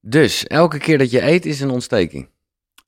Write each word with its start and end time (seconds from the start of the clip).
Dus, 0.00 0.46
elke 0.46 0.78
keer 0.78 0.98
dat 0.98 1.10
je 1.10 1.22
eet 1.22 1.46
is 1.46 1.60
een 1.60 1.70
ontsteking. 1.70 2.28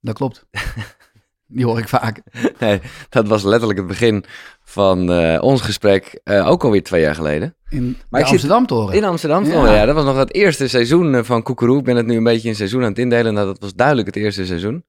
Dat 0.00 0.14
klopt. 0.14 0.46
Die 1.46 1.64
hoor 1.64 1.78
ik 1.78 1.88
vaak. 1.88 2.22
Nee, 2.58 2.80
dat 3.08 3.28
was 3.28 3.42
letterlijk 3.42 3.78
het 3.78 3.88
begin 3.88 4.24
van 4.64 5.12
eh, 5.12 5.42
ons 5.42 5.60
gesprek, 5.60 6.20
eh, 6.24 6.48
ook 6.48 6.64
alweer 6.64 6.82
twee 6.82 7.00
jaar 7.00 7.14
geleden. 7.14 7.56
In 7.68 7.82
Maar 7.82 7.90
de 7.90 8.18
ik 8.18 8.22
zit 8.24 8.30
Amsterdam 8.30 8.66
toren. 8.66 8.96
In 8.96 9.04
Amsterdam, 9.04 9.44
Ja. 9.44 9.84
Dat 9.84 9.94
was 9.94 10.04
nog 10.04 10.16
het 10.16 10.34
eerste 10.34 10.68
seizoen 10.68 11.14
eh, 11.14 11.22
van 11.22 11.42
Koekeroe. 11.42 11.78
Ik 11.78 11.84
ben 11.84 11.96
het 11.96 12.06
nu 12.06 12.16
een 12.16 12.24
beetje 12.24 12.48
in 12.48 12.54
seizoen 12.54 12.82
aan 12.82 12.88
het 12.88 12.98
indelen. 12.98 13.34
Nou, 13.34 13.46
dat 13.46 13.58
was 13.58 13.74
duidelijk 13.74 14.06
het 14.06 14.16
eerste 14.16 14.46
seizoen. 14.46 14.84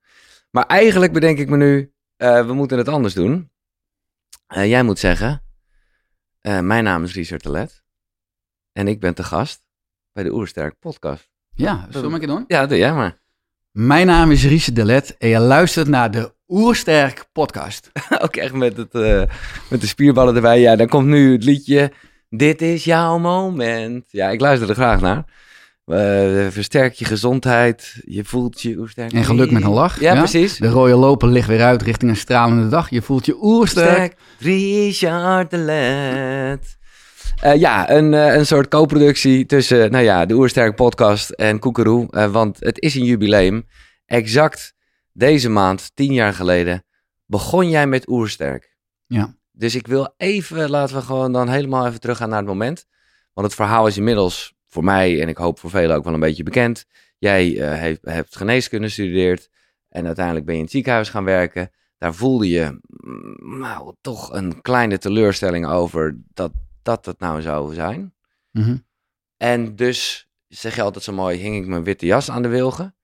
Maar 0.52 0.66
eigenlijk 0.66 1.14
bedenk 1.14 1.38
ik 1.38 1.50
me 1.50 1.58
nu, 1.58 1.94
we 2.18 2.54
moeten 2.54 2.78
het 2.78 2.88
anders 2.88 3.14
doen. 3.14 3.52
Jij 4.48 4.84
moet 4.84 5.00
zeggen, 5.00 5.44
mijn 6.42 6.84
naam 6.84 7.04
is 7.04 7.14
Richard 7.14 7.44
de 7.44 7.50
Let. 7.50 7.84
En 8.72 8.88
ik 8.88 9.00
ben 9.00 9.14
te 9.14 9.24
gast 9.24 9.66
bij 10.12 10.24
de 10.24 10.34
Oersterk 10.34 10.80
podcast. 10.80 11.33
Ja, 11.56 11.88
zullen 11.90 12.12
we 12.12 12.18
keer 12.18 12.28
doen? 12.28 12.44
Ja, 12.48 12.66
doe 12.66 12.78
jij 12.78 12.94
maar. 12.94 13.22
Mijn 13.72 14.08
naam 14.08 14.32
is 14.32 14.46
Richard 14.46 14.76
Delet 14.76 15.16
en 15.18 15.30
je 15.30 15.40
luistert 15.40 15.88
naar 15.88 16.12
de 16.12 16.34
Oersterk 16.48 17.26
podcast. 17.32 17.92
Ook 18.24 18.36
echt 18.36 18.54
met, 18.54 18.78
het, 18.78 18.94
eh, 18.96 19.22
met 19.70 19.82
de 19.82 19.88
spierballen 19.88 20.36
erbij. 20.36 20.60
Ja, 20.60 20.76
dan 20.76 20.88
komt 20.88 21.08
nu 21.08 21.32
het 21.32 21.44
liedje. 21.44 21.92
Dit 22.30 22.62
is 22.62 22.84
jouw 22.84 23.18
moment. 23.18 24.06
Ja, 24.10 24.30
ik 24.30 24.42
luister 24.42 24.70
er 24.70 24.76
graag 24.76 25.02
naar. 25.02 25.26
Eh, 25.86 26.48
versterk 26.50 26.94
je 26.94 27.06
gezondheid. 27.06 28.02
Je 28.06 28.24
voelt 28.24 28.62
je 28.62 28.78
oersterk. 28.78 29.12
En 29.12 29.24
geluk 29.24 29.52
met 29.52 29.64
een 29.64 29.70
lach. 29.70 30.00
Ja, 30.00 30.16
precies. 30.16 30.58
De 30.58 30.68
rode 30.68 30.96
loper 30.96 31.28
ligt 31.28 31.48
weer 31.48 31.64
uit 31.64 31.82
richting 31.82 32.12
een 32.12 32.18
stralende 32.18 32.70
dag. 32.70 32.90
Je 32.90 33.02
voelt 33.02 33.26
je 33.26 33.44
oersterk. 33.44 33.90
Sterk. 33.90 34.16
Richard 34.40 35.52
de 35.52 35.58
Let. 35.58 36.78
Eh, 37.44 37.56
ja, 37.56 37.90
een, 37.90 38.14
eh, 38.14 38.36
een 38.36 38.46
soort 38.46 38.68
co-productie 38.68 39.46
tussen 39.46 39.92
nou 39.92 40.04
ja, 40.04 40.26
de 40.26 40.34
Oersterk 40.34 40.76
podcast 40.76 41.30
en 41.30 41.60
Koekeroe. 41.60 42.12
Eh, 42.12 42.32
want 42.32 42.60
het 42.60 42.80
is 42.80 42.96
een 42.96 43.04
jubileum. 43.04 43.68
Exact 44.06 44.74
deze 45.12 45.50
maand, 45.50 45.92
tien 45.94 46.14
jaar 46.14 46.34
geleden, 46.34 46.84
begon 47.26 47.70
jij 47.70 47.88
met 47.88 48.08
Oersterk. 48.08 48.76
Ja. 49.06 49.36
Dus 49.52 49.76
ik 49.76 49.88
wil 49.88 50.14
even, 50.18 50.70
laten 50.70 50.96
we 50.96 51.02
gewoon 51.02 51.32
dan 51.32 51.50
helemaal 51.50 51.88
even 51.88 52.00
teruggaan 52.00 52.30
naar 52.30 52.38
het 52.38 52.48
moment. 52.48 52.86
Want 53.34 53.48
het 53.48 53.56
verhaal 53.56 53.88
is 53.88 53.98
inmiddels 53.98 54.54
voor 54.68 54.84
mij 54.84 55.22
en 55.22 55.28
ik 55.28 55.38
hoop 55.38 55.60
voor 55.60 55.70
velen 55.70 55.96
ook 55.96 56.04
wel 56.04 56.14
een 56.14 56.20
beetje 56.20 56.44
bekend. 56.44 56.86
Jij 57.18 57.46
heeft, 57.58 58.00
hebt 58.02 58.36
geneeskunde 58.36 58.88
gestudeerd 58.88 59.50
en 59.90 60.06
uiteindelijk 60.06 60.46
ben 60.46 60.54
je 60.54 60.60
in 60.60 60.66
het 60.66 60.76
ziekenhuis 60.76 61.10
gaan 61.10 61.26
werken. 61.26 61.72
Daar 61.98 62.14
voelde 62.14 62.50
je 62.50 62.80
mm, 62.88 63.60
nou, 63.60 63.96
toch 64.02 64.34
een 64.34 64.62
kleine 64.62 64.98
teleurstelling 64.98 65.68
over 65.68 66.18
dat 66.34 66.52
dat 66.84 67.06
het 67.06 67.20
nou 67.20 67.42
zou 67.42 67.74
zijn. 67.74 68.14
Mhm. 68.52 68.78
En 69.38 69.76
dus, 69.76 70.28
zeg 70.48 70.76
je 70.76 70.82
altijd 70.82 71.04
zo 71.04 71.14
mooi, 71.14 71.38
hing 71.40 71.56
ik 71.56 71.68
mijn 71.68 71.84
witte 71.84 72.06
jas 72.06 72.32
aan 72.32 72.42
de 72.42 72.48
wilgen. 72.48 72.96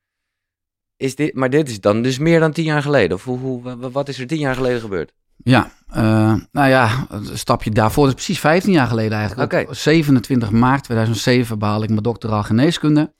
Is 0.97 1.15
dit, 1.15 1.33
maar 1.33 1.49
dit 1.49 1.69
is 1.69 1.79
dan 1.81 2.01
dus 2.01 2.17
meer 2.17 2.39
dan 2.39 2.51
tien 2.51 2.63
jaar 2.63 2.81
geleden? 2.81 3.17
Of 3.17 3.23
hoe, 3.23 3.37
hoe, 3.39 3.61
wa- 3.61 3.89
wat 3.89 4.07
is 4.09 4.19
er 4.19 4.27
tien 4.27 4.37
jaar 4.39 4.55
geleden 4.55 4.81
gebeurd? 4.81 5.13
Ja, 5.43 5.71
eh, 5.87 6.35
nou 6.51 6.69
ja, 6.69 7.05
een 7.09 7.37
stapje 7.37 7.71
daarvoor. 7.71 8.05
Dat 8.05 8.17
is 8.17 8.23
precies 8.23 8.41
15 8.41 8.71
jaar 8.71 8.87
geleden 8.87 9.17
eigenlijk. 9.17 9.53
Op 9.69 9.75
27 9.75 10.51
maart 10.51 10.83
2007 10.83 11.59
behaalde 11.59 11.83
ik 11.83 11.89
mijn 11.89 12.03
doctoraal 12.03 12.43
geneeskunde. 12.43 13.13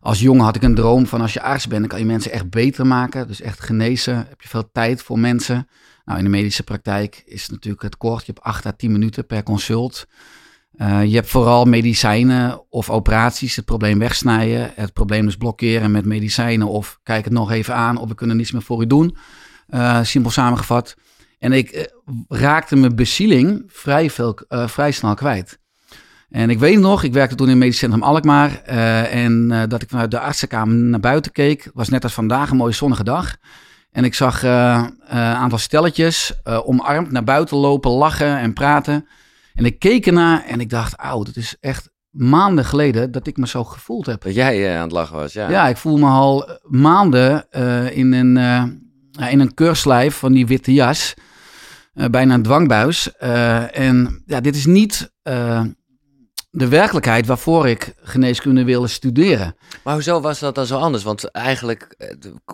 Als 0.00 0.20
jongen 0.20 0.44
had 0.44 0.56
ik 0.56 0.62
een 0.62 0.74
droom 0.74 1.06
van 1.06 1.20
als 1.20 1.32
je 1.32 1.42
arts 1.42 1.66
bent, 1.66 1.80
dan 1.80 1.88
kan 1.88 1.98
je 1.98 2.04
mensen 2.04 2.32
echt 2.32 2.50
beter 2.50 2.86
maken. 2.86 3.26
Dus 3.26 3.40
echt 3.40 3.60
genezen. 3.60 4.16
Heb 4.28 4.40
je 4.40 4.48
veel 4.48 4.70
tijd 4.72 5.02
voor 5.02 5.18
mensen. 5.18 5.68
Nou, 6.10 6.22
in 6.22 6.30
de 6.30 6.36
medische 6.36 6.62
praktijk 6.62 7.22
is 7.26 7.42
het 7.42 7.50
natuurlijk 7.50 7.82
het 7.82 7.96
kort. 7.96 8.26
Je 8.26 8.32
hebt 8.32 8.46
8 8.46 8.66
à 8.66 8.72
10 8.72 8.92
minuten 8.92 9.26
per 9.26 9.42
consult. 9.42 10.06
Eh, 10.76 11.04
je 11.04 11.14
hebt 11.14 11.28
vooral 11.28 11.64
medicijnen 11.64 12.70
of 12.70 12.90
operaties, 12.90 13.56
het 13.56 13.64
probleem 13.64 13.98
wegsnijden, 13.98 14.72
het 14.74 14.92
probleem 14.92 15.24
dus 15.24 15.36
blokkeren 15.36 15.90
met 15.90 16.04
medicijnen 16.04 16.68
of 16.68 16.98
kijk 17.02 17.24
het 17.24 17.32
nog 17.32 17.50
even 17.50 17.74
aan 17.74 17.96
of 17.96 18.08
we 18.08 18.14
kunnen 18.14 18.36
niets 18.36 18.52
meer 18.52 18.62
voor 18.62 18.82
u 18.82 18.86
doen. 18.86 19.16
Eh, 19.66 20.02
simpel 20.02 20.30
samengevat. 20.30 20.96
En 21.38 21.52
ik 21.52 21.70
eh, 21.70 21.84
raakte 22.28 22.76
mijn 22.76 22.96
bezieling 22.96 23.62
vrij, 23.66 24.10
veel, 24.10 24.38
vrij 24.48 24.90
snel 24.90 25.14
kwijt. 25.14 25.58
En 26.28 26.50
ik 26.50 26.58
weet 26.58 26.78
nog, 26.78 27.02
ik 27.02 27.12
werkte 27.12 27.34
toen 27.34 27.46
in 27.46 27.52
het 27.52 27.62
medisch 27.62 27.78
centrum 27.78 28.02
Alkmaar. 28.02 28.62
en 28.62 29.48
dat 29.68 29.82
ik 29.82 29.88
vanuit 29.88 30.10
de 30.10 30.20
artsenkamer 30.20 30.74
naar 30.74 31.00
buiten 31.00 31.32
keek. 31.32 31.70
Was 31.74 31.88
net 31.88 32.02
als 32.02 32.12
vandaag 32.12 32.50
een 32.50 32.56
mooie 32.56 32.72
zonnige 32.72 33.04
dag. 33.04 33.36
En 33.92 34.04
ik 34.04 34.14
zag 34.14 34.42
eh, 34.42 34.84
een 35.06 35.18
aantal 35.18 35.58
stelletjes 35.58 36.32
eh, 36.42 36.68
omarmd 36.68 37.10
naar 37.10 37.24
buiten 37.24 37.56
lopen, 37.56 37.90
lachen 37.90 38.38
en 38.38 38.52
praten. 38.52 39.06
En 39.54 39.64
ik 39.64 39.78
keek 39.78 40.06
ernaar 40.06 40.44
en 40.44 40.60
ik 40.60 40.70
dacht, 40.70 40.94
auw, 40.96 41.24
het 41.24 41.36
is 41.36 41.56
echt 41.60 41.90
maanden 42.10 42.64
geleden 42.64 43.10
dat 43.10 43.26
ik 43.26 43.36
me 43.36 43.46
zo 43.46 43.64
gevoeld 43.64 44.06
heb. 44.06 44.22
Dat 44.22 44.34
jij 44.34 44.68
eh, 44.68 44.76
aan 44.76 44.82
het 44.82 44.92
lachen 44.92 45.16
was, 45.16 45.32
ja. 45.32 45.50
Ja, 45.50 45.68
ik 45.68 45.76
voel 45.76 45.96
me 45.98 46.06
al 46.06 46.48
eh, 46.48 46.54
maanden 46.62 47.50
eh, 47.50 47.96
in, 47.96 48.12
een, 48.12 48.36
eh, 48.36 49.32
in 49.32 49.40
een 49.40 49.54
keurslijf 49.54 50.16
van 50.16 50.32
die 50.32 50.46
witte 50.46 50.72
jas. 50.72 51.14
Eh, 51.94 52.08
bijna 52.08 52.34
een 52.34 52.42
dwangbuis. 52.42 53.16
Eh, 53.16 53.78
en 53.78 54.22
ja, 54.26 54.40
dit 54.40 54.56
is 54.56 54.66
niet 54.66 55.12
eh, 55.22 55.62
de 56.50 56.68
werkelijkheid 56.68 57.26
waarvoor 57.26 57.68
ik 57.68 57.92
geneeskunde 58.02 58.64
wilde 58.64 58.88
studeren. 58.88 59.56
Maar 59.84 59.94
hoezo 59.94 60.20
was 60.20 60.38
dat 60.38 60.54
dan 60.54 60.66
zo 60.66 60.78
anders? 60.78 61.02
Want 61.02 61.24
eigenlijk 61.30 61.94
eh, 61.98 62.08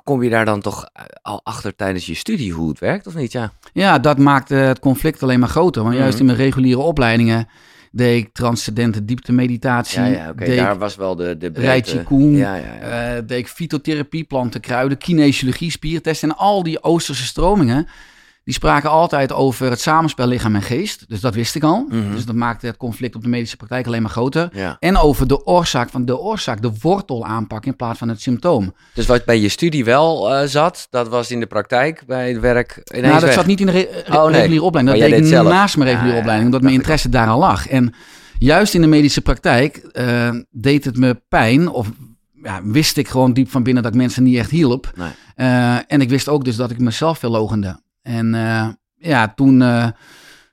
kom 0.05 0.23
je 0.23 0.31
daar 0.31 0.45
dan 0.45 0.61
toch 0.61 0.89
eh, 0.93 1.05
al 1.23 1.41
achter 1.45 1.77
tijdens 1.77 2.07
je 2.07 2.15
studie 2.15 2.53
hoe 2.53 2.69
het 2.69 2.79
werkt, 2.79 3.07
of 3.07 3.15
niet? 3.15 3.33
Ja. 3.33 3.53
Ja, 3.73 3.99
dat 3.99 4.19
maakte 4.19 4.55
het 4.55 4.79
conflict 4.79 5.23
alleen 5.23 5.41
maar 5.41 5.49
groter. 5.49 5.83
Want 5.83 5.95
juist 5.95 6.11
Mhm. 6.13 6.21
in 6.21 6.27
mijn 6.27 6.39
reguliere 6.39 6.81
opleidingen 6.81 7.49
deed 7.93 8.25
ik 8.25 8.33
transcendente 8.35 9.05
dieptemeditatie. 9.05 10.01
Ja, 10.03 10.33
Daar 10.33 10.79
was 10.79 10.97
wel 10.97 11.17
de, 11.17 11.37
de 11.37 11.51
Rai 11.55 11.65
breedte. 11.81 11.99
Qigong, 11.99 12.37
Ja, 12.39 12.55
ja, 12.55 12.75
ja. 12.81 13.15
eh, 13.17 13.23
deed 13.27 13.39
ik 13.39 13.49
fytotherapie, 13.49 14.25
planten, 14.25 14.61
kruiden, 14.61 14.99
kinesiologie, 14.99 15.71
spiertesten. 15.71 16.29
En 16.29 16.37
al 16.37 16.63
die 16.63 16.83
Oosterse 16.83 17.25
stromingen, 17.25 17.87
die 18.47 18.55
spraken 18.55 18.91
altijd 18.91 19.33
over 19.33 19.71
het 19.71 19.81
samenspel 19.81 20.27
lichaam 20.27 20.55
en 20.55 20.63
geest. 20.63 21.05
Dus 21.09 21.21
dat 21.21 21.35
wist 21.35 21.55
ik 21.55 21.63
al. 21.63 21.87
Mhm. 21.89 22.13
Dus 22.15 22.25
dat 22.25 22.35
maakte 22.35 22.67
het 22.67 22.77
conflict 22.77 23.15
op 23.15 23.23
de 23.23 23.29
medische 23.29 23.57
praktijk 23.57 23.87
alleen 23.87 24.03
maar 24.03 24.11
groter. 24.11 24.49
ja. 24.53 24.77
En 24.81 24.97
over 24.97 25.27
de 25.29 25.47
oorzaak 25.47 25.89
van 25.91 26.05
de 26.05 26.19
oorzaak, 26.19 26.63
de 26.63 26.71
wortel 26.81 27.25
aanpakken 27.25 27.71
in 27.71 27.77
plaats 27.77 27.99
van 27.99 28.09
het 28.09 28.21
symptoom. 28.21 28.75
Dus 28.95 29.07
wat 29.07 29.25
bij 29.25 29.41
je 29.41 29.49
studie 29.49 29.85
wel 29.85 30.35
eh, 30.35 30.47
zat, 30.49 30.87
dat 30.91 31.09
was 31.09 31.31
in 31.31 31.41
de 31.41 31.47
praktijk 31.47 32.03
bij 32.07 32.29
het 32.33 32.41
werk 32.41 32.81
nou, 32.85 33.13
dat 33.13 33.23
weg. 33.23 33.33
zat 33.33 33.47
niet 33.47 33.61
in 33.61 33.67
de 33.67 33.73
re- 33.73 33.89
re- 34.07 34.17
Oh, 34.19 34.25
nee. 34.25 34.33
reguliere 34.33 34.65
opleiding. 34.65 34.99
Dat 34.99 35.11
deed 35.11 35.21
ik 35.21 35.27
zelf. 35.27 35.49
naast 35.49 35.77
mijn 35.77 35.89
reguliere 35.89 36.15
ja, 36.15 36.21
opleiding, 36.21 36.47
omdat 36.47 36.63
mijn 36.63 36.75
ik 36.75 36.81
interesse 36.81 37.09
daar 37.09 37.29
al 37.29 37.39
lag. 37.39 37.69
En 37.69 37.95
juist 38.39 38.75
in 38.75 38.81
de 38.81 38.87
medische 38.87 39.21
praktijk 39.21 39.77
eh, 39.77 40.31
deed 40.51 40.85
het 40.85 40.97
me 40.97 41.21
pijn, 41.29 41.69
of 41.69 41.89
ja, 42.43 42.61
wist 42.65 42.97
ik 42.97 43.09
gewoon 43.09 43.33
diep 43.33 43.51
van 43.51 43.63
binnen 43.63 43.83
dat 43.83 43.93
ik 43.93 43.99
mensen 43.99 44.23
niet 44.23 44.37
echt 44.37 44.51
hielp. 44.51 44.93
Nee. 44.97 45.11
Eh, 45.35 45.75
en 45.87 46.01
ik 46.01 46.09
wist 46.09 46.29
ook 46.29 46.45
dus 46.45 46.57
dat 46.57 46.71
ik 46.71 46.79
mezelf 46.79 47.19
verlogende. 47.19 47.85
En 48.07 48.35
eh, 48.35 48.69
ja, 48.95 49.33
toen 49.35 49.63
eh, 49.63 49.89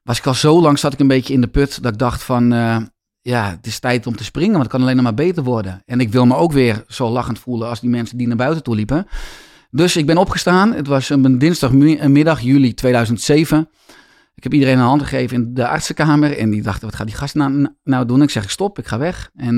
was 0.04 0.18
ik 0.18 0.26
al 0.26 0.34
zo 0.34 0.62
lang, 0.62 0.80
zat 0.80 0.94
ik 0.94 1.00
een 1.00 1.08
beetje 1.08 1.34
in 1.34 1.42
de 1.42 1.48
put, 1.48 1.84
dat 1.84 1.92
ik 1.92 2.00
dacht 2.00 2.24
van, 2.24 2.54
eh, 2.54 2.78
ja, 3.22 3.50
het 3.50 3.66
is 3.66 3.80
tijd 3.80 4.08
om 4.08 4.16
te 4.16 4.24
springen, 4.24 4.52
want 4.52 4.64
het 4.64 4.72
kan 4.72 4.82
alleen 4.82 4.96
nog 4.96 5.04
maar 5.04 5.14
beter 5.14 5.44
worden. 5.44 5.82
En 5.86 6.00
ik 6.00 6.12
wil 6.12 6.26
me 6.26 6.36
ook 6.36 6.52
weer 6.52 6.84
zo 6.88 7.10
lachend 7.10 7.40
voelen 7.40 7.68
als 7.68 7.80
die 7.80 7.90
mensen 7.90 8.18
die 8.18 8.28
naar 8.28 8.38
buiten 8.38 8.64
toe 8.64 8.76
liepen. 8.76 9.08
Dus 9.72 9.96
ik 9.96 10.06
ben 10.06 10.18
opgestaan. 10.18 10.74
Het 10.74 10.88
was 10.88 11.10
een 11.10 11.38
dinsdagmiddag, 11.38 12.42
juli 12.42 12.74
2007. 12.74 13.70
Ik 14.36 14.44
heb 14.44 14.54
iedereen 14.54 14.78
een 14.78 14.86
hand 14.86 15.02
gegeven 15.02 15.38
in 15.38 15.54
de 15.54 15.68
artsenkamer. 15.68 16.38
En 16.38 16.50
die 16.50 16.62
dachten, 16.62 16.86
wat 16.86 16.96
gaat 16.96 17.08
die 17.08 17.16
gast 17.16 17.36
nou, 17.36 17.68
nou 17.84 18.06
doen? 18.06 18.22
Ik 18.22 18.30
zeg, 18.30 18.52
stop, 18.52 18.80
ik 18.80 18.88
ga 18.88 18.98
weg. 18.98 19.30
En 19.36 19.58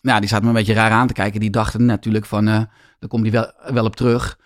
nou, 0.00 0.20
die 0.20 0.28
zaten 0.28 0.42
me 0.44 0.50
een 0.50 0.56
beetje 0.56 0.74
raar 0.74 0.90
aan 0.90 1.06
te 1.06 1.12
kijken. 1.12 1.40
Die 1.40 1.50
dachten 1.50 1.84
natuurlijk 1.84 2.26
van, 2.26 2.48
eh 2.48 2.60
daar 2.98 3.08
komt 3.08 3.22
hij 3.22 3.32
wel, 3.32 3.74
wel 3.74 3.84
op 3.84 3.96
terug. 3.96 4.38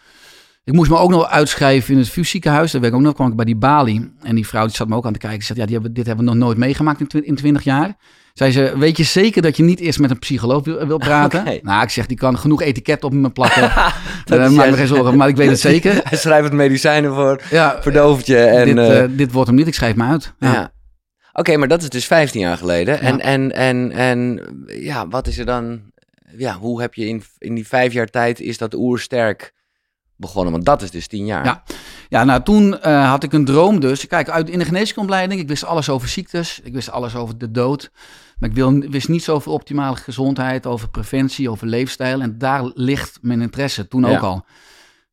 Ik 0.66 0.72
moest 0.72 0.90
me 0.90 0.96
ook 0.96 1.10
nog 1.10 1.26
uitschrijven 1.28 1.92
in 1.94 1.98
het 2.00 2.08
VU 2.08 2.24
ziekenhuis. 2.24 2.72
Daar 2.72 2.80
werd 2.80 2.92
ik 2.92 2.98
ook 2.98 3.04
nog, 3.04 3.14
kwam 3.14 3.28
ik 3.30 3.36
bij 3.36 3.44
die 3.44 3.56
balie. 3.56 4.12
En 4.22 4.34
die 4.34 4.46
vrouw 4.46 4.66
die 4.66 4.74
zat 4.76 4.88
me 4.88 4.96
ook 4.96 5.06
aan 5.06 5.12
te 5.12 5.18
kijken. 5.18 5.40
Ze 5.40 5.46
zei, 5.46 5.58
ja, 5.58 5.64
die 5.64 5.74
hebben, 5.74 5.92
dit 5.94 6.06
hebben 6.06 6.24
we 6.24 6.30
nog 6.30 6.40
nooit 6.40 6.58
meegemaakt 6.58 7.00
in, 7.00 7.06
twi- 7.06 7.20
in 7.24 7.34
20 7.34 7.62
jaar. 7.64 7.96
Zei 8.32 8.50
ze, 8.52 8.78
weet 8.78 8.96
je 8.96 9.02
zeker 9.02 9.42
dat 9.42 9.56
je 9.56 9.62
niet 9.62 9.80
eerst 9.80 9.98
met 9.98 10.10
een 10.10 10.18
psycholoog 10.18 10.64
wil, 10.64 10.86
wil 10.86 10.98
praten? 10.98 11.44
Nou, 11.62 11.82
ik 11.82 11.90
zeg, 11.90 12.06
die 12.06 12.16
kan 12.16 12.38
genoeg 12.38 12.62
etiket 12.62 13.04
op 13.04 13.12
me 13.12 13.30
plakken. 13.30 13.60
Dat 14.24 14.38
Daar 14.38 14.46
is 14.50 14.52
maak 14.56 14.70
me 14.70 14.76
geen 14.76 14.86
zorgen, 14.86 15.16
maar 15.16 15.28
ik 15.28 15.36
weet 15.36 15.48
het 15.48 15.60
zeker. 15.70 16.00
Hij 16.04 16.18
schrijft 16.18 16.44
het 16.44 16.52
medicijnen 16.52 17.14
voor, 17.14 17.40
Ja, 17.50 17.78
verdooft 17.82 18.26
je. 18.26 18.38
En, 18.38 18.66
dit, 18.66 18.76
eh, 18.78 19.02
eh, 19.02 19.10
dit 19.16 19.32
wordt 19.32 19.48
hem 19.48 19.56
niet, 19.58 19.66
ik 19.66 19.74
schrijf 19.74 19.96
me 19.96 20.04
uit. 20.04 20.34
ja. 20.38 20.52
Ja. 20.52 20.72
Oké, 21.32 21.56
maar 21.56 21.68
dat 21.68 21.82
is 21.82 21.88
dus 21.88 22.06
15 22.06 22.40
jaar 22.40 22.56
geleden. 22.56 23.00
En, 23.00 23.16
Ja. 23.16 23.22
en, 23.22 23.52
en, 23.54 23.92
en 23.92 24.40
ja, 24.66 25.08
wat 25.08 25.26
is 25.26 25.38
er 25.38 25.44
dan... 25.46 25.80
Ja, 26.38 26.54
hoe 26.58 26.80
heb 26.80 26.94
je 26.94 27.06
in, 27.06 27.22
in 27.38 27.54
die 27.54 27.66
vijf 27.66 27.92
jaar 27.92 28.06
tijd 28.06 28.40
is 28.40 28.58
dat 28.58 28.74
oersterk 28.74 29.52
begonnen? 30.16 30.52
Want 30.52 30.64
dat 30.64 30.82
is 30.82 30.90
dus 30.90 31.06
10 31.06 31.26
jaar. 31.26 31.44
Ja. 31.44 31.62
Ja, 32.08 32.24
nou 32.24 32.42
toen 32.42 32.80
eh, 32.80 33.08
had 33.10 33.22
ik 33.22 33.32
een 33.32 33.44
droom 33.44 33.80
dus. 33.80 34.06
Kijk, 34.06 34.28
uit, 34.28 34.50
in 34.50 34.58
de 34.58 34.64
geneeskundeopleiding, 34.64 35.40
ik 35.40 35.48
wist 35.48 35.64
alles 35.64 35.88
over 35.88 36.08
ziektes. 36.08 36.60
Ik 36.62 36.72
wist 36.72 36.90
alles 36.90 37.14
over 37.14 37.38
de 37.38 37.50
dood. 37.50 37.90
Maar 38.38 38.48
ik 38.48 38.54
wil, 38.54 38.78
wist 38.78 39.08
niets 39.08 39.28
over 39.28 39.50
optimale 39.52 39.96
gezondheid, 39.96 40.66
over 40.66 40.88
preventie, 40.88 41.50
over 41.50 41.66
leefstijl. 41.66 42.20
En 42.20 42.38
daar 42.38 42.70
ligt 42.74 43.18
mijn 43.22 43.40
interesse 43.40 43.88
toen 43.88 44.02
Ja. 44.02 44.16
ook 44.16 44.22
al. 44.22 44.44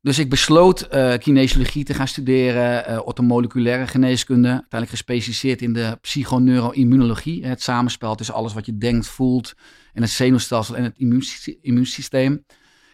Dus 0.01 0.19
ik 0.19 0.29
besloot 0.29 0.87
uh, 0.93 1.13
kinesiologie 1.13 1.83
te 1.83 1.93
gaan 1.93 2.07
studeren, 2.07 2.91
uh, 2.91 3.05
orthomoleculaire 3.05 3.87
geneeskunde. 3.87 4.47
Uiteindelijk 4.47 4.89
gespecialiseerd 4.89 5.61
in 5.61 5.73
de 5.73 5.97
psychoneuroimmunologie. 6.01 7.45
Het 7.45 7.61
samenspel 7.61 8.15
tussen 8.15 8.35
alles 8.35 8.53
wat 8.53 8.65
je 8.65 8.77
denkt, 8.77 9.07
voelt 9.07 9.53
en 9.93 10.01
het 10.01 10.11
zenuwstelsel 10.11 10.75
en 10.75 10.83
het 10.83 10.97
immuunsysteem. 11.61 12.45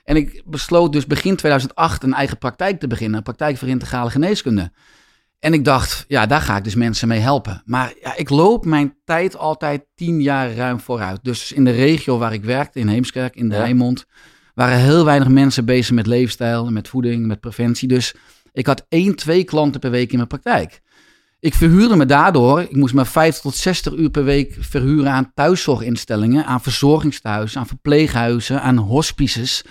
En 0.10 0.16
ik 0.16 0.42
besloot 0.46 0.94
dus 0.94 1.06
begin 1.06 1.36
2008 1.36 2.04
een 2.04 2.14
eigen 2.14 2.38
praktijk 2.38 2.80
te 2.80 2.88
beginnen, 2.88 3.18
een 3.18 3.24
praktijk 3.24 3.58
voor 3.58 3.68
integrale 3.68 4.10
geneeskunde. 4.10 4.72
En 5.40 5.54
ik 5.54 5.66
dacht, 5.66 6.06
ja, 6.08 6.26
daar 6.26 6.42
ga 6.42 6.58
ik 6.58 6.64
dus 6.64 6.76
mensen 6.76 7.08
mee 7.08 7.20
helpen. 7.20 7.62
Maar 7.66 7.94
ja, 8.02 8.16
ik 8.16 8.30
loop 8.30 8.66
mijn 8.66 8.98
tijd 9.06 9.38
altijd 9.38 9.86
tien 9.96 10.22
jaar 10.22 10.54
ruim 10.54 10.80
vooruit. 10.80 11.20
Dus 11.22 11.52
in 11.52 11.66
de 11.66 11.72
regio 11.72 12.18
waar 12.18 12.34
ik 12.34 12.44
werkte, 12.44 12.80
in 12.80 12.88
Heemskerk, 12.88 13.36
in 13.36 13.50
de 13.50 13.56
ja. 13.56 13.94
Waren 14.54 14.78
heel 14.78 15.06
weinig 15.06 15.28
mensen 15.28 15.66
bezig 15.66 15.96
met 15.96 16.08
leefstijl, 16.08 16.72
met 16.72 16.88
voeding, 16.88 17.26
met 17.26 17.40
preventie. 17.40 17.88
Dus 17.88 18.16
ik 18.52 18.66
had 18.66 18.86
één, 18.88 19.16
twee 19.16 19.44
klanten 19.44 19.80
per 19.80 19.92
week 19.92 20.10
in 20.10 20.18
mijn 20.18 20.28
praktijk. 20.28 20.82
Ik 21.40 21.54
verhuurde 21.54 21.96
me 21.96 22.06
daardoor, 22.06 22.62
ik 22.62 22.76
moest 22.76 22.94
me 22.94 23.06
50 23.06 23.42
tot 23.42 23.56
60 23.56 23.94
uur 23.94 24.10
per 24.10 24.24
week 24.24 24.58
verhuren 24.60 25.12
aan 25.12 25.32
thuiszorginstellingen, 25.34 26.46
aan 26.46 26.62
verzorgingstehuizen, 26.62 27.60
aan 27.60 27.68
verpleeghuizen, 27.68 28.62
aan 28.62 28.78
hospices. 28.78 29.64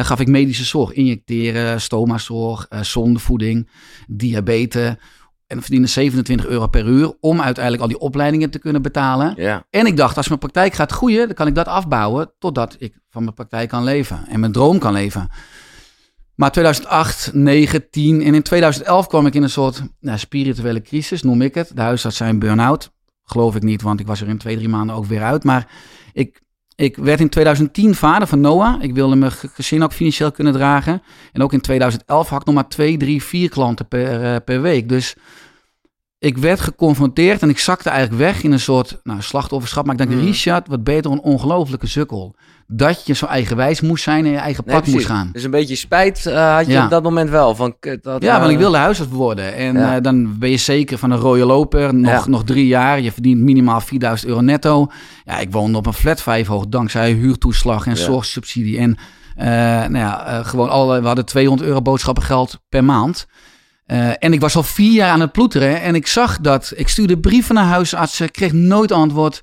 Daar 0.00 0.08
gaf 0.08 0.20
ik 0.20 0.28
medische 0.28 0.64
zorg, 0.64 0.92
injecteren, 0.92 1.80
stomazorg, 1.80 2.66
uh, 2.70 2.82
zondevoeding, 2.82 3.68
diabetes. 4.08 4.94
En 5.46 5.60
verdiende 5.62 5.86
27 5.86 6.46
euro 6.46 6.66
per 6.66 6.86
uur 6.86 7.16
om 7.20 7.40
uiteindelijk 7.40 7.82
al 7.82 7.88
die 7.88 7.98
opleidingen 7.98 8.50
te 8.50 8.58
kunnen 8.58 8.82
betalen. 8.82 9.34
Ja. 9.36 9.66
En 9.70 9.86
ik 9.86 9.96
dacht, 9.96 10.16
als 10.16 10.28
mijn 10.28 10.40
praktijk 10.40 10.74
gaat 10.74 10.92
groeien, 10.92 11.26
dan 11.26 11.34
kan 11.34 11.46
ik 11.46 11.54
dat 11.54 11.66
afbouwen 11.66 12.32
totdat 12.38 12.76
ik 12.78 12.98
van 13.10 13.22
mijn 13.22 13.34
praktijk 13.34 13.68
kan 13.68 13.84
leven 13.84 14.26
en 14.28 14.40
mijn 14.40 14.52
droom 14.52 14.78
kan 14.78 14.92
leven. 14.92 15.28
Maar 16.34 16.52
2008, 16.52 17.30
9, 17.32 17.90
10 17.90 18.22
en 18.22 18.34
in 18.34 18.42
2011 18.42 19.06
kwam 19.06 19.26
ik 19.26 19.34
in 19.34 19.42
een 19.42 19.50
soort 19.50 19.82
nou, 20.00 20.18
spirituele 20.18 20.82
crisis, 20.82 21.22
noem 21.22 21.42
ik 21.42 21.54
het. 21.54 21.70
De 21.74 21.82
huisarts 21.82 22.16
zijn 22.16 22.38
burn-out. 22.38 22.92
Geloof 23.24 23.56
ik 23.56 23.62
niet, 23.62 23.82
want 23.82 24.00
ik 24.00 24.06
was 24.06 24.20
er 24.20 24.28
in 24.28 24.38
twee, 24.38 24.56
drie 24.56 24.68
maanden 24.68 24.96
ook 24.96 25.06
weer 25.06 25.22
uit. 25.22 25.44
Maar 25.44 25.68
ik, 26.12 26.42
ik 26.80 26.96
werd 26.96 27.20
in 27.20 27.28
2010 27.28 27.94
vader 27.94 28.28
van 28.28 28.40
Noah. 28.40 28.82
Ik 28.82 28.94
wilde 28.94 29.16
mijn 29.16 29.32
gezin 29.32 29.82
ook 29.82 29.92
financieel 29.92 30.32
kunnen 30.32 30.52
dragen. 30.52 31.02
En 31.32 31.42
ook 31.42 31.52
in 31.52 31.60
2011 31.60 32.28
had 32.28 32.40
ik 32.40 32.46
nog 32.46 32.54
maar 32.54 32.68
twee, 32.68 32.96
drie, 32.96 33.22
vier 33.22 33.48
klanten 33.48 33.88
per, 33.88 34.22
uh, 34.22 34.36
per 34.44 34.60
week. 34.62 34.88
Dus 34.88 35.14
ik 36.20 36.38
werd 36.38 36.60
geconfronteerd 36.60 37.42
en 37.42 37.48
ik 37.48 37.58
zakte 37.58 37.88
eigenlijk 37.88 38.22
weg 38.22 38.42
in 38.42 38.52
een 38.52 38.60
soort 38.60 39.00
nou, 39.02 39.22
slachtofferschap. 39.22 39.84
Maar 39.84 39.94
ik 39.94 40.00
dacht, 40.00 40.20
mm. 40.20 40.26
Richard, 40.26 40.68
wat 40.68 40.84
beter 40.84 41.10
een 41.10 41.20
ongelofelijke 41.20 41.86
sukkel. 41.86 42.34
Dat 42.66 43.06
je 43.06 43.12
zo 43.12 43.26
eigenwijs 43.26 43.80
moest 43.80 44.02
zijn 44.02 44.24
en 44.24 44.30
je 44.30 44.36
eigen 44.36 44.64
pad 44.64 44.86
moest 44.86 45.06
gaan. 45.06 45.30
Dus 45.32 45.44
een 45.44 45.50
beetje 45.50 45.74
spijt 45.74 46.24
uh, 46.26 46.54
had 46.54 46.66
je 46.66 46.72
ja. 46.72 46.84
op 46.84 46.90
dat 46.90 47.02
moment 47.02 47.30
wel. 47.30 47.54
Van, 47.54 47.76
dat, 48.02 48.22
ja, 48.22 48.34
uh, 48.34 48.40
want 48.40 48.52
ik 48.52 48.58
wilde 48.58 48.76
huisarts 48.76 49.12
worden. 49.12 49.54
En 49.54 49.74
ja. 49.76 49.96
uh, 49.96 50.02
dan 50.02 50.38
ben 50.38 50.50
je 50.50 50.56
zeker 50.56 50.98
van 50.98 51.10
een 51.10 51.18
rode 51.18 51.44
loper. 51.44 51.94
Nog, 51.94 52.10
ja. 52.10 52.30
nog 52.30 52.44
drie 52.44 52.66
jaar. 52.66 53.00
Je 53.00 53.12
verdient 53.12 53.40
minimaal 53.40 53.80
4000 53.80 54.28
euro 54.28 54.40
netto. 54.40 54.86
Ja, 55.24 55.38
ik 55.38 55.52
woonde 55.52 55.78
op 55.78 55.86
een 55.86 55.92
flat 55.92 56.22
5 56.22 56.46
hoog 56.46 56.68
dankzij 56.68 57.12
huurtoeslag 57.12 57.86
en 57.86 57.96
zorgsubsidie. 57.96 58.78
En 58.78 58.96
nou 59.92 59.98
ja, 59.98 60.42
gewoon 60.42 60.70
alle, 60.70 61.00
we 61.00 61.06
hadden 61.06 61.24
200 61.24 61.68
euro 61.68 61.82
boodschappengeld 61.82 62.60
per 62.68 62.84
maand. 62.84 63.26
Uh, 63.90 64.10
en 64.18 64.32
ik 64.32 64.40
was 64.40 64.56
al 64.56 64.62
vier 64.62 64.92
jaar 64.92 65.10
aan 65.10 65.20
het 65.20 65.32
ploeteren 65.32 65.80
en 65.80 65.94
ik 65.94 66.06
zag 66.06 66.40
dat. 66.40 66.72
Ik 66.76 66.88
stuurde 66.88 67.18
brieven 67.18 67.54
naar 67.54 67.64
huisartsen, 67.64 68.30
kreeg 68.30 68.52
nooit 68.52 68.92
antwoord. 68.92 69.42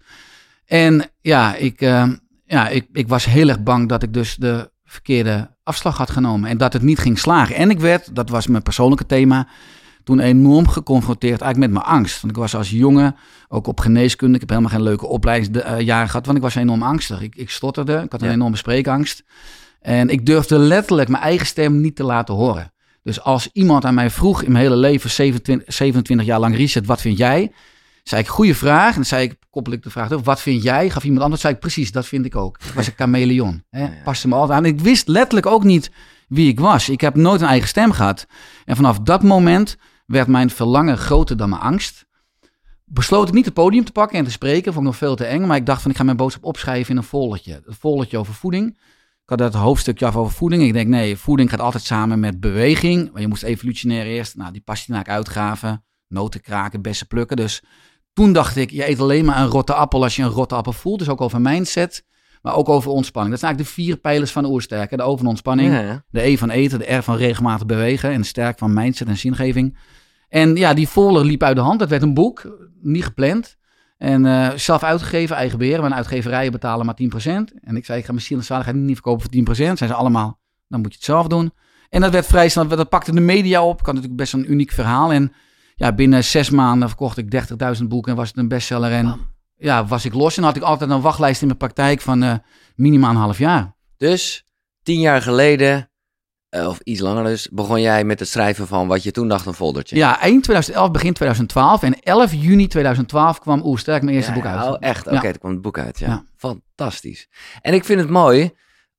En 0.65 1.09
ja, 1.21 1.55
ik, 1.55 1.81
uh, 1.81 2.09
ja 2.45 2.67
ik, 2.67 2.87
ik 2.93 3.07
was 3.07 3.25
heel 3.25 3.47
erg 3.47 3.63
bang 3.63 3.89
dat 3.89 4.03
ik 4.03 4.13
dus 4.13 4.35
de 4.35 4.71
verkeerde 4.85 5.49
afslag 5.63 5.97
had 5.97 6.09
genomen. 6.09 6.49
En 6.49 6.57
dat 6.57 6.73
het 6.73 6.81
niet 6.81 6.99
ging 6.99 7.19
slagen. 7.19 7.55
En 7.55 7.69
ik 7.69 7.79
werd, 7.79 8.15
dat 8.15 8.29
was 8.29 8.47
mijn 8.47 8.63
persoonlijke 8.63 9.05
thema, 9.05 9.47
toen 10.03 10.19
enorm 10.19 10.67
geconfronteerd 10.67 11.41
eigenlijk 11.41 11.71
met 11.71 11.83
mijn 11.83 11.95
angst. 11.95 12.21
Want 12.21 12.33
ik 12.33 12.39
was 12.39 12.55
als 12.55 12.69
jongen 12.69 13.15
ook 13.47 13.67
op 13.67 13.79
geneeskunde. 13.79 14.33
Ik 14.33 14.39
heb 14.39 14.49
helemaal 14.49 14.71
geen 14.71 14.81
leuke 14.81 15.07
opleidingsjaren 15.07 16.09
gehad, 16.09 16.25
want 16.25 16.37
ik 16.37 16.43
was 16.43 16.55
enorm 16.55 16.83
angstig. 16.83 17.21
Ik, 17.21 17.35
ik 17.35 17.49
stotterde, 17.49 18.01
ik 18.03 18.11
had 18.11 18.21
een 18.21 18.27
ja. 18.27 18.33
enorme 18.33 18.57
spreekangst. 18.57 19.23
En 19.81 20.09
ik 20.09 20.25
durfde 20.25 20.57
letterlijk 20.57 21.09
mijn 21.09 21.23
eigen 21.23 21.47
stem 21.47 21.81
niet 21.81 21.95
te 21.95 22.03
laten 22.03 22.35
horen. 22.35 22.71
Dus 23.07 23.21
als 23.21 23.49
iemand 23.53 23.85
aan 23.85 23.93
mij 23.93 24.09
vroeg 24.09 24.43
in 24.43 24.51
mijn 24.51 24.63
hele 24.63 24.75
leven, 24.75 25.09
27, 25.09 25.73
27 25.73 26.25
jaar 26.25 26.39
lang, 26.39 26.55
Richard, 26.55 26.85
wat 26.85 27.01
vind 27.01 27.17
jij? 27.17 27.51
Zei 28.03 28.21
ik, 28.21 28.27
goede 28.27 28.55
vraag. 28.55 28.89
En 28.89 28.95
dan 28.95 29.05
zei 29.05 29.23
ik, 29.23 29.35
koppel 29.49 29.73
ik 29.73 29.83
de 29.83 29.89
vraag 29.89 30.11
op, 30.11 30.25
wat 30.25 30.41
vind 30.41 30.63
jij? 30.63 30.89
Gaf 30.89 31.03
iemand 31.03 31.23
anders, 31.23 31.41
zei 31.41 31.53
ik, 31.53 31.59
precies, 31.59 31.91
dat 31.91 32.05
vind 32.05 32.25
ik 32.25 32.35
ook. 32.35 32.57
Ik 32.65 32.73
was 32.73 32.87
een 32.87 32.93
chameleon. 32.95 33.63
Hè? 33.69 33.79
Ja, 33.81 33.85
ja. 33.85 34.03
Paste 34.03 34.27
me 34.27 34.35
altijd 34.35 34.59
aan. 34.59 34.65
Ik 34.65 34.79
wist 34.79 35.07
letterlijk 35.07 35.45
ook 35.45 35.63
niet 35.63 35.91
wie 36.27 36.47
ik 36.47 36.59
was. 36.59 36.89
Ik 36.89 37.01
heb 37.01 37.15
nooit 37.15 37.41
een 37.41 37.47
eigen 37.47 37.67
stem 37.67 37.91
gehad. 37.91 38.27
En 38.65 38.75
vanaf 38.75 38.99
dat 38.99 39.23
moment 39.23 39.77
werd 40.05 40.27
mijn 40.27 40.49
verlangen 40.49 40.97
groter 40.97 41.37
dan 41.37 41.49
mijn 41.49 41.61
angst. 41.61 42.05
Besloot 42.85 43.27
ik 43.27 43.33
niet 43.33 43.45
het 43.45 43.53
podium 43.53 43.85
te 43.85 43.91
pakken 43.91 44.17
en 44.17 44.25
te 44.25 44.31
spreken. 44.31 44.73
Vond 44.73 44.85
ik 44.85 44.91
nog 44.91 44.97
veel 44.97 45.15
te 45.15 45.25
eng. 45.25 45.45
Maar 45.45 45.57
ik 45.57 45.65
dacht 45.65 45.81
van, 45.81 45.91
ik 45.91 45.97
ga 45.97 46.03
mijn 46.03 46.17
boodschap 46.17 46.43
opschrijven 46.43 46.91
in 46.91 46.97
een 46.97 47.03
foldertje. 47.03 47.61
Een 47.65 47.73
foldertje 47.73 48.17
over 48.17 48.33
voeding. 48.33 48.77
Ik 49.27 49.39
had 49.39 49.53
het 49.53 49.61
hoofdstukje 49.61 50.05
af 50.05 50.15
over 50.15 50.33
voeding. 50.33 50.63
Ik 50.63 50.73
denk, 50.73 50.87
nee, 50.87 51.17
voeding 51.17 51.49
gaat 51.49 51.59
altijd 51.59 51.83
samen 51.83 52.19
met 52.19 52.39
beweging. 52.39 53.11
Maar 53.11 53.21
je 53.21 53.27
moest 53.27 53.43
evolutionair 53.43 54.05
eerst, 54.05 54.35
nou, 54.35 54.51
die 54.51 54.61
pastinaak 54.61 55.09
uitgraven, 55.09 55.85
noten 56.07 56.41
kraken, 56.41 56.81
bessen 56.81 57.07
plukken. 57.07 57.37
Dus 57.37 57.63
toen 58.13 58.33
dacht 58.33 58.55
ik, 58.55 58.71
je 58.71 58.89
eet 58.89 58.99
alleen 58.99 59.25
maar 59.25 59.41
een 59.41 59.47
rotte 59.47 59.73
appel 59.73 60.03
als 60.03 60.15
je 60.15 60.23
een 60.23 60.29
rotte 60.29 60.55
appel 60.55 60.73
voelt. 60.73 60.99
Dus 60.99 61.09
ook 61.09 61.21
over 61.21 61.41
mindset, 61.41 62.05
maar 62.41 62.55
ook 62.55 62.69
over 62.69 62.91
ontspanning. 62.91 63.33
Dat 63.33 63.43
zijn 63.43 63.51
eigenlijk 63.51 63.77
de 63.77 63.83
vier 63.83 63.97
pijlers 64.01 64.31
van 64.31 64.45
oersterken. 64.45 64.97
De 64.97 65.03
O 65.03 65.17
van 65.17 65.27
ontspanning, 65.27 65.71
ja, 65.71 65.79
ja. 65.79 66.03
de 66.09 66.21
E 66.21 66.37
van 66.37 66.49
eten, 66.49 66.79
de 66.79 66.95
R 66.95 67.03
van 67.03 67.15
regelmatig 67.15 67.65
bewegen 67.65 68.11
en 68.11 68.21
de 68.21 68.27
sterk 68.27 68.57
van 68.57 68.73
mindset 68.73 69.07
en 69.07 69.17
zingeving. 69.17 69.77
En 70.29 70.55
ja, 70.55 70.73
die 70.73 70.87
folder 70.87 71.25
liep 71.25 71.43
uit 71.43 71.55
de 71.55 71.61
hand. 71.61 71.79
Het 71.79 71.89
werd 71.89 72.01
een 72.01 72.13
boek, 72.13 72.69
niet 72.81 73.03
gepland. 73.03 73.56
En 73.97 74.25
uh, 74.25 74.51
zelf 74.55 74.83
uitgegeven, 74.83 75.35
eigen 75.35 75.57
beheer. 75.57 75.81
Want 75.81 75.93
uitgeverijen 75.93 76.51
betalen 76.51 76.85
maar 76.85 76.97
10%. 77.01 77.05
En 77.61 77.75
ik 77.75 77.85
zei, 77.85 77.99
ik 77.99 78.05
ga 78.05 78.11
mijn 78.11 78.23
ziel 78.23 78.37
en 78.37 78.43
zaligheid 78.43 78.77
niet 78.77 78.93
verkopen 78.93 79.45
voor 79.45 79.55
10%. 79.55 79.55
Zijn 79.55 79.77
ze 79.77 79.93
allemaal, 79.93 80.39
dan 80.67 80.81
moet 80.81 80.91
je 80.91 80.97
het 80.97 81.05
zelf 81.05 81.27
doen. 81.27 81.51
En 81.89 82.01
dat 82.01 82.11
werd 82.11 82.25
vrij 82.25 82.49
snel, 82.49 82.67
dat 82.67 82.89
pakte 82.89 83.11
de 83.11 83.21
media 83.21 83.63
op. 83.63 83.79
Ik 83.79 83.85
had 83.85 83.95
natuurlijk 83.95 84.21
best 84.21 84.33
een 84.33 84.51
uniek 84.51 84.71
verhaal. 84.71 85.13
En 85.13 85.33
ja, 85.75 85.93
binnen 85.93 86.23
zes 86.23 86.49
maanden 86.49 86.87
verkocht 86.87 87.17
ik 87.17 87.45
30.000 87.79 87.83
boeken 87.87 88.11
en 88.11 88.17
was 88.17 88.27
het 88.27 88.37
een 88.37 88.47
bestseller. 88.47 88.91
En 88.91 89.19
ja, 89.55 89.85
was 89.85 90.05
ik 90.05 90.13
los. 90.13 90.37
En 90.37 90.43
had 90.43 90.55
ik 90.55 90.61
altijd 90.61 90.89
een 90.89 91.01
wachtlijst 91.01 91.41
in 91.41 91.47
mijn 91.47 91.59
praktijk 91.59 92.01
van 92.01 92.23
uh, 92.23 92.33
minimaal 92.75 93.09
een 93.09 93.15
half 93.15 93.37
jaar. 93.37 93.75
Dus 93.97 94.45
tien 94.83 94.99
jaar 94.99 95.21
geleden 95.21 95.89
uh, 96.51 96.67
of 96.67 96.79
iets 96.83 96.99
langer 96.99 97.23
dus, 97.23 97.49
begon 97.49 97.81
jij 97.81 98.03
met 98.03 98.19
het 98.19 98.29
schrijven 98.29 98.67
van 98.67 98.87
wat 98.87 99.03
je 99.03 99.11
toen 99.11 99.27
dacht 99.27 99.45
een 99.45 99.53
foldertje. 99.53 99.95
Ja, 99.95 100.19
eind 100.19 100.43
2011, 100.43 100.91
begin 100.91 101.13
2012. 101.13 101.83
En 101.83 101.99
11 101.99 102.33
juni 102.33 102.67
2012 102.67 103.39
kwam 103.39 103.61
Oersterk 103.65 104.01
mijn 104.01 104.15
eerste 104.15 104.31
ja, 104.31 104.37
boek 104.37 104.47
uit. 104.47 104.67
Oh, 104.67 104.75
echt? 104.79 105.07
Oké, 105.07 105.15
okay, 105.15 105.31
ja. 105.31 105.37
kwam 105.37 105.51
het 105.51 105.61
boek 105.61 105.79
uit, 105.79 105.99
ja. 105.99 106.07
ja. 106.07 106.23
Fantastisch. 106.37 107.27
En 107.61 107.73
ik 107.73 107.85
vind 107.85 107.99
het 107.99 108.09
mooi, 108.09 108.51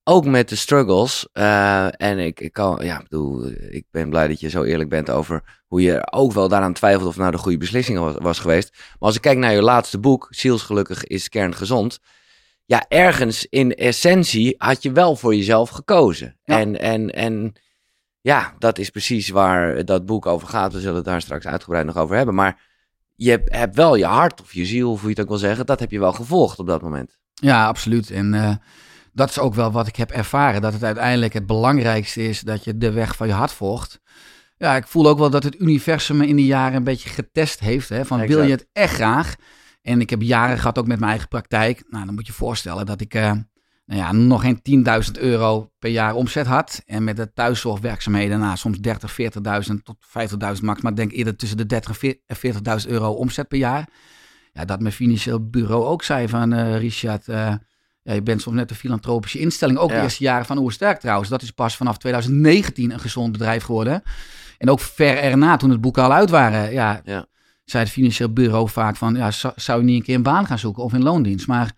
ook 0.04 0.24
met 0.24 0.48
de 0.48 0.56
struggles. 0.56 1.28
Uh, 1.32 2.00
en 2.00 2.18
ik, 2.18 2.40
ik 2.40 2.52
kan, 2.52 2.78
ja, 2.82 3.02
bedoel, 3.02 3.46
ik 3.68 3.84
ben 3.90 4.10
blij 4.10 4.28
dat 4.28 4.40
je 4.40 4.48
zo 4.48 4.62
eerlijk 4.62 4.88
bent 4.88 5.10
over 5.10 5.42
hoe 5.66 5.82
je 5.82 6.12
ook 6.12 6.32
wel 6.32 6.48
daaraan 6.48 6.72
twijfelt 6.72 7.08
of 7.08 7.16
nou 7.16 7.30
de 7.30 7.38
goede 7.38 7.58
beslissing 7.58 7.98
was, 7.98 8.14
was 8.18 8.38
geweest. 8.38 8.70
Maar 8.72 8.96
als 8.98 9.14
ik 9.14 9.20
kijk 9.20 9.38
naar 9.38 9.52
je 9.52 9.62
laatste 9.62 9.98
boek, 9.98 10.26
Zielsgelukkig 10.30 11.04
is 11.04 11.28
kerngezond 11.28 11.98
ja, 12.68 12.84
ergens 12.88 13.46
in 13.46 13.74
essentie 13.74 14.54
had 14.58 14.82
je 14.82 14.92
wel 14.92 15.16
voor 15.16 15.34
jezelf 15.34 15.70
gekozen. 15.70 16.38
Ja. 16.44 16.58
En, 16.58 16.80
en, 16.80 17.10
en 17.10 17.52
ja, 18.20 18.54
dat 18.58 18.78
is 18.78 18.90
precies 18.90 19.28
waar 19.28 19.84
dat 19.84 20.06
boek 20.06 20.26
over 20.26 20.48
gaat. 20.48 20.72
We 20.72 20.80
zullen 20.80 20.96
het 20.96 21.04
daar 21.04 21.20
straks 21.20 21.46
uitgebreid 21.46 21.86
nog 21.86 21.96
over 21.96 22.16
hebben. 22.16 22.34
Maar 22.34 22.60
je 23.14 23.30
hebt, 23.30 23.54
hebt 23.54 23.76
wel 23.76 23.94
je 23.94 24.04
hart 24.04 24.40
of 24.40 24.52
je 24.52 24.66
ziel, 24.66 24.90
of 24.90 25.00
hoe 25.00 25.08
je 25.08 25.14
het 25.14 25.22
ook 25.22 25.28
wil 25.28 25.38
zeggen, 25.38 25.66
dat 25.66 25.80
heb 25.80 25.90
je 25.90 25.98
wel 25.98 26.12
gevolgd 26.12 26.58
op 26.58 26.66
dat 26.66 26.82
moment. 26.82 27.18
Ja, 27.34 27.66
absoluut. 27.66 28.10
En 28.10 28.32
uh, 28.32 28.54
dat 29.12 29.28
is 29.28 29.38
ook 29.38 29.54
wel 29.54 29.72
wat 29.72 29.86
ik 29.86 29.96
heb 29.96 30.10
ervaren. 30.10 30.60
Dat 30.60 30.72
het 30.72 30.84
uiteindelijk 30.84 31.32
het 31.32 31.46
belangrijkste 31.46 32.22
is 32.22 32.40
dat 32.40 32.64
je 32.64 32.76
de 32.76 32.92
weg 32.92 33.16
van 33.16 33.26
je 33.26 33.32
hart 33.32 33.52
volgt. 33.52 34.00
Ja, 34.56 34.76
ik 34.76 34.86
voel 34.86 35.08
ook 35.08 35.18
wel 35.18 35.30
dat 35.30 35.42
het 35.42 35.60
universum 35.60 36.16
me 36.16 36.26
in 36.26 36.36
die 36.36 36.46
jaren 36.46 36.76
een 36.76 36.84
beetje 36.84 37.08
getest 37.08 37.60
heeft. 37.60 37.88
Hè, 37.88 38.04
van 38.04 38.20
exact. 38.20 38.38
wil 38.38 38.48
je 38.48 38.54
het 38.54 38.68
echt 38.72 38.94
graag? 38.94 39.34
En 39.88 40.00
ik 40.00 40.10
heb 40.10 40.22
jaren 40.22 40.58
gehad 40.58 40.78
ook 40.78 40.86
met 40.86 40.98
mijn 40.98 41.10
eigen 41.10 41.28
praktijk. 41.28 41.84
Nou, 41.88 42.04
dan 42.04 42.14
moet 42.14 42.26
je 42.26 42.32
voorstellen 42.32 42.86
dat 42.86 43.00
ik 43.00 43.14
uh, 43.14 43.32
nou 43.84 44.00
ja, 44.00 44.12
nog 44.12 44.40
geen 44.40 44.84
10.000 45.06 45.20
euro 45.20 45.70
per 45.78 45.90
jaar 45.90 46.14
omzet 46.14 46.46
had. 46.46 46.82
En 46.86 47.04
met 47.04 47.16
de 47.16 47.32
thuiszorgwerkzaamheden, 47.32 48.38
nou, 48.38 48.56
soms 48.56 48.78
30, 48.78 49.16
40.000 49.20 49.74
tot 49.82 49.96
50.000 50.56 50.62
max. 50.62 50.80
Maar 50.80 50.90
ik 50.90 50.96
denk 50.96 51.12
eerder 51.12 51.36
tussen 51.36 51.56
de 51.56 51.66
30 51.66 52.02
en 52.26 52.36
40.000 52.82 52.90
euro 52.90 53.10
omzet 53.10 53.48
per 53.48 53.58
jaar. 53.58 53.88
Ja, 54.52 54.64
dat 54.64 54.80
mijn 54.80 54.94
financieel 54.94 55.48
bureau 55.48 55.84
ook 55.84 56.02
zei 56.02 56.28
van 56.28 56.54
uh, 56.54 56.78
Richard, 56.78 57.28
uh, 57.28 57.54
ja, 58.02 58.12
je 58.12 58.22
bent 58.22 58.42
soms 58.42 58.56
net 58.56 58.70
een 58.70 58.76
filantropische 58.76 59.38
instelling. 59.38 59.78
Ook 59.78 59.90
ja. 59.90 59.96
de 59.96 60.02
eerste 60.02 60.24
jaren 60.24 60.46
van 60.46 60.58
Oersterk 60.58 61.00
trouwens. 61.00 61.28
Dat 61.28 61.42
is 61.42 61.50
pas 61.50 61.76
vanaf 61.76 61.98
2019 61.98 62.90
een 62.90 63.00
gezond 63.00 63.32
bedrijf 63.32 63.64
geworden. 63.64 64.02
En 64.58 64.70
ook 64.70 64.80
ver 64.80 65.18
erna, 65.18 65.56
toen 65.56 65.70
het 65.70 65.80
boeken 65.80 66.02
al 66.02 66.12
uit 66.12 66.30
waren. 66.30 66.72
Ja, 66.72 67.00
ja 67.04 67.26
zei 67.70 67.84
het 67.84 67.92
financieel 67.92 68.32
bureau 68.32 68.68
vaak 68.68 68.96
van, 68.96 69.14
ja, 69.14 69.30
zou 69.56 69.78
je 69.78 69.84
niet 69.84 69.96
een 69.96 70.02
keer 70.02 70.14
een 70.14 70.22
baan 70.22 70.46
gaan 70.46 70.58
zoeken 70.58 70.82
of 70.82 70.92
in 70.92 71.02
loondienst? 71.02 71.46
Maar 71.46 71.72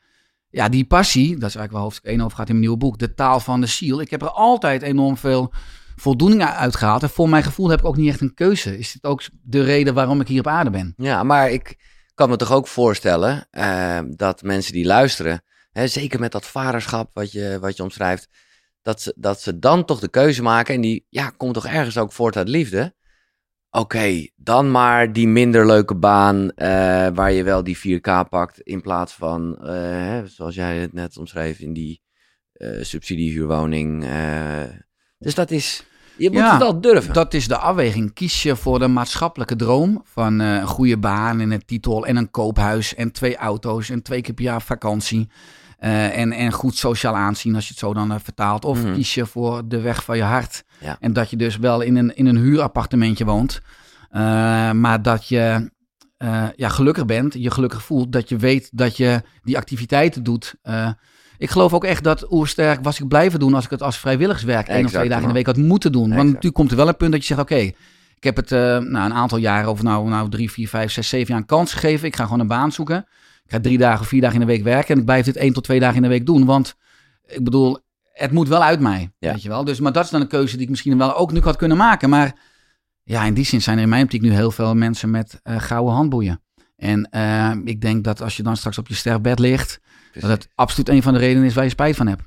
ja, 0.51 0.69
die 0.69 0.85
passie, 0.85 1.27
dat 1.27 1.49
is 1.49 1.55
eigenlijk 1.55 1.73
wel 1.73 1.83
hoofdstuk 1.83 2.11
1 2.11 2.21
over 2.21 2.37
gaat 2.37 2.47
in 2.47 2.53
mijn 2.53 2.67
nieuwe 2.67 2.85
boek, 2.85 2.99
de 2.99 3.15
taal 3.15 3.41
van 3.41 3.61
de 3.61 3.67
ziel. 3.67 4.01
Ik 4.01 4.11
heb 4.11 4.23
er 4.23 4.31
altijd 4.31 4.83
enorm 4.83 5.17
veel 5.17 5.53
voldoening 5.97 6.45
uitgehaald. 6.45 7.03
En 7.03 7.11
voor 7.11 7.29
mijn 7.29 7.43
gevoel 7.43 7.69
heb 7.71 7.79
ik 7.79 7.85
ook 7.85 7.97
niet 7.97 8.09
echt 8.09 8.21
een 8.21 8.35
keuze. 8.35 8.79
Is 8.79 8.93
dit 8.93 9.05
ook 9.05 9.23
de 9.43 9.63
reden 9.63 9.95
waarom 9.95 10.21
ik 10.21 10.29
hier 10.29 10.41
op 10.41 10.47
aarde 10.47 10.71
ben? 10.71 10.95
Ja, 10.97 11.23
maar 11.23 11.51
ik 11.51 11.79
kan 12.15 12.29
me 12.29 12.37
toch 12.37 12.53
ook 12.53 12.67
voorstellen 12.67 13.49
uh, 13.53 13.99
dat 14.09 14.43
mensen 14.43 14.73
die 14.73 14.85
luisteren, 14.85 15.43
hè, 15.73 15.87
zeker 15.87 16.21
met 16.21 16.33
dat 16.33 16.47
vaderschap 16.47 17.11
wat 17.15 17.33
je, 17.33 17.59
wat 17.61 17.77
je 17.77 17.83
omschrijft, 17.83 18.29
dat 18.83 19.01
ze, 19.01 19.15
dat 19.17 19.41
ze 19.41 19.59
dan 19.59 19.85
toch 19.85 20.01
de 20.01 20.09
keuze 20.09 20.43
maken. 20.43 20.75
En 20.75 20.81
die 20.81 21.07
ja, 21.09 21.31
komt 21.31 21.55
toch 21.55 21.67
ergens 21.67 21.99
ook 21.99 22.13
voort 22.13 22.37
uit 22.37 22.49
liefde. 22.49 22.95
Oké, 23.71 24.27
dan 24.37 24.71
maar 24.71 25.13
die 25.13 25.29
minder 25.29 25.67
leuke 25.67 25.95
baan 25.95 26.43
uh, 26.43 26.53
waar 27.15 27.33
je 27.33 27.43
wel 27.43 27.65
die 27.65 27.79
4K 27.79 28.29
pakt 28.29 28.61
in 28.61 28.81
plaats 28.81 29.13
van, 29.13 29.59
uh, 29.63 30.19
zoals 30.25 30.55
jij 30.55 30.79
het 30.79 30.93
net 30.93 31.17
omschreef, 31.19 31.59
in 31.59 31.73
die 31.73 32.03
uh, 32.55 32.83
subsidiehuurwoning. 32.83 34.07
dus 35.19 35.35
dat 35.35 35.51
is, 35.51 35.85
je 36.21 36.31
moet 36.31 36.39
Ja, 36.39 36.67
het 36.67 36.83
durven. 36.83 37.15
Dat 37.15 37.35
is 37.35 37.49
de 37.49 37.57
afweging. 37.57 38.13
Kies 38.13 38.43
je 38.43 38.57
voor 38.57 38.79
de 38.79 38.89
maatschappelijke 38.89 39.57
droom 39.57 40.03
van 40.05 40.41
eh, 40.41 40.55
een 40.55 40.67
goede 40.67 40.99
baan 40.99 41.41
en 41.41 41.51
een 41.51 41.65
titel 41.65 42.07
en 42.07 42.17
een 42.17 42.31
koophuis 42.31 42.95
en 42.95 43.13
twee 43.13 43.37
auto's 43.37 43.91
en 43.91 44.03
twee 44.03 44.21
keer 44.21 44.35
per 44.35 44.45
jaar 44.45 44.63
vakantie. 44.63 45.29
Eh, 45.81 46.19
en, 46.19 46.33
en 46.33 46.53
goed 46.53 46.77
sociaal 46.77 47.17
aanzien 47.17 47.55
als 47.55 47.65
je 47.65 47.71
het 47.71 47.79
zo 47.79 47.95
dan 47.95 48.13
eh, 48.13 48.19
vertaalt. 48.23 48.65
Of 48.65 48.83
Mhm. 48.85 48.93
kies 48.95 49.15
je 49.15 49.27
voor 49.27 49.69
de 49.69 49.81
weg 49.81 50.05
van 50.05 50.17
je 50.17 50.23
hart. 50.23 50.65
Ja. 50.81 50.97
En 51.01 51.13
dat 51.13 51.31
je 51.31 51.37
dus 51.37 51.57
wel 51.59 51.81
in 51.81 51.97
een, 51.97 52.17
in 52.17 52.27
een 52.27 52.37
huurappartementje 52.37 53.25
woont. 53.25 53.61
eh, 54.11 54.21
maar 54.73 55.03
dat 55.03 55.29
je 55.29 55.71
ja, 56.57 56.69
gelukkig 56.69 57.05
bent, 57.07 57.35
je 57.35 57.51
gelukkig 57.51 57.83
voelt. 57.83 58.13
Dat 58.13 58.29
je 58.29 58.37
weet 58.37 58.69
dat 58.73 58.97
je 58.97 59.23
die 59.43 59.57
activiteiten 59.57 60.23
doet. 60.23 60.55
Ik 61.39 61.51
geloof 61.51 61.73
ook 61.73 61.85
echt 61.85 62.05
dat 62.05 62.33
Oersterk 62.33 62.79
was 62.83 63.01
ik 63.01 63.09
blijven 63.09 63.39
doen 63.39 63.55
als 63.55 63.65
ik 63.65 63.71
het 63.71 63.83
als 63.83 63.99
vrijwilligerswerk 63.99 64.69
één 64.69 64.85
of 64.85 64.91
twee 64.91 65.09
dagen 65.09 65.23
in 65.23 65.29
de 65.29 65.35
week 65.35 65.47
had 65.47 65.57
moeten 65.57 65.93
doen. 65.93 66.09
Want 66.09 66.27
natuurlijk 66.27 66.55
komt 66.55 66.71
er 66.71 66.77
wel 66.77 66.89
een 66.89 66.97
punt 66.97 67.13
dat 67.13 67.21
je 67.21 67.27
zegt, 67.27 67.41
oké, 67.41 67.55
ik 68.15 68.25
heb 68.25 68.37
het 68.37 68.51
nou, 68.51 68.81
een 68.85 69.15
aantal 69.15 69.39
jaren, 69.39 69.71
of 69.71 69.83
nou, 69.83 70.09
nou 70.09 70.29
drie, 70.31 70.51
vier, 70.51 70.69
vijf, 70.69 70.91
zes, 70.93 71.09
zeven 71.09 71.29
jaar 71.29 71.37
een 71.39 71.47
kans 71.47 71.73
gegeven. 71.73 72.07
Ik 72.07 72.17
ga 72.17 72.25
gewoon 72.25 72.41
een 72.41 72.47
baan 72.47 72.73
zoeken. 72.73 73.07
Ga 73.51 73.61
drie 73.61 73.79
dagen 73.79 74.01
of 74.01 74.09
vier 74.09 74.21
dagen 74.21 74.41
in 74.41 74.47
de 74.47 74.53
week 74.53 74.63
werken. 74.63 74.95
En 74.95 74.99
ik 74.99 75.05
blijf 75.05 75.25
dit 75.25 75.37
één 75.37 75.53
tot 75.53 75.65
twee 75.65 75.81
dagen 75.81 75.97
in 75.97 76.03
de 76.03 76.09
week 76.09 76.27
doen. 76.27 76.45
Want 76.45 76.77
ik 77.27 77.45
bedoel, 77.45 77.79
het 78.13 78.31
moet 78.31 78.49
wel 78.49 78.63
uit 78.63 78.81
mij. 78.81 79.13
Ja. 79.19 79.33
Weet 79.33 79.43
je 79.43 79.49
wel? 79.49 79.65
Dus, 79.65 79.81
maar 79.81 79.93
dat 79.93 80.05
is 80.05 80.11
dan 80.11 80.21
een 80.21 80.27
keuze 80.27 80.55
die 80.55 80.65
ik 80.65 80.71
misschien 80.71 80.99
wel 80.99 81.17
ook 81.17 81.33
nu 81.33 81.41
had 81.41 81.57
kunnen 81.57 81.77
maken. 81.77 82.11
Maar 82.11 82.35
ja, 83.03 83.25
in 83.25 83.35
die 83.35 83.45
zin 83.45 83.63
zijn 83.63 83.77
er 83.77 83.83
in 83.83 83.89
mijn 83.89 84.05
optiek 84.05 84.21
nu 84.21 84.33
heel 84.33 84.51
veel 84.51 84.75
mensen 84.75 85.11
met 85.11 85.41
eh, 85.43 85.61
gouden 85.61 85.95
handboeien. 85.95 86.43
En 86.77 87.11
eh, 87.11 87.53
ik 87.65 87.81
denk 87.81 88.05
dat 88.05 88.23
als 88.23 88.37
je 88.37 88.43
dan 88.43 88.57
straks 88.57 88.79
op 88.79 88.89
je 88.89 88.95
sterfbed 88.95 89.39
ligt, 89.39 89.81
dat 90.13 90.31
het 90.31 90.49
absoluut 90.55 90.89
een 90.89 91.03
van 91.03 91.13
de 91.13 91.19
redenen 91.19 91.45
is 91.45 91.55
waar 91.55 91.65
je 91.65 91.71
spijt 91.71 91.97
van 91.97 92.07
hebt. 92.07 92.23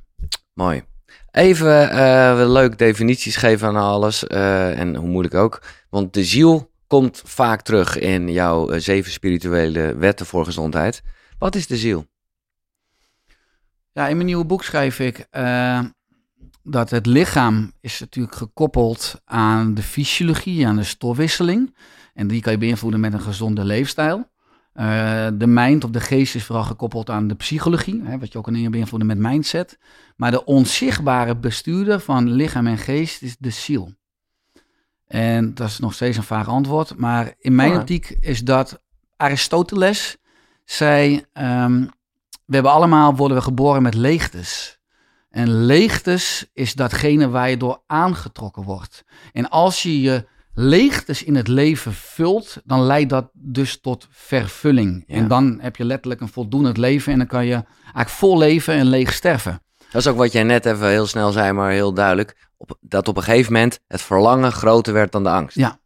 Mooi. 0.54 0.84
Even 1.32 1.90
eh 1.90 2.44
leuk 2.48 2.78
definities 2.78 3.36
geven 3.36 3.68
aan 3.68 3.76
alles. 3.76 4.28
en 4.28 4.96
hoe 4.96 5.10
moeilijk 5.10 5.36
ook. 5.36 5.64
Want 5.90 6.14
de 6.14 6.24
ziel 6.24 6.72
komt 6.94 7.22
vaak 7.26 7.62
terug 7.62 8.00
in 8.00 8.32
jouw 8.32 8.70
eh, 8.70 8.80
zeven 8.80 9.12
spirituele 9.12 9.96
wetten 9.96 10.26
voor 10.26 10.46
gezondheid. 10.46 11.04
Wat 11.38 11.56
is 11.56 11.68
de 11.68 11.78
ziel? 11.78 12.06
Ja, 13.92 14.08
in 14.08 14.16
mijn 14.16 14.26
nieuwe 14.26 14.46
boek 14.46 14.64
schrijf 14.64 15.00
ik 15.00 15.28
eh, 15.30 15.80
dat 16.64 16.90
het 16.90 17.06
lichaam 17.06 17.72
is 17.82 18.00
natuurlijk 18.00 18.36
gekoppeld 18.36 19.22
aan 19.26 19.74
de 19.74 19.82
fysiologie, 19.82 20.68
aan 20.68 20.76
de 20.76 20.84
stofwisseling. 20.84 21.76
En 22.14 22.28
die 22.28 22.42
kan 22.42 22.52
je 22.52 22.58
beïnvloeden 22.58 23.00
met 23.00 23.14
een 23.14 23.22
gezonde 23.22 23.64
leefstijl. 23.64 24.30
Eh, 24.74 25.28
de 25.34 25.48
mind 25.48 25.84
of 25.84 25.90
de 25.90 26.02
geest 26.02 26.36
is 26.36 26.44
vooral 26.44 26.64
gekoppeld 26.64 27.10
aan 27.10 27.28
de 27.28 27.36
psychologie, 27.36 28.02
hè, 28.04 28.20
wat 28.20 28.32
je 28.32 28.38
ook 28.38 28.44
kan 28.44 28.72
beïnvloeden 28.72 29.08
met 29.08 29.18
mindset. 29.18 29.78
Maar 30.16 30.32
de 30.32 30.46
onzichtbare 30.46 31.36
bestuurder 31.36 32.00
van 32.00 32.32
lichaam 32.32 32.68
en 32.68 32.78
geest 32.78 33.22
is 33.22 33.36
de 33.40 33.50
ziel. 33.50 33.94
En 35.14 35.54
dat 35.54 35.68
is 35.68 35.80
nog 35.80 35.94
steeds 35.94 36.18
een 36.18 36.24
vaag 36.24 36.48
antwoord, 36.48 36.96
maar 36.98 37.34
in 37.40 37.56
mijn 37.56 37.72
Ja. 37.72 37.80
optiek 37.80 38.18
is 38.20 38.44
dat 38.44 38.82
Aristoteles 39.18 40.18
zei, 40.66 41.26
ehm, 41.34 41.82
we 42.46 42.54
hebben 42.54 42.72
allemaal, 42.72 43.16
worden 43.16 43.38
we 43.38 43.44
geboren 43.44 43.82
met 43.82 43.94
leegtes. 43.94 44.80
En 45.30 45.66
leegtes 45.66 46.50
is 46.54 46.74
datgene 46.74 47.30
waar 47.30 47.50
je 47.50 47.58
door 47.58 47.82
aangetrokken 47.88 48.64
wordt. 48.64 49.04
En 49.32 49.50
als 49.50 49.84
je 49.84 50.02
je 50.02 50.28
leegtes 50.54 51.24
in 51.24 51.36
het 51.36 51.48
leven 51.48 51.94
vult, 51.94 52.58
dan 52.66 52.82
leidt 52.82 53.10
dat 53.10 53.30
dus 53.34 53.82
tot 53.82 54.08
vervulling. 54.10 55.04
Ja. 55.08 55.16
En 55.16 55.28
dan 55.28 55.58
heb 55.62 55.76
je 55.76 55.86
letterlijk 55.86 56.22
een 56.22 56.28
voldoend 56.28 56.78
leven 56.78 57.12
en 57.12 57.18
dan 57.18 57.28
kan 57.28 57.46
je 57.46 57.64
eigenlijk 57.84 58.10
vol 58.10 58.38
leven 58.38 58.74
en 58.74 58.86
leeg 58.86 59.14
sterven. 59.14 59.62
Dat 59.92 60.02
is 60.02 60.08
ook 60.08 60.18
wat 60.18 60.32
jij 60.32 60.44
net 60.44 60.66
even 60.66 60.90
heel 60.90 61.08
snel 61.08 61.32
zei, 61.32 61.52
maar 61.52 61.72
heel 61.72 61.94
duidelijk. 61.94 62.36
Op, 62.64 62.78
dat 62.82 63.08
op 63.08 63.18
een 63.18 63.24
gegeven 63.24 63.54
moment 63.54 63.80
het 63.88 64.02
verlangen 64.02 64.52
groter 64.52 64.94
werd 64.94 65.12
dan 65.12 65.24
de 65.24 65.30
angst. 65.30 65.58
Ja. 65.58 65.80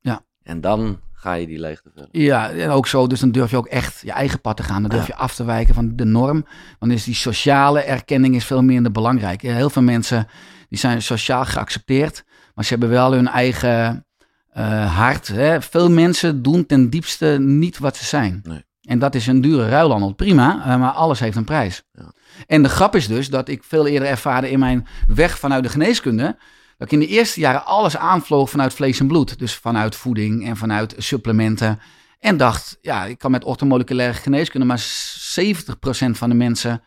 Ja. 0.00 0.24
En 0.42 0.60
dan 0.60 1.00
ga 1.12 1.32
je 1.32 1.46
die 1.46 1.58
leegte 1.58 1.90
vullen. 1.94 2.08
Ja, 2.12 2.50
en 2.50 2.70
ook 2.70 2.86
zo. 2.86 3.06
Dus 3.06 3.20
dan 3.20 3.30
durf 3.30 3.50
je 3.50 3.56
ook 3.56 3.66
echt 3.66 4.00
je 4.00 4.12
eigen 4.12 4.40
pad 4.40 4.56
te 4.56 4.62
gaan. 4.62 4.82
Dan 4.82 4.90
durf 4.90 5.06
je 5.06 5.14
af 5.14 5.34
te 5.34 5.44
wijken 5.44 5.74
van 5.74 5.96
de 5.96 6.04
norm. 6.04 6.46
Want 6.78 6.92
is 6.92 7.04
die 7.04 7.14
sociale 7.14 7.80
erkenning 7.80 8.34
is 8.34 8.44
veel 8.44 8.62
minder 8.62 8.92
belangrijk. 8.92 9.42
Heel 9.42 9.70
veel 9.70 9.82
mensen 9.82 10.26
die 10.68 10.78
zijn 10.78 11.02
sociaal 11.02 11.44
geaccepteerd, 11.44 12.24
maar 12.54 12.64
ze 12.64 12.70
hebben 12.70 12.88
wel 12.88 13.12
hun 13.12 13.28
eigen 13.28 14.06
eh, 14.50 14.96
hart. 14.96 15.28
Hè. 15.28 15.62
Veel 15.62 15.90
mensen 15.90 16.42
doen 16.42 16.66
ten 16.66 16.90
diepste 16.90 17.36
niet 17.40 17.78
wat 17.78 17.96
ze 17.96 18.04
zijn. 18.04 18.40
Nee. 18.42 18.64
En 18.90 18.98
dat 18.98 19.14
is 19.14 19.26
een 19.26 19.40
dure 19.40 19.68
ruilhandel. 19.68 20.12
Prima, 20.12 20.64
eh, 20.64 20.80
maar 20.80 20.90
alles 20.90 21.20
heeft 21.20 21.36
een 21.36 21.44
prijs. 21.44 21.82
Ja. 21.92 22.12
En 22.46 22.62
de 22.62 22.68
grap 22.68 22.96
is 22.96 23.06
dus 23.06 23.28
dat 23.28 23.48
ik 23.48 23.64
veel 23.64 23.86
eerder 23.86 24.08
ervaarde 24.08 24.50
in 24.50 24.58
mijn 24.58 24.86
weg 25.06 25.38
vanuit 25.38 25.62
de 25.62 25.68
geneeskunde. 25.68 26.36
Dat 26.78 26.86
ik 26.86 26.92
in 26.92 26.98
de 26.98 27.06
eerste 27.06 27.40
jaren 27.40 27.64
alles 27.64 27.96
aanvloog 27.96 28.50
vanuit 28.50 28.74
vlees 28.74 29.00
en 29.00 29.06
bloed. 29.06 29.38
Dus 29.38 29.54
vanuit 29.54 29.96
voeding 29.96 30.46
en 30.46 30.56
vanuit 30.56 30.94
supplementen. 30.98 31.80
En 32.18 32.36
dacht, 32.36 32.78
ja, 32.80 33.04
ik 33.04 33.18
kan 33.18 33.30
met 33.30 33.44
orthomoleculaire 33.44 34.14
geneeskunde, 34.14 34.66
maar 34.66 34.80
70% 34.80 36.18
van 36.18 36.28
de 36.28 36.34
mensen 36.34 36.82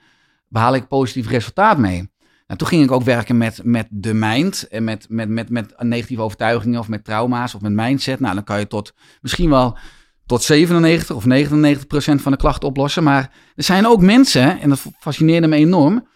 behaal 0.48 0.76
ik 0.76 0.88
positief 0.88 1.30
resultaat 1.30 1.78
mee. 1.78 2.12
Nou, 2.48 2.60
toen 2.60 2.68
ging 2.68 2.84
ik 2.84 2.92
ook 2.92 3.04
werken 3.04 3.38
met, 3.38 3.60
met 3.64 3.88
de 3.90 4.14
mind 4.14 4.68
en 4.68 4.84
met, 4.84 5.06
met, 5.10 5.30
met, 5.30 5.50
met 5.50 5.74
negatieve 5.80 6.22
overtuigingen 6.22 6.80
of 6.80 6.88
met 6.88 7.04
trauma's 7.04 7.54
of 7.54 7.62
met 7.62 7.72
mindset. 7.72 8.20
Nou, 8.20 8.34
dan 8.34 8.44
kan 8.44 8.60
je 8.60 8.68
tot 8.68 8.94
misschien 9.22 9.50
wel 9.50 9.78
tot 10.26 10.44
97 10.44 11.16
of 11.16 11.26
99 11.26 11.88
procent 11.88 12.22
van 12.22 12.32
de 12.32 12.38
klachten 12.38 12.68
oplossen. 12.68 13.04
Maar 13.04 13.32
er 13.56 13.64
zijn 13.64 13.88
ook 13.88 14.02
mensen, 14.02 14.60
en 14.62 14.70
dat 14.70 14.82
fascineerde 15.00 15.48
me 15.48 15.56
enorm, 15.56 16.08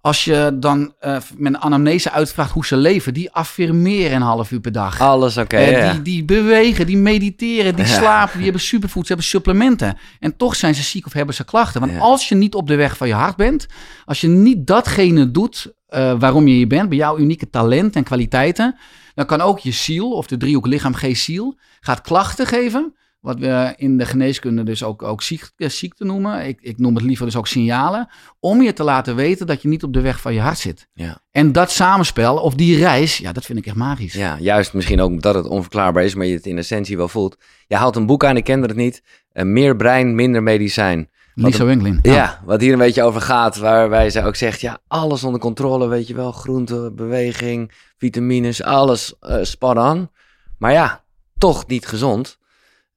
als 0.00 0.24
je 0.24 0.56
dan 0.60 0.94
eh, 0.98 1.16
met 1.36 1.54
een 1.54 1.60
anamnese 1.60 2.10
uitvraagt 2.10 2.50
hoe 2.50 2.66
ze 2.66 2.76
leven, 2.76 3.14
die 3.14 3.30
affirmeren 3.32 4.16
een 4.16 4.22
half 4.22 4.50
uur 4.50 4.60
per 4.60 4.72
dag. 4.72 5.00
Alles 5.00 5.36
oké. 5.36 5.56
Eh, 5.56 5.70
ja. 5.70 5.92
die, 5.92 6.02
die 6.02 6.24
bewegen, 6.24 6.86
die 6.86 6.96
mediteren, 6.96 7.74
die 7.76 7.84
Ja. 7.84 7.90
slapen, 7.90 8.34
die 8.34 8.42
hebben 8.44 8.60
superfood, 8.62 9.02
ze 9.02 9.08
hebben 9.08 9.26
supplementen. 9.26 9.98
En 10.20 10.36
toch 10.36 10.56
zijn 10.56 10.74
ze 10.74 10.82
ziek 10.82 11.06
of 11.06 11.12
hebben 11.12 11.34
ze 11.34 11.44
klachten. 11.44 11.80
Want 11.80 11.92
Ja. 11.92 11.98
als 11.98 12.28
je 12.28 12.34
niet 12.34 12.54
op 12.54 12.66
de 12.66 12.74
weg 12.74 12.96
van 12.96 13.08
je 13.08 13.14
hart 13.14 13.36
bent, 13.36 13.66
als 14.04 14.20
je 14.20 14.28
niet 14.28 14.66
datgene 14.66 15.30
doet 15.30 15.72
eh, 15.86 16.14
waarom 16.18 16.46
je 16.48 16.54
hier 16.54 16.66
bent, 16.66 16.88
bij 16.88 16.98
jouw 16.98 17.18
unieke 17.18 17.50
talent 17.50 17.96
en 17.96 18.04
kwaliteiten, 18.04 18.76
dan 19.14 19.26
kan 19.26 19.40
ook 19.40 19.58
je 19.58 19.70
ziel, 19.72 20.10
of 20.12 20.26
de 20.26 20.36
driehoek 20.36 20.66
lichaam, 20.66 20.94
geest, 20.94 21.24
ziel, 21.24 21.58
gaat 21.80 22.00
klachten 22.00 22.46
geven. 22.46 22.94
Wat 23.24 23.38
we 23.38 23.72
in 23.76 23.98
de 23.98 24.04
geneeskunde 24.04 24.62
dus 24.62 24.82
ook, 24.82 25.02
ook 25.02 25.22
ziek, 25.22 25.50
eh, 25.56 25.68
ziekte 25.68 26.04
noemen. 26.04 26.46
Ik, 26.46 26.58
ik 26.60 26.78
noem 26.78 26.94
het 26.94 27.04
liever 27.04 27.26
dus 27.26 27.36
ook 27.36 27.46
signalen. 27.46 28.08
Om 28.40 28.62
je 28.62 28.72
te 28.72 28.84
laten 28.84 29.16
weten 29.16 29.46
dat 29.46 29.62
je 29.62 29.68
niet 29.68 29.82
op 29.82 29.92
de 29.92 30.00
weg 30.00 30.20
van 30.20 30.34
je 30.34 30.40
hart 30.40 30.58
zit. 30.58 30.88
Ja. 30.92 31.18
En 31.30 31.52
dat 31.52 31.70
samenspel, 31.70 32.36
of 32.36 32.54
die 32.54 32.78
reis, 32.78 33.16
ja, 33.16 33.32
dat 33.32 33.44
vind 33.44 33.58
ik 33.58 33.66
echt 33.66 33.76
magisch. 33.76 34.12
Ja, 34.12 34.36
juist 34.40 34.74
misschien 34.74 35.00
ook 35.00 35.22
dat 35.22 35.34
het 35.34 35.46
onverklaarbaar 35.46 36.04
is, 36.04 36.14
maar 36.14 36.26
je 36.26 36.34
het 36.34 36.46
in 36.46 36.58
essentie 36.58 36.96
wel 36.96 37.08
voelt. 37.08 37.36
Je 37.66 37.76
haalt 37.76 37.96
een 37.96 38.06
boek 38.06 38.24
aan, 38.24 38.36
ik 38.36 38.44
kende 38.44 38.66
het 38.66 38.76
niet. 38.76 39.02
Eh, 39.28 39.44
meer 39.44 39.76
brein, 39.76 40.14
minder 40.14 40.42
medicijn. 40.42 41.10
Lisa 41.34 41.64
Winklin. 41.64 41.98
Ja. 42.02 42.42
wat 42.44 42.60
hier 42.60 42.72
een 42.72 42.78
beetje 42.78 43.02
over 43.02 43.20
gaat, 43.20 43.56
waarbij 43.56 44.10
zij 44.10 44.26
ook 44.26 44.36
zegt, 44.36 44.60
ja, 44.60 44.78
alles 44.86 45.24
onder 45.24 45.40
controle, 45.40 45.88
weet 45.88 46.06
je 46.06 46.14
wel. 46.14 46.32
Groente, 46.32 46.92
beweging, 46.94 47.72
vitamines, 47.96 48.62
alles 48.62 49.14
eh 49.20 49.38
spot 49.42 49.76
on. 49.76 50.10
Maar 50.58 50.72
ja, 50.72 51.04
toch 51.38 51.66
niet 51.66 51.86
gezond. 51.86 52.38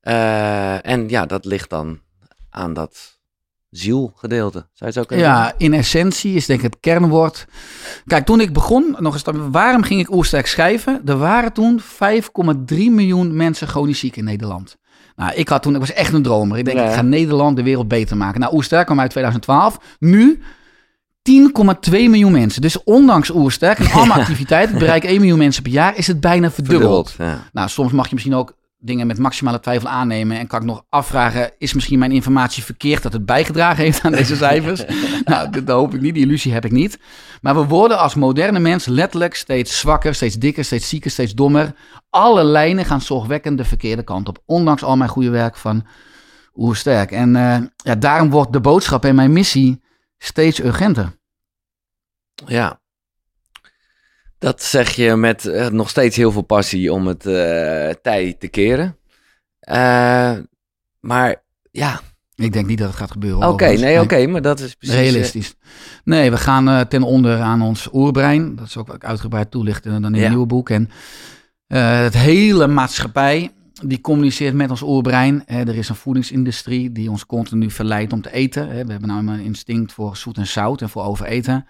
Eh, 0.07 0.85
en 0.85 1.09
ja, 1.09 1.25
dat 1.25 1.45
ligt 1.45 1.69
dan 1.69 1.99
aan 2.49 2.73
dat 2.73 3.19
zielgedeelte. 3.69 4.57
Zou 4.57 4.69
je 4.77 4.85
het 4.85 4.93
zo 4.93 5.03
kunnen 5.03 5.25
Ja, 5.25 5.53
in 5.57 5.73
essentie 5.73 6.35
is 6.35 6.45
denk 6.45 6.59
ik 6.59 6.65
het 6.65 6.79
kernwoord. 6.79 7.47
Kijk, 8.05 8.25
toen 8.25 8.39
ik 8.41 8.53
begon, 8.53 8.95
nog 8.99 9.13
eens, 9.13 9.23
waarom 9.51 9.83
ging 9.83 9.99
ik 9.99 10.11
Oersterk 10.13 10.47
schrijven? 10.47 11.01
Er 11.05 11.17
waren 11.17 11.53
toen 11.53 11.81
5,3 11.81 12.91
miljoen 12.91 13.35
mensen 13.35 13.67
chronisch 13.67 13.99
ziek 13.99 14.15
in 14.15 14.23
Nederland. 14.23 14.77
Nou, 15.15 15.33
ik 15.33 15.49
had 15.49 15.61
toen, 15.61 15.73
ik 15.73 15.79
was 15.79 15.93
echt 15.93 16.13
een 16.13 16.21
dromer. 16.23 16.57
Ik 16.57 16.65
denk, 16.65 16.77
Ja. 16.77 16.85
ik 16.87 16.93
ga 16.93 17.01
Nederland 17.01 17.55
de 17.55 17.63
wereld 17.63 17.87
beter 17.87 18.17
maken. 18.17 18.39
Nou, 18.39 18.53
Oersterk 18.55 18.85
kwam 18.85 18.99
uit 18.99 19.09
2012. 19.09 19.77
Nu 19.99 20.41
10,2 21.21 21.91
miljoen 21.91 22.31
mensen. 22.31 22.61
Dus 22.61 22.83
ondanks 22.83 23.29
Oersterk 23.29 23.79
en 23.79 23.91
allemaal 23.91 24.19
activiteiten, 24.21 24.73
ik 24.73 24.79
bereik 24.79 25.03
1 25.03 25.19
miljoen 25.19 25.37
mensen 25.37 25.63
per 25.63 25.71
jaar, 25.71 25.97
is 25.97 26.07
het 26.07 26.19
bijna 26.19 26.51
verdubbeld. 26.51 27.09
Verdubbeld, 27.11 27.41
ja. 27.43 27.49
Nou, 27.53 27.69
soms 27.69 27.91
mag 27.91 28.07
je 28.07 28.13
misschien 28.13 28.35
ook 28.35 28.56
dingen 28.79 29.07
met 29.07 29.17
maximale 29.17 29.59
twijfel 29.59 29.89
aannemen. 29.89 30.37
En 30.37 30.47
kan 30.47 30.59
ik 30.59 30.65
nog 30.65 30.85
afvragen, 30.89 31.51
is 31.57 31.73
misschien 31.73 31.99
mijn 31.99 32.11
informatie 32.11 32.63
verkeerd 32.63 33.03
dat 33.03 33.13
het 33.13 33.25
bijgedragen 33.25 33.83
heeft 33.83 34.03
aan 34.03 34.11
deze 34.11 34.35
cijfers? 34.35 34.83
nou, 35.25 35.49
dat, 35.49 35.67
hoop 35.67 35.93
ik 35.93 36.01
niet, 36.01 36.13
die 36.13 36.23
illusie 36.23 36.53
heb 36.53 36.65
ik 36.65 36.71
niet. 36.71 36.99
Maar 37.41 37.55
we 37.55 37.65
worden 37.65 37.99
als 37.99 38.15
moderne 38.15 38.59
mens 38.59 38.85
letterlijk 38.85 39.35
steeds 39.35 39.79
zwakker, 39.79 40.15
steeds 40.15 40.35
dikker, 40.35 40.65
steeds 40.65 40.89
zieker, 40.89 41.11
steeds 41.11 41.33
dommer. 41.33 41.75
Alle 42.09 42.43
lijnen 42.43 42.85
gaan 42.85 43.01
zorgwekkend 43.01 43.57
de 43.57 43.65
verkeerde 43.65 44.03
kant 44.03 44.27
op. 44.27 44.41
Ondanks 44.45 44.83
al 44.83 44.97
mijn 44.97 45.09
goede 45.09 45.29
werk 45.29 45.55
van 45.55 45.85
sterk. 46.71 47.11
En 47.11 47.35
uh, 47.35 47.57
ja, 47.75 47.95
daarom 47.95 48.29
wordt 48.29 48.53
de 48.53 48.61
boodschap 48.61 49.05
en 49.05 49.15
mijn 49.15 49.33
missie 49.33 49.81
steeds 50.17 50.59
urgenter. 50.59 51.15
Ja, 52.45 52.79
dat 54.39 54.63
zeg 54.63 54.91
je 54.91 55.15
met 55.15 55.45
uh, 55.45 55.67
nog 55.67 55.89
steeds 55.89 56.15
heel 56.15 56.31
veel 56.31 56.41
passie 56.41 56.93
om 56.93 57.07
het 57.07 57.25
uh, 57.25 57.33
tij 58.01 58.35
te 58.39 58.47
keren. 58.47 58.97
Uh, 59.69 60.37
maar 60.99 61.43
ja. 61.71 62.01
Ik 62.35 62.53
denk 62.53 62.67
niet 62.67 62.77
dat 62.77 62.87
het 62.87 62.97
gaat 62.97 63.11
gebeuren. 63.11 63.47
Oké, 63.47 63.65
nee, 63.65 63.93
oké, 63.93 64.03
okay, 64.03 64.25
maar 64.25 64.41
dat 64.41 64.59
is 64.59 64.75
precies... 64.75 64.95
Realistisch. 64.95 65.55
Nee, 66.03 66.31
we 66.31 66.37
gaan 66.37 66.87
ten 66.87 67.03
onder 67.03 67.39
aan 67.39 67.61
ons 67.61 67.89
oerbrein. 67.93 68.55
Dat 68.55 68.65
is 68.65 68.77
ook 68.77 68.87
wat 68.87 68.95
ik 68.95 69.05
uitgebreid 69.05 69.51
toelichten 69.51 70.01
dan 70.01 70.11
in 70.11 70.15
ja. 70.15 70.21
het 70.21 70.29
nieuwe 70.29 70.45
boek. 70.45 70.69
En 70.69 70.89
het 71.67 72.13
hele 72.13 72.67
maatschappij 72.67 73.51
die 73.83 74.01
communiceert 74.01 74.53
met 74.53 74.69
ons 74.69 74.81
oerbrein. 74.81 75.47
er 75.47 75.75
is 75.75 75.89
een 75.89 75.95
voedingsindustrie 75.95 76.91
die 76.91 77.09
ons 77.09 77.25
continu 77.25 77.71
verleidt 77.71 78.13
om 78.13 78.21
te 78.21 78.31
eten. 78.31 78.67
We 78.67 78.91
hebben 78.91 79.07
nou 79.07 79.27
een 79.27 79.39
instinct 79.39 79.93
voor 79.93 80.17
zoet 80.17 80.37
en 80.37 80.47
zout 80.47 80.81
en 80.81 80.89
voor 80.89 81.03
overeten. 81.03 81.65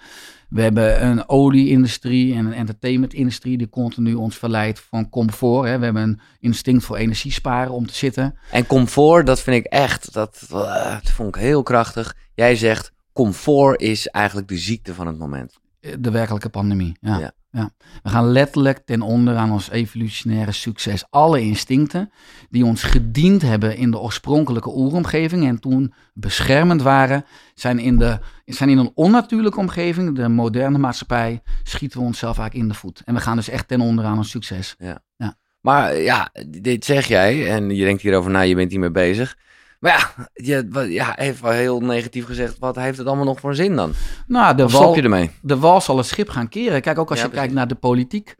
We 0.50 0.62
hebben 0.62 1.06
een 1.06 1.30
olieindustrie 1.30 2.36
en 2.36 2.46
een 2.46 2.54
entertainmentindustrie 2.54 3.58
die 3.58 3.70
continu 3.70 4.14
ons 4.14 4.38
verleidt 4.38 4.80
van 4.80 5.10
comfort. 5.10 5.68
Hè. 5.68 5.78
We 5.78 5.84
hebben 5.84 6.04
een 6.04 6.20
instinct 6.40 6.86
voor 6.86 6.98
energiesparen 6.98 7.72
om 7.72 7.88
te 7.88 7.96
zitten. 7.96 8.38
En 8.52 8.68
comfort, 8.68 9.26
dat 9.26 9.40
vind 9.40 9.66
ik 9.66 9.72
echt, 9.72 10.14
dat, 10.14 10.48
eh, 10.52 10.92
dat 10.94 11.12
vond 11.12 11.36
ik 11.36 11.42
heel 11.42 11.64
krachtig. 11.64 12.16
Jij 12.34 12.56
zegt, 12.56 12.92
comfort 13.14 13.82
is 13.82 14.08
eigenlijk 14.08 14.48
de 14.48 14.58
ziekte 14.58 14.94
van 14.94 15.08
het 15.08 15.18
moment. 15.18 15.58
De 16.00 16.12
werkelijke 16.12 16.50
pandemie, 16.50 16.98
ja. 17.00 17.20
ja. 17.20 17.32
Ja. 17.58 17.70
We 18.04 18.10
gaan 18.10 18.32
letterlijk 18.32 18.78
ten 18.86 19.02
onder 19.02 19.36
aan 19.36 19.52
ons 19.52 19.70
evolutionaire 19.70 20.52
succes. 20.52 21.06
Alle 21.10 21.42
instincten 21.42 22.12
die 22.50 22.66
ons 22.66 22.84
gediend 22.84 23.42
hebben 23.42 23.78
in 23.78 23.92
de 23.92 24.00
oorspronkelijke 24.00 24.76
oeromgeving 24.76 25.48
en 25.48 25.60
toen 25.60 25.94
beschermend 26.14 26.82
waren, 26.82 27.26
zijn 27.54 27.80
in, 27.80 27.98
de, 27.98 28.20
zijn 28.46 28.70
in 28.70 28.78
een 28.78 28.92
onnatuurlijke 28.94 29.60
omgeving, 29.60 30.16
de 30.16 30.28
moderne 30.28 30.78
maatschappij, 30.78 31.42
schieten 31.64 32.00
we 32.00 32.06
onszelf 32.06 32.38
eigenlijk 32.38 32.70
in 32.70 32.74
de 32.74 32.80
voet. 32.80 33.02
En 33.06 33.14
we 33.14 33.20
gaan 33.20 33.36
dus 33.36 33.50
echt 33.50 33.68
ten 33.68 33.82
onder 33.82 34.06
aan 34.06 34.18
ons 34.18 34.30
succes. 34.30 34.76
Ja. 34.78 35.04
ja. 35.16 35.36
Maar 35.62 35.98
ja, 35.98 36.30
dit 36.48 36.86
zeg 36.86 37.08
jij 37.08 37.52
en 37.52 37.70
je 37.70 37.84
denkt 37.84 38.02
hierover 38.02 38.32
na, 38.32 38.42
je 38.42 38.56
bent 38.56 38.72
hiermee 38.72 38.92
bezig. 38.92 39.38
Maar 39.80 39.92
ja, 39.92 40.28
je, 40.34 40.88
ja, 40.90 41.18
even 41.18 41.56
heel 41.56 41.80
negatief 41.80 42.26
gezegd, 42.26 42.60
wat 42.60 42.76
heeft 42.76 42.98
het 42.98 43.08
allemaal 43.08 43.26
nog 43.26 43.40
voor 43.40 43.56
zin 43.56 43.76
dan? 43.76 43.92
Nou, 44.28 44.56
de 44.56 44.68
wal, 44.68 44.96
je 44.96 45.02
ermee? 45.02 45.32
De 45.42 45.58
wal 45.58 45.82
zal 45.82 45.98
het 45.98 46.06
schip 46.06 46.30
gaan 46.30 46.50
keren. 46.50 46.82
Kijk, 46.82 47.00
ook 47.00 47.10
als 47.10 47.22
je 47.22 47.30
kijkt 47.30 47.54
naar 47.54 47.68
de 47.68 47.76
politiek. 47.76 48.36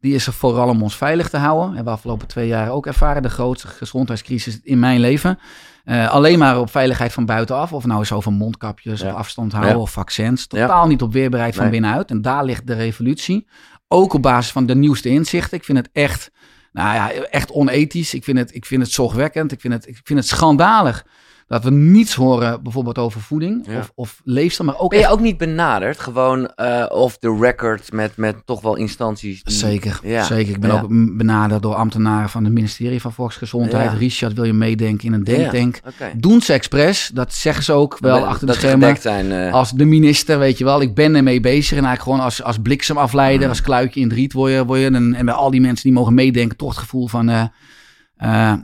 Die 0.00 0.14
is 0.14 0.26
er 0.26 0.32
vooral 0.32 0.68
om 0.68 0.82
ons 0.82 0.96
veilig 0.96 1.28
te 1.28 1.36
houden. 1.36 1.76
En 1.76 1.84
we 1.84 1.90
afgelopen 1.90 2.26
twee 2.26 2.46
jaar 2.46 2.70
ook 2.70 2.86
ervaren. 2.86 3.22
De 3.22 3.28
grootste 3.28 3.68
gezondheidscrisis 3.68 4.60
in 4.62 4.78
mijn 4.78 5.00
leven. 5.00 5.38
Uh, 5.84 6.10
alleen 6.10 6.38
maar 6.38 6.60
op 6.60 6.70
veiligheid 6.70 7.12
van 7.12 7.26
buitenaf. 7.26 7.72
Of 7.72 7.86
nou 7.86 8.00
is 8.00 8.12
over 8.12 8.32
mondkapjes 8.32 9.02
of 9.02 9.12
afstand 9.12 9.52
houden 9.52 9.80
of 9.80 9.90
vaccins. 9.90 10.46
Totaal 10.46 10.86
niet 10.86 11.02
op 11.02 11.12
weerbaarheid 11.12 11.54
van 11.54 11.70
binnenuit. 11.70 12.10
En 12.10 12.22
daar 12.22 12.44
ligt 12.44 12.66
de 12.66 12.74
revolutie. 12.74 13.46
Ook 13.88 14.12
op 14.12 14.22
basis 14.22 14.52
van 14.52 14.66
de 14.66 14.74
nieuwste 14.74 15.08
inzichten. 15.08 15.58
Ik 15.58 15.64
vind 15.64 15.78
het 15.78 15.88
echt 15.92 16.30
nou 16.76 16.94
ja, 16.94 17.12
echt 17.12 17.50
onethisch. 17.50 18.14
Ik 18.14 18.24
vind 18.24 18.38
het, 18.38 18.54
ik 18.54 18.64
vind 18.64 18.82
het 18.82 18.90
zorgwekkend. 18.90 19.52
Ik 19.52 19.60
vind 19.60 19.72
het, 19.72 19.88
ik 19.88 20.00
vind 20.04 20.18
het 20.18 20.28
schandalig 20.28 21.06
dat 21.46 21.64
we 21.64 21.70
niets 21.70 22.14
horen 22.14 22.62
bijvoorbeeld 22.62 22.98
over 22.98 23.20
voeding 23.20 23.66
of, 23.78 23.92
of 23.94 24.20
leefstijl. 24.24 24.68
Maar 24.68 24.78
ook 24.78 24.90
ben 24.90 24.98
je 24.98 25.08
ook 25.08 25.20
niet 25.20 25.36
benaderd, 25.36 25.98
gewoon 25.98 26.50
uh, 26.56 26.86
off 26.88 27.18
the 27.18 27.36
record 27.40 27.92
met, 27.92 28.16
met 28.16 28.36
toch 28.44 28.60
wel 28.60 28.76
instanties? 28.76 29.40
Zeker, 29.44 30.00
ja. 30.02 30.22
zeker. 30.24 30.54
Ik 30.54 30.60
ben 30.60 30.70
ook 30.70 30.86
benaderd 31.16 31.62
door 31.62 31.74
ambtenaren 31.74 32.28
van 32.28 32.44
het 32.44 32.52
ministerie 32.52 33.00
van 33.00 33.12
Volksgezondheid. 33.12 33.92
Richard, 33.98 34.32
wil 34.32 34.44
je 34.44 34.52
meedenken 34.52 35.06
in 35.06 35.12
een 35.12 35.24
denktank? 35.24 35.80
Okay. 35.86 36.12
Doen 36.16 36.40
ze 36.40 36.52
expres, 36.52 37.10
dat 37.14 37.32
zeggen 37.32 37.64
ze 37.64 37.72
ook 37.72 37.98
wel 37.98 38.26
achter 38.26 38.46
de 38.46 38.52
schermen. 38.52 38.96
Zijn, 39.00 39.26
uh... 39.26 39.52
Als 39.52 39.70
de 39.70 39.84
minister, 39.84 40.38
weet 40.38 40.58
je 40.58 40.64
wel, 40.64 40.80
ik 40.80 40.94
ben 40.94 41.14
ermee 41.14 41.40
bezig. 41.40 41.78
En 41.78 41.84
eigenlijk 41.84 42.02
gewoon 42.02 42.20
als, 42.20 42.42
als 42.42 42.58
bliksemafleider, 42.58 43.42
mm. 43.42 43.48
als 43.48 43.60
kluitje 43.60 44.00
in 44.00 44.08
het 44.08 44.16
riet 44.16 44.32
word 44.32 44.52
je. 44.52 44.64
Word 44.64 44.80
je 44.80 44.86
en, 44.86 45.14
en 45.14 45.24
bij 45.24 45.34
al 45.34 45.50
die 45.50 45.60
mensen 45.60 45.84
die 45.84 45.92
mogen 45.92 46.14
meedenken, 46.14 46.56
toch 46.56 46.68
het 46.68 46.78
gevoel 46.78 47.06
van... 47.06 47.30
Uh, 47.30 47.44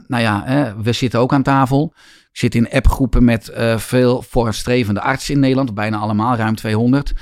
nou 0.07 0.21
ja, 0.21 0.73
we 0.83 0.91
zitten 0.91 1.19
ook 1.19 1.33
aan 1.33 1.43
tafel. 1.43 1.93
Zit 2.33 2.55
in 2.55 2.71
appgroepen 2.71 3.23
met 3.23 3.51
uh, 3.57 3.77
veel 3.77 4.21
voorstrevende 4.21 5.01
artsen 5.01 5.33
in 5.33 5.39
Nederland, 5.39 5.73
bijna 5.73 5.97
allemaal, 5.97 6.35
ruim 6.35 6.55
200. 6.55 7.13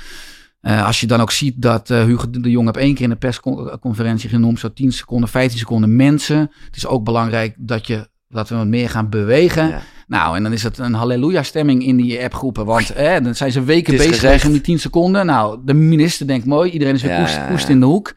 Uh, 0.62 0.72
eh, 0.72 0.86
als 0.86 1.00
je 1.00 1.06
dan 1.06 1.20
ook 1.20 1.30
ziet 1.30 1.62
dat 1.62 1.90
uh, 1.90 2.04
Hugo 2.04 2.30
de 2.30 2.50
Jong 2.50 2.66
heb 2.66 2.76
één 2.76 2.94
keer 2.94 3.04
in 3.04 3.10
de 3.10 3.16
persconferentie 3.16 4.28
genoemd, 4.28 4.58
zo 4.58 4.72
10 4.72 4.92
seconden, 4.92 5.28
15 5.28 5.58
seconden 5.58 5.96
mensen. 5.96 6.38
Het 6.64 6.76
is 6.76 6.86
ook 6.86 7.04
belangrijk 7.04 7.54
dat, 7.58 7.86
je, 7.86 8.08
dat 8.28 8.48
we 8.48 8.56
wat 8.56 8.66
meer 8.66 8.90
gaan 8.90 9.08
bewegen. 9.08 9.82
Nou, 10.06 10.36
en 10.36 10.42
dan 10.42 10.52
is 10.52 10.62
het 10.62 10.78
een 10.78 10.94
halleluja-stemming 10.94 11.84
in 11.84 11.96
die 11.96 12.22
appgroepen. 12.22 12.64
Want 12.64 12.90
eh, 12.90 13.22
dan 13.22 13.34
zijn 13.34 13.52
ze 13.52 13.64
weken 13.64 13.96
bezig 13.96 14.44
om 14.44 14.52
die 14.52 14.60
10 14.60 14.78
seconden. 14.78 15.26
Nou, 15.26 15.58
de 15.64 15.74
minister 15.74 16.26
denkt 16.26 16.46
mooi, 16.46 16.70
iedereen 16.70 16.94
is 16.94 17.02
weer 17.02 17.12
ja, 17.12 17.46
poest, 17.50 17.68
in 17.68 17.80
de 17.80 17.86
hoek. 17.86 18.14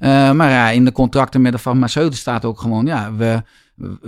Uh, 0.00 0.30
maar 0.32 0.50
ja, 0.50 0.70
in 0.70 0.84
de 0.84 0.92
contracten 0.92 1.42
met 1.42 1.52
de 1.52 1.58
farmaceuten 1.58 2.18
staat 2.18 2.44
ook 2.44 2.60
gewoon, 2.60 2.86
ja, 2.86 3.14
we 3.14 3.42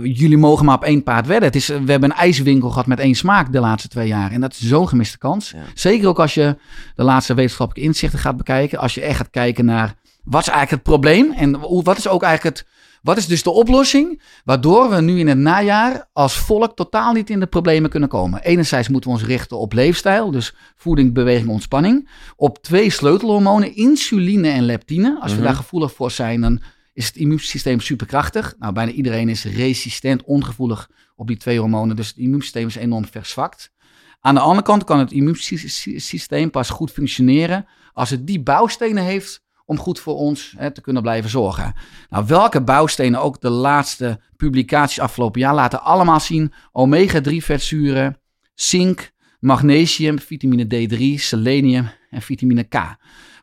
jullie 0.01 0.37
mogen 0.37 0.65
maar 0.65 0.75
op 0.75 0.83
één 0.83 1.03
paard 1.03 1.27
wedden. 1.27 1.45
Het 1.45 1.55
is, 1.55 1.67
we 1.67 1.91
hebben 1.91 2.11
een 2.11 2.17
ijswinkel 2.17 2.69
gehad 2.69 2.85
met 2.85 2.99
één 2.99 3.15
smaak 3.15 3.51
de 3.51 3.59
laatste 3.59 3.87
twee 3.87 4.07
jaar. 4.07 4.31
En 4.31 4.41
dat 4.41 4.51
is 4.51 4.67
zo'n 4.67 4.87
gemiste 4.87 5.17
kans. 5.17 5.53
Zeker 5.73 6.07
ook 6.07 6.19
als 6.19 6.33
je 6.33 6.57
de 6.95 7.03
laatste 7.03 7.33
wetenschappelijke 7.33 7.89
inzichten 7.89 8.19
gaat 8.19 8.37
bekijken. 8.37 8.79
Als 8.79 8.93
je 8.93 9.01
echt 9.01 9.17
gaat 9.17 9.29
kijken 9.29 9.65
naar 9.65 9.95
wat 10.23 10.41
is 10.41 10.47
eigenlijk 10.47 10.71
het 10.71 10.93
probleem? 10.93 11.31
En 11.31 11.59
wat 11.83 11.97
is 11.97 12.07
ook 12.07 12.23
eigenlijk 12.23 12.57
het. 12.57 12.67
Wat 13.01 13.17
is 13.17 13.27
dus 13.27 13.43
de 13.43 13.49
oplossing? 13.49 14.21
Waardoor 14.43 14.89
we 14.89 15.01
nu 15.01 15.19
in 15.19 15.27
het 15.27 15.37
najaar 15.37 16.09
als 16.13 16.37
volk 16.37 16.75
totaal 16.75 17.13
niet 17.13 17.29
in 17.29 17.39
de 17.39 17.45
problemen 17.45 17.89
kunnen 17.89 18.09
komen. 18.09 18.41
Enerzijds 18.41 18.87
moeten 18.89 19.09
we 19.09 19.15
ons 19.17 19.25
richten 19.25 19.57
op 19.57 19.73
leefstijl, 19.73 20.31
dus 20.31 20.55
voeding, 20.75 21.13
beweging, 21.13 21.49
ontspanning. 21.49 22.09
Op 22.35 22.57
twee 22.63 22.89
sleutelhormonen, 22.89 23.75
insuline 23.75 24.49
en 24.49 24.63
leptine. 24.63 25.17
Als 25.21 25.31
we 25.31 25.37
mhm. 25.37 25.47
daar 25.47 25.55
gevoelig 25.55 25.93
voor 25.93 26.11
zijn, 26.11 26.41
dan 26.41 26.61
is 26.97 27.07
het 27.07 27.15
immuunsysteem 27.15 27.79
superkrachtig. 27.79 28.55
Nou, 28.59 28.73
bijna 28.73 28.91
iedereen 28.91 29.29
is 29.29 29.43
resistent, 29.43 30.23
ongevoelig 30.23 30.89
op 31.15 31.27
die 31.27 31.37
twee 31.37 31.59
hormonen. 31.59 31.95
Dus 31.95 32.07
het 32.07 32.17
immuunsysteem 32.17 32.67
is 32.67 32.75
enorm 32.75 33.05
verzwakt. 33.05 33.71
Aan 34.19 34.33
de 34.33 34.39
andere 34.39 34.61
kant 34.61 34.83
kan 34.83 34.99
het 34.99 35.11
immuunsysteem 35.11 36.51
pas 36.51 36.69
goed 36.69 36.91
functioneren 36.91 37.65
als 37.93 38.09
het 38.09 38.27
die 38.27 38.41
bouwstenen 38.41 39.03
heeft 39.03 39.43
om 39.65 39.77
goed 39.77 39.99
voor 39.99 40.15
ons 40.15 40.53
hè, 40.57 40.71
te 40.71 40.81
kunnen 40.81 41.01
blijven 41.01 41.29
zorgen. 41.29 41.73
Nou, 42.09 42.25
welke 42.25 42.61
bouwstenen 42.61 43.21
ook 43.21 43.41
de 43.41 43.49
laatste 43.49 44.19
publicaties 44.37 44.99
afgelopen 44.99 45.41
jaar 45.41 45.55
laten 45.55 45.83
allemaal 45.83 46.19
zien: 46.19 46.53
omega-3 46.71 47.35
vetzuren, 47.37 48.19
zink, 48.53 49.11
magnesium, 49.39 50.19
vitamine 50.19 50.65
D3, 50.65 51.21
selenium 51.21 51.89
en 52.09 52.21
vitamine 52.21 52.63
K. 52.63 52.95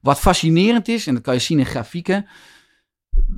Wat 0.02 0.20
fascinerend 0.20 0.88
is, 0.88 1.06
en 1.06 1.14
dat 1.14 1.22
kan 1.22 1.34
je 1.34 1.40
zien 1.40 1.58
in 1.58 1.66
grafieken, 1.66 2.26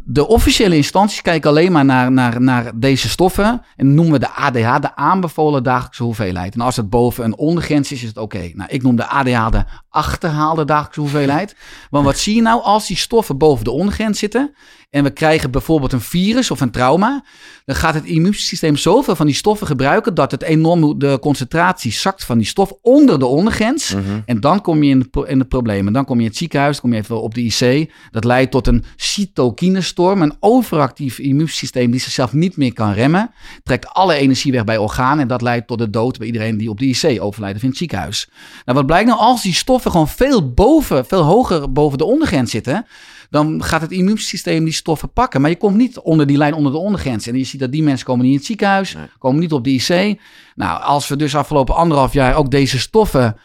de 0.09 0.27
officiële 0.27 0.77
instanties 0.77 1.23
kijken 1.23 1.51
alleen 1.51 1.73
maar 1.73 1.85
naar, 1.85 2.12
naar, 2.12 2.41
naar 2.41 2.73
deze 2.75 3.09
stoffen 3.09 3.62
en 3.77 3.95
noemen 3.95 4.12
we 4.12 4.19
de 4.19 4.31
ADH 4.31 4.81
de 4.81 4.97
aanbevolen 4.97 5.62
dagelijkse 5.62 6.03
hoeveelheid. 6.03 6.55
En 6.55 6.61
als 6.61 6.77
het 6.77 6.91
boven 6.91 7.25
een 7.25 7.37
ondergrens 7.37 7.93
is, 7.93 8.03
is 8.03 8.09
het 8.09 8.17
oké. 8.17 8.51
Nou, 8.55 8.71
ik 8.71 8.83
noem 8.83 8.97
de 8.97 9.07
ADH 9.07 9.51
de 9.51 9.65
achterhaalde 9.89 10.65
dagelijkse 10.65 11.01
hoeveelheid. 11.01 11.57
Want 11.91 12.05
wat 12.05 12.19
zie 12.19 12.35
je 12.35 12.43
nou 12.43 12.62
als 12.62 12.87
die 12.87 12.97
stoffen 12.97 13.39
boven 13.39 13.65
de 13.65 13.71
ondergrens 13.71 14.19
zitten 14.19 14.55
en 14.90 15.03
we 15.03 15.11
krijgen 15.11 15.51
bijvoorbeeld 15.51 15.92
een 15.92 16.01
virus 16.01 16.51
of 16.51 16.61
een 16.61 16.70
trauma, 16.70 17.25
dan 17.64 17.77
gaat 17.77 17.94
het 17.94 18.05
immuunsysteem 18.05 18.77
zoveel 18.77 19.16
van 19.16 19.27
die 19.27 19.35
stoffen 19.35 19.66
gebruiken 19.66 20.14
dat 20.14 20.31
het 20.31 20.42
enorm 20.42 20.99
de 20.99 21.18
concentratie 21.20 21.92
zakt 21.92 22.25
van 22.25 22.38
die 22.38 22.46
stof 22.46 22.72
onder 22.83 23.18
de 23.18 23.27
ondergrens. 23.27 23.94
Mhm. 23.94 24.03
En 24.25 24.40
dan 24.40 24.61
kom 24.61 24.83
je 24.83 24.90
in 24.90 25.09
de, 25.11 25.25
in 25.27 25.38
de 25.38 25.44
problemen. 25.44 25.92
Dan 25.92 26.05
kom 26.05 26.16
je 26.16 26.22
in 26.22 26.29
het 26.29 26.37
ziekenhuis, 26.37 26.81
kom 26.81 26.92
je 26.92 26.99
even 26.99 27.22
op 27.22 27.35
de 27.35 27.42
IC. 27.42 27.92
Dat 28.11 28.25
leidt 28.25 28.51
tot 28.51 28.66
een 28.66 28.85
cytokinestorm, 28.96 30.22
een 30.22 30.37
overactief 30.40 31.18
immuunsysteem 31.18 31.90
die 31.90 32.01
zichzelf 32.01 32.33
niet 32.33 32.57
meer 32.57 32.72
kan 32.72 32.92
remmen. 32.92 33.31
Trekt 33.62 33.88
alle 33.88 34.14
energie 34.14 34.53
weg 34.53 34.64
bij 34.64 34.79
organen 34.79 35.20
en 35.20 35.29
dat 35.29 35.42
leidt 35.42 35.66
tot 35.66 35.79
de 35.79 35.90
dood 35.90 36.18
bij 36.18 36.27
iedereen 36.27 36.57
die 36.57 36.70
op 36.70 36.79
de 36.79 36.87
IC 36.87 37.22
overlijdt 37.22 37.57
of 37.57 37.62
in 37.62 37.68
het 37.68 37.79
ziekenhuis. 37.79 38.29
Nou, 38.64 38.79
wat 38.79 38.87
blijkt 38.87 39.09
nou 39.09 39.20
als 39.20 39.42
die 39.42 39.55
stoffen 39.55 39.90
gewoon 39.90 40.09
veel 40.09 40.53
boven, 40.53 41.07
veel 41.07 41.22
hoger 41.22 41.72
boven 41.72 41.99
de 41.99 42.05
ondergrens 42.05 42.51
zitten? 42.51 42.87
Dan 43.31 43.62
gaat 43.62 43.81
het 43.81 43.91
immuunsysteem 43.91 44.65
die 44.65 44.73
stoffen 44.73 45.12
pakken. 45.12 45.41
Maar 45.41 45.51
je 45.51 45.57
komt 45.57 45.77
niet 45.77 45.99
onder 45.99 46.27
die 46.27 46.37
lijn, 46.37 46.55
onder 46.55 46.73
de 46.73 46.79
ondergrens. 46.79 47.27
En 47.27 47.37
je 47.37 47.45
ziet 47.45 47.61
dat 47.61 47.73
die 47.73 47.83
mensen 47.83 48.07
komen 48.07 48.23
niet 48.23 48.33
in 48.33 48.39
het 48.39 48.47
ziekenhuis, 48.47 48.97
komen 49.19 49.41
niet 49.41 49.53
op 49.53 49.65
de 49.65 49.71
IC. 49.71 50.21
Nou, 50.55 50.83
als 50.83 51.09
we 51.09 51.17
dus 51.17 51.37
afgelopen 51.37 51.75
anderhalf 51.75 52.12
jaar 52.12 52.35
ook 52.35 52.51
deze 52.51 52.79
stoffen 52.79 53.37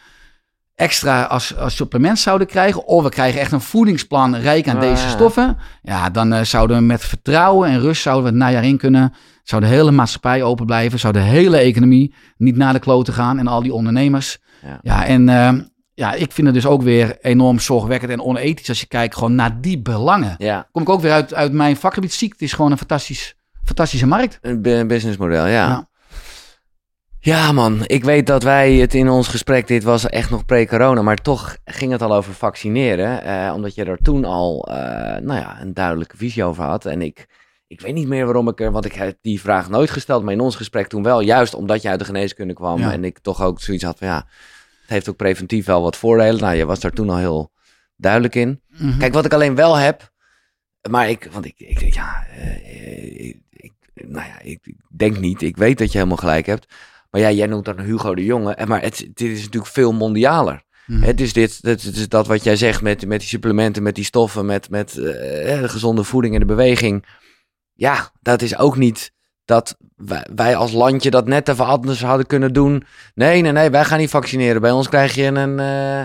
extra 0.74 1.22
als, 1.22 1.56
als 1.56 1.76
supplement 1.76 2.18
zouden 2.18 2.46
krijgen. 2.46 2.86
Of 2.86 3.02
we 3.02 3.08
krijgen 3.08 3.40
echt 3.40 3.52
een 3.52 3.60
voedingsplan 3.60 4.36
rijk 4.36 4.68
aan 4.68 4.74
Ah, 4.74 4.80
deze 4.80 5.08
stoffen. 5.08 5.56
Ja, 5.82 6.10
dan 6.10 6.32
eh, 6.32 6.44
zouden 6.44 6.76
we 6.76 6.82
met 6.82 7.04
vertrouwen 7.04 7.68
en 7.68 7.80
rust 7.80 8.02
zouden 8.02 8.24
we 8.24 8.30
het 8.30 8.38
najaar 8.38 8.64
in 8.64 8.76
kunnen. 8.76 9.12
Zou 9.42 9.60
de 9.62 9.68
hele 9.68 9.90
maatschappij 9.90 10.42
open 10.42 10.66
blijven. 10.66 10.98
Zou 10.98 11.12
de 11.12 11.18
hele 11.18 11.56
economie 11.56 12.14
niet 12.36 12.56
naar 12.56 12.72
de 12.72 12.78
kloten 12.78 13.14
gaan. 13.14 13.38
En 13.38 13.46
al 13.46 13.62
die 13.62 13.74
ondernemers. 13.74 14.38
Ja. 14.62 14.78
Ja, 14.82 15.06
en 15.06 15.28
eh, 15.28 15.52
ja, 16.02 16.12
ik 16.14 16.32
vind 16.32 16.46
het 16.46 16.54
dus 16.56 16.66
ook 16.66 16.82
weer 16.82 17.18
enorm 17.20 17.58
zorgwekkend 17.58 18.10
en 18.12 18.20
onethisch 18.22 18.68
als 18.68 18.80
je 18.80 18.86
kijkt 18.86 19.14
gewoon 19.14 19.34
naar 19.34 19.60
die 19.60 19.78
belangen. 19.78 20.34
Ja, 20.38 20.68
Kom 20.72 20.82
ik 20.82 20.88
ook 20.88 21.00
weer 21.00 21.12
uit, 21.12 21.34
uit 21.34 21.52
mijn 21.52 21.76
vakgebied. 21.76 22.12
Ziekte 22.12 22.44
is 22.44 22.52
gewoon 22.52 22.70
een 22.70 22.78
fantastisch, 22.78 23.36
fantastische 23.64 24.06
markt. 24.06 24.38
een 24.42 24.62
bu- 24.62 24.84
businessmodel, 24.86 25.46
ja. 25.46 25.50
Ja. 25.68 25.88
Ja, 27.20 27.52
man. 27.52 27.80
Ik 27.86 28.04
weet 28.04 28.26
dat 28.26 28.42
wij 28.42 28.72
het 28.74 28.94
in 28.94 29.08
ons 29.08 29.28
gesprek, 29.28 29.66
dit 29.66 29.82
was 29.82 30.06
echt 30.08 30.30
nog 30.30 30.44
pre-corona, 30.44 31.02
maar 31.02 31.16
toch 31.16 31.56
ging 31.64 31.92
het 31.92 32.02
al 32.02 32.14
over 32.14 32.32
vaccineren. 32.34 33.22
eh, 33.24 33.52
omdat 33.54 33.74
je 33.74 33.84
er 33.84 33.98
toen 34.02 34.24
al, 34.24 34.68
eh, 34.70 34.76
nou 35.20 35.40
ja, 35.40 35.60
een 35.60 35.74
duidelijke 35.74 36.16
visie 36.16 36.44
over 36.44 36.64
had. 36.64 36.84
En 36.86 37.02
ik, 37.02 37.26
ik 37.66 37.80
weet 37.80 37.94
niet 37.94 38.08
meer 38.08 38.24
waarom 38.24 38.48
ik 38.48 38.60
er, 38.60 38.72
want 38.72 38.84
ik 38.84 38.92
heb 38.94 39.16
die 39.20 39.40
vraag 39.40 39.68
nooit 39.70 39.90
gesteld, 39.90 40.22
maar 40.22 40.32
in 40.32 40.40
ons 40.40 40.56
gesprek 40.56 40.86
toen 40.86 41.02
wel. 41.02 41.20
Juist 41.20 41.54
omdat 41.54 41.82
je 41.82 41.88
uit 41.88 41.98
de 41.98 42.04
geneeskunde 42.04 42.54
kwam 42.54 42.78
Ja. 42.78 42.92
en 42.92 43.04
ik 43.04 43.18
toch 43.18 43.42
ook 43.42 43.60
zoiets 43.60 43.84
had 43.84 43.98
van, 43.98 44.06
ja, 44.08 44.16
het 44.16 44.26
heeft 44.92 45.08
ook 45.08 45.16
preventief 45.16 45.66
wel 45.66 45.82
wat 45.82 45.96
voordelen. 45.96 46.40
Nou, 46.40 46.54
je 46.56 46.66
was 46.66 46.80
daar 46.80 46.90
toen 46.92 47.10
al 47.10 47.16
heel 47.16 47.52
duidelijk 47.96 48.34
in. 48.34 48.60
Mhm. 48.68 48.98
Kijk, 48.98 49.12
wat 49.12 49.24
ik 49.24 49.32
alleen 49.32 49.54
wel 49.54 49.74
heb, 49.76 50.12
maar 50.90 51.08
ik, 51.10 51.28
want 51.32 51.44
ik, 51.44 51.54
ik 51.58 51.94
ja, 51.94 52.26
eh, 52.26 53.26
ik, 53.28 53.36
ik- 53.50 53.72
nou 53.94 54.26
ja, 54.26 54.40
ik 54.40 54.74
denk 54.96 55.18
niet, 55.18 55.42
ik 55.42 55.56
weet 55.56 55.78
dat 55.78 55.92
je 55.92 55.98
helemaal 55.98 56.16
gelijk 56.18 56.46
hebt. 56.46 56.66
Maar 57.10 57.20
ja, 57.20 57.30
jij 57.30 57.46
noemt 57.46 57.64
dan 57.64 57.80
Hugo 57.80 58.14
de 58.14 58.24
Jonge, 58.24 58.58
maar 58.66 58.82
het, 58.82 58.96
dit 59.14 59.30
is 59.30 59.38
natuurlijk 59.44 59.72
veel 59.72 59.92
mondialer. 59.92 60.62
Mhm. 60.86 61.02
Het 61.02 61.20
is 61.20 61.32
dit, 61.32 61.58
het 61.62 61.82
is 61.82 62.08
dat 62.08 62.26
wat 62.26 62.44
jij 62.44 62.56
zegt 62.56 62.82
met, 62.82 63.06
met 63.06 63.20
die 63.20 63.28
supplementen, 63.28 63.82
met 63.82 63.94
die 63.94 64.04
stoffen, 64.04 64.46
met, 64.46 64.70
met 64.70 64.90
eh, 64.90 65.60
de 65.60 65.68
gezonde 65.68 66.04
voeding 66.04 66.34
en 66.34 66.40
de 66.40 66.46
beweging. 66.46 67.04
Ja, 67.72 68.10
dat 68.20 68.42
is 68.42 68.56
ook 68.58 68.76
niet 68.76 69.12
dat 69.44 69.76
wij, 69.96 70.26
wij 70.34 70.56
als 70.56 70.72
landje 70.72 71.10
dat 71.10 71.26
net 71.26 71.48
even 71.48 71.66
anders 71.66 72.02
hadden 72.02 72.26
kunnen 72.26 72.52
doen. 72.52 72.84
Nee, 73.14 73.40
nee, 73.40 73.52
nee, 73.52 73.70
wij 73.70 73.84
gaan 73.84 73.98
niet 73.98 74.10
vaccineren. 74.10 74.60
Bij 74.60 74.70
ons 74.70 74.88
krijg 74.88 75.14
je 75.14 75.24
een 75.24 75.58
eh 75.60 76.02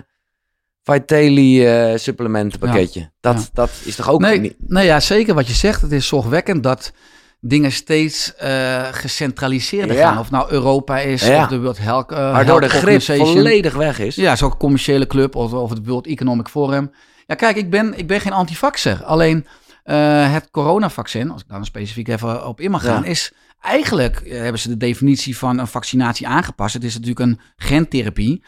Vitaly 0.84 1.65
eh 1.65 1.97
supplementenpakketje. 1.97 3.12
Dat, 3.19 3.36
ja. 3.36 3.50
dat 3.54 3.69
is 3.84 3.95
toch 3.95 4.10
ook 4.10 4.21
nee, 4.21 4.39
niet... 4.39 4.56
nee, 4.67 4.86
ja, 4.86 5.00
zeker 5.00 5.34
wat 5.34 5.47
je 5.47 5.54
zegt. 5.54 5.82
Het 5.82 5.91
is 5.91 6.08
zorgwekkend 6.08 6.63
dat 6.63 6.91
dingen 7.39 7.71
steeds 7.71 8.36
eh 8.36 8.84
gecentraliseerder 8.91 9.95
Ja. 9.95 10.10
gaan. 10.10 10.19
Of 10.19 10.32
nou 10.32 10.52
Europa 10.52 11.00
is, 11.00 11.28
Ja. 11.28 11.43
of 11.43 11.50
de 11.50 11.60
World 11.60 11.78
Health, 11.78 12.12
eh, 12.12 12.17
Waardoor 12.17 12.62
de 12.62 12.69
grip 12.69 13.02
volledig 13.02 13.73
weg 13.73 14.00
is. 14.00 14.15
Ja, 14.15 14.36
zo'n 14.36 14.58
commerciële 14.58 15.08
club 15.08 15.36
of, 15.36 15.54
of 15.54 15.69
het 15.69 15.86
World 15.86 16.08
Economic 16.08 16.47
Forum. 16.47 16.91
Ja, 17.26 17.36
kijk, 17.36 17.56
ik 17.56 17.69
ben, 17.69 17.97
ik 17.97 18.08
ben 18.08 18.19
geen 18.21 18.34
antivaxer. 18.34 19.04
Alleen 19.04 19.45
het 19.93 20.50
coronavaccin, 20.52 21.32
als 21.32 21.41
ik 21.41 21.47
daar 21.50 21.65
specifiek 21.65 22.08
even 22.08 22.47
op 22.47 22.62
in 22.62 22.71
mag 22.71 22.84
gaan, 22.84 23.04
Ja. 23.04 23.10
is 23.10 23.34
eigenlijk 23.62 24.15
eh, 24.20 24.41
hebben 24.41 24.60
ze 24.62 24.70
de 24.70 24.78
definitie 24.78 25.38
van 25.38 25.58
een 25.60 25.67
vaccinatie 25.67 26.28
aangepast. 26.28 26.74
Het 26.74 26.84
is 26.84 26.93
natuurlijk 26.93 27.20
een 27.20 27.39
gentherapie. 27.56 28.43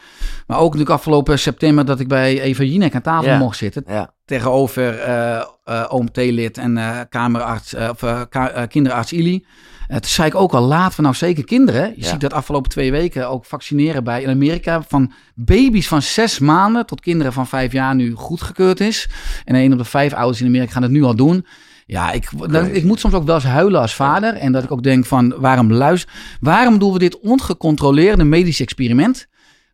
Maar 0.46 0.56
ook 0.58 0.64
natuurlijk 0.64 0.90
afgelopen 0.90 1.38
september 1.38 1.84
dat 1.84 2.00
ik 2.00 2.08
bij 2.08 2.40
Eva 2.40 2.62
Jinek 2.62 2.94
aan 2.94 3.02
tafel 3.02 3.30
Ja. 3.30 3.38
mocht 3.38 3.56
zitten. 3.56 3.84
Ja, 3.86 4.14
Tegenover 4.24 4.98
eh 4.98 5.42
eh 5.64 5.84
OMT-lid 5.88 6.58
en 6.58 7.06
kamerarts, 7.08 7.74
of, 7.74 8.28
ka- 8.28 8.66
kinderarts 8.66 9.12
Ili. 9.12 9.44
Uh, 9.88 9.96
toen 9.96 10.10
zei 10.10 10.28
ik 10.28 10.34
ook 10.34 10.52
al, 10.52 10.62
laten 10.62 10.96
we 10.96 11.02
nou 11.02 11.14
zeker 11.14 11.44
kinderen. 11.44 11.92
Je 11.96 12.02
Ja. 12.02 12.08
ziet 12.08 12.20
dat 12.20 12.32
afgelopen 12.32 12.70
twee 12.70 12.90
weken 12.90 13.28
ook 13.28 13.44
vaccineren 13.44 14.04
bij 14.04 14.22
in 14.22 14.28
Amerika. 14.30 14.82
Van 14.88 15.12
baby's 15.34 15.88
van 15.88 16.02
zes 16.02 16.38
maanden 16.38 16.86
tot 16.86 17.00
kinderen 17.00 17.32
van 17.32 17.46
vijf 17.46 17.72
jaar 17.72 17.94
nu 17.94 18.12
goedgekeurd 18.12 18.80
is. 18.80 19.08
En 19.44 19.54
een 19.54 19.72
op 19.72 19.78
de 19.78 19.84
vijf 19.84 20.12
ouders 20.12 20.40
in 20.40 20.46
Amerika 20.46 20.72
gaan 20.72 20.82
het 20.82 20.90
nu 20.90 21.02
al 21.02 21.16
doen. 21.16 21.46
Ja, 21.90 22.10
ik, 22.12 22.28
dan, 22.52 22.66
ik 22.66 22.84
moet 22.84 23.00
soms 23.00 23.14
ook 23.14 23.24
wel 23.26 23.34
eens 23.34 23.44
huilen 23.44 23.80
als 23.80 23.94
vader. 23.94 24.34
En 24.34 24.52
dat 24.52 24.64
ik 24.64 24.70
ook 24.72 24.82
denk 24.82 25.06
van, 25.06 25.34
waarom 25.38 25.72
luister... 25.72 26.12
Waarom 26.40 26.78
doen 26.78 26.92
we 26.92 26.98
dit 26.98 27.20
ongecontroleerde 27.20 28.24
medisch 28.24 28.60
experiment? 28.60 29.26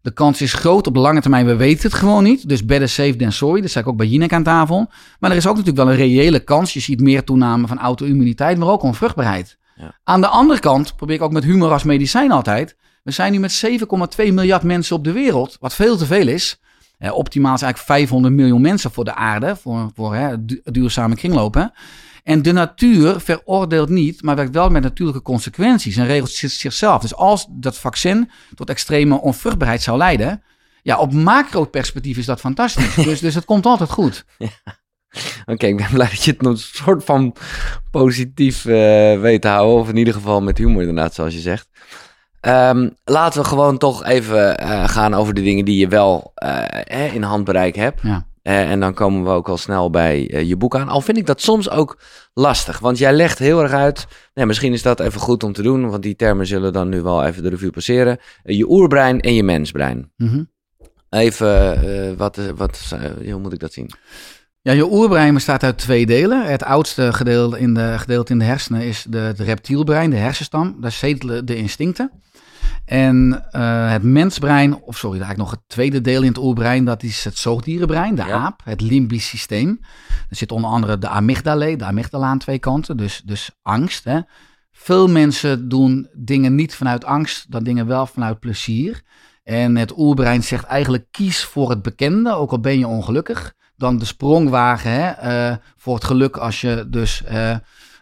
De 0.02 0.12
kans 0.12 0.40
is 0.42 0.52
groot 0.52 0.87
op 0.87 0.94
de 0.94 1.00
lange 1.00 1.20
termijn, 1.20 1.46
we 1.46 1.57
weten 1.57 1.83
het 1.90 1.98
gewoon 1.98 2.22
niet. 2.22 2.48
Dus 2.48 2.64
better 2.64 2.88
safe 2.88 3.16
than 3.16 3.33
sorry, 3.33 3.61
dat 3.61 3.70
zei 3.70 3.85
ik 3.85 3.90
ook 3.90 3.96
bij 3.96 4.07
Jinek 4.07 4.33
aan 4.33 4.42
tafel. 4.42 4.90
Maar 5.20 5.31
er 5.31 5.37
is 5.37 5.46
ook 5.46 5.57
natuurlijk 5.57 5.85
wel 5.85 5.90
een 5.94 6.00
reële 6.00 6.40
kans. 6.40 6.72
Je 6.72 6.81
ziet 6.81 7.00
meer 7.00 7.24
toename 7.24 7.66
van 7.66 7.79
auto-immuniteit, 7.79 8.59
maar 8.59 8.68
ook 8.68 8.83
onvruchtbaarheid. 8.83 9.59
Ja. 9.76 9.94
Aan 10.05 10.20
de 10.20 10.26
andere 10.26 10.61
kant 10.61 10.96
probeer 10.96 11.16
ik 11.16 11.22
ook 11.22 11.33
met 11.33 11.44
humor 11.44 11.70
als 11.70 11.83
medicijn 11.83 12.31
altijd. 12.33 12.76
We 13.02 13.11
zijn 13.11 13.33
nu 13.33 13.38
met 13.38 13.66
7,2 14.18 14.33
miljard 14.33 14.62
mensen 14.62 14.96
op 14.96 15.05
de 15.05 15.12
wereld, 15.12 15.57
wat 15.61 15.74
veel 15.74 15.96
te 15.96 16.07
veel 16.07 16.29
is. 16.29 16.61
Eh, 16.98 17.14
optimaal 17.14 17.55
is 17.55 17.62
eigenlijk 17.62 17.92
500 17.92 18.35
miljoen 18.35 18.61
mensen 18.61 18.90
voor 18.90 19.05
de 19.05 19.14
aarde, 19.14 19.57
voor, 19.57 19.90
voor 19.94 20.14
hè, 20.14 20.44
du- 20.44 20.61
duurzame 20.64 21.14
kringlopen. 21.14 21.72
En 22.27 22.43
de 22.43 22.53
natuur 22.53 23.21
veroordeelt 23.21 23.89
niet, 23.89 24.23
maar 24.23 24.37
werkt 24.37 24.55
wel 24.55 24.69
met 24.69 24.83
natuurlijke 24.83 25.23
consequenties 25.23 25.97
en 25.97 26.07
regelt 26.07 26.31
zich- 26.31 26.51
zichzelf. 26.51 27.01
Dus 27.01 27.15
als 27.15 27.47
dat 27.51 27.79
vaccin 27.79 28.31
tot 28.55 28.69
extreme 28.71 29.21
onvruchtbaarheid 29.21 29.83
zou 29.83 29.99
leiden, 29.99 30.43
ja, 30.83 30.99
op 30.99 31.12
macro-perspectief 31.12 32.17
is 32.17 32.27
dat 32.27 32.41
fantastisch. 32.41 32.95
dus, 33.09 33.21
dus 33.21 33.35
het 33.35 33.45
komt 33.45 33.67
altijd 33.67 33.91
goed. 33.91 34.25
oké, 35.53 35.67
ik 35.67 35.77
ben 35.77 35.89
blij 35.93 36.09
dat 36.09 36.25
je 36.25 36.31
het 36.31 36.43
nog 36.43 36.53
een 36.53 36.59
soort 36.59 37.05
van 37.05 37.35
positief 37.91 38.65
eh, 38.65 39.21
weet 39.21 39.43
te 39.43 39.49
houden. 39.49 39.81
Of 39.81 39.89
in 39.89 39.97
ieder 39.97 40.15
geval 40.15 40.43
met 40.43 40.59
humor 40.59 40.81
inderdaad, 40.81 41.15
zoals 41.15 41.35
je 41.35 41.41
zegt. 41.41 41.69
Ehm, 42.41 42.89
laten 43.05 43.43
we 43.43 43.49
gewoon 43.49 43.79
toch 43.79 44.05
even 44.05 44.59
eh, 44.59 44.89
gaan 44.89 45.15
over 45.15 45.35
de 45.35 45.43
dingen 45.43 45.65
die 45.65 45.79
je 45.79 45.89
wel 45.89 46.33
eh, 46.35 46.59
hè, 46.69 47.07
in 47.07 47.23
handbereik 47.23 47.77
hebt. 47.77 48.01
Ja. 48.03 48.27
Eh, 48.46 48.70
en 48.70 48.80
dan 48.80 48.94
komen 48.94 49.24
we 49.24 49.30
ook 49.30 49.48
al 49.48 49.56
snel 49.56 49.90
bij 49.90 50.30
eh, 50.30 50.48
je 50.48 50.56
boek 50.56 50.76
aan. 50.76 50.88
Al 50.88 51.00
vind 51.00 51.16
ik 51.16 51.26
dat 51.26 51.40
soms 51.40 51.70
ook 51.70 51.98
lastig. 52.35 52.78
Want 52.78 52.98
jij 52.98 53.12
legt 53.12 53.38
heel 53.38 53.62
erg 53.62 53.72
uit. 53.72 54.06
Nou, 54.35 54.46
misschien 54.46 54.72
is 54.72 54.82
dat 54.82 55.00
even 55.00 55.20
goed 55.20 55.42
om 55.42 55.52
te 55.52 55.62
doen. 55.62 55.90
Want 55.90 56.02
die 56.02 56.16
termen 56.16 56.46
zullen 56.46 56.72
dan 56.72 56.88
nu 56.88 57.02
wel 57.02 57.24
even 57.24 57.42
de 57.42 57.48
revue 57.48 57.70
passeren. 57.70 58.18
Eh, 58.42 58.56
je 58.56 58.70
oerbrein 58.70 59.20
en 59.20 59.35
je 59.35 59.42
mensbrein. 59.42 60.12
Mhm. 60.16 60.44
Even, 61.11 62.16
wat, 62.16 62.40
wat, 62.56 62.96
hoe 63.24 63.38
moet 63.38 63.52
ik 63.52 63.59
dat 63.59 63.72
zien? 63.72 63.90
Ja, 64.62 64.72
je 64.72 64.92
oerbrein 64.92 65.35
bestaat 65.35 65.62
uit 65.62 65.78
twee 65.78 66.06
delen. 66.06 66.46
Het 66.46 66.62
oudste 66.62 67.12
gedeelte 67.12 67.59
in 67.59 67.74
de, 67.74 67.94
gedeelte 67.98 68.32
in 68.32 68.38
de 68.38 68.44
hersenen 68.44 68.82
is 68.82 69.06
de, 69.09 69.18
het 69.18 69.40
reptielbrein, 69.40 70.11
de 70.11 70.16
hersenstam. 70.16 70.76
Daar 70.80 70.92
zetelen 70.92 71.46
de 71.46 71.56
instincten. 71.56 72.11
En 72.85 73.44
eh, 73.50 73.90
het 73.90 74.02
mensbrein, 74.02 74.74
of 74.83 74.96
sorry, 74.96 75.20
eigenlijk 75.20 75.50
nog 75.50 75.59
het 75.61 75.68
tweede 75.68 76.00
deel 76.00 76.22
in 76.22 76.29
het 76.29 76.38
oerbrein, 76.38 76.85
dat 76.85 77.02
is 77.02 77.24
het 77.24 77.38
zoogdierenbrein, 77.38 78.14
de 78.14 78.24
Ja. 78.24 78.38
aap, 78.38 78.61
het 78.64 78.81
limbisch 78.81 79.29
systeem. 79.29 79.81
Er 80.31 80.37
zit 80.37 80.52
onder 80.52 80.70
andere 80.70 80.98
de 80.98 81.09
amygdala, 81.09 81.76
de 81.76 81.85
amygdala 81.85 82.26
aan 82.26 82.38
twee 82.38 82.59
kanten, 82.59 82.96
dus, 82.96 83.22
dus 83.24 83.50
angst. 83.62 84.05
Hè. 84.05 84.20
Veel 84.72 85.09
mensen 85.09 85.68
doen 85.68 86.09
dingen 86.12 86.55
niet 86.55 86.74
vanuit 86.74 87.05
angst, 87.05 87.50
dan 87.50 87.64
dingen 87.64 87.87
wel 87.87 88.07
vanuit 88.07 88.38
plezier. 88.40 89.02
En 89.44 89.76
het 89.76 89.98
oerbrein 89.98 90.42
zegt 90.42 90.64
eigenlijk 90.64 91.07
kies 91.11 91.44
voor 91.44 91.70
het 91.70 91.83
bekende, 91.83 92.35
ook 92.35 92.50
al 92.50 92.61
ben 92.61 92.79
je 92.79 92.87
ongelukkig. 92.87 93.55
Dan 93.76 93.98
de 93.98 94.05
sprong 94.05 94.48
wagen 94.48 94.90
hè, 94.90 95.09
eh, 95.11 95.57
voor 95.76 95.94
het 95.94 96.05
geluk 96.05 96.37
als 96.37 96.61
je 96.61 96.87
dus 96.90 97.24
eh, 97.24 97.57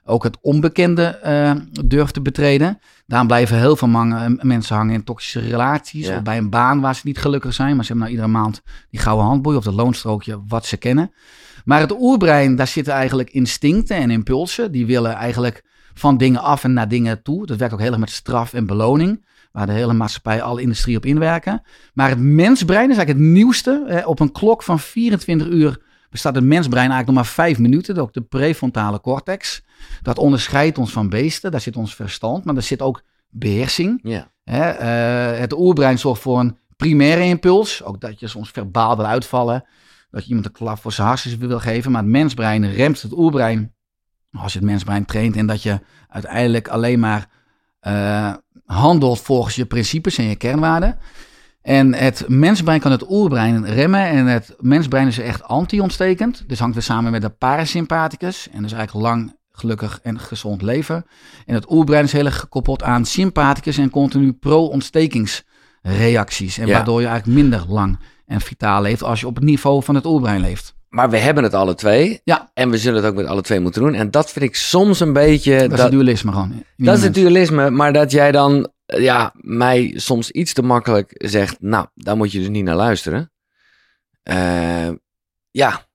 ook 0.05 0.23
het 0.23 0.39
onbekende 0.41 1.05
eh, 1.05 1.53
durft 1.85 2.15
te 2.15 2.21
betreden. 2.23 2.79
Daarom 3.07 3.29
blijven 3.29 3.59
heel 3.59 3.77
veel 3.77 3.89
mangen- 3.89 4.39
mensen 4.43 4.77
hangen 4.77 4.95
in 4.95 5.05
toxische 5.05 5.41
relaties 5.41 6.07
Ja. 6.07 6.17
of 6.17 6.23
bij 6.23 6.39
een 6.39 6.51
baan 6.51 6.81
waar 6.81 6.95
ze 6.95 7.01
niet 7.05 7.19
gelukkig 7.19 7.55
zijn. 7.55 7.75
Maar 7.77 7.85
ze 7.85 7.93
hebben 7.93 8.11
nou 8.11 8.11
iedere 8.21 8.39
maand 8.43 8.63
die 8.91 9.01
gouden 9.01 9.27
handboei 9.27 9.57
of 9.57 9.65
dat 9.65 9.75
loonstrookje 9.75 10.41
wat 10.49 10.67
ze 10.67 10.77
kennen. 10.77 11.13
Maar 11.65 11.81
het 11.81 11.97
oerbrein, 12.01 12.57
daar 12.57 12.67
zitten 12.67 12.93
eigenlijk 12.93 13.31
instincten 13.31 13.97
en 13.97 14.11
impulsen. 14.11 14.73
Die 14.73 14.87
willen 14.87 15.13
eigenlijk 15.13 15.65
van 15.95 16.17
dingen 16.17 16.41
af 16.41 16.65
en 16.65 16.73
naar 16.73 16.89
dingen 16.89 17.23
toe. 17.23 17.47
Dat 17.47 17.57
werkt 17.59 17.75
ook 17.75 17.81
heel 17.81 17.91
erg 17.91 18.01
met 18.01 18.11
straf 18.11 18.53
en 18.53 18.67
beloning. 18.67 19.25
Waar 19.53 19.67
de 19.67 19.73
hele 19.73 19.93
maatschappij, 19.93 20.43
alle 20.43 20.61
industrie 20.61 20.97
op 20.97 21.07
inwerken. 21.07 21.63
Maar 21.95 22.09
het 22.09 22.19
mensbrein 22.21 22.91
is 22.91 22.97
eigenlijk 22.97 23.19
het 23.27 23.35
nieuwste. 23.35 23.85
Eh, 23.89 24.09
op 24.09 24.21
een 24.21 24.33
klok 24.33 24.63
van 24.63 24.79
24 24.81 25.47
uur 25.49 25.79
bestaat 26.11 26.35
het 26.35 26.45
mensbrein 26.45 26.91
eigenlijk 26.91 27.07
nog 27.07 27.15
maar 27.17 27.35
5 27.47 27.59
minuten. 27.59 27.97
Ook 27.97 28.13
de 28.13 28.21
prefrontale 28.23 29.01
cortex. 29.01 29.63
Dat 30.03 30.19
onderscheidt 30.19 30.79
ons 30.79 30.93
van 30.93 31.09
beesten. 31.09 31.51
Daar 31.51 31.61
zit 31.61 31.77
ons 31.77 31.95
verstand, 31.95 32.45
maar 32.45 32.55
daar 32.55 32.63
zit 32.63 32.83
ook 32.83 33.03
beheersing. 33.29 34.01
Ja. 34.03 34.31
Hè, 34.45 34.71
eh, 34.71 35.39
het 35.39 35.53
oerbrein 35.53 35.99
zorgt 35.99 36.23
voor 36.23 36.41
een 36.41 36.59
primaire 36.77 37.25
impuls. 37.25 37.83
Ook 37.83 38.01
dat 38.01 38.21
je 38.21 38.29
soms 38.29 38.51
verbaal 38.51 38.97
wil 38.97 39.07
uitvallen. 39.07 39.65
Dat 40.11 40.23
je 40.23 40.29
iemand 40.29 40.47
een 40.47 40.53
klap 40.53 40.79
voor 40.79 40.93
zijn 40.93 41.07
hartjes 41.07 41.37
wil 41.37 41.61
geven. 41.61 41.93
Maar 41.93 42.03
het 42.03 42.11
mensbrein 42.11 42.73
remt 42.73 43.03
het 43.03 43.13
oerbrein. 43.13 43.75
Als 44.33 44.53
je 44.53 44.59
het 44.59 44.69
mensbrein 44.69 45.05
traint. 45.05 45.37
En 45.37 45.47
dat 45.47 45.63
je 45.63 45.81
uiteindelijk 46.09 46.69
alleen 46.69 47.01
maar 47.01 47.29
eh, 47.81 48.35
handelt 48.65 49.21
volgens 49.21 49.55
je 49.55 49.67
principes 49.67 50.19
en 50.19 50.25
je 50.25 50.37
kernwaarden. 50.37 50.99
En 51.63 51.95
het 51.95 52.25
mensbrein 52.29 52.81
kan 52.81 52.91
het 52.91 53.11
oerbrein 53.11 53.67
remmen. 53.67 54.07
En 54.07 54.27
het 54.27 54.55
mensbrein 54.59 55.07
is 55.07 55.19
echt 55.19 55.43
anti-ontstekend. 55.43 56.45
Dus 56.47 56.59
hangt 56.59 56.75
weer 56.75 56.85
samen 56.85 57.13
met 57.13 57.23
de 57.23 57.29
parasympathicus. 57.29 58.49
En 58.53 58.63
dus 58.63 58.73
eigenlijk 58.73 59.07
lang, 59.07 59.37
gelukkig 59.57 60.01
en 60.03 60.19
gezond 60.19 60.63
leven. 60.63 61.05
En 61.47 61.55
het 61.55 61.71
oerbrein 61.71 62.05
is 62.05 62.13
heel 62.13 62.25
erg 62.25 62.39
gekoppeld 62.39 62.83
aan 62.83 63.05
sympathicus 63.05 63.79
en 63.79 63.91
continu 63.91 64.33
pro-ontstekingsreacties. 64.33 66.59
En 66.59 66.67
Ja. 66.67 66.73
waardoor 66.73 67.01
je 67.01 67.07
eigenlijk 67.07 67.39
minder 67.39 67.65
lang 67.69 67.99
en 68.27 68.41
vitaal 68.41 68.83
leeft 68.83 69.03
als 69.03 69.21
je 69.21 69.27
op 69.27 69.35
het 69.35 69.45
niveau 69.45 69.83
van 69.83 69.95
het 69.95 70.07
oerbrein 70.07 70.41
leeft. 70.41 70.75
Maar 70.89 71.11
we 71.11 71.19
hebben 71.19 71.45
het 71.45 71.55
alle 71.55 71.75
twee. 71.75 72.21
Ja. 72.25 72.51
En 72.55 72.71
we 72.71 72.79
zullen 72.79 73.03
het 73.03 73.11
ook 73.11 73.17
met 73.17 73.27
alle 73.27 73.43
twee 73.43 73.61
moeten 73.61 73.83
doen. 73.83 73.95
En 73.95 74.11
dat 74.11 74.31
vind 74.31 74.45
ik 74.45 74.57
soms 74.57 75.01
een 75.01 75.13
beetje... 75.13 75.59
Dat, 75.59 75.73
is 75.73 75.83
het 75.83 75.93
dualisme 75.93 76.33
gewoon. 76.33 76.63
Dat 76.77 76.97
is 76.97 77.03
het 77.03 77.15
dualisme, 77.15 77.71
maar 77.71 77.93
dat 77.93 78.11
jij 78.11 78.33
dan 78.33 78.69
ja, 78.87 79.33
mij 79.35 79.93
soms 79.97 80.31
iets 80.31 80.53
te 80.53 80.63
makkelijk 80.63 81.13
zegt, 81.17 81.57
nou, 81.61 81.87
daar 81.95 82.17
moet 82.17 82.33
je 82.33 82.39
dus 82.39 82.49
niet 82.49 82.65
naar 82.65 82.77
luisteren. 82.77 83.33
Eh, 84.23 84.89
ja, 85.51 85.87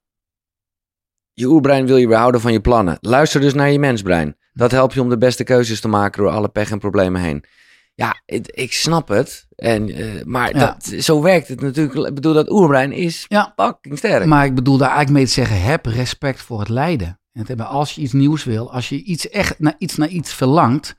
je 1.39 1.47
oerbrein 1.47 1.85
wil 1.85 1.97
je 1.97 2.07
weerhouden 2.07 2.41
van 2.41 2.51
je 2.51 2.61
plannen. 2.61 2.97
Luister 3.01 3.41
dus 3.41 3.53
naar 3.53 3.71
je 3.71 3.79
mensbrein. 3.79 4.35
Dat 4.53 4.71
helpt 4.71 4.93
je 4.93 5.01
om 5.01 5.09
de 5.09 5.17
beste 5.17 5.43
keuzes 5.43 5.79
te 5.81 5.87
maken 5.87 6.23
door 6.23 6.31
alle 6.31 6.49
pech 6.49 6.71
en 6.71 6.79
problemen 6.79 7.21
heen. 7.21 7.43
Ja, 7.95 8.21
ik 8.45 8.73
snap 8.73 9.07
het. 9.07 9.47
En, 9.55 9.89
eh, 9.89 10.23
maar 10.25 10.55
Ja. 10.55 10.59
dat, 10.59 11.03
zo 11.03 11.21
werkt 11.21 11.47
het 11.47 11.61
natuurlijk. 11.61 12.07
Ik 12.07 12.15
bedoel, 12.15 12.33
dat 12.33 12.49
oerbrein 12.51 12.91
is 12.91 13.25
Ja. 13.27 13.53
fucking 13.55 13.97
sterk. 13.97 14.25
Maar 14.25 14.45
ik 14.45 14.55
bedoel 14.55 14.77
daar 14.77 14.87
eigenlijk 14.87 15.17
mee 15.17 15.25
te 15.25 15.31
zeggen, 15.31 15.61
heb 15.61 15.85
respect 15.85 16.41
voor 16.41 16.59
het 16.59 16.69
lijden. 16.69 17.07
En 17.07 17.39
het 17.39 17.47
hebben, 17.47 17.67
als 17.67 17.95
je 17.95 18.01
iets 18.01 18.13
nieuws 18.13 18.43
wil, 18.43 18.71
als 18.73 18.89
je 18.89 19.03
iets 19.03 19.29
echt 19.29 19.59
naar 19.59 19.75
iets, 19.77 19.95
naar 19.95 20.07
iets 20.07 20.33
verlangt, 20.33 20.95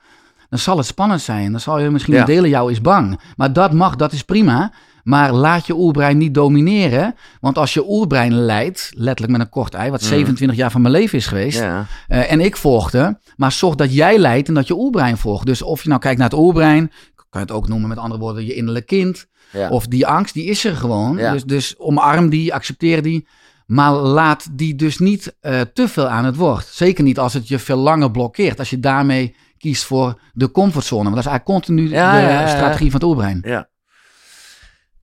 dan 0.49 0.59
zal 0.59 0.77
het 0.77 0.87
spannend 0.87 1.21
zijn. 1.21 1.51
Dan 1.51 1.61
zal 1.61 1.79
je 1.79 1.91
misschien 1.91 2.15
Ja. 2.15 2.27
in 2.27 2.49
jou 2.49 2.71
is 2.71 2.81
bang. 2.81 3.21
Maar 3.37 3.53
dat 3.53 3.73
mag, 3.73 3.97
dat 3.97 4.13
is 4.13 4.23
prima. 4.23 4.73
Maar 5.03 5.33
laat 5.33 5.67
je 5.67 5.75
oerbrein 5.77 6.19
niet 6.19 6.35
domineren. 6.35 7.15
Want 7.41 7.59
als 7.59 7.75
je 7.75 7.85
oerbrein 7.89 8.33
leidt, 8.35 8.91
letterlijk 8.95 9.33
met 9.39 9.41
een 9.47 9.53
kort 9.53 9.75
ei, 9.75 9.91
wat 9.91 10.01
Mhm. 10.01 10.09
27 10.09 10.57
jaar 10.59 10.71
van 10.71 10.81
mijn 10.81 10.95
leven 10.95 11.19
is 11.19 11.27
geweest. 11.27 11.59
ja. 11.59 11.87
eh, 12.09 12.33
en 12.33 12.41
ik 12.41 12.57
volgde. 12.57 13.19
Maar 13.37 13.53
zorg 13.53 13.75
dat 13.75 13.95
jij 13.95 14.19
leidt 14.19 14.49
en 14.49 14.55
dat 14.55 14.67
je 14.67 14.75
oerbrein 14.79 15.17
volgt. 15.17 15.47
Dus 15.47 15.63
of 15.63 15.83
je 15.83 15.89
nou 15.89 16.01
kijkt 16.01 16.19
naar 16.19 16.29
het 16.31 16.39
oerbrein, 16.39 16.91
kan 17.15 17.41
je 17.41 17.47
het 17.47 17.51
ook 17.57 17.69
noemen 17.69 17.89
met 17.89 17.99
andere 17.99 18.21
woorden, 18.21 18.45
je 18.47 18.55
innerlijk 18.55 18.87
kind. 18.87 19.27
Ja. 19.53 19.69
Of 19.69 19.87
die 19.87 20.07
angst, 20.07 20.35
die 20.35 20.45
is 20.45 20.65
er 20.65 20.77
gewoon. 20.77 21.17
Ja. 21.17 21.33
Dus, 21.33 21.45
dus 21.45 21.79
omarm 21.79 22.29
die, 22.29 22.55
accepteer 22.55 23.03
die. 23.03 23.27
Maar 23.67 23.93
laat 23.93 24.49
die 24.59 24.75
dus 24.75 24.99
niet 24.99 25.37
eh, 25.41 25.61
te 25.75 25.89
veel 25.89 26.07
aan 26.09 26.25
het 26.25 26.37
woord. 26.37 26.67
Zeker 26.67 27.05
niet 27.05 27.19
als 27.19 27.33
het 27.35 27.49
je 27.49 27.59
veel 27.59 27.77
langer 27.77 28.11
blokkeert. 28.11 28.59
Als 28.59 28.71
je 28.71 28.81
daarmee 28.81 29.35
kiest 29.59 29.85
voor 29.85 30.21
de 30.33 30.51
comfortzone. 30.51 31.03
Want 31.03 31.15
dat 31.15 31.25
is 31.25 31.31
eigenlijk 31.31 31.61
continu 31.65 31.89
Ja, 31.91 32.43
de 32.43 32.49
strategie 32.49 32.91
van 32.91 33.01
het 33.01 33.09
oerbrein. 33.09 33.43
Ja. 33.47 33.69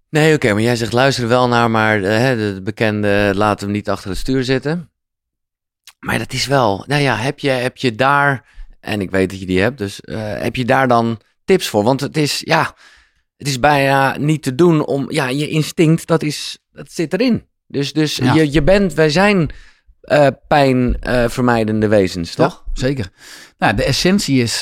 Nee, 0.09 0.35
oké, 0.35 0.53
maar 0.53 0.61
jij 0.61 0.75
zegt 0.75 0.93
luister 0.93 1.23
er 1.23 1.29
wel 1.29 1.47
naar, 1.47 1.71
maar 1.71 2.03
eh, 2.03 2.17
hè, 2.17 2.53
de 2.53 2.61
bekende 2.61 3.31
laat 3.35 3.61
hem 3.61 3.71
niet 3.71 3.89
achter 3.89 4.09
het 4.09 4.19
stuur 4.19 4.43
zitten. 4.43 4.89
Maar 5.99 6.17
dat 6.17 6.33
is 6.33 6.45
wel, 6.45 6.83
nou 6.87 7.01
ja, 7.01 7.15
heb 7.15 7.39
je, 7.39 7.49
heb 7.49 7.77
je 7.77 7.95
daar, 7.95 8.45
en 8.79 9.01
ik 9.01 9.11
weet 9.11 9.29
dat 9.29 9.39
je 9.39 9.45
die 9.45 9.61
hebt, 9.61 9.77
dus 9.77 10.01
eh, 10.01 10.33
heb 10.41 10.55
je 10.55 10.65
daar 10.65 10.87
dan 10.87 11.19
tips 11.45 11.67
voor? 11.67 11.83
Want 11.83 11.99
het 12.01 12.17
is, 12.17 12.41
ja, 12.43 12.75
het 13.37 13.47
is 13.47 13.59
bijna 13.59 14.17
niet 14.17 14.43
te 14.43 14.55
doen 14.55 14.85
om, 14.85 15.11
ja, 15.11 15.27
je 15.27 15.47
instinct, 15.49 16.07
dat, 16.07 16.23
is, 16.23 16.57
dat 16.71 16.91
zit 16.91 17.13
erin. 17.13 17.45
Dus, 17.67 17.93
dus 17.93 18.15
Ja. 18.15 18.33
je, 18.33 18.51
je 18.51 18.63
bent, 18.63 18.93
wij 18.93 19.09
zijn 19.09 19.49
eh 20.01 20.27
pijnvermijdende 20.47 21.87
wezens, 21.87 22.35
toch? 22.35 22.63
Ja, 22.65 22.71
zeker. 22.81 23.09
Nou, 23.57 23.73
de 23.75 23.83
essentie 23.83 24.41
is 24.41 24.61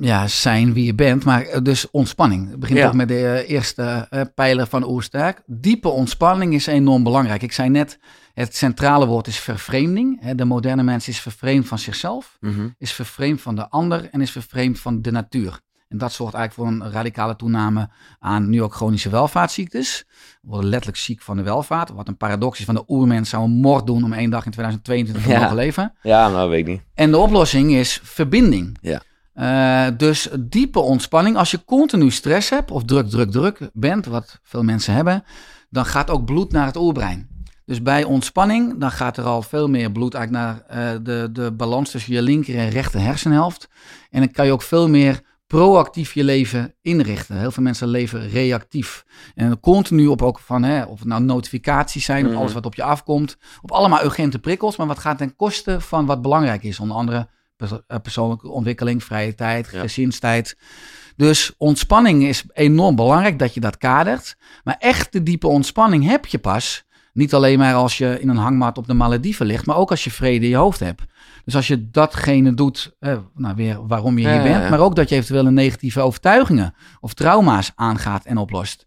ja, 0.00 0.28
zijn 0.28 0.72
wie 0.72 0.84
je 0.84 0.94
bent, 0.94 1.24
maar 1.24 1.42
eh, 1.42 1.62
dus 1.62 1.90
ontspanning. 1.90 2.50
Het 2.50 2.58
begint 2.60 2.78
Ja. 2.78 2.86
ook 2.86 2.94
met 2.94 3.08
de 3.08 3.26
eh, 3.26 3.50
eerste 3.50 4.06
eh, 4.10 4.20
pijler 4.34 4.66
van 4.66 4.88
Oersterk. 4.88 5.42
Diepe 5.46 5.88
ontspanning 5.88 6.54
is 6.54 6.66
enorm 6.66 7.02
belangrijk. 7.02 7.42
Ik 7.42 7.52
zei 7.52 7.68
net, 7.68 7.98
het 8.34 8.56
centrale 8.56 9.06
woord 9.06 9.26
is 9.26 9.38
vervreemding. 9.38 10.18
Hè, 10.20 10.34
De 10.34 10.44
moderne 10.44 10.82
mens 10.82 11.08
is 11.08 11.20
vervreemd 11.20 11.68
van 11.68 11.78
zichzelf, 11.78 12.36
Mhm. 12.40 12.68
is 12.78 12.92
vervreemd 12.92 13.40
van 13.40 13.54
de 13.54 13.68
ander 13.68 14.08
en 14.10 14.20
is 14.20 14.30
vervreemd 14.30 14.78
van 14.80 15.02
de 15.02 15.10
natuur. 15.10 15.60
En 15.88 15.98
dat 15.98 16.12
zorgt 16.12 16.34
eigenlijk 16.34 16.70
voor 16.78 16.86
een 16.86 16.92
radicale 16.92 17.36
toename 17.36 17.88
aan 18.18 18.48
nu 18.48 18.62
ook 18.62 18.74
chronische 18.74 19.08
welvaartsziektes. 19.10 20.04
We 20.42 20.48
worden 20.48 20.68
letterlijk 20.70 20.98
ziek 21.02 21.22
van 21.22 21.36
de 21.36 21.42
welvaart. 21.42 21.90
Wat 21.90 22.08
een 22.08 22.16
paradox 22.16 22.58
is 22.58 22.64
van 22.64 22.74
de 22.74 22.84
oermens 22.88 23.28
zou 23.30 23.44
een 23.44 23.50
moord 23.50 23.86
doen 23.86 24.04
om 24.04 24.12
één 24.12 24.30
dag 24.30 24.44
in 24.44 24.50
2022 24.50 25.22
te 25.24 25.28
Ja. 25.30 25.40
mogen 25.40 25.56
leven. 25.56 25.92
Ja, 26.02 26.28
nou 26.28 26.50
weet 26.50 26.60
ik 26.60 26.66
niet. 26.66 26.80
En 26.94 27.10
de 27.10 27.18
oplossing 27.18 27.72
is 27.72 28.00
verbinding. 28.02 28.78
Ja. 28.80 29.02
Eh, 29.40 29.86
dus 29.96 30.28
diepe 30.40 30.78
ontspanning. 30.78 31.36
Als 31.36 31.50
je 31.50 31.64
continu 31.64 32.10
stress 32.10 32.50
hebt 32.50 32.70
of 32.70 32.84
druk, 32.84 33.08
druk, 33.08 33.30
druk 33.30 33.70
bent, 33.72 34.06
wat 34.06 34.40
veel 34.42 34.62
mensen 34.62 34.94
hebben, 34.94 35.24
dan 35.70 35.84
gaat 35.84 36.10
ook 36.10 36.24
bloed 36.24 36.52
naar 36.52 36.66
het 36.66 36.76
oerbrein. 36.76 37.28
Dus 37.64 37.82
bij 37.82 38.04
ontspanning, 38.04 38.78
dan 38.78 38.90
gaat 38.90 39.16
er 39.16 39.24
al 39.24 39.42
veel 39.42 39.68
meer 39.68 39.92
bloed 39.92 40.14
eigenlijk 40.14 40.44
naar 40.44 40.62
eh, 40.66 40.98
de, 41.02 41.28
de 41.32 41.52
balans 41.52 41.90
tussen 41.90 42.12
je 42.14 42.22
linker 42.22 42.58
en 42.58 42.68
rechter 42.68 43.00
hersenhelft. 43.00 43.68
En 44.10 44.20
dan 44.20 44.30
kan 44.30 44.46
je 44.46 44.52
ook 44.52 44.62
veel 44.62 44.88
meer 44.88 45.20
proactief 45.46 46.14
je 46.14 46.24
leven 46.24 46.74
inrichten. 46.82 47.38
Heel 47.38 47.50
veel 47.50 47.62
mensen 47.62 47.88
leven 47.88 48.28
reactief. 48.28 49.04
En 49.34 49.60
continu 49.60 50.06
op 50.06 50.22
ook 50.22 50.38
van, 50.38 50.62
hè, 50.62 50.82
of 50.82 50.98
het 50.98 51.08
nou 51.08 51.22
notificaties 51.22 52.04
zijn, 52.04 52.24
of 52.24 52.30
Mhm. 52.30 52.40
alles 52.40 52.52
wat 52.52 52.66
op 52.66 52.74
je 52.74 52.82
afkomt. 52.82 53.36
Op 53.62 53.70
allemaal 53.70 54.04
urgente 54.04 54.38
prikkels, 54.38 54.76
maar 54.76 54.86
wat 54.86 54.98
gaat 54.98 55.18
ten 55.18 55.36
koste 55.36 55.80
van 55.80 56.06
wat 56.06 56.22
belangrijk 56.22 56.62
is. 56.62 56.80
Onder 56.80 56.96
andere 56.96 57.28
persoonlijke 58.02 58.48
ontwikkeling, 58.48 59.04
vrije 59.04 59.34
tijd, 59.34 59.68
Ja. 59.72 59.80
gezinstijd. 59.80 60.56
Dus 61.16 61.54
ontspanning 61.58 62.24
is 62.24 62.44
enorm 62.52 62.96
belangrijk 62.96 63.38
dat 63.38 63.54
je 63.54 63.60
dat 63.60 63.76
kadert. 63.76 64.36
Maar 64.64 64.76
echte 64.78 65.22
diepe 65.22 65.46
ontspanning 65.46 66.06
heb 66.06 66.26
je 66.26 66.38
pas. 66.38 66.84
Niet 67.12 67.34
alleen 67.34 67.58
maar 67.58 67.74
als 67.74 67.98
je 67.98 68.20
in 68.20 68.28
een 68.28 68.36
hangmat 68.36 68.78
op 68.78 68.86
de 68.86 68.94
Malediven 68.94 69.46
ligt, 69.46 69.66
maar 69.66 69.76
ook 69.76 69.90
als 69.90 70.04
je 70.04 70.10
vrede 70.10 70.44
in 70.44 70.50
je 70.50 70.56
hoofd 70.56 70.80
hebt. 70.80 71.02
Dus 71.44 71.54
als 71.56 71.66
je 71.66 71.90
datgene 71.90 72.54
doet, 72.54 72.94
eh, 72.98 73.16
nou 73.34 73.54
weer 73.54 73.86
waarom 73.86 74.18
je 74.18 74.26
hier 74.26 74.36
ja, 74.36 74.42
bent, 74.42 74.62
ja. 74.62 74.68
maar 74.68 74.80
ook 74.80 74.96
dat 74.96 75.08
je 75.08 75.14
eventueel 75.14 75.46
een 75.46 75.54
negatieve 75.54 76.00
overtuigingen 76.00 76.74
of 77.00 77.14
trauma's 77.14 77.72
aangaat 77.74 78.24
en 78.24 78.36
oplost. 78.36 78.86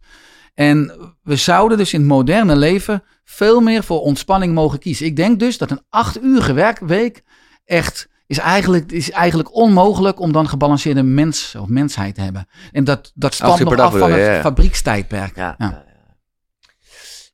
En 0.54 0.92
we 1.24 1.36
zouden 1.36 1.78
dus 1.78 1.94
in 1.94 2.00
het 2.00 2.10
moderne 2.10 2.56
leven 2.56 3.04
veel 3.24 3.62
meer 3.62 3.84
voor 3.84 4.02
ontspanning 4.02 4.54
mogen 4.54 4.80
kiezen. 4.80 5.06
Ik 5.06 5.16
denk 5.16 5.40
dus 5.40 5.58
dat 5.58 5.72
een 5.72 5.82
acht 5.90 6.24
uur 6.24 6.54
werkweek 6.54 7.24
echt 7.66 8.10
is 8.34 8.40
eigenlijk, 8.40 8.92
is 8.92 9.12
eigenlijk 9.12 9.56
onmogelijk 9.56 10.20
om 10.20 10.32
dan 10.32 10.48
gebalanceerde 10.50 11.04
mens 11.04 11.56
of 11.56 11.68
mensheid 11.68 12.16
te 12.16 12.22
hebben. 12.22 12.48
En 12.72 12.84
dat, 12.84 13.12
dat 13.16 13.34
stamt 13.34 13.60
nog 13.60 13.80
af 13.80 13.98
van 13.98 14.12
het 14.12 14.20
ja, 14.20 14.34
ja. 14.34 14.42
fabriekstijdperk. 14.42 15.36
Ja. 15.36 15.56
Ja. 15.58 15.84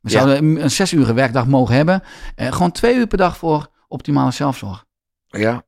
We 0.02 0.10
zouden 0.10 0.62
een- 0.62 0.72
zes 0.72 0.94
uur 0.94 1.14
werkdag 1.14 1.48
mogen 1.48 1.76
hebben. 1.76 2.04
Eh, 2.36 2.52
gewoon 2.52 2.72
twee 2.72 2.96
uur 2.96 3.08
per 3.08 3.18
dag 3.18 3.38
voor 3.38 3.70
optimale 3.88 4.32
zelfzorg. 4.32 4.86
Ja. 5.28 5.64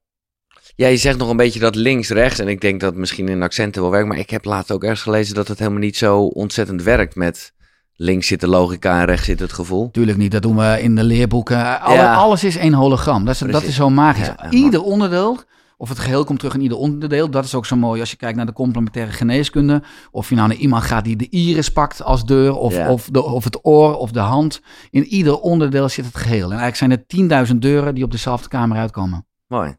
Ja, 0.76 0.88
je 0.88 0.98
zegt 0.98 1.18
nog 1.18 1.30
een 1.30 1.38
beetje 1.38 1.60
dat 1.60 1.76
links-rechts. 1.76 2.40
En 2.40 2.48
ik 2.48 2.62
denk 2.62 2.80
dat 2.80 2.96
misschien 2.96 3.28
in 3.30 3.42
accenten 3.42 3.82
wel 3.82 3.92
werkt. 3.92 4.08
Maar 4.08 4.18
ik 4.18 4.30
heb 4.30 4.46
laatst 4.46 4.72
ook 4.72 4.84
ergens 4.84 5.02
gelezen 5.02 5.36
dat 5.36 5.48
het 5.48 5.60
helemaal 5.60 5.80
niet 5.80 5.98
zo 5.98 6.22
ontzettend 6.22 6.84
werkt 6.84 7.16
met 7.16 7.54
links 8.02 8.28
zit 8.28 8.40
de 8.40 8.48
logica 8.48 9.00
en 9.00 9.06
rechts 9.06 9.26
zit 9.26 9.40
het 9.40 9.54
gevoel. 9.54 9.92
Tuurlijk 9.92 10.18
niet, 10.18 10.32
dat 10.32 10.42
doen 10.42 10.56
we 10.58 10.82
in 10.82 10.96
de 10.96 11.04
leerboeken. 11.04 11.82
Alle- 11.82 11.96
Ja. 11.96 12.14
Alles 12.14 12.44
is 12.44 12.56
één 12.58 12.74
hologram. 12.74 13.26
Dat 13.26 13.34
is, 13.34 13.40
dat 13.52 13.64
is 13.64 13.76
zo 13.76 13.90
magisch. 13.90 14.26
Ja, 14.28 14.50
ieder 14.50 14.82
onderdeel, 14.84 15.40
of 15.78 15.90
het 15.90 16.00
geheel 16.00 16.24
komt 16.24 16.40
terug 16.40 16.54
in 16.54 16.62
ieder 16.62 16.78
onderdeel. 16.78 17.30
Dat 17.30 17.46
is 17.46 17.56
ook 17.56 17.66
zo 17.66 17.76
mooi 17.76 18.00
als 18.00 18.12
je 18.12 18.18
kijkt 18.18 18.38
naar 18.38 18.46
de 18.46 18.54
complementaire 18.54 19.12
geneeskunde. 19.12 19.82
Of 20.12 20.30
je 20.30 20.36
nou 20.36 20.48
naar 20.48 20.58
iemand 20.58 20.84
gaat 20.84 21.04
die 21.04 21.16
de 21.16 21.30
iris 21.30 21.70
pakt 21.72 22.04
als 22.04 22.26
deur. 22.26 22.54
Of, 22.56 22.74
Ja. 22.76 22.92
of, 22.92 23.10
de, 23.12 23.24
of 23.24 23.44
het 23.44 23.60
oor 23.66 23.96
of 23.98 24.12
de 24.12 24.20
hand. 24.20 24.62
In 24.90 25.04
ieder 25.06 25.40
onderdeel 25.40 25.90
zit 25.90 26.06
het 26.06 26.18
geheel. 26.18 26.52
En 26.52 26.58
eigenlijk 26.60 26.76
zijn 26.76 26.92
er 26.92 27.48
10.000 27.54 27.56
deuren 27.62 27.96
die 27.96 28.04
op 28.04 28.12
dezelfde 28.12 28.48
kamer 28.48 28.78
uitkomen. 28.78 29.26
Mooi. 29.48 29.76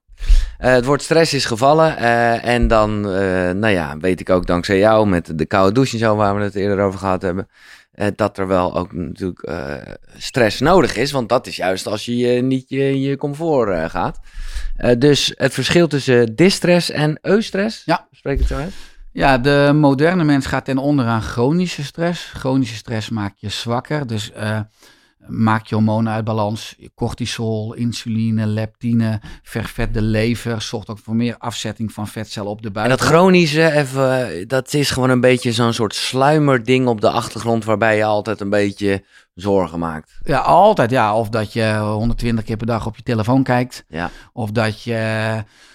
Eh, 0.58 0.72
het 0.72 0.85
woord 0.85 1.02
stress 1.02 1.35
is 1.35 1.44
gevallen. 1.44 1.96
eh, 1.96 2.44
en 2.44 2.66
dan, 2.68 2.90
eh, 3.08 3.50
nou 3.50 3.68
ja, 3.68 3.96
weet 3.98 4.20
ik 4.20 4.30
ook 4.30 4.46
dankzij 4.46 4.78
jou 4.78 5.06
met 5.08 5.38
de 5.38 5.46
koude 5.46 5.72
douche 5.74 5.92
en 5.92 5.98
zo, 5.98 6.16
waar 6.16 6.37
we 6.37 6.42
het 6.42 6.54
eerder 6.54 6.85
over 6.85 6.98
gehad 6.98 7.22
hebben. 7.22 7.48
Eh, 7.92 8.07
dat 8.16 8.38
er 8.38 8.46
wel 8.46 8.76
ook 8.76 8.92
natuurlijk 8.92 9.42
eh, 9.42 9.74
stress 10.16 10.61
nodig 10.61 10.96
is. 10.96 11.11
Want 11.12 11.28
dat 11.28 11.46
is 11.46 11.57
juist 11.57 11.87
als 11.87 12.05
je 12.05 12.28
eh, 12.28 12.42
niet 12.42 12.68
je, 12.68 12.90
in 12.90 13.00
je 13.00 13.16
comfort 13.16 13.90
gaat. 13.90 14.20
Dus 14.98 15.33
het 15.37 15.55
verschil 15.55 15.88
tussen 15.88 16.37
distress 16.37 16.90
en 16.90 17.18
eustress. 17.22 17.83
Ja. 17.85 18.07
Spreek 18.12 18.38
het 18.38 18.48
zo 18.48 18.57
uit? 18.57 18.72
Ja, 19.12 19.38
de 19.38 19.70
moderne 19.74 20.24
mens 20.24 20.46
gaat 20.46 20.64
ten 20.64 20.78
onder 20.78 21.07
aan 21.07 21.22
chronische 21.22 21.85
stress. 21.85 22.24
Chronische 22.35 22.74
stress 22.74 23.09
maakt 23.09 23.40
je 23.40 23.48
zwakker. 23.48 24.07
Dus 24.07 24.33
eh, 25.22 25.28
maakt 25.28 25.68
je 25.68 25.74
hormonen 25.74 26.12
uit 26.12 26.24
balans. 26.24 26.76
Cortisol, 26.94 27.74
insuline, 27.74 28.46
leptine, 28.46 29.20
vervet 29.42 29.94
de 29.94 30.02
lever. 30.02 30.62
Zorgt 30.62 30.88
ook 30.88 30.98
voor 30.98 31.14
meer 31.14 31.35
afzetting 31.38 31.92
van 31.92 32.08
vetcellen 32.08 32.50
op 32.50 32.62
de 32.62 32.66
En 32.68 32.72
buik. 32.72 32.88
dat 32.88 33.00
chronische, 33.00 33.72
even, 33.72 34.28
eh, 34.38 34.46
dat 34.48 34.74
is 34.74 34.90
gewoon 34.90 35.11
een 35.11 35.20
beetje 35.20 35.52
zo'n 35.52 35.72
soort 35.72 35.94
sluimerding 35.94 36.87
op 36.87 37.00
de 37.00 37.11
achtergrond 37.11 37.64
waarbij 37.64 37.96
je 37.96 38.04
altijd 38.04 38.40
een 38.40 38.50
beetje 38.50 39.04
zorgen 39.35 39.78
maakt. 39.78 40.18
Ja, 40.22 40.38
altijd. 40.38 40.90
Ja, 40.90 41.14
of 41.16 41.28
dat 41.28 41.52
je 41.52 41.76
120 41.78 42.44
keer 42.44 42.56
per 42.56 42.66
dag 42.66 42.87
op 42.87 42.96
je 42.96 43.02
telefoon 43.02 43.42
kijkt. 43.42 43.85
Ja. 43.88 44.11
Of 44.32 44.50
dat 44.50 44.82
je 44.82 44.94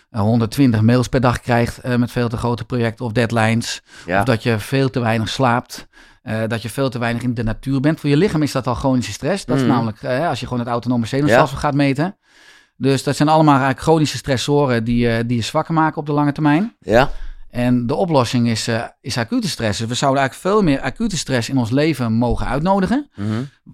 eh, 0.10 0.22
120 0.22 0.82
mails 0.82 1.08
per 1.08 1.22
dag 1.22 1.40
krijgt 1.40 1.78
eh, 1.78 1.96
met 1.96 2.12
veel 2.12 2.30
te 2.30 2.38
grote 2.38 2.66
projecten 2.66 3.06
of 3.06 3.12
deadlines. 3.12 3.82
Ja. 4.06 4.20
Of 4.20 4.26
dat 4.26 4.44
je 4.44 4.60
veel 4.60 4.90
te 4.90 5.00
weinig 5.00 5.30
slaapt. 5.30 5.88
Eh, 6.28 6.42
dat 6.48 6.62
je 6.62 6.70
veel 6.70 6.90
te 6.90 7.00
weinig 7.00 7.22
in 7.24 7.34
de 7.34 7.44
natuur 7.44 7.80
bent. 7.80 8.00
Voor 8.00 8.10
je 8.10 8.18
lichaam 8.18 8.42
is 8.42 8.52
dat 8.52 8.68
al 8.68 8.76
chronische 8.76 9.12
stress. 9.12 9.46
Dat 9.46 9.56
is 9.56 9.62
Mhm. 9.62 9.72
namelijk 9.72 10.02
eh, 10.02 10.28
als 10.30 10.40
je 10.40 10.46
gewoon 10.46 10.60
het 10.62 10.72
autonome 10.72 11.06
zenuwstelsel 11.06 11.58
gaat 11.58 11.74
meten. 11.74 12.18
Dus 12.78 13.04
dat 13.04 13.16
zijn 13.16 13.30
allemaal 13.30 13.54
eigenlijk 13.54 13.84
chronische 13.84 14.18
stressoren 14.18 14.84
die, 14.84 15.10
eh, 15.10 15.24
die 15.28 15.38
je 15.38 15.44
zwakker 15.44 15.74
maken 15.74 15.98
op 15.98 16.06
de 16.06 16.12
lange 16.12 16.32
termijn. 16.32 16.76
Ja? 16.80 17.10
En 17.50 17.88
de 17.88 17.96
oplossing 17.96 18.48
is, 18.50 18.68
uh, 18.68 18.84
is 19.02 19.18
acute 19.18 19.48
stress. 19.50 19.80
Dus 19.80 19.88
we 19.88 19.94
zouden 19.94 20.22
eigenlijk 20.22 20.54
veel 20.54 20.64
meer 20.64 20.82
acute 20.82 21.18
stress 21.18 21.50
in 21.50 21.58
ons 21.58 21.70
leven 21.70 22.14
mogen 22.14 22.48
uitnodigen. 22.48 23.10
Mhm. 23.16 23.28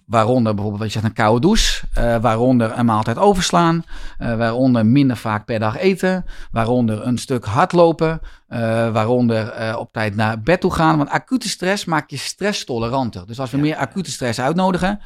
Waaronder 0.05 0.53
bijvoorbeeld, 0.53 0.83
wat 0.83 0.93
je 0.93 0.99
zegt, 0.99 1.05
een 1.11 1.23
koude 1.23 1.41
douche. 1.41 1.81
eh, 1.93 2.17
waaronder 2.21 2.77
een 2.77 2.85
maaltijd 2.85 3.17
overslaan. 3.17 3.83
eh, 4.17 4.35
waaronder 4.37 4.85
minder 4.85 5.17
vaak 5.17 5.45
per 5.45 5.59
dag 5.59 5.77
eten. 5.77 6.25
Waaronder 6.51 7.05
een 7.07 7.17
stuk 7.17 7.45
hardlopen. 7.45 8.19
eh, 8.47 8.59
waaronder 8.91 9.49
eh, 9.49 9.75
op 9.79 9.91
tijd 9.91 10.15
naar 10.15 10.41
bed 10.41 10.61
toe 10.61 10.73
gaan. 10.73 10.97
Want 10.97 11.09
acute 11.09 11.49
stress 11.49 11.85
maakt 11.85 12.11
je 12.11 12.17
stresstoleranter. 12.17 13.25
Dus 13.27 13.39
als 13.39 13.51
we 13.51 13.57
Ja. 13.57 13.63
meer 13.63 13.75
acute 13.75 14.11
stress 14.11 14.39
uitnodigen, 14.39 14.99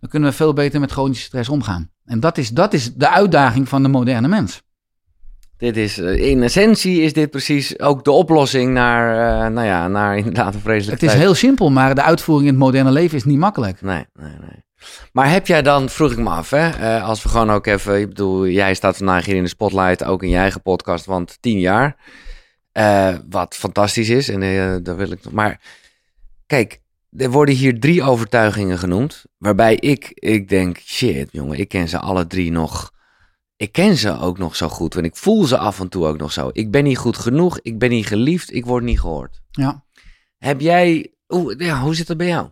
dan 0.00 0.10
kunnen 0.10 0.30
we 0.30 0.36
veel 0.36 0.52
beter 0.52 0.80
met 0.80 0.90
chronische 0.92 1.24
stress 1.24 1.48
omgaan. 1.48 1.90
En 2.04 2.20
dat 2.20 2.38
is, 2.38 2.48
dat 2.50 2.72
is 2.72 2.94
de 2.94 3.08
uitdaging 3.08 3.68
van 3.68 3.82
de 3.82 3.88
moderne 3.88 4.28
mens. 4.28 4.62
Dit 5.62 5.76
is, 5.76 5.98
eh, 5.98 6.14
in 6.14 6.42
essentie 6.42 7.00
is 7.00 7.12
dit 7.12 7.30
precies 7.30 7.78
ook 7.78 8.04
de 8.04 8.10
oplossing 8.10 8.72
naar, 8.72 9.10
eh, 9.44 9.52
nou 9.52 9.66
ja, 9.66 9.88
naar 9.88 10.16
inderdaad 10.22 10.54
een 10.54 10.60
vreselijke 10.60 10.92
Het 10.92 11.02
is 11.02 11.08
tijd. 11.08 11.22
heel 11.22 11.34
simpel, 11.34 11.70
maar 11.70 11.94
de 11.94 12.02
uitvoering 12.02 12.48
in 12.48 12.54
het 12.54 12.62
moderne 12.62 12.90
leven 12.90 13.16
is 13.16 13.24
niet 13.24 13.38
makkelijk. 13.38 13.80
Nee, 13.82 14.04
nee, 14.14 14.30
nee. 14.30 14.64
Maar 15.12 15.30
heb 15.30 15.46
jij 15.46 15.62
dan, 15.62 15.88
vroeg 15.88 16.12
ik 16.12 16.18
me 16.18 16.28
af, 16.28 16.50
hè, 16.50 16.68
eh, 16.68 17.08
als 17.08 17.22
we 17.22 17.28
gewoon 17.28 17.50
ook 17.50 17.66
even, 17.66 18.00
ik 18.00 18.08
bedoel, 18.08 18.46
jij 18.46 18.74
staat 18.74 18.96
vandaag 18.96 19.24
hier 19.24 19.36
in 19.36 19.42
de 19.42 19.48
spotlight, 19.48 20.04
ook 20.04 20.22
in 20.22 20.28
je 20.28 20.36
eigen 20.36 20.62
podcast, 20.62 21.04
want 21.04 21.38
tien 21.40 21.58
jaar, 21.58 21.96
wat 23.28 23.54
fantastisch 23.56 24.08
is, 24.08 24.28
en 24.28 24.40
daar 24.82 24.96
wil 24.96 25.10
ik 25.10 25.24
nog, 25.24 25.32
maar 25.32 25.60
kijk, 26.46 26.80
er 27.16 27.30
worden 27.30 27.54
hier 27.54 27.80
drie 27.80 28.02
overtuigingen 28.02 28.78
genoemd, 28.78 29.24
waarbij 29.38 29.74
ik, 29.74 30.10
ik 30.14 30.48
denk, 30.48 30.78
shit 30.78 31.28
jongen, 31.32 31.58
ik 31.58 31.68
ken 31.68 31.88
ze 31.88 31.98
alle 31.98 32.26
drie 32.26 32.52
nog, 32.52 32.92
ik 33.62 33.72
ken 33.72 33.96
ze 33.96 34.18
ook 34.18 34.38
nog 34.38 34.56
zo 34.56 34.68
goed, 34.68 34.94
want 34.94 35.06
ik 35.06 35.16
voel 35.16 35.44
ze 35.44 35.58
af 35.58 35.80
en 35.80 35.88
toe 35.88 36.06
ook 36.06 36.18
nog 36.18 36.32
zo. 36.32 36.50
Ik 36.52 36.70
ben 36.70 36.84
niet 36.84 36.98
goed 36.98 37.16
genoeg, 37.16 37.58
ik 37.60 37.78
ben 37.78 37.90
niet 37.90 38.06
geliefd, 38.06 38.52
ik 38.54 38.66
word 38.66 38.84
niet 38.84 39.00
gehoord. 39.00 39.40
Ja, 39.50 39.84
Heb 40.38 40.60
jij, 40.60 41.12
hoe, 41.26 41.54
ja, 41.64 41.80
hoe 41.80 41.94
zit 41.94 42.06
dat 42.06 42.16
bij 42.16 42.26
jou? 42.26 42.48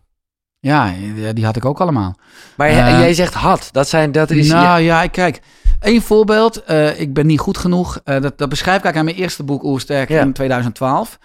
ja 0.61 0.95
die 1.33 1.45
had 1.45 1.57
ik 1.57 1.65
ook 1.65 1.81
allemaal. 1.81 2.19
Maar 2.57 2.69
Eh, 2.69 2.77
jij 2.77 3.15
zegt 3.15 3.35
had, 3.35 3.69
dat, 3.73 3.89
zijn, 3.89 4.13
dat 4.13 4.31
is... 4.31 4.49
nou 4.49 4.81
ja, 4.81 5.07
kijk. 5.07 5.41
Eén 5.81 6.03
voorbeeld. 6.03 6.65
eh, 6.65 7.01
ik 7.01 7.15
ben 7.15 7.27
niet 7.27 7.41
goed 7.41 7.59
genoeg. 7.59 8.01
eh, 8.05 8.21
dat, 8.21 8.39
dat 8.39 8.49
beschrijf 8.49 8.79
ik 8.79 8.85
eigenlijk 8.85 8.97
aan 8.97 9.05
mijn 9.05 9.17
eerste 9.17 9.43
boek 9.43 9.63
Oersterk 9.65 10.09
Ja. 10.09 10.21
in 10.21 10.33
2012. 10.33 11.19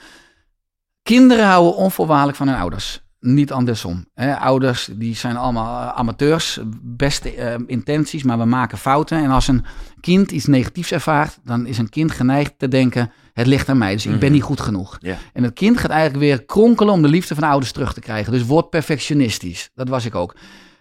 Kinderen 1.04 1.46
houden 1.46 1.76
onvoorwaardelijk 1.76 2.38
van 2.38 2.48
hun 2.48 2.58
ouders. 2.58 3.04
Niet 3.26 3.52
andersom. 3.52 4.06
Hè. 4.14 4.36
Ouders 4.38 4.90
die 4.92 5.16
zijn 5.16 5.38
allemaal 5.38 5.82
eh, 5.90 5.98
amateurs. 6.00 6.60
Beste 6.82 7.32
eh, 7.36 7.56
intenties, 7.68 8.24
maar 8.24 8.38
we 8.38 8.46
maken 8.46 8.78
fouten. 8.78 9.24
En 9.24 9.30
als 9.30 9.48
een 9.48 9.66
kind 10.02 10.32
iets 10.32 10.46
negatiefs 10.46 10.92
ervaart, 10.92 11.40
dan 11.44 11.66
is 11.66 11.78
een 11.78 11.90
kind 11.90 12.12
geneigd 12.12 12.54
te 12.58 12.68
denken... 12.68 13.12
het 13.34 13.48
ligt 13.48 13.70
aan 13.70 13.78
mij, 13.78 13.94
dus 13.94 14.06
ik 14.06 14.12
ben 14.12 14.20
Mhm. 14.24 14.32
niet 14.32 14.44
goed 14.44 14.60
genoeg. 14.62 14.98
En 15.34 15.44
het 15.44 15.54
kind 15.54 15.78
gaat 15.78 15.90
eigenlijk 15.92 16.20
weer 16.24 16.46
kronkelen 16.46 16.94
om 16.94 17.02
de 17.02 17.08
liefde 17.08 17.34
van 17.36 17.44
de 17.44 17.50
ouders 17.50 17.72
terug 17.72 17.94
te 17.94 18.00
krijgen. 18.00 18.32
Dus 18.32 18.46
wordt 18.46 18.70
perfectionistisch. 18.70 19.70
Dat 19.76 19.90
was 19.90 20.06
ik 20.06 20.16
ook. 20.16 20.36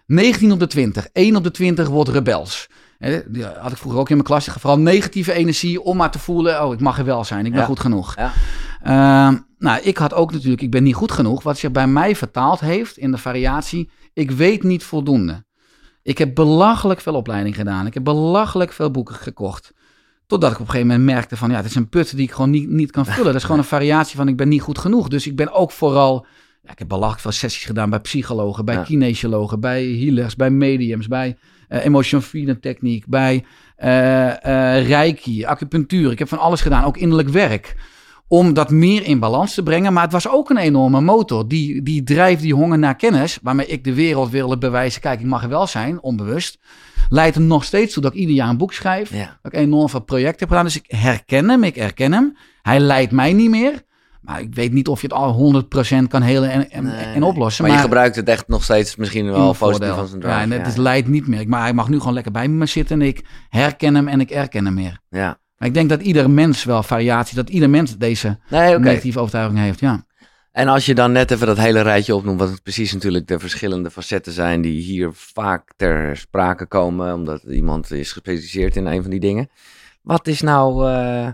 19 0.05 0.51
op 0.51 0.59
de 0.59 0.67
20. 0.67 1.07
1 1.13 1.35
op 1.35 1.43
de 1.43 1.51
20 1.51 1.87
wordt 1.87 2.09
rebels. 2.09 2.67
Die 3.27 3.45
had 3.59 3.71
ik 3.71 3.77
vroeger 3.77 3.99
ook 3.99 4.09
in 4.09 4.15
mijn 4.15 4.27
klas. 4.27 4.45
Vooral 4.45 4.79
negatieve 4.79 5.33
energie 5.33 5.81
om 5.81 5.97
maar 5.97 6.11
te 6.11 6.19
voelen... 6.19 6.63
oh, 6.65 6.73
ik 6.73 6.79
mag 6.79 6.97
er 6.97 7.05
wel 7.05 7.23
zijn, 7.23 7.45
ik 7.45 7.51
ben 7.51 7.59
Ja. 7.61 7.65
goed 7.65 7.79
genoeg. 7.79 8.15
Ja. 8.15 8.31
Ehm, 8.83 9.37
nou, 9.65 9.81
ik 9.81 9.97
had 9.97 10.13
ook 10.13 10.31
natuurlijk... 10.31 10.61
ik 10.61 10.71
ben 10.71 10.83
niet 10.83 10.95
goed 10.95 11.11
genoeg. 11.11 11.43
Wat 11.43 11.57
zich 11.57 11.71
bij 11.71 11.87
mij 11.87 12.15
vertaald 12.15 12.59
heeft 12.59 12.97
in 12.97 13.11
de 13.11 13.17
variatie... 13.17 13.89
ik 14.13 14.31
weet 14.31 14.63
niet 14.63 14.83
voldoende. 14.83 15.43
Ik 16.03 16.17
heb 16.17 16.35
belachelijk 16.35 17.01
veel 17.01 17.15
opleiding 17.15 17.55
gedaan. 17.55 17.85
Ik 17.85 17.93
heb 17.93 18.03
belachelijk 18.03 18.71
veel 18.71 18.91
boeken 18.91 19.15
gekocht. 19.15 19.73
Totdat 20.27 20.51
ik 20.51 20.55
op 20.59 20.65
een 20.65 20.71
gegeven 20.71 20.87
moment 20.87 21.05
merkte 21.05 21.37
van... 21.37 21.49
ja, 21.49 21.55
het 21.55 21.65
is 21.65 21.75
een 21.75 21.89
put 21.89 22.15
die 22.15 22.25
ik 22.25 22.31
gewoon 22.31 22.49
niet, 22.49 22.69
niet 22.69 22.91
kan 22.91 23.05
vullen. 23.05 23.25
Dat 23.25 23.35
is 23.35 23.43
gewoon 23.43 23.57
een 23.57 23.65
variatie 23.65 24.15
van 24.15 24.27
ik 24.27 24.37
ben 24.37 24.47
niet 24.47 24.61
goed 24.61 24.77
genoeg. 24.77 25.07
Dus 25.07 25.27
ik 25.27 25.35
ben 25.35 25.51
ook 25.51 25.71
vooral... 25.71 26.25
Ja, 26.63 26.71
ik 26.71 26.79
heb 26.79 26.87
belachelijk 26.87 27.21
veel 27.21 27.31
sessies 27.31 27.65
gedaan 27.65 27.89
bij 27.89 27.99
psychologen, 27.99 28.65
bij 28.65 28.75
Ja. 28.75 28.83
kinesiologen, 28.83 29.59
bij 29.59 29.83
healers, 29.83 30.35
bij 30.35 30.49
mediums, 30.49 31.07
bij 31.07 31.37
eh 31.67 31.85
emotion 31.85 32.21
freedom 32.21 32.59
techniek, 32.59 33.07
bij 33.07 33.45
eh, 33.75 34.77
eh, 34.77 34.87
reiki, 34.87 35.45
acupunctuur. 35.45 36.11
Ik 36.11 36.19
heb 36.19 36.27
van 36.27 36.39
alles 36.39 36.61
gedaan, 36.61 36.83
ook 36.83 36.97
innerlijk 36.97 37.29
werk. 37.29 37.75
Om 38.27 38.53
dat 38.53 38.69
meer 38.69 39.03
in 39.03 39.19
balans 39.19 39.53
te 39.53 39.63
brengen. 39.63 39.93
Maar 39.93 40.03
het 40.03 40.11
was 40.11 40.27
ook 40.29 40.49
een 40.49 40.57
enorme 40.57 41.01
motor. 41.01 41.47
Die, 41.47 41.83
die 41.83 42.03
drijf, 42.03 42.39
die 42.39 42.53
honger 42.53 42.79
naar 42.79 42.95
kennis, 42.95 43.39
waarmee 43.41 43.67
ik 43.67 43.83
de 43.83 43.93
wereld 43.93 44.29
wilde 44.29 44.57
bewijzen. 44.57 45.01
Kijk, 45.01 45.19
ik 45.19 45.25
mag 45.25 45.43
er 45.43 45.49
wel 45.49 45.67
zijn, 45.67 46.01
onbewust. 46.01 46.59
Leidt 47.09 47.35
er 47.35 47.41
nog 47.41 47.63
steeds 47.63 47.93
toe 47.93 48.03
dat 48.03 48.13
ik 48.13 48.19
ieder 48.19 48.35
jaar 48.35 48.49
een 48.49 48.57
boek 48.57 48.73
schrijf. 48.73 49.13
Ja. 49.13 49.37
Dat 49.41 49.53
ik 49.53 49.59
enorm 49.59 49.89
veel 49.89 49.99
projecten 49.99 50.39
heb 50.39 50.49
gedaan. 50.49 50.63
Dus 50.65 50.75
ik 50.75 50.85
herken 50.87 51.49
hem, 51.49 51.63
ik 51.63 51.75
herken 51.75 52.11
hem. 52.13 52.37
Hij 52.61 52.79
leidt 52.79 53.11
mij 53.11 53.33
niet 53.33 53.49
meer. 53.49 53.83
Maar 54.21 54.41
ik 54.41 54.55
weet 54.55 54.73
niet 54.73 54.87
of 54.87 55.01
je 55.01 55.07
het 55.07 55.15
al 55.15 55.63
100% 55.63 55.67
kan 56.07 56.21
helen 56.21 56.49
en, 56.51 56.71
en, 56.71 56.83
Nee, 56.83 56.95
en 56.95 57.19
nee. 57.19 57.29
oplossen. 57.29 57.65
Maar, 57.65 57.73
je 57.73 57.79
gebruikt 57.81 58.15
het 58.15 58.29
echt 58.29 58.47
nog 58.47 58.63
steeds 58.63 58.95
misschien 58.95 59.25
wel 59.31 59.53
positief 59.53 59.93
van 59.93 60.07
zijn 60.07 60.21
drive. 60.21 60.35
Ja, 60.35 60.41
en 60.41 60.51
het 60.51 60.67
is, 60.67 60.75
leidt 60.75 61.07
niet 61.07 61.27
meer. 61.27 61.47
Maar 61.47 61.61
hij 61.61 61.73
mag 61.73 61.89
nu 61.89 61.99
gewoon 61.99 62.13
lekker 62.13 62.31
bij 62.31 62.47
me 62.47 62.65
zitten. 62.65 63.01
En 63.01 63.07
ik 63.07 63.25
herken 63.49 63.95
hem 63.95 64.07
en 64.07 64.19
ik 64.19 64.29
erken 64.29 64.65
hem 64.65 64.73
meer. 64.73 64.99
ja. 65.09 65.43
Maar 65.57 65.67
ik 65.67 65.73
denk 65.73 65.89
dat 65.89 66.01
ieder 66.01 66.29
mens 66.29 66.63
wel 66.63 66.83
variatie, 66.83 67.35
dat 67.35 67.49
ieder 67.49 67.69
mens 67.69 67.97
deze 67.97 68.39
Nee, 68.49 68.79
negatieve 68.79 69.19
overtuiging 69.19 69.59
heeft. 69.59 69.79
Ja. 69.79 70.05
En 70.51 70.67
als 70.67 70.85
je 70.85 70.95
dan 70.95 71.11
net 71.11 71.31
even 71.31 71.47
dat 71.47 71.57
hele 71.57 71.81
rijtje 71.81 72.15
opnoemt, 72.15 72.39
wat 72.39 72.49
het 72.49 72.63
precies 72.63 72.93
natuurlijk 72.93 73.27
de 73.27 73.39
verschillende 73.39 73.91
facetten 73.91 74.33
zijn 74.33 74.61
die 74.61 74.81
hier 74.81 75.13
vaak 75.13 75.73
ter 75.75 76.17
sprake 76.17 76.65
komen, 76.65 77.13
omdat 77.13 77.43
iemand 77.43 77.91
is 77.91 78.11
gespecialiseerd 78.11 78.75
in 78.75 78.85
een 78.85 79.01
van 79.01 79.11
die 79.11 79.19
dingen. 79.19 79.49
Wat 80.01 80.27
is 80.27 80.41
nou, 80.41 80.87
eh, 80.89 81.27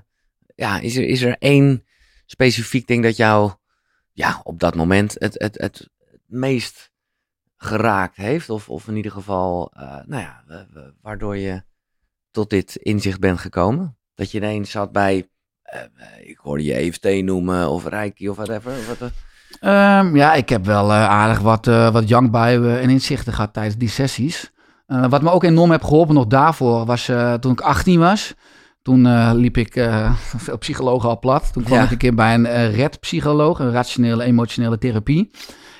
ja, 0.55 0.79
is 0.79 0.95
er, 0.95 1.03
is 1.07 1.21
er 1.21 1.35
één 1.39 1.85
specifiek 2.25 2.87
ding 2.87 3.03
dat 3.03 3.17
jou, 3.17 3.51
ja, 4.11 4.41
op 4.43 4.59
dat 4.59 4.75
moment 4.75 5.15
het, 5.19 5.33
het, 5.39 5.57
het 5.61 5.89
meest 6.25 6.91
geraakt 7.57 8.15
heeft? 8.15 8.49
Of, 8.49 8.69
of 8.69 8.87
in 8.87 8.95
ieder 8.95 9.11
geval, 9.11 9.71
eh, 9.75 9.81
nou 10.05 10.21
ja, 10.21 10.43
wa- 10.47 10.67
wa- 10.73 10.91
waardoor 11.01 11.37
je 11.37 11.63
tot 12.31 12.49
dit 12.49 12.75
inzicht 12.75 13.19
bent 13.19 13.39
gekomen? 13.39 13.97
Dat 14.15 14.31
je 14.31 14.37
ineens 14.37 14.71
zat 14.71 14.91
bij, 14.91 15.29
eh, 15.63 15.79
ik 16.19 16.37
hoorde 16.37 16.63
je 16.63 16.73
EFT 16.73 17.23
noemen 17.23 17.69
of 17.69 17.85
Reiki 17.85 18.29
of 18.29 18.35
whatever. 18.35 18.71
Wat, 18.87 19.11
Ehm, 19.59 20.15
ja, 20.15 20.33
ik 20.33 20.49
heb 20.49 20.65
wel 20.65 20.89
eh, 20.91 21.07
aardig 21.09 21.39
wat, 21.39 21.65
wat 21.65 22.07
jankbuien 22.07 22.79
en 22.81 22.89
inzichten 22.89 23.33
gehad 23.33 23.53
tijdens 23.53 23.75
die 23.77 23.89
sessies. 23.89 24.51
Wat 25.09 25.21
me 25.21 25.31
ook 25.31 25.43
enorm 25.43 25.71
heeft 25.71 25.83
geholpen 25.83 26.15
nog 26.15 26.27
daarvoor 26.27 26.85
was 26.85 27.09
toen 27.39 27.51
ik 27.51 27.61
18 27.61 27.99
was. 27.99 28.33
Toen 28.81 29.31
liep 29.35 29.57
ik 29.57 29.75
eh, 29.75 30.13
veel 30.45 30.57
psychologen 30.57 31.09
al 31.09 31.19
plat. 31.19 31.53
Toen 31.53 31.63
kwam 31.63 31.77
Ja. 31.77 31.83
ik 31.83 31.91
een 31.91 31.97
keer 31.97 32.15
bij 32.15 32.33
een 32.33 32.71
RED-psycholoog, 32.71 33.59
een 33.59 33.71
rationele 33.71 34.23
emotionele 34.23 34.77
therapie. 34.77 35.31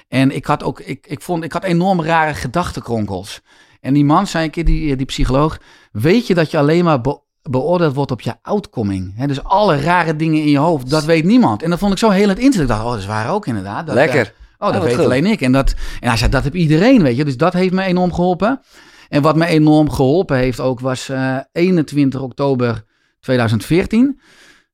En 0.07 0.31
ik 0.35 0.45
had 0.45 0.63
ook, 0.63 0.79
ik, 0.79 1.07
ik 1.07 1.21
vond, 1.21 1.43
ik 1.43 1.51
had 1.53 1.63
enorm 1.63 2.01
rare 2.01 2.33
gedachtenkronkels. 2.33 3.41
En 3.81 3.93
die 3.93 4.05
man 4.05 4.27
zei 4.27 4.45
een 4.45 4.51
keer, 4.51 4.65
die, 4.65 4.95
die 4.95 5.05
psycholoog, 5.05 5.57
weet 5.91 6.27
je 6.27 6.33
dat 6.33 6.51
je 6.51 6.57
alleen 6.57 6.83
maar 6.83 7.01
beoordeeld 7.49 7.95
wordt 7.95 8.11
op 8.11 8.21
je 8.21 8.33
outcoming? 8.41 9.25
Dus 9.25 9.43
alle 9.43 9.81
rare 9.81 10.15
dingen 10.15 10.41
in 10.41 10.49
je 10.49 10.57
hoofd, 10.57 10.89
dat 10.89 11.03
weet 11.05 11.23
niemand. 11.23 11.63
En 11.63 11.69
dat 11.69 11.79
vond 11.79 11.91
ik 11.91 11.97
zo 11.97 12.09
heel 12.09 12.29
het 12.29 12.39
inzicht. 12.39 12.61
Ik 12.63 12.67
dacht, 12.67 12.83
oh, 12.83 12.89
dat 12.89 12.99
is 12.99 13.05
waar 13.05 13.31
ook 13.33 13.47
inderdaad. 13.47 13.85
Dat, 13.85 13.95
Lekker. 13.95 14.19
eh, 14.25 14.39
Oh, 14.57 14.67
dat 14.67 14.75
wat 14.75 14.83
weet 14.85 14.95
goed. 14.95 15.03
alleen 15.05 15.25
ik. 15.25 15.41
En, 15.41 15.51
dat, 15.51 15.73
en 15.99 16.07
hij 16.07 16.17
zei, 16.17 16.29
dat 16.31 16.43
heb 16.43 16.55
iedereen, 16.55 17.01
weet 17.01 17.17
je. 17.17 17.25
Dus 17.25 17.37
dat 17.37 17.53
heeft 17.53 17.73
me 17.73 17.83
enorm 17.83 18.13
geholpen. 18.13 18.61
En 19.09 19.21
wat 19.21 19.35
me 19.35 19.45
enorm 19.45 19.89
geholpen 19.91 20.37
heeft 20.37 20.59
ook, 20.59 20.79
was 20.79 21.09
eh 21.09 21.37
21 21.51 22.21
oktober 22.21 22.83
2014. 23.19 24.19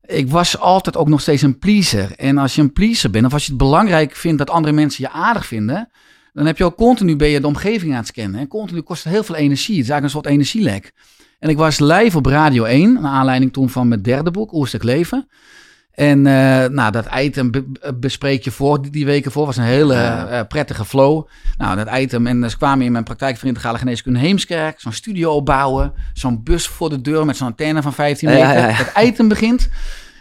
Ik 0.06 0.30
was 0.30 0.60
altijd 0.60 0.98
ook 0.98 1.08
nog 1.08 1.22
steeds 1.22 1.42
een 1.42 1.60
pleaser. 1.60 2.12
En 2.16 2.38
als 2.38 2.56
je 2.56 2.62
een 2.62 2.74
pleaser 2.74 3.10
bent, 3.10 3.26
of 3.26 3.34
als 3.34 3.44
je 3.44 3.50
het 3.50 3.58
belangrijk 3.58 4.16
vindt 4.16 4.38
dat 4.38 4.50
andere 4.50 4.74
mensen 4.74 5.04
je 5.04 5.10
aardig 5.10 5.46
vinden, 5.46 5.90
dan 6.34 6.46
heb 6.46 6.58
je 6.58 6.64
ook 6.64 6.76
continu 6.76 7.16
ben 7.16 7.30
je 7.30 7.42
de 7.42 7.48
omgeving 7.48 7.92
aan 7.92 7.98
het 7.98 8.08
scannen. 8.08 8.40
En 8.40 8.48
continu 8.48 8.82
kost 8.82 9.04
het 9.04 9.14
heel 9.14 9.24
veel 9.24 9.36
energie. 9.36 9.76
Het 9.76 9.84
is 9.86 9.90
eigenlijk 9.92 10.04
een 10.04 10.10
soort 10.10 10.26
energielek. 10.26 10.94
En 11.40 11.50
ik 11.50 11.58
was 11.58 11.80
live 11.80 12.18
op 12.18 12.26
Radio 12.26 12.64
1, 12.64 12.94
naar 12.94 13.12
aanleiding 13.12 13.54
toen 13.54 13.70
van 13.70 13.88
mijn 13.88 14.02
derde 14.02 14.32
boek, 14.32 14.54
Oerstuk 14.54 14.84
Leven. 14.84 15.28
En 15.92 16.28
eh, 16.28 16.66
nou, 16.70 16.92
dat 16.92 17.06
item 17.20 17.52
be- 17.52 17.64
be- 17.64 17.94
bespreek 18.00 18.44
je 18.44 18.52
voor, 18.52 18.82
die, 18.82 18.92
die 18.92 19.06
weken 19.06 19.32
voor, 19.32 19.46
was 19.46 19.58
een 19.58 19.64
hele 19.64 19.94
Ja. 19.94 20.28
eh, 20.28 20.48
prettige 20.48 20.86
flow. 20.86 21.28
Nou, 21.58 21.76
dat 21.76 21.98
item, 21.98 22.28
en 22.28 22.50
ze 22.50 22.58
kwamen 22.58 22.86
in 22.86 22.92
mijn 22.92 23.04
praktijk 23.04 23.38
voor 23.38 23.48
integrale 23.48 23.78
geneeskunde 23.78 24.20
Heemskerk, 24.20 24.80
zo'n 24.80 24.92
studio 24.92 25.32
opbouwen, 25.34 25.94
zo'n 26.14 26.44
bus 26.44 26.68
voor 26.68 26.90
de 26.90 27.02
deur 27.02 27.26
met 27.26 27.38
zo'n 27.38 27.48
antenne 27.48 27.82
van 27.82 27.94
15 27.94 28.30
Ja, 28.30 28.36
meter. 28.36 28.60
ja, 28.62 28.68
ja. 28.68 28.74
Het 28.74 28.92
item 29.08 29.28
begint. 29.28 29.70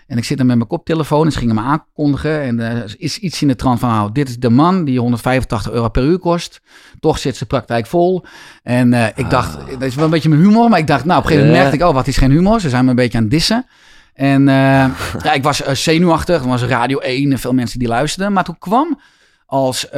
En 0.07 0.17
ik 0.17 0.25
zit 0.25 0.39
er 0.39 0.47
met 0.47 0.57
mijn 0.57 0.69
koptelefoon 0.69 1.27
en 1.27 1.33
ze 1.33 1.39
gingen 1.39 1.55
me 1.55 1.61
aankondigen. 1.61 2.41
En 2.41 2.61
er 2.61 2.95
is 2.99 3.19
iets 3.19 3.43
in 3.43 3.49
de 3.49 3.55
trant 3.55 3.79
van, 3.79 3.89
nou, 3.89 4.13
dit 4.13 4.29
is 4.29 4.39
de 4.39 4.51
man 4.51 4.85
die 4.85 4.99
185 4.99 5.73
euro 5.73 5.89
per 5.89 6.03
uur 6.03 6.19
kost. 6.19 6.61
Toch 7.01 7.19
zit 7.19 7.37
zijn 7.37 7.49
praktijk 7.49 7.87
vol. 7.87 8.25
En 8.63 8.93
eh, 8.93 9.07
ik 9.15 9.31
dacht, 9.31 9.59
dat 9.71 9.83
is 9.83 9.95
wel 9.95 10.05
een 10.05 10.11
beetje 10.11 10.29
mijn 10.29 10.41
humor. 10.41 10.69
Maar 10.69 10.79
ik 10.79 10.87
dacht, 10.87 11.05
nou, 11.05 11.19
op 11.19 11.25
een 11.25 11.31
gegeven 11.31 11.51
moment 11.51 11.69
merkte 11.69 11.85
ik, 11.85 11.91
oh, 11.91 11.97
wat 11.97 12.07
is 12.07 12.17
geen 12.17 12.31
humor. 12.31 12.61
Ze 12.61 12.69
zijn 12.69 12.85
me 12.85 12.91
een 12.91 12.97
beetje 12.97 13.19
aan 13.19 13.25
het 13.25 13.33
dissen. 13.33 13.67
En 14.15 14.49
eh, 14.49 14.55
ja, 15.25 15.33
ik 15.33 15.43
was 15.43 15.63
eh, 15.63 15.75
zenuwachtig. 15.75 16.43
Er 16.43 16.49
was 16.49 16.63
Radio 16.63 16.99
1 16.99 17.33
en 17.33 17.39
veel 17.39 17.53
mensen 17.53 17.79
die 17.79 17.89
luisterden. 17.89 18.33
Maar 18.33 18.45
toen 18.45 18.59
kwam 18.59 19.01
als 19.47 19.89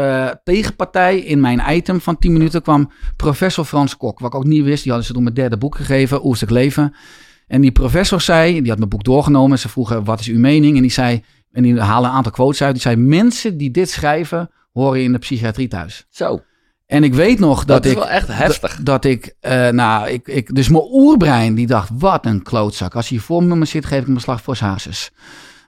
tegenpartij 0.45 1.19
in 1.19 1.41
mijn 1.41 1.63
item 1.69 2.01
van 2.01 2.19
10 2.19 2.33
minuten 2.33 2.63
kwam 2.63 2.91
professor 3.17 3.65
Frans 3.65 3.97
Kok. 3.97 4.19
Wat 4.19 4.33
ik 4.33 4.39
ook 4.39 4.45
niet 4.45 4.65
wist. 4.65 4.83
Die 4.83 4.93
hadden 4.93 5.07
ze 5.09 5.15
toen 5.15 5.23
mijn 5.23 5.35
derde 5.35 5.57
boek 5.57 5.77
gegeven, 5.77 6.27
Oerstuk 6.27 6.51
Leven. 6.51 6.95
En 7.49 7.61
die 7.61 7.73
professor 7.73 8.21
zei, 8.21 8.61
die 8.61 8.69
had 8.69 8.79
mijn 8.79 8.91
boek 8.91 9.05
doorgenomen. 9.05 9.59
Ze 9.59 9.69
vroegen, 9.69 10.05
wat 10.05 10.21
is 10.21 10.27
uw 10.27 10.39
mening? 10.39 10.77
En 10.77 10.83
die 10.83 10.91
zei, 10.91 11.23
En 11.53 11.63
die 11.63 11.81
halen 11.81 12.11
een 12.11 12.17
aantal 12.17 12.33
quotes 12.33 12.63
uit. 12.63 12.73
Die 12.73 12.83
zei, 12.83 12.97
mensen 12.97 13.57
die 13.57 13.71
dit 13.71 13.91
schrijven, 13.91 14.51
horen 14.73 15.03
in 15.03 15.13
de 15.13 15.19
psychiatrie 15.19 15.69
thuis. 15.69 16.07
Zo. 16.11 16.41
En 16.87 17.05
ik 17.05 17.15
weet 17.15 17.39
nog 17.39 17.65
dat, 17.65 17.67
Dat, 17.67 17.85
is 17.85 17.91
ik... 17.91 17.97
wel 17.97 18.09
echt 18.09 18.29
heftig. 18.29 18.77
Dat, 18.77 18.85
dat 18.85 19.05
ik, 19.05 19.35
eh, 19.41 19.69
nou, 19.69 20.09
ik, 20.09 20.29
ik, 20.29 20.55
dus 20.55 20.69
mijn 20.69 20.89
oerbrein 20.91 21.55
die 21.55 21.67
dacht, 21.67 21.91
wat 21.99 22.27
een 22.27 22.43
klootzak. 22.43 22.95
Als 22.95 23.09
hij 23.09 23.19
voor 23.19 23.43
me 23.43 23.65
zit, 23.65 23.87
geef 23.87 24.01
ik 24.01 24.07
hem 24.07 24.15
een 24.15 24.21
slag 24.21 24.43
voor 24.43 24.57
zijn 24.57 24.71
hazes. 24.71 25.11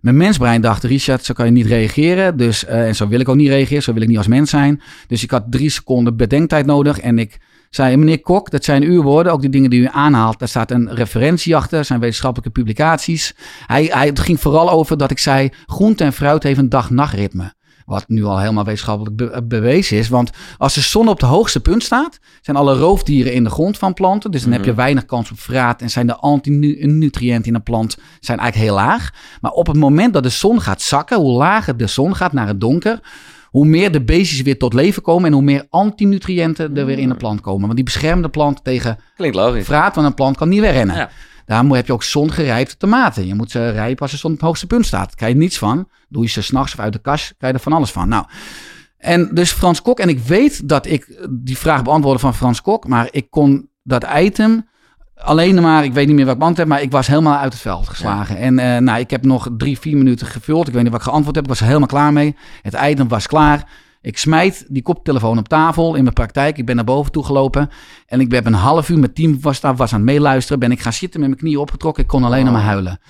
Mijn 0.00 0.16
mensbrein 0.16 0.60
dacht, 0.60 0.84
Richard, 0.84 1.24
zo 1.24 1.34
kan 1.34 1.46
je 1.46 1.52
niet 1.52 1.66
reageren. 1.66 2.36
Dus, 2.36 2.64
eh, 2.64 2.86
en 2.86 2.94
zo 2.96 3.08
wil 3.08 3.20
ik 3.20 3.28
ook 3.28 3.36
niet 3.36 3.48
reageren, 3.48 3.82
zo 3.82 3.92
wil 3.92 4.02
ik 4.02 4.08
niet 4.08 4.16
als 4.16 4.26
mens 4.26 4.50
zijn. 4.50 4.82
Dus 5.06 5.22
ik 5.22 5.30
had 5.30 5.44
drie 5.50 5.70
seconden 5.70 6.16
bedenktijd 6.16 6.66
nodig. 6.66 7.00
En 7.00 7.18
ik 7.18 7.38
zei, 7.70 7.96
meneer 7.96 8.20
Kok, 8.20 8.50
dat 8.50 8.64
zijn 8.64 8.82
uw 8.82 9.02
woorden. 9.02 9.32
Ook 9.32 9.40
die 9.40 9.50
dingen 9.50 9.70
die 9.70 9.80
u 9.80 9.88
aanhaalt, 9.92 10.38
daar 10.38 10.48
staat 10.48 10.70
een 10.70 10.94
referentie 10.94 11.56
achter. 11.56 11.84
Zijn 11.84 12.00
wetenschappelijke 12.00 12.52
publicaties. 12.52 13.34
Hij, 13.66 13.84
hij, 13.84 14.06
het 14.06 14.18
ging 14.20 14.40
vooral 14.40 14.70
over 14.70 14.96
dat 14.96 15.10
ik 15.10 15.18
zei, 15.18 15.50
groente 15.66 16.04
en 16.04 16.12
fruit 16.12 16.42
heeft 16.42 16.58
een 16.58 16.68
dag-nachtritme. 16.68 17.52
Wat 17.84 18.04
nu 18.08 18.24
al 18.24 18.38
helemaal 18.38 18.64
wetenschappelijk 18.64 19.16
be- 19.16 19.42
bewezen 19.44 19.96
is. 19.98 20.08
Want 20.08 20.30
als 20.58 20.74
de 20.74 20.80
zon 20.80 21.08
op 21.08 21.20
het 21.20 21.28
hoogste 21.30 21.60
punt 21.60 21.82
staat, 21.82 22.18
zijn 22.40 22.56
alle 22.56 22.74
roofdieren 22.78 23.32
in 23.32 23.44
de 23.44 23.50
grond 23.50 23.78
van 23.78 23.94
planten. 23.94 24.30
Dus 24.30 24.42
dan 24.42 24.52
heb 24.52 24.64
je 24.64 24.70
Mhm. 24.70 24.80
weinig 24.80 25.04
kans 25.04 25.30
op 25.30 25.40
vraat. 25.40 25.82
En 25.82 25.90
zijn 25.90 26.06
de 26.06 26.16
antinutriënten 26.16 27.48
in 27.48 27.54
een 27.54 27.62
plant 27.62 27.96
zijn 28.20 28.38
eigenlijk 28.38 28.70
heel 28.70 28.80
laag. 28.84 29.10
Maar 29.40 29.50
op 29.50 29.66
het 29.66 29.76
moment 29.76 30.12
dat 30.12 30.22
de 30.22 30.28
zon 30.28 30.60
gaat 30.60 30.82
zakken, 30.82 31.18
hoe 31.18 31.32
lager 31.32 31.76
de 31.76 31.86
zon 31.86 32.16
gaat 32.16 32.32
naar 32.32 32.46
het 32.46 32.60
donker, 32.60 33.00
hoe 33.50 33.66
meer 33.66 33.92
de 33.92 34.04
beestjes 34.04 34.42
weer 34.42 34.58
tot 34.58 34.74
leven 34.74 35.02
komen 35.02 35.24
en 35.26 35.32
hoe 35.32 35.42
meer 35.42 35.66
antinutriënten 35.70 36.76
er 36.76 36.86
weer 36.86 36.98
in 36.98 37.08
de 37.08 37.14
plant 37.14 37.40
komen. 37.40 37.62
Want 37.62 37.74
die 37.74 37.84
beschermen 37.84 38.22
de 38.22 38.28
plant 38.28 38.64
tegen 38.64 38.98
Klinkt 39.16 39.36
logisch. 39.36 39.64
vraat, 39.64 39.94
want 39.94 40.06
een 40.06 40.14
plant 40.14 40.36
kan 40.36 40.48
niet 40.48 40.60
wegrennen. 40.60 40.96
Ja. 40.96 41.10
Daarom 41.46 41.72
heb 41.72 41.86
je 41.86 41.92
ook 41.92 42.02
zongerijpte 42.02 42.76
tomaten. 42.76 43.26
Je 43.26 43.34
moet 43.34 43.50
ze 43.50 43.70
rijpen 43.70 44.02
als 44.02 44.10
de 44.10 44.16
zon 44.16 44.30
op 44.30 44.36
het 44.36 44.46
hoogste 44.46 44.66
punt 44.66 44.86
staat. 44.86 45.06
Daar 45.06 45.16
krijg 45.16 45.32
je 45.32 45.38
niets 45.38 45.58
van. 45.58 45.88
Doe 46.08 46.22
je 46.22 46.28
ze 46.28 46.42
s'nachts 46.42 46.72
of 46.72 46.80
uit 46.80 46.92
de 46.92 46.98
kast, 46.98 47.34
krijg 47.38 47.52
je 47.52 47.58
er 47.58 47.64
van 47.64 47.72
alles 47.72 47.90
van. 47.90 48.08
Nou, 48.08 48.24
en 48.96 49.30
dus 49.34 49.52
Frans 49.52 49.82
Kok. 49.82 49.98
En 50.00 50.08
ik 50.08 50.18
weet 50.18 50.68
dat 50.68 50.86
ik 50.86 51.26
die 51.30 51.58
vraag 51.58 51.82
beantwoordde 51.82 52.20
van 52.20 52.34
Frans 52.34 52.62
Kok. 52.62 52.86
Maar 52.86 53.08
ik 53.10 53.30
kon 53.30 53.70
dat 53.82 54.06
item 54.16 54.68
alleen 55.22 55.62
maar, 55.62 55.84
ik 55.84 55.92
weet 55.92 56.06
niet 56.06 56.16
meer 56.16 56.24
wat 56.24 56.34
ik 56.34 56.40
beantwoord 56.40 56.68
heb, 56.68 56.76
maar 56.76 56.86
ik 56.86 56.92
was 56.92 57.06
helemaal 57.06 57.36
uit 57.36 57.52
het 57.52 57.62
veld 57.62 57.88
geslagen. 57.88 58.36
En 58.36 58.58
eh, 58.58 58.80
nou, 58.80 58.98
ik 58.98 59.10
heb 59.10 59.24
nog 59.24 59.48
drie, 59.56 59.78
vier 59.78 59.96
minuten 59.96 60.26
gevuld. 60.26 60.68
Ik 60.68 60.72
weet 60.72 60.82
niet 60.82 60.92
wat 60.92 61.00
ik 61.00 61.06
geantwoord 61.06 61.34
heb. 61.34 61.44
Ik 61.44 61.50
was 61.50 61.60
er 61.60 61.66
helemaal 61.66 61.88
klaar 61.88 62.12
mee. 62.12 62.36
Het 62.62 62.76
item 62.82 63.08
was 63.08 63.26
klaar. 63.26 63.68
Ik 64.02 64.18
smijt 64.18 64.64
die 64.68 64.82
koptelefoon 64.82 65.38
op 65.38 65.48
tafel 65.48 65.94
in 65.94 66.02
mijn 66.02 66.14
praktijk. 66.14 66.58
Ik 66.58 66.66
ben 66.66 66.76
naar 66.76 66.84
boven 66.84 67.12
toe 67.12 67.24
gelopen. 67.24 67.70
En 68.06 68.20
ik 68.20 68.32
heb 68.32 68.46
een 68.46 68.52
half 68.52 68.88
uur, 68.88 68.98
mijn 68.98 69.12
team 69.12 69.40
was 69.40 69.60
daar, 69.60 69.76
was 69.76 69.92
aan 69.92 70.00
het 70.00 70.08
meeluisteren. 70.08 70.58
Ben 70.58 70.72
ik 70.72 70.80
gaan 70.80 70.92
zitten 70.92 71.20
met 71.20 71.28
mijn 71.28 71.40
knieën 71.40 71.58
opgetrokken. 71.58 72.02
Ik 72.02 72.08
kon 72.08 72.24
alleen 72.24 72.44
nog 72.44 72.52
maar 72.52 72.62
huilen. 72.62 73.00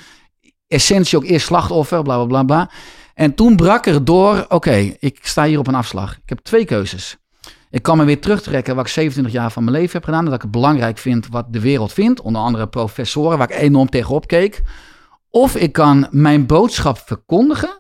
Essentie 0.69 1.19
ook 1.19 1.25
eerst 1.25 1.47
slachtoffer, 1.47 2.03
bla 2.03 2.17
bla 2.17 2.27
bla 2.27 2.43
bla. 2.43 2.71
En 3.15 3.35
toen 3.35 3.57
brak 3.57 3.87
er 3.87 4.05
door, 4.05 4.45
oké, 4.49 4.95
ik 4.99 5.19
sta 5.23 5.45
hier 5.45 5.59
op 5.59 5.67
een 5.67 5.75
afslag. 5.75 6.13
Ik 6.13 6.29
heb 6.29 6.39
twee 6.39 6.65
keuzes. 6.65 7.20
Ik 7.71 7.83
kan 7.83 7.97
me 7.97 8.05
weer 8.05 8.21
terugtrekken 8.21 8.75
wat 8.75 8.87
ik 8.87 8.93
27 8.93 9.33
jaar 9.33 9.51
van 9.51 9.65
mijn 9.65 9.77
leven 9.77 9.93
heb 9.93 10.05
gedaan. 10.05 10.25
Dat 10.25 10.35
ik 10.35 10.43
het 10.43 10.51
belangrijk 10.51 10.99
vind 10.99 11.29
wat 11.29 11.53
de 11.53 11.61
wereld 11.61 11.93
vindt. 11.93 12.21
Onder 12.21 12.43
andere 12.43 12.69
professoren 12.69 13.39
waar 13.39 13.51
ik 13.51 13.57
enorm 13.57 13.89
tegenop 13.89 14.27
keek. 14.27 14.63
Of 15.31 15.57
ik 15.57 15.73
kan 15.73 16.07
mijn 16.11 16.47
boodschap 16.47 16.99
verkondigen. 16.99 17.80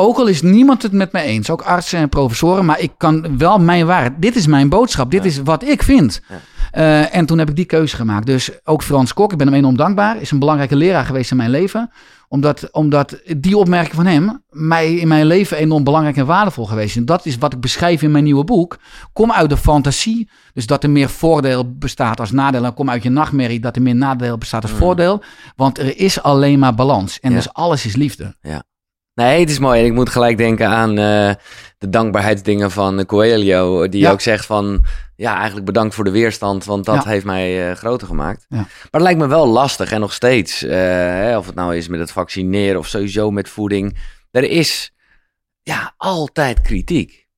Ook 0.00 0.18
al 0.18 0.26
is 0.26 0.42
niemand 0.42 0.82
het 0.82 0.92
met 0.92 1.12
mij 1.12 1.24
eens. 1.24 1.50
Ook 1.50 1.62
artsen 1.62 1.98
en 1.98 2.08
professoren. 2.08 2.64
Maar 2.64 2.80
ik 2.80 2.92
kan 2.96 3.38
wel 3.38 3.58
mijn 3.58 3.86
waarheid. 3.86 4.12
Dit 4.16 4.36
is 4.36 4.46
mijn 4.46 4.68
boodschap. 4.68 5.10
Dit 5.10 5.22
Ja. 5.22 5.28
is 5.28 5.38
wat 5.42 5.64
ik 5.64 5.82
vind. 5.82 6.20
Ja. 6.28 6.36
Eh, 6.70 7.14
en 7.16 7.26
toen 7.26 7.38
heb 7.38 7.48
ik 7.48 7.56
die 7.56 7.64
keuze 7.64 7.96
gemaakt. 7.96 8.26
Dus 8.26 8.50
ook 8.64 8.82
Frans 8.82 9.12
Kok, 9.14 9.32
ik 9.32 9.38
ben 9.38 9.46
hem 9.46 9.56
enorm 9.56 9.76
dankbaar. 9.76 10.20
Is 10.20 10.30
een 10.30 10.38
belangrijke 10.38 10.76
leraar 10.76 11.04
geweest 11.04 11.30
in 11.30 11.36
mijn 11.36 11.50
leven. 11.50 11.90
Omdat, 12.28 12.68
omdat 12.72 13.20
die 13.36 13.56
opmerking 13.56 13.94
van 13.94 14.06
hem 14.06 14.42
mij 14.50 14.94
in 14.94 15.08
mijn 15.08 15.26
leven 15.26 15.56
enorm 15.56 15.84
belangrijk 15.84 16.16
en 16.16 16.26
waardevol 16.26 16.66
geweest 16.66 16.90
is. 16.90 16.96
En 16.96 17.04
dat 17.04 17.26
is 17.26 17.38
wat 17.38 17.52
ik 17.52 17.60
beschrijf 17.60 18.02
in 18.02 18.10
mijn 18.10 18.24
nieuwe 18.24 18.44
boek. 18.44 18.78
Kom 19.12 19.32
uit 19.32 19.50
de 19.50 19.56
fantasie. 19.56 20.30
Dus 20.52 20.66
dat 20.66 20.82
er 20.82 20.90
meer 20.90 21.08
voordeel 21.08 21.74
bestaat 21.78 22.20
als 22.20 22.30
nadeel. 22.30 22.64
En 22.64 22.74
kom 22.74 22.90
uit 22.90 23.02
je 23.02 23.10
nachtmerrie 23.10 23.60
dat 23.60 23.76
er 23.76 23.82
meer 23.82 23.96
nadeel 23.96 24.38
bestaat 24.38 24.62
als 24.62 24.72
Mm. 24.72 24.78
voordeel. 24.78 25.22
Want 25.56 25.78
er 25.78 25.98
is 25.98 26.22
alleen 26.22 26.58
maar 26.58 26.74
balans. 26.74 27.20
En 27.20 27.30
Ja. 27.30 27.36
dus 27.36 27.52
alles 27.52 27.86
is 27.86 27.96
liefde. 27.96 28.36
Nee, 29.14 29.40
het 29.40 29.50
is 29.50 29.58
mooi. 29.58 29.80
En 29.80 29.86
ik 29.86 29.92
moet 29.92 30.08
gelijk 30.08 30.36
denken 30.36 30.68
aan 30.68 30.90
eh, 30.90 31.34
de 31.78 31.88
dankbaarheidsdingen 31.88 32.70
van 32.70 33.06
Coelho. 33.06 33.88
Die 33.88 34.00
Ja. 34.00 34.10
ook 34.10 34.20
zegt 34.20 34.46
van, 34.46 34.84
ja, 35.16 35.34
eigenlijk 35.36 35.66
bedankt 35.66 35.94
voor 35.94 36.04
de 36.04 36.10
weerstand. 36.10 36.64
Want 36.64 36.84
dat 36.84 37.02
Ja. 37.04 37.10
heeft 37.10 37.24
mij 37.24 37.70
eh, 37.70 37.76
groter 37.76 38.06
gemaakt. 38.06 38.46
Ja. 38.48 38.56
Maar 38.56 38.66
het 38.90 39.02
lijkt 39.02 39.18
me 39.18 39.26
wel 39.26 39.46
lastig 39.46 39.92
en 39.92 40.00
nog 40.00 40.12
steeds. 40.12 40.62
eh, 40.62 40.70
hè, 40.76 41.38
of 41.38 41.46
het 41.46 41.54
nou 41.54 41.76
is 41.76 41.88
met 41.88 42.00
het 42.00 42.12
vaccineren 42.12 42.78
of 42.78 42.86
sowieso 42.86 43.30
met 43.30 43.48
voeding. 43.48 43.98
Er 44.30 44.44
is 44.50 44.92
ja, 45.62 45.94
altijd 45.96 46.60
kritiek. 46.60 47.28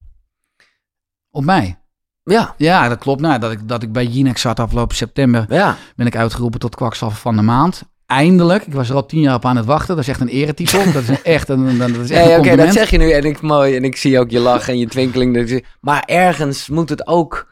Op 1.31 1.45
mij. 1.45 1.77
Ja, 2.25 2.55
Ja, 2.57 2.89
dat 2.89 2.99
klopt. 2.99 3.21
Nou, 3.21 3.39
dat, 3.39 3.53
ik, 3.53 3.69
dat 3.69 3.83
ik 3.83 3.93
bij 3.93 4.05
Jinex 4.07 4.41
zat 4.41 4.61
afgelopen 4.61 4.97
september, 4.97 5.45
ja. 5.49 5.77
ben 5.97 6.07
ik 6.07 6.17
uitgeroepen 6.17 6.61
tot 6.61 6.75
kwakzalver 6.75 7.19
van 7.19 7.37
de 7.37 7.43
maand. 7.43 7.83
Eindelijk. 8.13 8.67
Ik 8.67 8.73
was 8.73 8.89
er 8.89 8.95
al 8.95 9.07
tien 9.07 9.21
jaar 9.21 9.35
op 9.35 9.45
aan 9.45 9.57
het 9.57 9.67
wachten. 9.67 9.95
Dat 9.95 10.05
is 10.05 10.11
echt 10.11 10.21
een 10.21 10.29
eretitel. 10.29 10.93
Dat 10.93 11.09
is 11.09 11.23
echt 11.37 11.49
een, 11.49 11.79
dat 11.79 11.91
is 11.91 12.11
echt 12.11 12.39
Oké, 12.39 12.57
dat 12.57 12.73
zeg 12.73 12.91
je 12.91 12.99
nu 12.99 13.11
en 13.11 13.25
ik 13.25 13.41
mooi. 13.41 13.77
En 13.77 13.85
ik 13.85 13.97
zie 13.97 14.19
ook 14.19 14.31
je 14.31 14.39
lach 14.39 14.69
en 14.69 14.79
je 14.79 14.87
twinkeling. 14.87 15.65
Maar 15.81 16.03
ergens 16.07 16.69
moet 16.69 16.89
het 16.89 17.07
ook. 17.07 17.49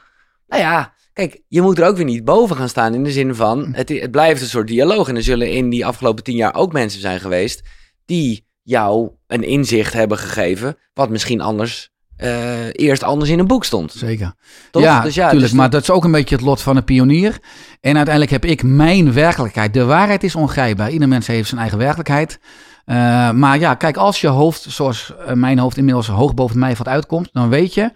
Nou 0.47 0.63
ja, 0.63 0.93
kijk, 1.13 1.43
je 1.49 1.63
moet 1.63 1.79
er 1.79 1.87
ook 1.87 1.97
weer 1.97 2.05
niet 2.05 2.25
boven 2.25 2.57
gaan 2.57 2.69
staan. 2.69 2.95
In 2.95 3.05
de 3.05 3.13
zin 3.13 3.35
van, 3.35 3.75
het, 3.75 3.89
het 3.89 4.11
blijft 4.11 4.41
een 4.41 4.47
soort 4.47 4.69
dialoog. 4.69 5.09
En 5.09 5.17
er 5.17 5.23
zullen 5.23 5.51
in 5.51 5.69
die 5.69 5.87
afgelopen 5.87 6.25
tien 6.25 6.37
jaar 6.37 6.55
ook 6.55 6.73
mensen 6.73 7.01
zijn 7.01 7.21
geweest. 7.21 7.63
die 8.05 8.49
jou 8.63 9.11
een 9.27 9.43
inzicht 9.43 9.93
hebben 9.93 10.19
gegeven. 10.19 10.77
wat 10.95 11.11
misschien 11.11 11.41
anders. 11.41 11.91
Eh, 12.21 12.67
eerst 12.73 13.03
anders 13.03 13.31
in 13.31 13.39
een 13.39 13.47
boek 13.47 13.65
stond. 13.65 13.93
Zeker. 13.93 14.33
Toch? 14.71 14.83
Ja, 14.83 15.01
Dus 15.03 15.15
tuurlijk. 15.15 15.39
dus 15.39 15.53
maar 15.53 15.71
dat 15.71 15.83
is 15.83 15.91
ook 15.91 16.05
een 16.05 16.11
beetje 16.13 16.35
het 16.35 16.45
lot 16.45 16.61
van 16.63 16.77
een 16.77 16.85
pionier. 16.85 17.39
En 17.81 17.95
uiteindelijk 17.97 18.31
heb 18.31 18.45
ik 18.45 18.63
mijn 18.63 19.13
werkelijkheid. 19.13 19.75
De 19.75 19.85
waarheid 19.85 20.25
is 20.25 20.35
ongrijpbaar. 20.35 20.91
Ieder 20.91 21.09
mens 21.09 21.27
heeft 21.27 21.49
zijn 21.49 21.61
eigen 21.61 21.79
werkelijkheid. 21.79 22.41
Eh, 22.85 23.31
maar 23.31 23.59
ja, 23.59 23.75
kijk, 23.75 23.97
als 23.97 24.21
je 24.21 24.29
hoofd, 24.29 24.67
zoals 24.69 25.13
eh, 25.27 25.33
mijn 25.35 25.59
hoofd 25.59 25.77
inmiddels 25.77 26.07
hoog 26.09 26.35
boven 26.35 26.59
mij 26.59 26.75
wat 26.77 26.89
uitkomt, 26.89 27.29
dan 27.33 27.49
weet 27.49 27.75
je 27.75 27.93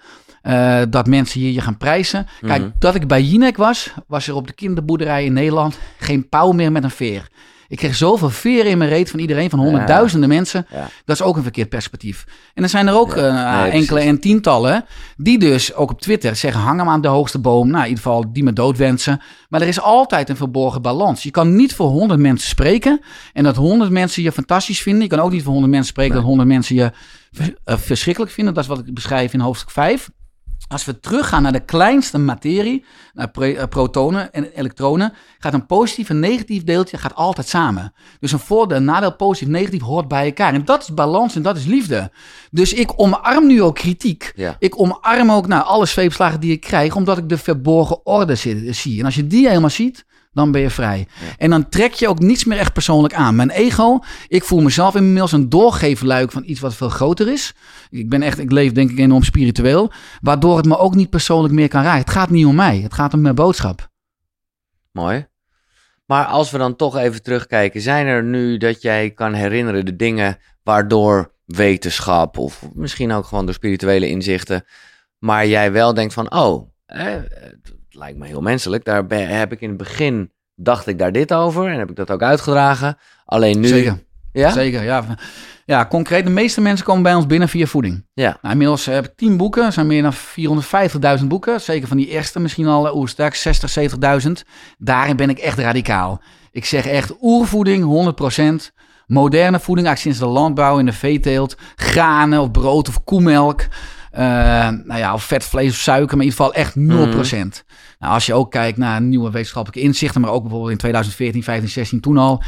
dat 0.89 1.07
mensen 1.07 1.41
hier 1.41 1.53
je 1.53 1.61
gaan 1.61 1.77
prijzen. 1.77 2.27
Kijk, 2.41 2.61
Mhm. 2.63 2.71
dat 2.79 2.95
ik 2.95 3.07
bij 3.07 3.23
Jinek 3.23 3.57
was, 3.57 3.93
was 4.07 4.29
er 4.29 4.35
op 4.35 4.47
de 4.47 4.53
kinderboerderij 4.53 5.25
in 5.25 5.33
Nederland 5.33 5.79
geen 5.99 6.29
pauw 6.29 6.53
meer 6.53 6.73
met 6.73 6.85
een 6.85 6.91
veer. 6.91 7.29
Ik 7.69 7.77
kreeg 7.77 7.95
zoveel 7.95 8.31
veren 8.31 8.71
in 8.71 8.79
mijn 8.79 8.91
reet 8.91 9.11
van 9.11 9.21
iedereen, 9.21 9.51
van 9.51 9.59
honderdduizenden 9.59 10.29
mensen. 10.29 10.67
Ja. 10.71 10.89
Dat 11.05 11.17
is 11.17 11.23
ook 11.23 11.37
een 11.37 11.43
verkeerd 11.43 11.69
perspectief. 11.69 12.25
En 12.55 12.63
er 12.63 12.69
zijn 12.69 12.87
er 12.87 12.95
ook 12.95 13.15
eh, 13.15 13.61
nee, 13.63 13.71
enkele 13.71 14.01
en 14.01 14.21
tientallen 14.21 14.85
die 15.17 15.39
dus 15.39 15.75
ook 15.75 15.91
op 15.91 16.01
Twitter 16.01 16.37
zeggen: 16.37 16.61
hang 16.61 16.79
hem 16.79 16.89
aan 16.89 17.01
de 17.01 17.09
hoogste 17.09 17.39
boom. 17.39 17.69
Nou, 17.69 17.83
in 17.83 17.89
ieder 17.89 18.03
geval 18.05 18.33
die 18.33 18.45
me 18.45 18.53
dood 18.53 18.77
wensen. 18.77 19.21
Maar 19.49 19.61
er 19.61 19.69
is 19.69 19.81
altijd 19.81 20.29
een 20.29 20.37
verborgen 20.37 20.83
balans. 20.83 21.23
Je 21.23 21.31
kan 21.31 21.57
niet 21.57 21.75
voor 21.75 21.89
honderd 21.89 22.21
mensen 22.21 22.49
spreken 22.49 23.01
en 23.33 23.45
dat 23.45 23.57
honderd 23.57 23.91
mensen 23.91 24.23
je 24.23 24.33
fantastisch 24.33 24.83
vinden. 24.83 25.03
Je 25.03 25.09
kan 25.09 25.21
ook 25.21 25.31
niet 25.31 25.43
voor 25.43 25.53
honderd 25.53 25.73
mensen 25.73 25.91
spreken 25.91 26.13
Nee. 26.13 26.21
dat 26.21 26.29
honderd 26.31 26.49
mensen 26.49 26.75
je 26.75 26.93
eh, 27.65 27.77
verschrikkelijk 27.79 28.33
vinden. 28.33 28.55
Dat 28.55 28.63
is 28.63 28.69
wat 28.69 28.79
ik 28.79 28.95
beschrijf 28.95 29.33
in 29.33 29.41
hoofdstuk 29.41 29.71
5. 29.71 30.11
Als 30.69 30.85
we 30.85 31.01
teruggaan 31.01 31.43
naar 31.43 31.53
de 31.53 31.65
kleinste 31.65 32.19
materie, 32.19 32.85
naar 33.13 33.31
eh, 33.31 33.65
protonen 33.69 34.33
en 34.33 34.45
elektronen, 34.45 35.13
gaat 35.39 35.55
een 35.55 35.67
positief 35.67 36.11
en 36.11 36.19
negatief 36.19 36.65
deeltje 36.65 36.99
gaat 36.99 37.15
altijd 37.15 37.49
samen. 37.49 37.93
Dus 38.21 38.33
een 38.33 38.39
voordeel, 38.39 38.77
een 38.77 38.85
nadeel, 38.85 39.17
positief, 39.17 39.49
negatief 39.49 39.83
hoort 39.83 40.09
bij 40.09 40.25
elkaar. 40.25 40.55
En 40.55 40.65
dat 40.65 40.83
is 40.83 40.95
balans 40.95 41.37
en 41.37 41.43
dat 41.43 41.57
is 41.57 41.65
liefde. 41.65 42.11
Dus 42.51 42.73
ik 42.73 42.93
omarm 42.97 43.47
nu 43.47 43.63
ook 43.63 43.75
kritiek. 43.75 44.33
Ja. 44.37 44.57
Ik 44.59 44.81
omarm 44.81 45.31
ook 45.31 45.47
nou, 45.47 45.65
alle 45.65 45.87
zweepslagen 45.87 46.41
die 46.41 46.53
ik 46.53 46.61
krijg, 46.61 46.97
omdat 46.97 47.19
ik 47.19 47.29
de 47.29 47.39
verborgen 47.39 48.07
orde 48.07 48.35
zi- 48.35 48.73
zie. 48.73 48.99
En 48.99 49.05
als 49.05 49.15
je 49.15 49.27
die 49.27 49.49
helemaal 49.49 49.71
ziet, 49.71 50.05
dan 50.35 50.51
ben 50.51 50.61
je 50.61 50.71
vrij. 50.71 50.99
Ja. 50.99 51.27
En 51.37 51.51
dan 51.51 51.69
trek 51.69 51.93
je 51.93 52.09
ook 52.09 52.19
niets 52.19 52.45
meer 52.45 52.59
echt 52.59 52.73
persoonlijk 52.73 53.15
aan. 53.15 53.37
Mijn 53.37 53.51
ego, 53.51 53.99
ik 54.29 54.45
voel 54.45 54.61
mezelf 54.61 54.95
inmiddels 54.95 55.33
een 55.33 55.49
doorgeefluik 55.49 56.33
van 56.33 56.43
iets 56.47 56.61
wat 56.61 56.75
veel 56.75 56.89
groter 56.89 57.29
is. 57.29 57.55
Ik 57.91 58.09
ben 58.09 58.23
echt, 58.23 58.39
ik 58.39 58.51
leef 58.51 58.73
denk 58.73 58.91
ik 58.91 58.99
enorm 58.99 59.23
spiritueel. 59.23 59.93
Waardoor 60.21 60.57
het 60.57 60.67
me 60.67 60.79
ook 60.79 60.95
niet 60.95 61.11
persoonlijk 61.11 61.55
meer 61.55 61.69
kan 61.69 61.83
raken. 61.83 62.01
Het 62.01 62.11
gaat 62.11 62.31
niet 62.31 62.47
om 62.47 62.55
mij, 62.55 62.79
het 62.79 62.95
gaat 62.95 63.15
om 63.15 63.21
mijn 63.21 63.35
boodschap. 63.35 63.89
Mooi. 64.93 65.27
Maar 66.07 66.25
als 66.25 66.51
we 66.51 66.59
dan 66.59 66.77
toch 66.77 66.97
even 66.97 67.23
terugkijken, 67.23 67.81
zijn 67.81 68.07
er 68.07 68.25
nu 68.25 68.57
dat 68.57 68.83
jij 68.83 69.11
kan 69.11 69.33
herinneren 69.33 69.85
de 69.85 69.97
dingen 69.97 70.39
waardoor 70.63 71.33
wetenschap 71.45 72.39
of 72.39 72.69
misschien 72.75 73.13
ook 73.13 73.25
gewoon 73.25 73.45
door 73.45 73.55
spirituele 73.55 74.09
inzichten, 74.09 74.65
maar 75.19 75.47
jij 75.47 75.73
wel 75.73 75.95
denkt 75.95 76.15
van, 76.15 76.33
oh, 76.33 76.69
het 76.87 77.75
lijkt 77.95 78.19
me 78.19 78.27
heel 78.27 78.41
menselijk. 78.41 78.85
Daar 78.85 79.07
ben- 79.07 79.29
heb 79.39 79.53
ik 79.53 79.61
in 79.61 79.69
het 79.69 79.77
begin 79.79 80.33
dacht 80.55 80.87
ik 80.87 80.99
daar 80.99 81.13
dit 81.13 81.33
over 81.35 81.67
en 81.71 81.79
heb 81.79 81.91
ik 81.91 81.97
dat 81.97 82.11
ook 82.11 82.23
uitgedragen. 82.23 82.97
Alleen 83.25 83.61
nu, 83.61 83.67
Zeker. 83.69 84.03
ja, 84.33 84.51
Zeker, 84.51 84.83
ja. 84.83 85.05
Ja, 85.67 85.87
concreet, 85.87 86.25
de 86.25 86.31
meeste 86.31 86.61
mensen 86.61 86.87
komen 86.87 87.03
bij 87.03 87.15
ons 87.15 87.27
binnen 87.27 87.49
via 87.49 87.67
voeding. 87.67 88.07
ja, 88.13 88.39
Nou, 88.41 88.53
inmiddels 88.53 88.87
heb 88.87 89.05
ik 89.05 89.17
10 89.17 89.37
boeken, 89.37 89.65
er 89.65 89.73
zijn 89.73 89.87
meer 89.87 90.03
dan 90.03 90.13
450.000 91.21 91.29
boeken. 91.29 91.61
Zeker 91.61 91.89
van 91.89 91.97
die 91.97 92.09
eerste 92.09 92.41
misschien 92.41 92.67
al, 92.67 92.87
eh, 92.87 92.95
oeh, 92.97 93.09
sterk 93.09 93.35
60, 93.35 93.71
70.000. 93.71 94.45
Daarin 94.79 95.17
ben 95.17 95.31
ik 95.31 95.39
echt 95.39 95.59
radicaal. 95.59 96.23
Ik 96.51 96.65
zeg 96.65 96.87
echt 96.87 97.13
oervoeding, 97.21 97.85
100%. 97.85 98.73
moderne 99.07 99.61
voeding, 99.61 99.87
eigenlijk 99.87 100.17
sinds 100.17 100.19
de 100.19 100.41
landbouw 100.41 100.79
en 100.79 100.87
de 100.87 100.93
veeteelt, 100.93 101.57
granen 101.77 102.41
of 102.41 102.51
brood 102.51 102.89
of 102.89 103.05
koemelk. 103.05 103.67
Uh, 104.19 104.21
nou 104.85 104.97
ja, 104.97 105.15
of 105.15 105.25
vet, 105.25 105.45
vlees 105.45 105.71
of 105.71 105.77
suiker, 105.77 106.17
maar 106.17 106.27
in 106.27 106.33
ieder 106.33 106.45
geval 106.45 106.55
echt 106.55 106.75
0%. 106.75 106.79
Mhm. 106.79 107.49
Nou, 107.99 108.15
als 108.15 108.27
je 108.27 108.35
ook 108.35 108.51
kijkt 108.51 108.79
naar 108.79 109.01
nieuwe 109.01 109.31
wetenschappelijke 109.31 109.87
inzichten, 109.87 110.21
maar 110.21 110.31
ook 110.31 110.43
bijvoorbeeld 110.43 110.71
in 110.71 110.79
2014, 110.79 111.43
15, 111.43 111.69
16 111.69 112.01
toen 112.01 112.19
al, 112.19 112.43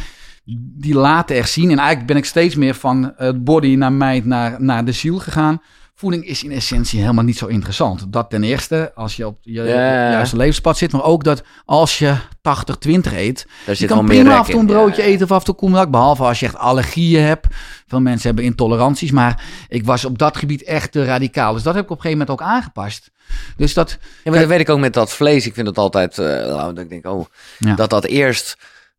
die 0.79 0.95
laten 0.95 1.37
echt 1.37 1.51
zien. 1.51 1.71
En 1.71 1.79
eigenlijk 1.79 2.07
ben 2.07 2.17
ik 2.17 2.25
steeds 2.25 2.55
meer 2.55 2.75
van 2.75 3.13
het 3.17 3.45
body 3.45 3.75
naar 3.75 3.93
mind 3.93 4.25
naar, 4.25 4.63
naar 4.63 4.85
de 4.85 4.93
ziel 4.93 5.19
gegaan. 5.19 5.63
Voeding 5.99 6.27
is 6.27 6.43
in 6.43 6.53
essentie 6.53 7.01
helemaal 7.01 7.25
niet 7.25 7.39
zo 7.39 7.47
interessant. 7.47 8.13
Dat 8.13 8.31
ten 8.31 8.43
eerste, 8.45 8.93
als 8.95 9.17
je 9.17 9.27
op 9.27 9.39
je 9.41 9.63
juiste 9.63 10.37
levenspad 10.37 10.77
zit. 10.79 10.93
Maar 10.93 11.05
ook 11.05 11.25
dat 11.25 11.43
als 11.65 11.99
je 11.99 12.15
80-20 12.15 13.13
eet. 13.13 13.47
Daar 13.67 13.75
Je 13.79 13.87
kan 13.87 14.07
prima 14.07 14.37
af 14.39 14.47
en 14.47 14.51
toe 14.53 14.61
een 14.61 14.67
broodje 14.67 15.03
Ja. 15.03 15.09
eten 15.09 15.25
of 15.25 15.33
af 15.33 15.47
en 15.47 15.57
toe. 15.57 15.89
Behalve 15.89 16.23
als 16.23 16.41
je 16.41 16.47
echt 16.47 16.57
allergieën 16.57 17.23
hebt. 17.23 17.47
Veel 17.87 18.01
mensen 18.01 18.27
hebben 18.27 18.45
intoleranties. 18.45 19.11
Maar 19.11 19.45
ik 19.69 19.85
was 19.85 20.05
op 20.05 20.19
dat 20.19 20.37
gebied 20.37 20.63
echt 20.63 20.93
te 20.93 21.05
radicaal. 21.05 21.53
Dus 21.53 21.63
dat 21.63 21.75
heb 21.75 21.85
ik 21.85 21.91
op 21.91 21.97
een 21.97 22.03
gegeven 22.03 22.27
moment 22.27 22.41
ook 22.41 22.49
aangepast. 22.49 23.11
Dus 23.57 23.75
dat... 23.75 23.99
Ja, 24.25 24.31
maar 24.31 24.41
dat 24.41 24.49
weet 24.49 24.61
ik 24.61 24.69
ook 24.69 24.79
met 24.79 24.95
dat 24.95 25.13
vlees. 25.13 25.47
Ik 25.47 25.55
vind 25.55 25.67
het 25.67 25.79
altijd, 25.79 26.17
nou, 26.17 26.75
dat 26.75 26.79
ik 26.85 26.89
denk, 26.89 27.07
oh, 27.07 27.27
Ja. 27.59 27.75
dat 27.75 27.91
dat 27.91 28.05
eerst, 28.05 28.57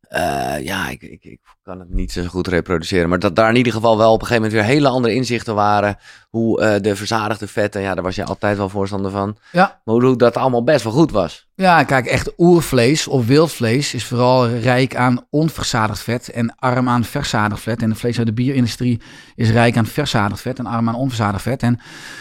eh, 0.08 0.54
ja, 0.60 0.88
ik, 0.88 1.02
ik, 1.02 1.24
ik 1.24 1.40
kan 1.68 1.78
het 1.80 1.94
niet 1.94 2.12
zo 2.12 2.24
goed 2.24 2.46
reproduceren, 2.46 3.08
maar 3.08 3.18
dat 3.18 3.36
daar 3.36 3.48
in 3.50 3.56
ieder 3.56 3.72
geval 3.72 3.98
wel 3.98 4.12
op 4.12 4.20
een 4.20 4.26
gegeven 4.26 4.48
moment 4.48 4.66
weer 4.66 4.74
hele 4.74 4.88
andere 4.88 5.14
inzichten 5.14 5.54
waren. 5.54 5.96
Hoe 6.28 6.60
eh, 6.60 6.82
de 6.82 6.96
verzadigde 6.96 7.46
vetten, 7.48 7.80
ja, 7.80 7.94
daar 7.94 8.04
was 8.04 8.14
je 8.14 8.24
altijd 8.24 8.56
wel 8.56 8.68
voorstander 8.68 9.10
van. 9.10 9.36
Ja. 9.52 9.80
Maar 9.84 9.94
hoe, 9.94 10.16
dat 10.16 10.36
allemaal 10.36 10.64
best 10.64 10.84
wel 10.84 10.92
goed 10.92 11.10
was. 11.10 11.48
Ja, 11.54 11.84
kijk, 11.84 12.06
echt 12.06 12.32
oervlees 12.36 13.08
of 13.08 13.26
wildvlees 13.26 13.94
is 13.94 14.04
vooral 14.04 14.48
rijk 14.48 14.96
aan 14.96 15.26
onverzadigd 15.30 16.00
vet 16.00 16.28
en 16.30 16.54
arm 16.56 16.88
aan 16.88 17.04
verzadigd 17.04 17.62
vet. 17.62 17.82
En 17.82 17.88
de 17.88 17.94
vlees 17.94 18.18
uit 18.18 18.26
de 18.26 18.32
bierindustrie 18.32 19.00
is 19.34 19.50
rijk 19.50 19.76
aan 19.76 19.86
verzadigd 19.86 20.40
vet 20.40 20.58
en 20.58 20.66
arm 20.66 20.88
aan 20.88 20.94
onverzadigd 20.94 21.42
vet. 21.42 21.62
En 21.62 21.78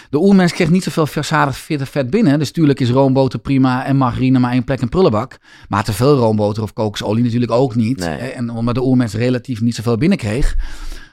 de 0.09 0.17
oermens 0.17 0.51
kreeg 0.51 0.69
niet 0.69 0.83
zoveel 0.83 1.07
verzadigd 1.07 1.57
vet- 1.57 2.09
binnen. 2.09 2.39
Dus 2.39 2.51
tuurlijk 2.51 2.79
is 2.79 2.89
roomboter 2.89 3.39
prima 3.39 3.85
en 3.85 3.97
margarine 3.97 4.39
maar 4.39 4.51
één 4.51 4.63
plek 4.63 4.81
in 4.81 4.89
prullenbak. 4.89 5.37
Maar 5.69 5.83
te 5.83 5.93
veel 5.93 6.17
roomboter 6.17 6.63
of 6.63 6.73
kokosolie 6.73 7.23
natuurlijk 7.23 7.51
ook 7.51 7.75
niet. 7.75 7.99
Nee. 7.99 8.17
En 8.17 8.49
omdat 8.49 8.75
de 8.75 8.83
oermens 8.83 9.13
relatief 9.37 9.61
niet 9.61 9.75
zoveel 9.75 9.97
binnenkreeg. 9.97 10.55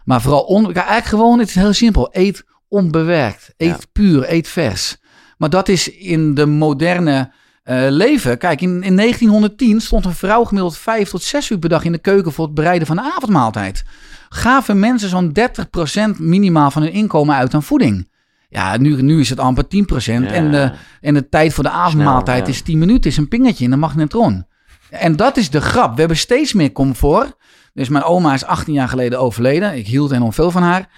Maar 0.04 0.20
vooral, 0.22 0.42
on, 0.42 0.72
eigenlijk 0.74 1.06
gewoon, 1.06 1.38
het 1.38 1.48
is 1.48 1.54
heel 1.54 1.72
simpel. 1.72 2.08
Eet 2.12 2.44
onbewerkt, 2.68 3.54
eet 3.56 3.68
Ja. 3.68 3.78
puur, 3.92 4.32
eet 4.32 4.48
vers. 4.48 4.96
Maar 5.38 5.50
dat 5.50 5.68
is 5.68 5.88
in 5.88 6.34
de 6.34 6.46
moderne 6.46 7.32
eh, 7.62 7.86
leven. 7.88 8.38
Kijk, 8.38 8.60
in, 8.60 8.82
in 8.82 8.96
1910 8.96 9.80
stond 9.80 10.04
een 10.04 10.14
vrouw 10.14 10.44
gemiddeld 10.44 10.78
vijf 10.78 11.10
tot 11.10 11.22
zes 11.22 11.50
uur 11.50 11.58
per 11.58 11.68
dag 11.68 11.84
in 11.84 11.92
de 11.92 11.98
keuken 11.98 12.32
voor 12.32 12.44
het 12.44 12.54
bereiden 12.54 12.86
van 12.86 12.96
de 12.96 13.12
avondmaaltijd. 13.16 13.84
Gaven 14.28 14.78
mensen 14.78 15.08
zo'n 15.08 15.32
30% 16.16 16.18
minimaal 16.18 16.70
van 16.70 16.82
hun 16.82 16.92
inkomen 16.92 17.36
uit 17.36 17.54
aan 17.54 17.62
voeding. 17.62 18.08
Ja, 18.48 18.76
nu, 18.76 19.02
nu 19.02 19.20
is 19.20 19.30
het 19.30 19.38
amper 19.38 19.64
10%. 19.64 19.68
En, 20.06 20.50
de, 20.50 20.72
en 21.00 21.14
de 21.14 21.28
tijd 21.28 21.54
voor 21.54 21.64
de 21.64 21.70
avondmaaltijd 21.70 22.36
Snel, 22.36 22.48
ja. 22.48 22.54
is 22.54 22.62
10 22.62 22.78
minuten, 22.78 23.10
is 23.10 23.16
een 23.16 23.28
pingetje 23.28 23.64
in 23.64 23.70
de 23.70 23.76
magnetron. 23.76 24.46
En 24.90 25.16
dat 25.16 25.36
is 25.36 25.50
de 25.50 25.60
grap. 25.60 25.92
We 25.92 25.98
hebben 25.98 26.16
steeds 26.16 26.52
meer 26.52 26.72
comfort. 26.72 27.36
Dus 27.74 27.88
mijn 27.88 28.04
oma 28.04 28.34
is 28.34 28.44
18 28.44 28.74
jaar 28.74 28.88
geleden 28.88 29.20
overleden. 29.20 29.76
Ik 29.76 29.86
hield 29.86 30.10
enorm 30.12 30.32
veel 30.32 30.50
van 30.50 30.62
haar. 30.62 30.88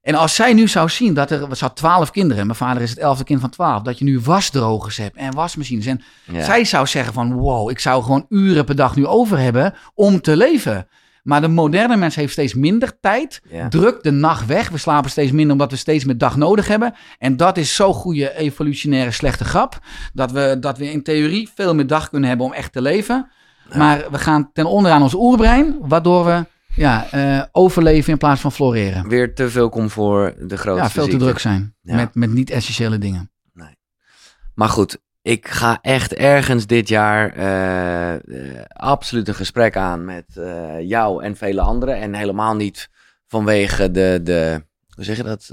En 0.00 0.14
als 0.14 0.34
zij 0.34 0.52
nu 0.52 0.68
zou 0.68 0.88
zien 0.88 1.14
dat 1.14 1.30
er, 1.30 1.56
ze 1.56 1.64
had 1.64 1.76
12 1.76 2.10
kinderen. 2.10 2.46
Mijn 2.46 2.58
vader 2.58 2.82
is 2.82 2.90
het 2.90 2.98
elfde 2.98 3.24
kind 3.24 3.40
van 3.40 3.50
12. 3.50 3.82
Dat 3.82 3.98
je 3.98 4.04
nu 4.04 4.20
wasdrogers 4.20 4.96
hebt 4.96 5.16
en 5.16 5.34
wasmachines. 5.34 5.86
En 5.86 6.00
Ja. 6.24 6.44
zij 6.44 6.64
zou 6.64 6.86
zeggen 6.86 7.12
van 7.12 7.32
wow, 7.32 7.70
ik 7.70 7.78
zou 7.78 8.02
gewoon 8.02 8.26
uren 8.28 8.64
per 8.64 8.76
dag 8.76 8.96
nu 8.96 9.06
over 9.06 9.38
hebben 9.38 9.74
om 9.94 10.20
te 10.20 10.36
leven. 10.36 10.88
Maar 11.22 11.40
de 11.40 11.48
moderne 11.48 11.96
mens 11.96 12.14
heeft 12.14 12.32
steeds 12.32 12.54
minder 12.54 13.00
tijd. 13.00 13.42
Ja. 13.50 13.68
Drukt 13.68 14.02
de 14.04 14.10
nacht 14.10 14.46
weg. 14.46 14.68
We 14.68 14.78
slapen 14.78 15.10
steeds 15.10 15.32
minder 15.32 15.52
omdat 15.52 15.70
we 15.70 15.76
steeds 15.76 16.04
meer 16.04 16.18
dag 16.18 16.36
nodig 16.36 16.68
hebben. 16.68 16.94
En 17.18 17.36
dat 17.36 17.56
is 17.56 17.74
zo'n 17.74 17.94
goede 17.94 18.36
evolutionaire 18.36 19.10
slechte 19.10 19.44
grap. 19.44 19.78
Dat 20.12 20.30
we, 20.32 20.56
dat 20.60 20.78
we 20.78 20.90
in 20.90 21.02
theorie 21.02 21.50
veel 21.54 21.74
meer 21.74 21.86
dag 21.86 22.08
kunnen 22.08 22.28
hebben 22.28 22.46
om 22.46 22.52
echt 22.52 22.72
te 22.72 22.82
leven. 22.82 23.30
Ja. 23.70 23.78
Maar 23.78 24.04
we 24.10 24.18
gaan 24.18 24.50
ten 24.52 24.66
onder 24.66 24.92
aan 24.92 25.02
ons 25.02 25.14
oerbrein. 25.14 25.76
Waardoor 25.80 26.24
we 26.24 26.44
ja, 26.74 27.10
eh, 27.10 27.42
overleven 27.52 28.12
in 28.12 28.18
plaats 28.18 28.40
van 28.40 28.52
floreren. 28.52 29.08
Weer 29.08 29.34
te 29.34 29.50
veel 29.50 29.68
comfort, 29.68 30.48
de 30.48 30.56
grootste 30.56 30.82
Ja, 30.82 30.90
veel 30.90 31.08
te 31.08 31.16
druk 31.16 31.38
zijn. 31.38 31.74
Ja. 31.82 31.94
Met, 31.94 32.14
met 32.14 32.32
niet-essentiële 32.32 32.98
dingen. 32.98 33.30
Maar 34.54 34.68
goed, 34.68 34.98
ik 35.22 35.48
ga 35.48 35.78
echt 35.82 36.14
ergens 36.14 36.66
dit 36.66 36.88
jaar 36.88 37.32
eh, 37.32 38.14
eh, 38.14 38.64
absoluut 38.68 39.28
een 39.28 39.34
gesprek 39.34 39.76
aan 39.76 40.04
met 40.04 40.24
jou 40.80 41.24
en 41.24 41.36
vele 41.36 41.60
anderen. 41.60 41.96
En 41.96 42.14
helemaal 42.14 42.54
niet 42.54 42.88
vanwege 43.26 43.90
de, 43.90 44.20
de 44.22 44.64
hoe 44.94 45.04
zeg 45.04 45.16
je 45.16 45.22
dat, 45.22 45.46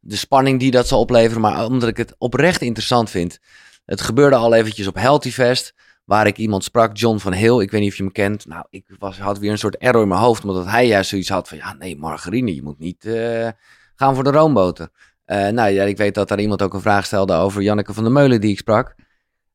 de 0.00 0.16
spanning 0.16 0.60
die 0.60 0.70
dat 0.70 0.88
zal 0.88 1.00
opleveren, 1.00 1.40
maar 1.40 1.64
omdat 1.64 1.88
ik 1.88 1.96
het 1.96 2.14
oprecht 2.18 2.60
interessant 2.60 3.10
vind. 3.10 3.38
Het 3.84 4.00
gebeurde 4.00 4.36
al 4.36 4.54
eventjes 4.54 4.86
op 4.86 4.94
Healthy 4.94 5.30
Fest, 5.30 5.74
waar 6.04 6.26
ik 6.26 6.36
iemand 6.36 6.64
sprak, 6.64 6.96
John 6.96 7.18
van 7.18 7.32
Heel. 7.32 7.60
Ik 7.62 7.70
weet 7.70 7.80
niet 7.80 7.90
of 7.90 7.96
je 7.96 8.02
hem 8.02 8.12
kent. 8.12 8.46
Nou, 8.46 8.64
ik 8.70 8.84
was, 8.98 9.18
had 9.18 9.38
weer 9.38 9.50
een 9.50 9.58
soort 9.58 9.76
error 9.76 10.02
in 10.02 10.08
mijn 10.08 10.20
hoofd, 10.20 10.44
omdat 10.44 10.66
hij 10.66 10.86
juist 10.86 11.08
zoiets 11.10 11.28
had 11.28 11.48
van, 11.48 11.58
ja, 11.58 11.72
nee, 11.78 11.96
margarine, 11.96 12.54
je 12.54 12.62
moet 12.62 12.78
niet 12.78 13.04
eh, 13.04 13.48
gaan 13.96 14.14
voor 14.14 14.24
de 14.24 14.30
roomboter. 14.30 14.88
Eh, 15.24 15.48
nou 15.48 15.70
ja, 15.70 15.82
ik 15.84 15.96
weet 15.96 16.14
dat 16.14 16.28
daar 16.28 16.40
iemand 16.40 16.62
ook 16.62 16.74
een 16.74 16.80
vraag 16.80 17.06
stelde 17.06 17.34
over 17.34 17.62
Janneke 17.62 17.94
van 17.94 18.02
der 18.02 18.12
Meulen 18.12 18.40
die 18.40 18.50
ik 18.50 18.58
sprak. 18.58 18.94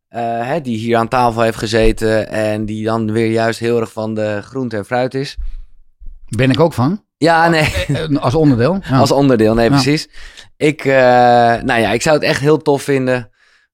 Eh, 0.08 0.22
hè, 0.47 0.62
die 0.62 0.78
hier 0.78 0.97
aan 0.97 1.08
tafel 1.08 1.41
heeft 1.41 1.58
gezeten 1.58 2.30
en 2.30 2.66
die 2.66 2.84
dan 2.86 3.12
weer 3.12 3.32
juist 3.32 3.60
heel 3.60 3.80
erg 3.80 3.91
van 3.91 4.14
de 4.14 4.39
groente 4.43 4.78
en 4.78 4.86
fruit 4.86 5.14
is. 5.14 5.38
Ben 6.28 6.50
ik 6.52 6.60
ook 6.60 6.74
van. 6.74 7.04
Ja, 7.18 7.50
nee, 7.50 7.74
Eh, 7.88 8.18
Als 8.18 8.36
onderdeel. 8.36 8.80
Ja. 8.89 8.97
als 9.00 9.12
onderdeel, 9.12 9.54
nee, 9.54 9.66
Ja. 9.70 9.72
precies. 9.72 10.10
Ik, 10.58 10.84
nou 10.86 11.80
ja, 11.82 11.91
ik 11.91 12.02
zou 12.02 12.16
het 12.16 12.26
echt 12.26 12.39
heel 12.41 12.58
tof 12.58 12.82
vinden 12.82 13.29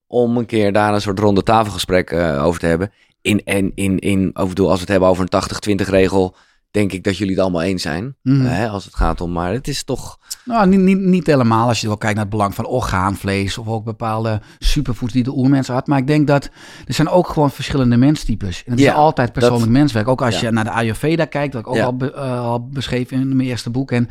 om 0.08 0.38
een 0.38 0.46
keer 0.46 0.74
daar 0.74 0.94
een 0.94 1.02
soort 1.02 1.20
ronde 1.20 1.44
tafelgesprek 1.44 2.12
eh, 2.12 2.44
over 2.46 2.60
te 2.60 2.66
hebben. 2.66 2.92
In, 3.22 3.44
en 3.44 3.72
in, 3.76 4.00
in, 4.00 4.30
over, 4.34 4.48
bedoel, 4.50 4.66
als 4.68 4.76
we 4.76 4.82
het 4.82 4.90
hebben 4.90 5.10
over 5.10 5.28
een 5.30 5.80
80-20 5.86 5.90
regel, 5.90 6.36
denk 6.72 6.92
ik 6.92 7.04
dat 7.04 7.18
jullie 7.18 7.34
het 7.34 7.42
allemaal 7.44 7.62
eens 7.62 7.82
zijn. 7.82 8.16
Mhm. 8.22 8.46
Eh, 8.46 8.52
hè, 8.52 8.68
als 8.70 8.86
het 8.86 8.96
gaat 8.96 9.22
om, 9.22 9.32
maar 9.32 9.52
het 9.52 9.68
is 9.68 9.84
toch... 9.84 10.18
Nou, 10.46 10.68
niet, 10.68 10.80
niet, 10.80 11.00
niet 11.00 11.28
helemaal 11.28 11.68
als 11.68 11.82
je 11.82 11.88
wel 11.88 11.98
kijkt 11.98 12.16
naar 12.16 12.26
het 12.26 12.34
belang 12.34 12.56
van 12.56 12.66
orgaanvlees 12.66 13.58
of 13.58 13.68
ook 13.68 13.84
bepaalde 13.84 14.42
superfoods 14.60 15.14
die 15.14 15.24
de 15.24 15.36
oermens 15.38 15.68
had. 15.68 15.88
Maar 15.88 15.98
ik 16.00 16.08
denk 16.08 16.28
dat 16.28 16.50
er 16.86 16.94
zijn 16.94 17.10
ook 17.10 17.28
gewoon 17.28 17.52
verschillende 17.52 17.98
menstypes. 17.98 18.64
En 18.66 18.72
het 18.72 18.80
Ja, 18.80 18.92
is 18.92 18.98
altijd 18.98 19.32
persoonlijk 19.34 19.64
dat- 19.64 19.72
menswerk. 19.74 20.08
Ook 20.08 20.22
als 20.22 20.40
ja. 20.40 20.48
je 20.48 20.54
naar 20.54 20.64
de 20.64 20.70
Ayurveda 20.72 21.26
kijkt, 21.26 21.54
dat 21.54 21.62
ik 21.62 21.68
ook 21.68 21.76
Ja. 21.76 21.84
al, 21.86 21.96
be- 21.96 22.14
eh, 22.14 22.40
al 22.40 22.68
beschreven 22.70 23.20
in 23.20 23.36
mijn 23.36 23.50
eerste 23.50 23.70
boek. 23.70 23.92
En 23.92 24.10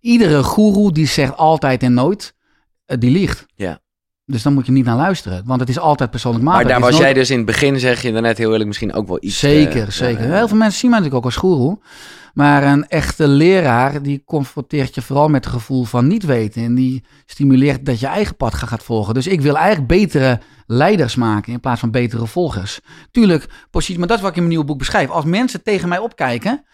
iedere 0.00 0.42
goeroe 0.42 0.92
die 0.92 1.06
zegt 1.06 1.36
altijd 1.36 1.82
en 1.82 1.94
nooit, 1.94 2.34
die 2.86 3.10
liegt. 3.10 3.46
Ja. 3.54 3.80
Dus 4.26 4.42
dan 4.42 4.54
moet 4.54 4.66
je 4.66 4.72
niet 4.72 4.84
naar 4.84 4.96
luisteren, 4.96 5.42
want 5.44 5.60
het 5.60 5.68
is 5.68 5.78
altijd 5.78 6.10
persoonlijk 6.10 6.44
Maar 6.44 6.54
maatwerk. 6.54 6.80
daar 6.80 6.90
was 6.90 7.00
jij 7.00 7.12
dus 7.12 7.30
in 7.30 7.36
het 7.36 7.46
begin, 7.46 7.78
zeg 7.80 8.02
je 8.02 8.12
daarnet 8.12 8.38
heel 8.38 8.50
eerlijk, 8.50 8.66
misschien 8.66 8.92
ook 8.92 9.08
wel 9.08 9.18
iets... 9.20 9.38
Zeker, 9.38 9.82
eh, 9.82 9.90
zeker. 9.90 10.26
ja, 10.26 10.34
Heel 10.34 10.48
veel 10.48 10.56
mensen 10.56 10.78
zien 10.78 10.90
mij 10.90 10.98
natuurlijk 10.98 11.26
ook 11.26 11.32
als 11.32 11.40
goeroe. 11.40 11.78
Maar 12.34 12.62
een 12.62 12.88
echte 12.88 13.28
leraar, 13.28 14.02
die 14.02 14.22
confronteert 14.24 14.94
je 14.94 15.02
vooral 15.02 15.28
met 15.28 15.44
het 15.44 15.54
gevoel 15.54 15.84
van 15.84 16.06
niet 16.06 16.24
weten. 16.24 16.62
En 16.62 16.74
die 16.74 17.04
stimuleert 17.26 17.86
dat 17.86 18.00
je 18.00 18.06
eigen 18.06 18.36
pad 18.36 18.54
gaat 18.54 18.82
volgen. 18.82 19.14
Dus 19.14 19.26
ik 19.26 19.40
wil 19.40 19.56
eigenlijk 19.56 19.88
betere 19.88 20.40
leiders 20.66 21.14
maken 21.14 21.52
in 21.52 21.60
plaats 21.60 21.80
van 21.80 21.90
betere 21.90 22.26
volgers. 22.26 22.80
Tuurlijk, 23.10 23.46
positie, 23.70 23.98
maar 23.98 24.08
dat 24.08 24.16
is 24.16 24.22
wat 24.22 24.30
ik 24.30 24.36
in 24.36 24.42
mijn 24.42 24.54
nieuwe 24.54 24.70
boek 24.70 24.78
beschrijf. 24.78 25.10
Als 25.10 25.24
mensen 25.24 25.62
tegen 25.62 25.88
mij 25.88 25.98
opkijken, 25.98 26.64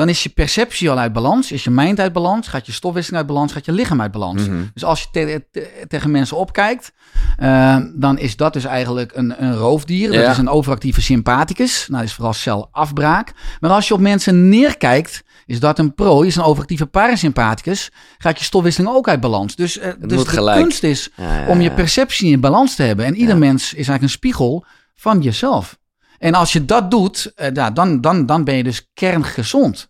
dan 0.00 0.08
is 0.08 0.22
je 0.22 0.28
perceptie 0.28 0.90
al 0.90 0.98
uit 0.98 1.12
balans. 1.12 1.52
Is 1.52 1.64
je 1.64 1.70
mind 1.70 2.00
uit 2.00 2.12
balans, 2.12 2.48
gaat 2.48 2.66
je 2.66 2.72
stofwisseling 2.72 3.22
uit 3.22 3.32
balans, 3.32 3.52
gaat 3.52 3.64
je 3.64 3.72
lichaam 3.72 4.00
uit 4.00 4.12
balans. 4.12 4.46
Mhm. 4.46 4.62
Dus 4.74 4.84
als 4.84 5.00
je 5.00 5.06
te- 5.12 5.44
te- 5.50 5.84
tegen 5.88 6.10
mensen 6.10 6.36
opkijkt, 6.36 6.92
eh, 7.36 7.76
dan 7.94 8.18
is 8.18 8.36
dat 8.36 8.52
dus 8.52 8.64
eigenlijk 8.64 9.12
een, 9.14 9.42
een 9.44 9.54
roofdier. 9.56 10.12
Dat 10.12 10.30
is 10.30 10.38
een 10.38 10.48
overactieve 10.48 11.02
sympathicus. 11.02 11.86
Nou, 11.88 12.00
dat 12.00 12.10
is 12.10 12.14
vooral 12.14 12.32
celafbraak. 12.32 13.32
Maar 13.60 13.70
als 13.70 13.88
je 13.88 13.94
op 13.94 14.00
mensen 14.00 14.48
neerkijkt, 14.48 15.22
is 15.46 15.60
dat 15.60 15.78
een 15.78 15.94
prooi, 15.94 16.28
is 16.28 16.36
een 16.36 16.42
overactieve 16.42 16.86
parasympathicus. 16.86 17.90
Gaat 18.18 18.38
je 18.38 18.44
stofwisseling 18.44 18.92
ook 18.94 19.08
uit 19.08 19.20
balans. 19.20 19.56
Dus, 19.56 19.78
eh, 19.78 19.92
dus 19.98 20.24
de 20.24 20.28
gelijk. 20.30 20.60
kunst 20.60 20.82
is 20.82 21.10
Ja, 21.16 21.40
ja, 21.40 21.46
om 21.46 21.60
je 21.60 21.70
perceptie 21.70 22.30
in 22.32 22.40
balans 22.40 22.74
te 22.74 22.82
hebben. 22.82 23.04
En 23.04 23.16
ieder 23.16 23.38
mens 23.38 23.62
is 23.62 23.72
eigenlijk 23.72 24.02
een 24.02 24.08
spiegel 24.08 24.64
van 24.94 25.20
jezelf. 25.20 25.78
En 26.18 26.34
als 26.34 26.52
je 26.52 26.64
dat 26.64 26.90
doet, 26.90 27.32
eh, 27.34 27.52
ja, 27.52 27.70
dan, 27.70 28.00
dan, 28.00 28.26
dan 28.26 28.44
ben 28.44 28.56
je 28.56 28.62
dus 28.62 28.90
kerngezond. 28.94 29.89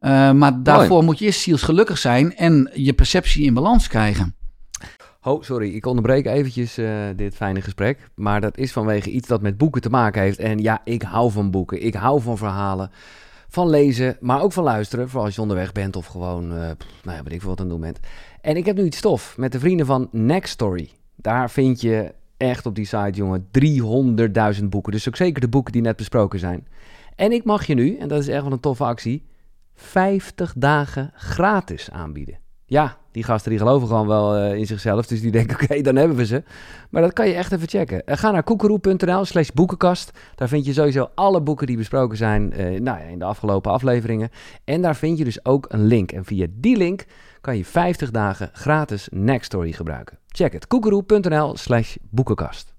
Eh, 0.00 0.32
maar 0.32 0.62
daarvoor 0.62 1.04
moet 1.04 1.18
je 1.18 1.24
eerst 1.24 1.40
zielsgelukkig 1.40 1.98
zijn 1.98 2.36
en 2.36 2.70
je 2.74 2.92
perceptie 2.92 3.44
in 3.44 3.54
balans 3.54 3.88
krijgen. 3.88 4.34
Oh, 5.22 5.42
sorry, 5.42 5.74
ik 5.74 5.86
onderbreek 5.86 6.26
eventjes 6.26 6.78
eh, 6.78 6.92
dit 7.16 7.34
fijne 7.34 7.60
gesprek. 7.60 8.08
Maar 8.14 8.40
dat 8.40 8.58
is 8.58 8.72
vanwege 8.72 9.10
iets 9.10 9.28
dat 9.28 9.42
met 9.42 9.58
boeken 9.58 9.80
te 9.80 9.90
maken 9.90 10.22
heeft. 10.22 10.38
En 10.38 10.58
ja, 10.58 10.80
ik 10.84 11.02
hou 11.02 11.30
van 11.30 11.50
boeken. 11.50 11.84
Ik 11.84 11.94
hou 11.94 12.20
van 12.20 12.38
verhalen. 12.38 12.90
Van 13.48 13.70
lezen, 13.70 14.16
maar 14.20 14.42
ook 14.42 14.52
van 14.52 14.64
luisteren. 14.64 15.08
Vooral 15.08 15.24
als 15.24 15.34
je 15.34 15.40
onderweg 15.40 15.72
bent 15.72 15.96
of 15.96 16.06
gewoon, 16.06 16.48
pff, 16.78 17.04
nou 17.04 17.16
ja, 17.16 17.22
weet 17.22 17.32
ik 17.32 17.40
veel 17.40 17.48
wat 17.48 17.60
aan 17.60 17.64
het 17.64 17.74
doen 17.74 17.84
bent. 17.84 18.00
En 18.40 18.56
ik 18.56 18.66
heb 18.66 18.76
nu 18.76 18.84
iets 18.84 18.96
stof 18.96 19.36
met 19.36 19.52
de 19.52 19.58
vrienden 19.58 19.86
van 19.86 20.08
Next 20.12 20.52
Story. 20.52 20.90
Daar 21.16 21.50
vind 21.50 21.80
je 21.80 22.14
echt 22.36 22.66
op 22.66 22.74
die 22.74 22.84
site, 22.84 23.10
jongen, 23.12 23.46
300.000 24.60 24.64
boeken. 24.64 24.92
Dus 24.92 25.08
ook 25.08 25.16
zeker 25.16 25.40
de 25.40 25.48
boeken 25.48 25.72
die 25.72 25.82
net 25.82 25.96
besproken 25.96 26.38
zijn. 26.38 26.66
En 27.16 27.32
ik 27.32 27.44
mag 27.44 27.66
je 27.66 27.74
nu, 27.74 27.96
en 27.96 28.08
dat 28.08 28.20
is 28.20 28.28
echt 28.28 28.42
wel 28.42 28.52
een 28.52 28.60
toffe 28.60 28.84
actie, 28.84 29.24
50 29.80 30.52
dagen 30.56 31.10
gratis 31.14 31.90
aanbieden. 31.90 32.38
Ja, 32.66 32.96
die 33.12 33.24
gasten 33.24 33.50
die 33.50 33.58
geloven 33.58 33.88
gewoon 33.88 34.06
wel 34.06 34.36
eh, 34.36 34.54
in 34.54 34.66
zichzelf. 34.66 35.06
Dus 35.06 35.20
die 35.20 35.30
denken, 35.30 35.54
oké, 35.62 35.80
dan 35.80 35.96
hebben 35.96 36.16
we 36.16 36.26
ze. 36.26 36.42
Maar 36.90 37.02
dat 37.02 37.12
kan 37.12 37.28
je 37.28 37.34
echt 37.34 37.52
even 37.52 37.68
checken. 37.68 38.02
Uh, 38.06 38.16
ga 38.16 38.30
naar 38.30 38.42
koekeroe.nl 38.42 39.24
slash 39.24 39.48
boekenkast. 39.48 40.10
Daar 40.34 40.48
vind 40.48 40.66
je 40.66 40.72
sowieso 40.72 41.10
alle 41.14 41.40
boeken 41.40 41.66
die 41.66 41.76
besproken 41.76 42.16
zijn 42.16 42.52
uh, 42.52 42.80
nou 42.80 42.98
ja, 42.98 43.04
in 43.04 43.18
de 43.18 43.24
afgelopen 43.24 43.72
afleveringen. 43.72 44.30
En 44.64 44.82
daar 44.82 44.96
vind 44.96 45.18
je 45.18 45.24
dus 45.24 45.44
ook 45.44 45.66
een 45.68 45.84
link. 45.84 46.12
En 46.12 46.24
via 46.24 46.46
die 46.50 46.76
link 46.76 47.04
kan 47.40 47.56
je 47.56 47.64
50 47.64 48.10
dagen 48.10 48.50
gratis 48.52 49.08
Nextory 49.12 49.72
gebruiken. 49.72 50.18
Check 50.28 50.52
het, 50.52 50.66
koekeroe.nl 50.66 51.56
slash 51.56 51.96
boekenkast. 52.10 52.69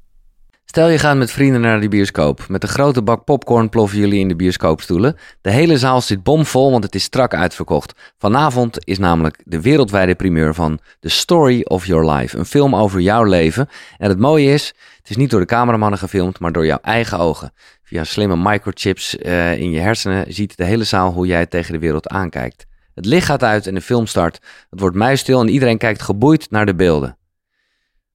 Stel 0.72 0.90
je 0.90 0.98
gaat 0.98 1.18
met 1.18 1.32
vrienden 1.32 1.62
naar 1.62 1.82
de 1.82 1.88
bioscoop. 1.88 2.46
Met 2.48 2.64
een 2.64 2.70
grote 2.70 3.02
bak 3.02 3.24
popcorn 3.24 3.70
ploffen 3.70 4.00
jullie 4.00 4.20
in 4.20 4.28
de 4.28 4.36
bioscoopstoelen. 4.36 5.18
De 5.42 5.52
hele 5.52 5.78
zaal 5.78 6.02
zit 6.02 6.24
bomvol, 6.24 6.72
want 6.72 6.84
het 6.84 6.96
is 6.96 7.04
strak 7.04 7.34
uitverkocht. 7.34 8.14
Vanavond 8.18 8.88
is 8.88 8.98
namelijk 8.98 9.42
de 9.46 9.62
wereldwijde 9.62 10.16
primeur 10.16 10.54
van 10.54 10.80
The 11.00 11.10
Story 11.10 11.62
of 11.64 11.86
Your 11.86 12.12
Life. 12.12 12.38
Een 12.38 12.46
film 12.46 12.76
over 12.76 13.00
jouw 13.00 13.24
leven. 13.24 13.70
En 13.98 14.10
het 14.10 14.20
mooie 14.20 14.54
is, 14.54 14.74
het 14.98 15.10
is 15.10 15.16
niet 15.16 15.30
door 15.30 15.40
de 15.40 15.46
cameramannen 15.46 16.00
gefilmd, 16.00 16.40
maar 16.40 16.52
door 16.52 16.66
jouw 16.66 16.80
eigen 16.82 17.20
ogen. 17.20 17.54
Via 17.84 18.04
slimme 18.04 18.36
microchips 18.50 19.16
uh, 19.16 19.58
in 19.58 19.72
je 19.72 19.80
hersenen 19.80 20.34
ziet 20.34 20.58
de 20.58 20.66
hele 20.66 20.84
zaal 20.84 21.12
hoe 21.12 21.28
jij 21.28 21.46
tegen 21.46 21.74
de 21.74 21.80
wereld 21.80 22.08
aankijkt. 22.08 22.66
Het 22.96 23.06
licht 23.06 23.26
gaat 23.26 23.44
uit 23.44 23.68
en 23.68 23.74
de 23.74 23.82
film 23.82 24.06
start. 24.06 24.40
Het 24.70 24.80
wordt 24.80 24.96
muisstil 24.96 25.42
en 25.42 25.50
iedereen 25.50 25.78
kijkt 25.78 26.02
geboeid 26.02 26.52
naar 26.52 26.66
de 26.66 26.76
beelden. 26.76 27.18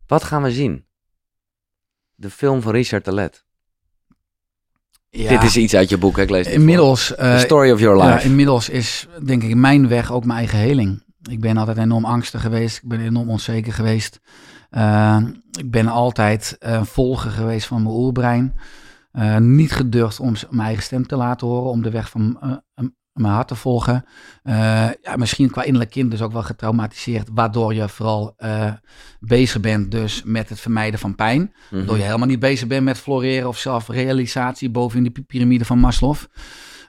Wat 0.06 0.24
gaan 0.24 0.42
we 0.42 0.50
zien? 0.50 0.85
De 2.16 2.30
film 2.30 2.62
van 2.62 2.72
Richard 2.72 3.04
Telet. 3.04 3.44
Ja. 5.10 5.28
Dit 5.28 5.42
is 5.42 5.56
iets 5.56 5.74
uit 5.74 5.88
je 5.88 5.98
boek, 5.98 6.18
ik 6.18 6.30
lees 6.30 6.46
het 6.46 6.54
Inmiddels... 6.54 7.10
Uh, 7.10 7.16
The 7.16 7.38
Story 7.38 7.70
of 7.70 7.80
Your 7.80 7.96
Life. 7.96 8.08
Ja, 8.08 8.20
inmiddels 8.20 8.68
is, 8.68 9.08
denk 9.24 9.42
ik, 9.42 9.54
mijn 9.54 9.88
weg 9.88 10.12
ook 10.12 10.24
mijn 10.24 10.38
eigen 10.38 10.58
heling. 10.58 11.04
Ik 11.30 11.40
ben 11.40 11.56
altijd 11.56 11.78
enorm 11.78 12.04
angstig 12.04 12.40
geweest. 12.40 12.76
Ik 12.82 12.88
ben 12.88 13.00
enorm 13.00 13.30
onzeker 13.30 13.72
geweest. 13.72 14.20
Uh, 14.70 15.22
ik 15.58 15.70
ben 15.70 15.88
altijd 15.88 16.56
uh, 16.60 16.82
volger 16.82 17.30
geweest 17.30 17.66
van 17.66 17.82
mijn 17.82 17.94
oerbrein. 17.94 18.54
niet 19.38 19.72
gedurfd 19.72 20.20
om 20.20 20.34
mijn 20.50 20.66
eigen 20.66 20.82
stem 20.82 21.06
te 21.06 21.16
laten 21.16 21.46
horen, 21.46 21.70
om 21.70 21.82
de 21.82 21.90
weg 21.90 22.10
van 22.10 22.62
mijn 23.18 23.34
hart 23.34 23.48
te 23.48 23.54
volgen. 23.54 24.04
Uh, 24.44 24.54
ja, 25.02 25.16
misschien 25.16 25.50
qua 25.50 25.62
innerlijk 25.62 25.90
kind 25.90 26.10
dus 26.10 26.22
ook 26.22 26.32
wel 26.32 26.42
getraumatiseerd, 26.42 27.28
waardoor 27.34 27.74
je 27.74 27.88
vooral 27.88 28.34
uh, 28.38 28.72
bezig 29.20 29.60
bent 29.60 29.90
dus 29.90 30.22
met 30.24 30.48
het 30.48 30.60
vermijden 30.60 31.00
van 31.00 31.14
pijn. 31.14 31.40
Mm 31.40 31.50
-hmm. 31.68 31.78
Waardoor 31.78 31.96
je 31.96 32.02
helemaal 32.02 32.26
niet 32.26 32.40
bezig 32.40 32.68
bent 32.68 32.84
met 32.84 32.98
floreren 32.98 33.48
of 33.48 33.58
zelfrealisatie 33.58 34.70
boven 34.70 35.04
in 35.04 35.12
de 35.12 35.22
piramide 35.22 35.64
van 35.64 35.78
Maslow. 35.78 36.16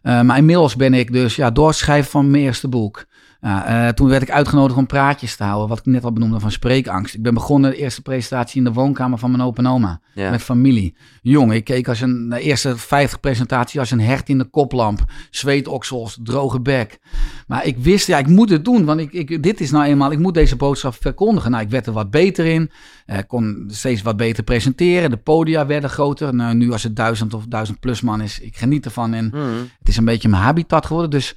Uh, 0.03 0.21
maar 0.21 0.37
inmiddels 0.37 0.75
ben 0.75 0.93
ik 0.93 1.11
dus 1.11 1.35
ja, 1.35 1.51
door 1.51 1.67
het 1.67 1.77
schrijven 1.77 2.11
van 2.11 2.31
mijn 2.31 2.43
eerste 2.43 2.67
boek, 2.67 3.05
ja, 3.41 3.85
uh, 3.87 3.89
toen 3.89 4.07
werd 4.07 4.21
ik 4.21 4.31
uitgenodigd 4.31 4.77
om 4.77 4.85
praatjes 4.85 5.35
te 5.35 5.43
houden, 5.43 5.67
wat 5.67 5.77
ik 5.77 5.85
net 5.85 6.03
al 6.03 6.13
benoemde 6.13 6.39
van 6.39 6.51
spreekangst. 6.51 7.13
Ik 7.13 7.21
ben 7.21 7.33
begonnen 7.33 7.71
de 7.71 7.77
eerste 7.77 8.01
presentatie 8.01 8.57
in 8.57 8.63
de 8.63 8.73
woonkamer 8.73 9.17
van 9.17 9.31
mijn 9.31 9.43
opa 9.43 9.63
en 9.63 9.69
oma, 9.69 9.99
ja. 10.13 10.29
met 10.29 10.41
familie. 10.41 10.95
Jong, 11.21 11.53
ik 11.53 11.63
keek 11.63 11.87
als 11.87 12.01
een, 12.01 12.29
de 12.29 12.39
eerste 12.39 12.77
50 12.77 13.19
presentatie 13.19 13.79
als 13.79 13.91
een 13.91 13.99
hert 13.99 14.29
in 14.29 14.37
de 14.37 14.43
koplamp. 14.43 15.05
Zweetoksels, 15.29 16.19
droge 16.23 16.61
bek. 16.61 16.99
Maar 17.47 17.65
ik 17.65 17.77
wist, 17.77 18.07
ja, 18.07 18.17
ik 18.17 18.27
moet 18.27 18.49
het 18.49 18.65
doen, 18.65 18.85
want 18.85 18.99
ik, 18.99 19.13
ik, 19.13 19.43
dit 19.43 19.61
is 19.61 19.71
nou 19.71 19.85
eenmaal, 19.85 20.11
ik 20.11 20.19
moet 20.19 20.33
deze 20.33 20.55
boodschap 20.55 20.95
verkondigen. 21.01 21.51
Nou, 21.51 21.63
ik 21.63 21.69
werd 21.69 21.87
er 21.87 21.93
wat 21.93 22.11
beter 22.11 22.45
in, 22.45 22.71
uh, 23.07 23.17
kon 23.27 23.63
steeds 23.67 24.01
wat 24.01 24.17
beter 24.17 24.43
presenteren. 24.43 25.09
De 25.09 25.17
podia 25.17 25.65
werden 25.65 25.89
groter. 25.89 26.35
Nou, 26.35 26.55
nu 26.55 26.71
als 26.71 26.83
het 26.83 26.95
duizend 26.95 27.33
of 27.33 27.45
duizend 27.45 27.79
plus 27.79 28.01
man 28.01 28.21
is, 28.21 28.39
ik 28.39 28.57
geniet 28.57 28.85
ervan. 28.85 29.13
En 29.13 29.31
mm. 29.33 29.69
het 29.79 29.87
is 29.87 29.97
een 29.97 30.05
beetje 30.05 30.29
mijn 30.29 30.43
habitat 30.43 30.85
geworden, 30.85 31.11
dus... 31.11 31.35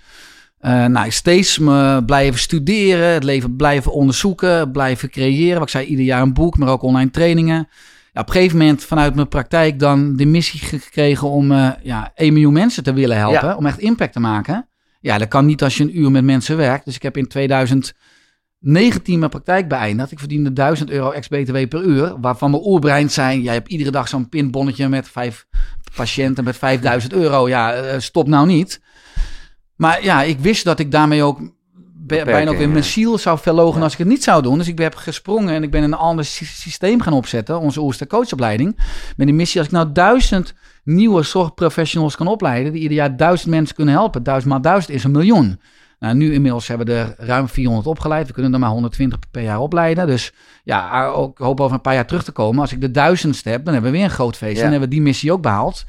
Uh, 0.60 0.84
nou, 0.84 1.10
steeds 1.10 1.58
me 1.58 2.02
blijven 2.06 2.40
studeren, 2.40 3.08
het 3.08 3.24
leven 3.24 3.56
blijven 3.56 3.92
onderzoeken, 3.92 4.70
blijven 4.70 5.10
creëren. 5.10 5.54
Wat 5.54 5.62
ik 5.62 5.68
zei, 5.68 5.86
ieder 5.86 6.04
jaar 6.04 6.22
een 6.22 6.32
boek, 6.32 6.58
maar 6.58 6.68
ook 6.68 6.82
online 6.82 7.10
trainingen. 7.10 7.68
Ja, 8.12 8.20
op 8.20 8.26
een 8.26 8.32
gegeven 8.32 8.58
moment 8.58 8.84
vanuit 8.84 9.14
mijn 9.14 9.28
praktijk 9.28 9.78
dan 9.78 10.16
de 10.16 10.26
missie 10.26 10.60
gekregen 10.60 11.28
om 11.28 11.52
uh, 11.52 11.70
ja, 11.82 12.12
1 12.14 12.32
miljoen 12.32 12.52
mensen 12.52 12.82
te 12.82 12.92
willen 12.92 13.16
helpen, 13.16 13.48
ja. 13.48 13.56
om 13.56 13.66
echt 13.66 13.78
impact 13.78 14.12
te 14.12 14.20
maken. 14.20 14.68
Ja, 15.00 15.18
dat 15.18 15.28
kan 15.28 15.46
niet 15.46 15.62
als 15.62 15.76
je 15.76 15.84
een 15.84 15.98
uur 15.98 16.10
met 16.10 16.24
mensen 16.24 16.56
werkt. 16.56 16.84
Dus 16.84 16.94
ik 16.94 17.02
heb 17.02 17.16
in 17.16 17.28
2019 17.28 19.18
mijn 19.18 19.30
praktijk 19.30 19.68
beëindigd. 19.68 20.12
Ik 20.12 20.18
verdiende 20.18 20.52
1000 20.52 20.90
euro 20.90 21.10
ex-BTW 21.10 21.68
per 21.68 21.82
uur, 21.82 22.20
waarvan 22.20 22.50
mijn 22.50 22.62
oerbrein 22.66 23.10
zei, 23.10 23.42
jij 23.42 23.54
hebt 23.54 23.68
iedere 23.68 23.90
dag 23.90 24.08
zo'n 24.08 24.28
pinbonnetje 24.28 24.88
met 24.88 25.08
vijf 25.08 25.46
patiënten 25.96 26.44
met 26.44 26.56
5000 26.56 27.12
euro. 27.12 27.48
Ja, 27.48 27.84
uh, 27.84 27.98
stop 27.98 28.28
nou 28.28 28.46
niet. 28.46 28.80
Maar 29.80 30.04
ja, 30.04 30.22
ik 30.22 30.38
wist 30.38 30.64
dat 30.64 30.78
ik 30.78 30.90
daarmee 30.90 31.22
ook 31.22 31.40
bijna 32.06 32.50
ook 32.50 32.56
weer 32.56 32.68
mijn 32.68 32.84
ziel 32.84 33.18
zou 33.18 33.38
verlogen 33.38 33.78
ja. 33.78 33.84
als 33.84 33.92
ik 33.92 33.98
het 33.98 34.08
niet 34.08 34.22
zou 34.22 34.42
doen. 34.42 34.58
Dus 34.58 34.68
ik 34.68 34.78
heb 34.78 34.94
gesprongen 34.94 35.54
en 35.54 35.62
ik 35.62 35.70
ben 35.70 35.82
een 35.82 35.94
ander 35.94 36.24
systeem 36.24 37.00
gaan 37.00 37.12
opzetten, 37.12 37.60
onze 37.60 37.80
Oester 37.80 38.06
coachopleiding. 38.06 38.78
Met 39.16 39.26
de 39.26 39.32
missie, 39.32 39.58
als 39.58 39.68
ik 39.68 39.74
nou 39.74 39.92
duizend 39.92 40.54
nieuwe 40.84 41.22
zorgprofessionals 41.22 42.16
kan 42.16 42.26
opleiden, 42.26 42.72
die 42.72 42.82
ieder 42.82 42.96
jaar 42.96 43.16
duizend 43.16 43.50
mensen 43.50 43.74
kunnen 43.74 43.94
helpen. 43.94 44.22
Duizend 44.22 44.52
maal 44.52 44.60
duizend 44.60 44.94
is 44.94 45.04
een 45.04 45.10
miljoen. 45.10 45.60
Nou, 45.98 46.14
nu 46.14 46.32
inmiddels 46.32 46.68
hebben 46.68 46.86
we 46.86 46.92
er 46.92 47.14
ruim 47.18 47.48
400 47.48 47.86
opgeleid. 47.86 48.26
We 48.26 48.32
kunnen 48.32 48.52
er 48.52 48.58
maar 48.58 48.70
120 48.70 49.18
per 49.30 49.42
jaar 49.42 49.60
opleiden. 49.60 50.06
Dus 50.06 50.32
ja, 50.64 51.06
ook 51.06 51.38
hoop 51.38 51.60
over 51.60 51.74
een 51.74 51.80
paar 51.80 51.94
jaar 51.94 52.06
terug 52.06 52.24
te 52.24 52.32
komen. 52.32 52.60
Als 52.60 52.72
ik 52.72 52.80
de 52.80 52.90
duizendste 52.90 53.48
heb, 53.48 53.64
dan 53.64 53.72
hebben 53.72 53.90
we 53.90 53.96
weer 53.96 54.06
een 54.06 54.14
groot 54.14 54.36
feest. 54.36 54.56
Ja. 54.56 54.64
En 54.64 54.70
hebben 54.70 54.88
we 54.88 54.94
die 54.94 55.04
missie 55.04 55.32
ook 55.32 55.42
behaald. 55.42 55.84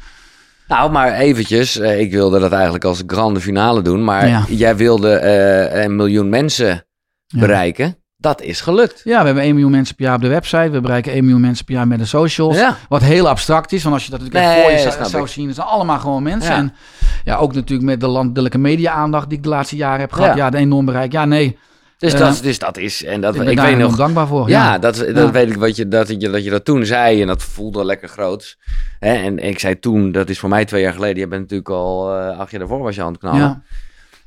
Nou, 0.71 0.91
maar 0.91 1.13
eventjes. 1.13 1.79
Uh, 1.79 1.99
ik 1.99 2.11
wilde 2.11 2.39
dat 2.39 2.51
eigenlijk 2.51 2.83
als 2.83 3.03
grande 3.07 3.39
finale 3.39 3.81
doen. 3.81 4.03
Maar 4.03 4.27
ja. 4.27 4.43
jij 4.47 4.75
wilde 4.75 5.21
uh, 5.23 5.83
een 5.83 5.95
miljoen 5.95 6.29
mensen 6.29 6.85
bereiken. 7.35 7.85
Ja. 7.85 7.93
Dat 8.17 8.41
is 8.41 8.61
gelukt. 8.61 9.01
Ja, 9.03 9.19
we 9.19 9.25
hebben 9.25 9.43
1 9.43 9.53
miljoen 9.53 9.71
mensen 9.71 9.95
per 9.95 10.05
jaar 10.05 10.15
op 10.15 10.21
de 10.21 10.27
website. 10.27 10.69
We 10.69 10.81
bereiken 10.81 11.11
1 11.11 11.23
miljoen 11.23 11.41
mensen 11.41 11.65
per 11.65 11.73
jaar 11.73 11.87
met 11.87 11.99
de 11.99 12.05
socials. 12.05 12.57
Ja. 12.57 12.77
Wat 12.89 13.01
heel 13.01 13.29
abstract 13.29 13.71
is. 13.71 13.83
Want 13.83 13.95
als 13.95 14.05
je 14.05 14.11
dat 14.11 14.19
natuurlijk 14.19 14.45
nee, 14.45 14.61
voor 14.61 14.71
je 14.71 14.91
zou, 14.91 15.09
zou 15.09 15.27
zien, 15.27 15.53
zijn 15.53 15.67
allemaal 15.67 15.99
gewoon 15.99 16.23
mensen. 16.23 16.53
En 16.53 16.73
ja, 17.23 17.35
ook 17.35 17.53
natuurlijk 17.53 17.89
met 17.89 17.99
de 17.99 18.07
landelijke 18.07 18.57
media-aandacht 18.57 19.29
die 19.29 19.37
ik 19.37 19.43
de 19.43 19.49
laatste 19.49 19.75
jaren 19.75 19.99
heb 19.99 20.13
gehad. 20.13 20.35
Ja, 20.35 20.49
de 20.49 20.57
enorm 20.57 20.85
bereik. 20.85 21.11
Ja, 21.11 21.25
nee. 21.25 21.57
Dus, 22.01 22.15
dat, 22.15 22.39
dus 22.43 22.59
dat 22.59 22.77
is. 22.77 23.03
En 23.03 23.21
dat, 23.21 23.35
ik, 23.35 23.39
ben 23.39 23.51
ik 23.51 23.59
weet 23.59 23.77
nog 23.77 23.95
dankbaar 23.95 24.27
voor. 24.27 24.49
Ja, 24.49 24.77
dat, 24.77 24.95
dat 24.95 25.31
weet 25.31 25.49
ik 25.49 25.57
wat 25.57 25.75
je, 25.75 25.87
dat, 25.87 26.07
je, 26.07 26.29
dat 26.29 26.43
je 26.43 26.49
dat 26.49 26.65
toen 26.65 26.85
zei. 26.85 27.21
En 27.21 27.27
dat 27.27 27.43
voelde 27.43 27.85
lekker 27.85 28.09
groot. 28.09 28.57
Hè? 28.99 29.13
En 29.13 29.39
ik 29.39 29.59
zei 29.59 29.79
toen, 29.79 30.11
dat 30.11 30.29
is 30.29 30.39
voor 30.39 30.49
mij 30.49 30.65
twee 30.65 30.81
jaar 30.81 30.93
geleden. 30.93 31.17
Je 31.17 31.27
bent 31.27 31.41
natuurlijk 31.41 31.69
al 31.69 32.17
uh, 32.17 32.39
acht 32.39 32.51
jaar 32.51 32.59
daarvoor 32.59 32.79
was 32.79 32.95
je 32.95 33.01
aan 33.01 33.11
het 33.11 33.19
knallen. 33.19 33.39
Ja. 33.39 33.61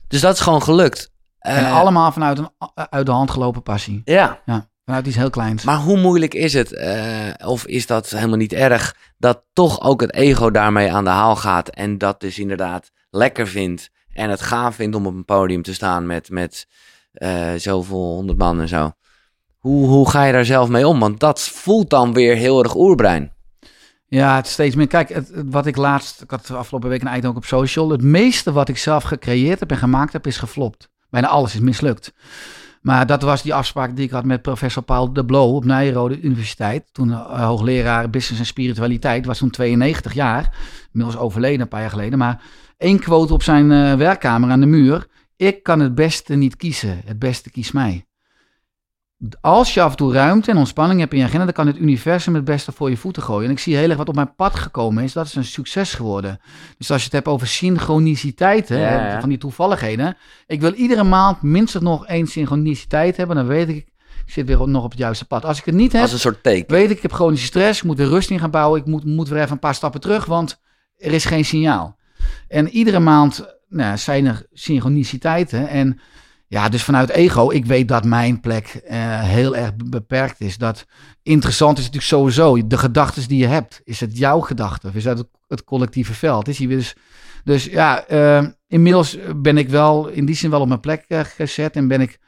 Dus 0.09 0.20
dat 0.20 0.35
is 0.35 0.41
gewoon 0.41 0.62
gelukt. 0.62 1.12
En 1.39 1.62
uh, 1.62 1.79
allemaal 1.79 2.12
vanuit 2.12 2.39
een 2.39 2.51
uit 2.75 3.07
de 3.07 3.12
hand 3.12 3.31
gelopen 3.31 3.62
passie. 3.62 4.03
Ja. 4.05 4.41
ja. 4.45 4.68
Vanuit 4.85 5.07
iets 5.07 5.16
heel 5.16 5.31
kleins. 5.31 5.64
Maar 5.64 5.79
hoe 5.79 5.99
moeilijk 5.99 6.35
is 6.35 6.53
het, 6.53 6.72
uh, 6.72 7.49
of 7.49 7.66
is 7.66 7.87
dat 7.87 8.11
helemaal 8.11 8.37
niet 8.37 8.53
erg, 8.53 8.97
dat 9.18 9.43
toch 9.53 9.81
ook 9.81 10.01
het 10.01 10.14
ego 10.14 10.51
daarmee 10.51 10.93
aan 10.93 11.05
de 11.05 11.11
haal 11.11 11.37
gaat 11.37 11.68
en 11.68 11.99
dat 11.99 12.20
dus 12.20 12.39
inderdaad 12.39 12.91
lekker 13.11 13.47
vindt 13.47 13.91
en 14.12 14.31
het 14.31 14.41
gaaf 14.41 14.75
vindt 14.75 14.97
om 14.97 15.07
op 15.07 15.14
een 15.14 15.25
podium 15.25 15.62
te 15.62 15.75
staan 15.75 16.07
met, 16.07 16.31
met 16.31 16.66
uh, 17.15 17.53
zoveel 17.57 18.15
honderd 18.15 18.39
man 18.39 18.61
en 18.61 18.69
zo. 18.69 18.91
Hoe, 19.59 19.87
hoe 19.87 20.11
ga 20.11 20.25
je 20.25 20.33
daar 20.33 20.45
zelf 20.45 20.69
mee 20.69 20.89
om? 20.89 21.01
Want 21.01 21.21
dat 21.21 21.41
voelt 21.41 21.91
dan 21.91 22.12
weer 22.12 22.37
heel 22.37 22.62
erg 22.62 22.75
oerbrein. 22.75 23.33
Ja, 24.07 24.37
het 24.37 24.47
steeds 24.47 24.75
meer. 24.75 24.87
Kijk, 24.87 25.09
het, 25.09 25.33
wat 25.51 25.67
ik 25.67 25.77
laatst, 25.77 26.23
ik 26.23 26.31
had 26.31 26.51
afgelopen 26.51 26.89
week 26.89 27.03
een 27.03 27.17
item 27.17 27.31
ook 27.31 27.37
op 27.37 27.45
social. 27.45 27.91
Het 27.91 28.03
meeste 28.03 28.53
wat 28.53 28.69
ik 28.69 28.79
zelf 28.79 29.03
gecreëerd 29.03 29.61
heb 29.61 29.71
en 29.71 29.77
gemaakt 29.77 30.12
heb, 30.12 30.27
is 30.27 30.37
geflopt. 30.37 30.89
Bijna 31.11 31.29
alles 31.29 31.55
is 31.55 31.61
mislukt. 31.61 32.12
Maar 32.83 33.07
dat 33.07 33.23
was 33.23 33.43
die 33.43 33.55
afspraak 33.55 33.97
die 33.97 34.05
ik 34.05 34.11
had 34.11 34.25
met 34.25 34.43
professor 34.43 34.83
Paul 34.83 35.12
de 35.12 35.25
Blow 35.25 35.55
op 35.55 35.65
Nijrode 35.65 36.21
Universiteit. 36.21 36.85
Toen 36.93 37.09
uh, 37.09 37.47
hoogleraar 37.47 38.11
business 38.11 38.41
en 38.41 38.47
spiritualiteit, 38.47 39.27
was 39.27 39.39
toen 39.39 39.51
92 39.51 40.12
jaar. 40.12 40.57
Inmiddels 40.93 41.23
overleden 41.23 41.61
een 41.61 41.69
paar 41.69 41.81
jaar 41.81 41.91
geleden. 41.91 42.19
Maar 42.19 42.43
één 42.79 42.99
quote 42.99 43.33
op 43.33 43.43
zijn 43.43 43.71
uh, 43.71 43.95
werkkamer 43.95 44.51
aan 44.51 44.61
de 44.61 44.67
muur. 44.67 45.07
Ik 45.37 45.62
kan 45.62 45.80
het 45.80 45.95
beste 45.95 46.35
niet 46.35 46.57
kiezen. 46.57 47.01
Het 47.05 47.18
beste 47.18 47.51
kiest 47.51 47.72
mij. 47.72 48.07
Als 49.41 49.74
je 49.74 49.82
af 49.82 49.91
en 49.91 49.97
toe 49.97 50.12
ruimte 50.12 50.51
en 50.51 50.57
ontspanning 50.57 51.01
hebt 51.01 51.12
in 51.12 51.18
je 51.18 51.24
agenda, 51.24 51.45
dan 51.45 51.55
kan 51.55 51.66
het 51.66 51.78
universum 51.78 52.35
het 52.35 52.45
beste 52.45 52.72
voor 52.72 52.91
je 52.91 52.97
voeten 52.97 53.22
gooien. 53.22 53.45
En 53.45 53.51
ik 53.51 53.59
zie 53.59 53.76
heel 53.76 53.89
erg 53.89 53.97
wat 53.97 54.09
op 54.09 54.14
mijn 54.14 54.35
pad 54.35 54.55
gekomen 54.55 55.05
is, 55.05 55.12
dat 55.12 55.26
is 55.26 55.35
een 55.35 55.45
succes 55.45 55.93
geworden. 55.93 56.41
Dus 56.78 56.91
als 56.91 56.99
je 56.99 57.05
het 57.05 57.12
hebt 57.12 57.26
over 57.26 57.47
synchroniciteiten, 57.47 58.78
ja, 58.78 59.09
ja. 59.09 59.20
van 59.20 59.28
die 59.28 59.39
toevalligheden. 59.39 60.16
Ik 60.47 60.61
wil 60.61 60.72
iedere 60.72 61.05
maand 61.05 61.43
minstens 61.43 61.85
nog 61.85 62.07
één 62.07 62.26
synchroniciteit 62.26 63.16
hebben, 63.16 63.37
dan 63.37 63.47
weet 63.47 63.68
ik, 63.68 63.76
ik 64.26 64.32
zit 64.32 64.47
weer 64.47 64.68
nog 64.68 64.85
op 64.85 64.91
het 64.91 64.99
juiste 64.99 65.24
pad. 65.24 65.45
Als 65.45 65.59
ik 65.59 65.64
het 65.64 65.74
niet 65.74 65.93
heb, 65.93 66.03
Als 66.03 66.12
een 66.12 66.18
soort 66.18 66.43
teken. 66.43 66.74
weet 66.74 66.91
ik, 66.91 66.97
ik 66.97 67.03
heb 67.03 67.12
chronische 67.12 67.47
stress, 67.47 67.78
ik 67.80 67.87
moet 67.87 67.97
weer 67.97 68.07
rust 68.09 68.30
in 68.30 68.39
gaan 68.39 68.51
bouwen, 68.51 68.80
ik 68.80 68.87
moet, 68.87 69.05
moet 69.05 69.28
weer 69.28 69.41
even 69.41 69.53
een 69.53 69.59
paar 69.59 69.74
stappen 69.74 70.01
terug, 70.01 70.24
want 70.24 70.61
er 70.97 71.12
is 71.12 71.24
geen 71.24 71.45
signaal. 71.45 71.97
En 72.49 72.68
iedere 72.68 73.01
maand 73.01 73.54
nou, 73.75 73.99
zijn 73.99 74.27
er 74.27 74.47
synchroniciteiten. 74.53 75.68
En 75.68 76.01
ja, 76.47 76.68
dus 76.68 76.83
vanuit 76.83 77.11
ego, 77.11 77.51
ik 77.51 77.66
weet 77.66 77.89
dat 77.89 78.05
mijn 78.05 78.41
plek 78.41 78.83
uh, 78.85 79.22
heel 79.22 79.57
erg 79.57 79.77
beperkt 79.77 80.41
is. 80.41 80.59
Dat 80.59 80.87
interessant 81.22 81.79
is 81.79 81.85
natuurlijk 81.85 82.12
sowieso 82.12 82.66
de 82.66 82.79
gedachten 82.79 83.29
die 83.29 83.39
je 83.39 83.47
hebt. 83.47 83.81
Is 83.85 84.01
het 84.01 84.18
jouw 84.18 84.41
gedachte 84.41 84.89
of 84.89 84.95
is 84.95 85.03
dat 85.03 85.18
het, 85.18 85.29
het 85.49 85.64
collectieve 85.64 86.14
veld? 86.14 86.49
Is 86.49 86.59
hier 86.59 86.68
dus 86.68 86.95
Dus 87.45 87.64
ja, 87.64 88.11
uh, 88.11 88.49
inmiddels 88.68 89.18
ben 89.37 89.59
ik 89.59 89.68
wel 89.68 90.09
in 90.09 90.25
die 90.25 90.35
zin 90.35 90.51
wel 90.51 90.61
op 90.61 90.68
mijn 90.68 90.81
plek 90.81 91.05
uh, 91.09 91.20
gezet. 91.20 91.77
En 91.77 91.89
ben 91.89 92.01
ik, 92.01 92.18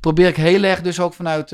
probeer 0.00 0.28
ik 0.28 0.36
heel 0.36 0.62
erg 0.62 0.80
dus 0.80 1.00
ook 1.00 1.14
vanuit 1.14 1.52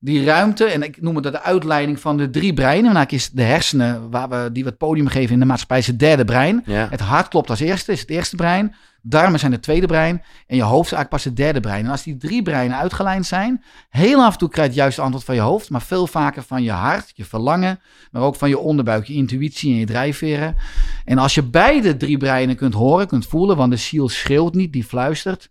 die 0.00 0.24
ruimte. 0.24 0.64
En 0.64 0.82
ik 0.82 1.00
noem 1.00 1.14
het 1.14 1.24
de 1.24 1.42
uitleiding 1.42 2.00
van 2.00 2.16
de 2.16 2.30
drie 2.30 2.54
breinen. 2.54 2.92
Nou, 2.92 3.06
is 3.08 3.30
de 3.30 3.42
hersenen 3.42 4.10
waar 4.10 4.28
we, 4.28 4.48
die 4.52 4.62
we 4.62 4.68
het 4.68 4.78
podium 4.78 5.06
geven 5.06 5.32
in 5.32 5.40
de 5.40 5.46
maatschappij 5.46 5.78
is 5.78 5.86
het 5.86 5.98
derde 5.98 6.24
brein. 6.24 6.62
Ja. 6.66 6.86
Het 6.90 7.00
hart 7.00 7.28
klopt 7.28 7.50
als 7.50 7.60
eerste, 7.60 7.92
is 7.92 8.00
het 8.00 8.10
eerste 8.10 8.36
brein. 8.36 8.74
Darmen 9.02 9.40
zijn 9.40 9.52
het 9.52 9.62
tweede 9.62 9.86
brein. 9.86 10.22
En 10.46 10.56
je 10.56 10.62
hoofd 10.62 10.90
is 10.90 10.92
eigenlijk 10.92 11.08
pas 11.08 11.24
het 11.24 11.36
derde 11.36 11.60
brein. 11.60 11.84
En 11.84 11.90
als 11.90 12.02
die 12.02 12.16
drie 12.16 12.42
breinen 12.42 12.76
uitgelijnd 12.76 13.26
zijn, 13.26 13.64
heel 13.88 14.24
af 14.24 14.32
en 14.32 14.38
toe 14.38 14.48
krijg 14.48 14.66
je 14.66 14.72
het 14.72 14.82
juiste 14.82 15.00
antwoord 15.00 15.24
van 15.24 15.34
je 15.34 15.40
hoofd. 15.40 15.70
Maar 15.70 15.82
veel 15.82 16.06
vaker 16.06 16.42
van 16.42 16.62
je 16.62 16.70
hart, 16.70 17.12
je 17.14 17.24
verlangen. 17.24 17.80
Maar 18.10 18.22
ook 18.22 18.36
van 18.36 18.48
je 18.48 18.58
onderbuik, 18.58 19.06
je 19.06 19.14
intuïtie 19.14 19.72
en 19.72 19.78
je 19.78 19.86
drijfveren. 19.86 20.56
En 21.04 21.18
als 21.18 21.34
je 21.34 21.42
beide 21.42 21.96
drie 21.96 22.16
breinen 22.16 22.56
kunt 22.56 22.74
horen, 22.74 23.06
kunt 23.06 23.26
voelen. 23.26 23.56
Want 23.56 23.70
de 23.70 23.76
ziel 23.76 24.08
schreeuwt 24.08 24.54
niet, 24.54 24.72
die 24.72 24.84
fluistert. 24.84 25.50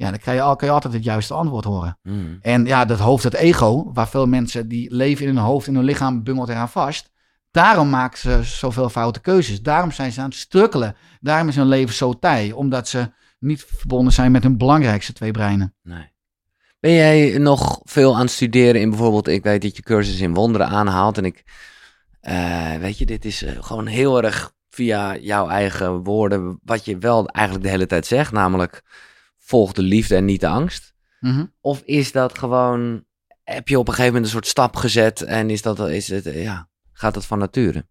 Ja, 0.00 0.10
dan 0.10 0.18
kan 0.18 0.34
je, 0.34 0.40
kan 0.40 0.68
je 0.68 0.70
altijd 0.70 0.92
het 0.92 1.04
juiste 1.04 1.34
antwoord 1.34 1.64
horen. 1.64 1.98
Mm. 2.02 2.38
En 2.40 2.64
ja, 2.64 2.84
dat 2.84 2.98
hoofd, 2.98 3.22
dat 3.22 3.34
ego, 3.34 3.90
waar 3.92 4.08
veel 4.08 4.26
mensen 4.26 4.68
die 4.68 4.94
leven 4.94 5.26
in 5.26 5.36
hun 5.36 5.44
hoofd, 5.44 5.66
in 5.66 5.74
hun 5.74 5.84
lichaam, 5.84 6.22
bungelt 6.22 6.48
eraan 6.48 6.68
vast. 6.68 7.10
Daarom 7.50 7.90
maken 7.90 8.18
ze 8.18 8.40
zoveel 8.42 8.88
foute 8.88 9.20
keuzes. 9.20 9.62
Daarom 9.62 9.90
zijn 9.90 10.12
ze 10.12 10.20
aan 10.20 10.28
het 10.28 10.38
strukkelen. 10.38 10.96
Daarom 11.20 11.48
is 11.48 11.56
hun 11.56 11.66
leven 11.66 11.94
zo 11.94 12.18
tij. 12.18 12.52
Omdat 12.52 12.88
ze 12.88 13.12
niet 13.38 13.64
verbonden 13.64 14.12
zijn 14.12 14.32
met 14.32 14.42
hun 14.42 14.56
belangrijkste 14.56 15.12
twee 15.12 15.30
breinen. 15.30 15.74
Nee. 15.82 16.12
Ben 16.80 16.92
jij 16.92 17.38
nog 17.38 17.80
veel 17.84 18.14
aan 18.14 18.20
het 18.20 18.30
studeren 18.30 18.80
in 18.80 18.90
bijvoorbeeld, 18.90 19.28
ik 19.28 19.42
weet 19.42 19.62
dat 19.62 19.76
je 19.76 19.82
cursus 19.82 20.20
in 20.20 20.34
wonderen 20.34 20.68
aanhaalt. 20.68 21.18
En 21.18 21.24
ik, 21.24 21.44
uh, 22.22 22.74
weet 22.74 22.98
je, 22.98 23.06
dit 23.06 23.24
is 23.24 23.42
uh, 23.42 23.50
gewoon 23.60 23.86
heel 23.86 24.22
erg 24.22 24.52
via 24.70 25.16
jouw 25.16 25.48
eigen 25.48 26.02
woorden, 26.02 26.60
wat 26.64 26.84
je 26.84 26.98
wel 26.98 27.28
eigenlijk 27.28 27.66
de 27.66 27.72
hele 27.72 27.86
tijd 27.86 28.06
zegt. 28.06 28.32
Namelijk, 28.32 28.82
volg 29.50 29.72
de 29.72 29.82
liefde 29.82 30.16
en 30.16 30.24
niet 30.24 30.40
de 30.40 30.48
angst. 30.48 30.94
Mm 31.20 31.34
-hmm. 31.34 31.52
Of 31.60 31.82
is 31.84 32.12
dat 32.12 32.38
gewoon, 32.38 33.04
heb 33.44 33.68
je 33.68 33.78
op 33.78 33.88
een 33.88 33.94
gegeven 33.94 34.12
moment 34.12 34.24
een 34.24 34.38
soort 34.38 34.46
stap 34.46 34.76
gezet 34.76 35.22
en 35.22 35.50
is 35.50 35.62
dat, 35.62 35.88
is 35.88 36.08
het, 36.08 36.24
ja, 36.24 36.68
gaat 36.92 37.14
dat 37.14 37.26
van 37.26 37.38
nature? 37.38 37.86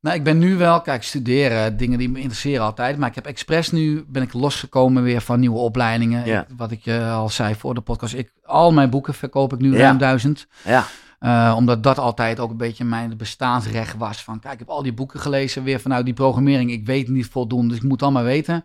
Nou, 0.00 0.16
ik 0.16 0.24
ben 0.24 0.38
nu 0.38 0.56
wel, 0.56 0.80
kijk, 0.80 1.02
studeren, 1.02 1.76
dingen 1.76 1.98
die 1.98 2.08
me 2.08 2.20
interesseren 2.20 2.64
altijd. 2.64 2.98
Maar 2.98 3.08
ik 3.08 3.14
heb 3.14 3.26
expres 3.26 3.70
nu, 3.70 4.04
ben 4.08 4.22
ik 4.22 4.32
losgekomen 4.32 5.02
weer 5.02 5.20
van 5.20 5.40
nieuwe 5.40 5.58
opleidingen. 5.58 6.26
Ja. 6.26 6.46
Wat 6.56 6.70
ik 6.70 6.84
je 6.84 7.04
al 7.04 7.28
zei 7.28 7.54
voor 7.54 7.74
de 7.74 7.80
podcast. 7.80 8.14
Ik, 8.14 8.32
al 8.42 8.72
mijn 8.72 8.90
boeken 8.90 9.14
verkoop 9.14 9.52
ik 9.52 9.58
nu 9.58 9.72
Ja. 9.72 9.78
ruim 9.78 9.98
duizend. 9.98 10.46
Ja, 10.64 10.86
Uh, 11.20 11.54
omdat 11.56 11.82
dat 11.82 11.98
altijd 11.98 12.40
ook 12.40 12.50
een 12.50 12.56
beetje 12.56 12.84
mijn 12.84 13.16
bestaansrecht 13.16 13.96
was. 13.96 14.22
Van 14.22 14.40
kijk, 14.40 14.52
ik 14.52 14.58
heb 14.58 14.68
al 14.68 14.82
die 14.82 14.92
boeken 14.92 15.20
gelezen 15.20 15.62
weer 15.62 15.80
vanuit 15.80 16.04
die 16.04 16.14
programmering. 16.14 16.70
Ik 16.70 16.86
weet 16.86 17.08
niet 17.08 17.26
voldoende, 17.26 17.68
dus 17.68 17.76
ik 17.76 17.88
moet 17.88 18.02
allemaal 18.02 18.22
weten. 18.22 18.64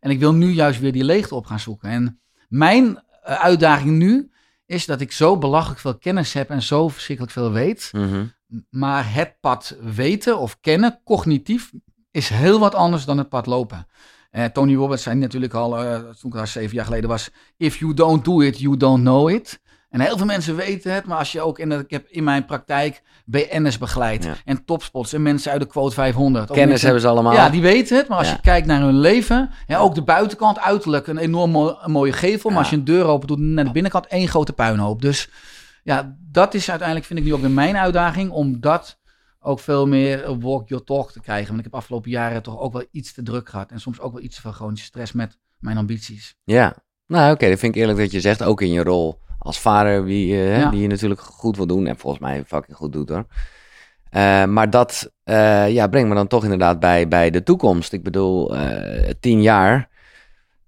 En 0.00 0.10
ik 0.10 0.18
wil 0.18 0.34
nu 0.34 0.50
juist 0.50 0.80
weer 0.80 0.92
die 0.92 1.04
leegte 1.04 1.34
op 1.34 1.46
gaan 1.46 1.60
zoeken. 1.60 1.88
En 1.88 2.20
mijn 2.48 2.84
uh, 2.84 2.98
uitdaging 3.22 3.96
nu 3.96 4.30
is 4.66 4.86
dat 4.86 5.00
ik 5.00 5.12
zo 5.12 5.38
belachelijk 5.38 5.80
veel 5.80 5.98
kennis 5.98 6.32
heb 6.32 6.50
en 6.50 6.62
zo 6.62 6.88
verschrikkelijk 6.88 7.34
veel 7.34 7.52
weet. 7.52 7.90
mhm. 7.92 8.24
Maar 8.70 9.14
het 9.14 9.36
pad 9.40 9.76
weten 9.80 10.38
of 10.38 10.60
kennen, 10.60 11.00
cognitief, 11.04 11.72
is 12.10 12.28
heel 12.28 12.58
wat 12.58 12.74
anders 12.74 13.04
dan 13.04 13.18
het 13.18 13.28
pad 13.28 13.46
lopen. 13.46 13.86
Uh, 14.32 14.44
Tony 14.44 14.74
Robbins 14.74 15.02
zei 15.02 15.16
natuurlijk 15.16 15.54
al, 15.54 15.84
uh, 15.84 15.94
toen 15.94 16.30
ik 16.30 16.36
daar 16.36 16.48
zeven 16.48 16.74
jaar 16.74 16.84
geleden 16.84 17.08
was, 17.08 17.30
if 17.56 17.76
you 17.76 17.94
don't 17.94 18.24
do 18.24 18.40
it, 18.40 18.58
you 18.58 18.76
don't 18.76 19.00
know 19.02 19.30
it. 19.30 19.60
En 19.88 20.00
heel 20.00 20.16
veel 20.16 20.26
mensen 20.26 20.56
weten 20.56 20.92
het, 20.92 21.04
maar 21.06 21.18
als 21.18 21.32
je 21.32 21.40
ook 21.40 21.58
in 21.58 21.68
de, 21.68 21.74
ik 21.76 21.90
heb 21.90 22.06
in 22.08 22.24
mijn 22.24 22.44
praktijk 22.44 23.02
BN'ers 23.24 23.78
begeleid 23.78 24.24
Ja. 24.24 24.34
en 24.44 24.64
topspots 24.64 25.12
en 25.12 25.22
mensen 25.22 25.52
uit 25.52 25.60
de 25.60 25.66
quote 25.66 25.94
500. 25.94 26.42
Ook 26.42 26.48
kennis 26.48 26.66
mensen- 26.68 26.84
hebben 26.86 27.04
ze 27.04 27.08
allemaal. 27.08 27.32
ja, 27.32 27.48
die 27.50 27.60
weten 27.62 27.96
het, 27.96 28.08
maar 28.08 28.18
als 28.18 28.26
Ja. 28.28 28.32
je 28.34 28.40
kijkt 28.40 28.66
naar 28.66 28.80
hun 28.80 28.98
leven, 28.98 29.50
ja, 29.66 29.78
ook 29.78 29.94
de 29.94 30.02
buitenkant, 30.02 30.58
uiterlijk, 30.60 31.06
een 31.06 31.18
enorm 31.18 31.50
mo- 31.50 31.76
een 31.82 31.90
mooie 31.90 32.12
gevel, 32.12 32.50
maar 32.50 32.58
als 32.58 32.70
je 32.70 32.76
een 32.76 32.84
deur 32.84 33.04
open 33.04 33.26
doet, 33.26 33.38
naar 33.38 33.64
de 33.64 33.70
binnenkant 33.72 34.06
één 34.06 34.28
grote 34.28 34.52
puinhoop. 34.52 35.02
Dus 35.02 35.30
ja, 35.82 36.16
dat 36.30 36.54
is 36.54 36.68
uiteindelijk, 36.68 37.06
vind 37.08 37.18
ik 37.18 37.24
nu 37.24 37.34
ook 37.34 37.40
weer 37.40 37.50
mijn 37.50 37.76
uitdaging, 37.76 38.30
om 38.30 38.60
dat 38.60 38.98
ook 39.40 39.60
veel 39.60 39.86
meer 39.86 40.38
walk 40.38 40.68
your 40.68 40.84
talk 40.84 41.12
te 41.12 41.20
krijgen. 41.20 41.46
Want 41.46 41.58
ik 41.58 41.64
heb 41.64 41.74
afgelopen 41.74 42.10
jaren 42.10 42.42
toch 42.42 42.58
ook 42.58 42.72
wel 42.72 42.84
iets 42.90 43.12
te 43.12 43.22
druk 43.22 43.48
gehad 43.48 43.70
en 43.70 43.80
soms 43.80 44.00
ook 44.00 44.12
wel 44.12 44.22
iets 44.22 44.38
veel 44.38 44.52
chronische 44.52 44.86
stress 44.86 45.12
met 45.12 45.38
mijn 45.58 45.76
ambities. 45.76 46.34
Ja, 46.44 46.74
nou 47.06 47.32
oké, 47.32 47.48
dat 47.48 47.58
vind 47.58 47.74
ik 47.74 47.80
eerlijk 47.80 47.98
dat 47.98 48.10
je 48.10 48.20
zegt, 48.20 48.42
ook 48.42 48.60
in 48.60 48.72
je 48.72 48.82
rol 48.82 49.18
als 49.38 49.60
vader, 49.60 50.04
wie, 50.04 50.32
eh, 50.34 50.58
Ja. 50.58 50.70
die 50.70 50.80
je 50.80 50.88
natuurlijk 50.88 51.20
goed 51.20 51.56
wil 51.56 51.66
doen 51.66 51.86
en 51.86 51.96
volgens 51.98 52.22
mij 52.22 52.44
fucking 52.46 52.76
goed 52.76 52.92
doet 52.92 53.08
hoor. 53.08 53.26
Eh, 54.10 54.44
maar 54.44 54.70
dat 54.70 55.10
eh, 55.24 55.70
ja, 55.72 55.86
brengt 55.86 56.08
me 56.08 56.14
dan 56.14 56.26
toch 56.26 56.42
inderdaad 56.42 56.80
bij, 56.80 57.08
bij 57.08 57.30
de 57.30 57.42
toekomst. 57.42 57.92
Ik 57.92 58.02
bedoel, 58.02 58.54
tien 59.20 59.42
jaar, 59.42 59.88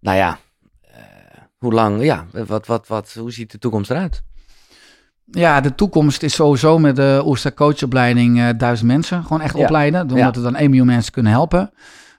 nou 0.01 0.17
ja, 0.17 0.39
hoe 1.59 1.73
lang, 1.73 2.03
ja, 2.03 2.27
wat, 2.47 2.67
wat, 2.67 2.87
wat, 2.87 3.13
hoe 3.19 3.33
ziet 3.33 3.51
de 3.51 3.59
toekomst 3.59 3.91
eruit? 3.91 4.23
Ja, 5.31 5.61
de 5.61 5.75
toekomst 5.75 6.23
is 6.23 6.35
sowieso 6.35 6.79
met 6.79 6.97
de 6.97 7.23
Oerster 7.25 7.55
coachopleiding 7.55 8.57
duizend 8.57 8.89
mensen 8.89 9.23
gewoon 9.23 9.41
echt 9.41 9.57
Ja. 9.57 9.63
opleiden. 9.63 10.01
Omdat 10.01 10.19
Ja. 10.19 10.31
we 10.31 10.41
dan 10.41 10.57
1 10.57 10.69
miljoen 10.71 10.87
mensen 10.87 11.13
kunnen 11.13 11.33
helpen. 11.33 11.71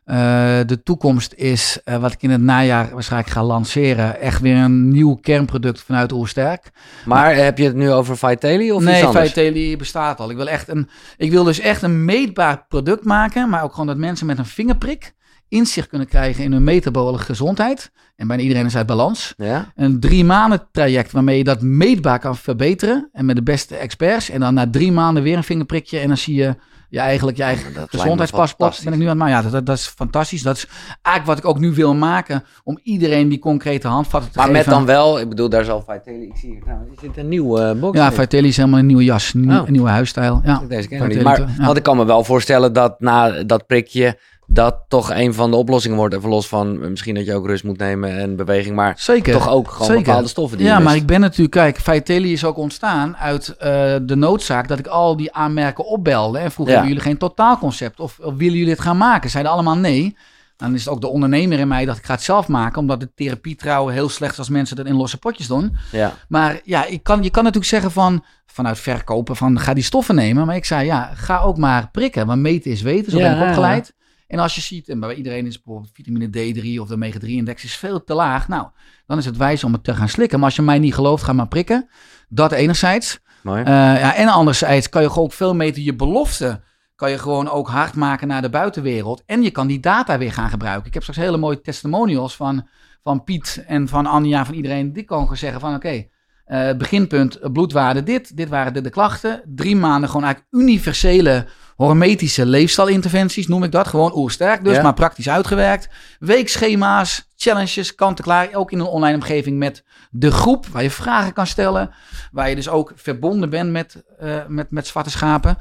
Eh, 0.10 0.60
de 0.66 0.84
toekomst 0.84 1.34
is, 1.34 1.80
eh, 1.84 1.98
wat 1.98 2.12
ik 2.12 2.22
in 2.22 2.30
het 2.30 2.42
najaar 2.42 2.90
waarschijnlijk 2.94 3.32
ga 3.32 3.44
lanceren, 3.44 4.20
echt 4.20 4.42
weer 4.42 4.56
een 4.56 4.90
nieuw 4.90 5.16
kernproduct 5.16 5.82
vanuit 5.82 6.12
Oersterk. 6.12 6.72
Maar 7.06 7.36
heb 7.36 7.58
je 7.58 7.64
het 7.64 7.76
nu 7.76 7.92
over 7.92 8.18
Vitaly 8.18 8.70
of 8.70 8.84
nee? 8.84 9.08
Vitaly 9.08 9.78
bestaat 9.78 10.20
al. 10.20 10.30
Ik 10.30 10.38
wil, 10.38 10.48
echt 10.48 10.68
een, 10.68 10.90
ik 11.18 11.32
wil 11.32 11.44
dus 11.44 11.60
echt 11.60 11.82
een 11.82 12.06
meetbaar 12.06 12.66
product 12.68 13.04
maken, 13.04 13.50
maar 13.50 13.64
ook 13.64 13.72
gewoon 13.72 13.88
dat 13.88 13.98
mensen 13.98 14.26
met 14.26 14.38
een 14.38 14.46
vingerprik 14.46 15.14
inzicht 15.48 15.88
kunnen 15.88 16.08
krijgen 16.08 16.44
in 16.44 16.52
hun 16.52 16.64
metabole 16.64 17.18
gezondheid. 17.18 17.92
En 18.16 18.28
bijna 18.28 18.44
iedereen 18.44 18.66
is 18.66 18.76
uit 18.76 18.86
balans. 18.86 19.34
Ja? 19.38 19.72
Een 19.76 20.00
drie 20.00 20.24
maanden 20.24 20.68
traject 20.72 21.12
waarmee 21.12 21.38
je 21.38 21.44
dat 21.44 21.62
meetbaar 21.62 22.20
kan 22.20 22.38
verbeteren. 22.38 23.10
En 23.12 23.26
met 23.26 23.36
de 23.36 23.44
beste 23.44 23.76
experts. 23.76 24.30
En 24.30 24.40
dan 24.40 24.54
na 24.54 24.70
drie 24.70 24.92
maanden 24.92 25.24
weer 25.24 25.38
een 25.38 25.44
vingerprikje. 25.44 26.00
En 26.00 26.08
dan 26.08 26.18
zie 26.18 26.36
je 26.36 26.56
je 26.90 27.00
eigenlijk 27.00 27.38
je 27.38 27.44
eigen 27.44 27.74
gezondheidspaspoort. 27.88 28.82
Ben 28.84 28.94
ik 28.94 29.00
nu 29.00 29.04
aan 29.06 29.10
het 29.10 29.18
maken. 29.20 29.36
Ja, 29.36 29.42
dat, 29.42 29.52
dat, 29.52 29.66
dat 29.66 29.78
is 29.78 29.88
fantastisch. 29.88 30.42
Dat 30.42 30.56
is 30.56 30.68
eigenlijk 31.02 31.26
wat 31.26 31.38
ik 31.38 31.46
ook 31.46 31.60
nu 31.60 31.74
wil 31.74 31.94
maken. 31.96 32.44
Om 32.64 32.80
iedereen 32.84 33.30
die 33.30 33.40
concrete 33.40 33.88
handvatten 33.88 34.32
te 34.32 34.38
Maar 34.38 34.48
geven. 34.48 34.62
met 34.66 34.74
dan 34.76 34.86
wel, 34.86 35.20
ik 35.20 35.30
bedoel, 35.30 35.50
daar 35.50 35.64
zal 35.64 35.80
Vitaly, 35.88 36.22
ik 36.24 36.36
zie 36.38 36.50
hier 36.52 36.62
trouwens, 36.62 36.90
is 36.92 36.98
dit 37.00 37.18
een 37.18 37.28
nieuwe 37.30 37.62
eh, 37.62 37.80
box? 37.80 37.98
Ja? 37.98 38.12
Vitaly 38.12 38.48
is 38.48 38.58
helemaal 38.58 38.80
een 38.80 38.86
nieuwe 38.86 39.04
jas. 39.04 39.34
Een, 39.34 39.52
Oh. 39.60 39.68
nieuwe 39.68 39.90
huisstijl. 39.90 40.42
Ja. 40.44 40.62
Deze 40.68 40.88
ken 40.88 40.98
ik 41.02 41.08
niet. 41.08 41.18
Vitaly, 41.18 41.40
Maar 41.40 41.54
ja. 41.58 41.66
want 41.66 41.78
ik 41.78 41.84
kan 41.84 41.98
me 41.98 42.06
wel 42.06 42.24
voorstellen 42.24 42.74
dat 42.74 43.00
na 43.00 43.44
dat 43.44 43.66
prikje 43.68 44.20
dat 44.52 44.80
toch 44.88 45.12
een 45.14 45.34
van 45.34 45.52
de 45.52 45.58
oplossingen 45.58 45.98
wordt. 45.98 46.16
Even 46.16 46.30
los 46.30 46.48
van 46.48 46.82
eh, 46.84 46.90
misschien 46.90 47.16
dat 47.16 47.26
je 47.26 47.34
ook 47.36 47.46
rust 47.46 47.64
moet 47.64 47.78
nemen 47.78 48.18
en 48.18 48.36
beweging, 48.36 48.76
maar 48.76 48.94
Zeker. 48.98 49.34
toch 49.34 49.50
ook 49.50 49.72
gewoon 49.72 49.88
Zeker. 49.88 50.04
bepaalde 50.04 50.28
stoffen 50.28 50.58
die 50.58 50.68
je 50.68 50.74
Ja, 50.74 50.80
maar 50.80 50.90
mist. 50.92 51.02
ik 51.02 51.08
ben 51.08 51.20
natuurlijk, 51.20 51.52
kijk, 51.52 51.78
Vitaly 51.78 52.32
is 52.32 52.44
ook 52.46 52.58
ontstaan 52.58 53.18
uit 53.18 53.48
eh, 53.50 53.96
de 54.02 54.16
noodzaak 54.16 54.68
dat 54.68 54.80
ik 54.80 54.88
al 54.88 55.16
die 55.18 55.34
aanmerken 55.34 55.86
opbelde. 55.86 56.38
En 56.40 56.52
vroeg, 56.52 56.66
Ja. 56.68 56.72
hebben 56.72 56.90
jullie 56.92 57.06
geen 57.06 57.18
totaalconcept? 57.18 58.00
Of, 58.00 58.20
of 58.20 58.34
willen 58.36 58.58
jullie 58.58 58.72
het 58.72 58.82
gaan 58.82 58.98
maken? 58.98 59.30
Zeiden 59.30 59.52
allemaal 59.52 59.78
nee. 59.78 60.18
Dan 60.58 60.74
is 60.74 60.86
het 60.86 60.94
ook 60.94 61.02
de 61.02 61.08
ondernemer 61.08 61.60
in 61.60 61.68
mij 61.68 61.86
dat 61.86 61.98
ik 61.98 62.06
ga 62.06 62.14
het 62.14 62.24
zelf 62.24 62.48
maken, 62.48 62.80
omdat 62.82 63.00
de 63.00 63.10
therapie 63.16 63.56
trouwen 63.56 63.94
heel 63.94 64.10
slecht 64.10 64.32
is 64.32 64.38
als 64.40 64.50
mensen 64.50 64.76
dat 64.76 64.86
in 64.86 64.96
losse 64.96 65.18
potjes 65.18 65.48
doen. 65.48 65.76
Ja, 65.92 66.14
Maar 66.28 66.60
ja, 66.64 66.86
ik 66.86 67.04
kan, 67.04 67.24
je 67.24 67.30
kan 67.30 67.44
natuurlijk 67.44 67.72
zeggen 67.72 67.92
van, 67.92 68.24
vanuit 68.46 68.80
verkopen 68.80 69.36
van 69.36 69.60
ga 69.60 69.74
die 69.74 69.84
stoffen 69.84 70.16
nemen. 70.16 70.46
Maar 70.46 70.56
ik 70.56 70.66
zei 70.66 70.86
ja, 70.86 71.12
ga 71.14 71.40
ook 71.42 71.58
maar 71.58 71.90
prikken, 71.92 72.26
want 72.28 72.42
meten 72.42 72.72
is 72.72 72.82
weten, 72.82 73.12
zo 73.12 73.18
Ja, 73.18 73.30
ben 73.34 73.42
ik 73.42 73.48
opgeleid. 73.48 73.94
En 74.30 74.40
als 74.40 74.56
je 74.56 74.62
ziet, 74.62 74.90
en 74.90 75.00
bij 75.00 75.14
iedereen 75.14 75.46
is 75.46 75.62
bijvoorbeeld 75.62 75.94
vitamine 75.94 76.28
D3 76.28 76.82
of 76.82 76.88
de 76.88 76.94
omega-3-index 76.94 77.64
is 77.64 77.76
veel 77.76 78.04
te 78.04 78.14
laag. 78.14 78.48
Nou, 78.48 78.68
dan 79.06 79.18
is 79.18 79.26
het 79.26 79.38
wijs 79.38 79.64
om 79.64 79.74
het 79.74 79.84
te 79.84 79.96
gaan 79.96 80.10
slikken. 80.10 80.38
Maar 80.40 80.48
als 80.48 80.56
je 80.56 80.62
mij 80.62 80.80
niet 80.80 80.94
gelooft, 80.94 81.24
ga 81.24 81.34
maar 81.34 81.48
prikken. 81.48 81.90
Dat 82.28 82.52
enerzijds. 82.52 83.20
Eh, 83.44 83.64
ja, 83.66 84.16
en 84.16 84.28
anderzijds 84.28 84.90
kan 84.90 85.02
je 85.02 85.08
gewoon 85.10 85.24
ook 85.24 85.34
veel 85.34 85.56
meten 85.56 85.84
je 85.84 85.96
belofte. 85.96 86.62
Kan 86.96 87.12
je 87.12 87.18
gewoon 87.18 87.50
ook 87.50 87.68
hard 87.68 87.96
maken 87.96 88.28
naar 88.28 88.42
de 88.42 88.50
buitenwereld. 88.50 89.24
En 89.26 89.42
je 89.42 89.52
kan 89.52 89.68
die 89.68 89.80
data 89.80 90.18
weer 90.18 90.34
gaan 90.34 90.50
gebruiken. 90.50 90.88
Ik 90.88 90.94
heb 90.94 91.02
straks 91.02 91.20
hele 91.20 91.38
mooie 91.38 91.62
testimonials 91.62 92.36
van, 92.36 92.68
van 93.04 93.24
Piet 93.24 93.64
en 93.68 93.88
van 93.88 94.06
Anja, 94.06 94.46
van 94.46 94.56
iedereen. 94.56 94.94
Die 94.94 95.04
kan 95.04 95.22
gewoon 95.22 95.38
zeggen 95.38 95.60
van 95.60 95.76
oké, 95.76 96.06
eh, 96.46 96.74
beginpunt 96.78 97.54
bloedwaarde 97.54 98.04
dit. 98.04 98.38
Dit 98.38 98.50
waren 98.50 98.74
de, 98.74 98.82
de 98.82 98.90
klachten. 98.90 99.42
Drie 99.46 99.76
maanden 99.76 100.10
gewoon 100.10 100.26
eigenlijk 100.26 100.54
universele 100.54 101.46
hormetische 101.86 102.46
leefstijlinterventies, 102.46 103.48
noem 103.48 103.64
ik 103.64 103.72
dat. 103.72 103.88
Gewoon 103.88 104.16
oersterk 104.16 104.64
dus, 104.64 104.76
Ja. 104.76 104.82
maar 104.82 104.94
praktisch 104.94 105.30
uitgewerkt. 105.30 105.90
Weekschema's, 106.20 107.30
challenges, 107.38 107.96
kant-en-klaar. 107.96 108.50
Ook 108.54 108.72
in 108.72 108.80
een 108.80 108.86
online 108.86 109.16
omgeving 109.16 109.58
met 109.58 109.84
de 110.10 110.32
groep, 110.32 110.66
waar 110.68 110.84
je 110.84 110.92
vragen 110.92 111.34
kan 111.34 111.48
stellen. 111.48 111.92
Waar 112.32 112.50
je 112.50 112.56
dus 112.56 112.70
ook 112.70 112.92
verbonden 112.96 113.50
bent 113.50 113.72
met, 113.72 114.04
eh, 114.20 114.36
met, 114.48 114.72
met 114.72 114.88
zwarte 114.88 115.10
schapen. 115.10 115.58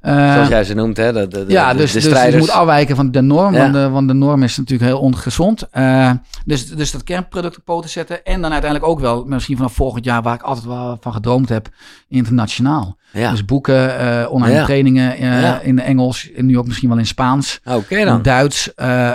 Eh, 0.00 0.32
Zoals 0.32 0.48
jij 0.48 0.64
ze 0.64 0.74
noemt, 0.74 0.96
hè? 0.96 1.12
De, 1.28 1.44
ja, 1.48 1.72
de- 1.72 1.78
dus, 1.78 1.92
de 1.92 1.94
dus 1.98 2.02
je 2.04 2.08
strijders. 2.10 2.40
moet 2.40 2.50
afwijken 2.50 2.96
van 2.96 3.10
de 3.10 3.20
norm, 3.20 3.54
Ja. 3.54 3.60
want, 3.60 3.72
de, 3.72 3.88
want 3.88 4.08
de 4.08 4.14
norm 4.14 4.42
is 4.42 4.56
natuurlijk 4.56 4.90
heel 4.90 5.00
ongezond. 5.00 5.68
Eh, 5.70 6.10
dus, 6.44 6.68
dus 6.68 6.90
dat 6.90 7.02
kernproduct 7.04 7.56
op 7.56 7.64
poten 7.64 7.90
zetten. 7.90 8.24
En 8.24 8.40
dan 8.42 8.52
uiteindelijk 8.52 8.90
ook 8.90 9.00
wel, 9.00 9.24
misschien 9.24 9.56
vanaf 9.56 9.72
volgend 9.72 10.04
jaar, 10.04 10.22
waar 10.22 10.34
ik 10.34 10.42
altijd 10.42 10.66
wel 10.66 10.96
van 11.00 11.12
gedroomd 11.12 11.48
heb, 11.48 11.68
internationaal. 12.08 12.96
Ja, 13.12 13.30
Dus 13.30 13.44
boeken, 13.44 13.98
eh, 13.98 14.30
online 14.32 14.54
Ja. 14.54 14.64
trainingen 14.64 15.18
in 15.62 15.78
Engels, 15.78 16.30
en 16.32 16.46
nu 16.46 16.58
ook 16.58 16.66
misschien 16.66 16.88
wel 16.88 16.98
in 16.98 17.06
Spaans, 17.06 17.60
oké 17.64 17.96
in 17.96 18.06
dan. 18.06 18.22
Duits. 18.22 18.70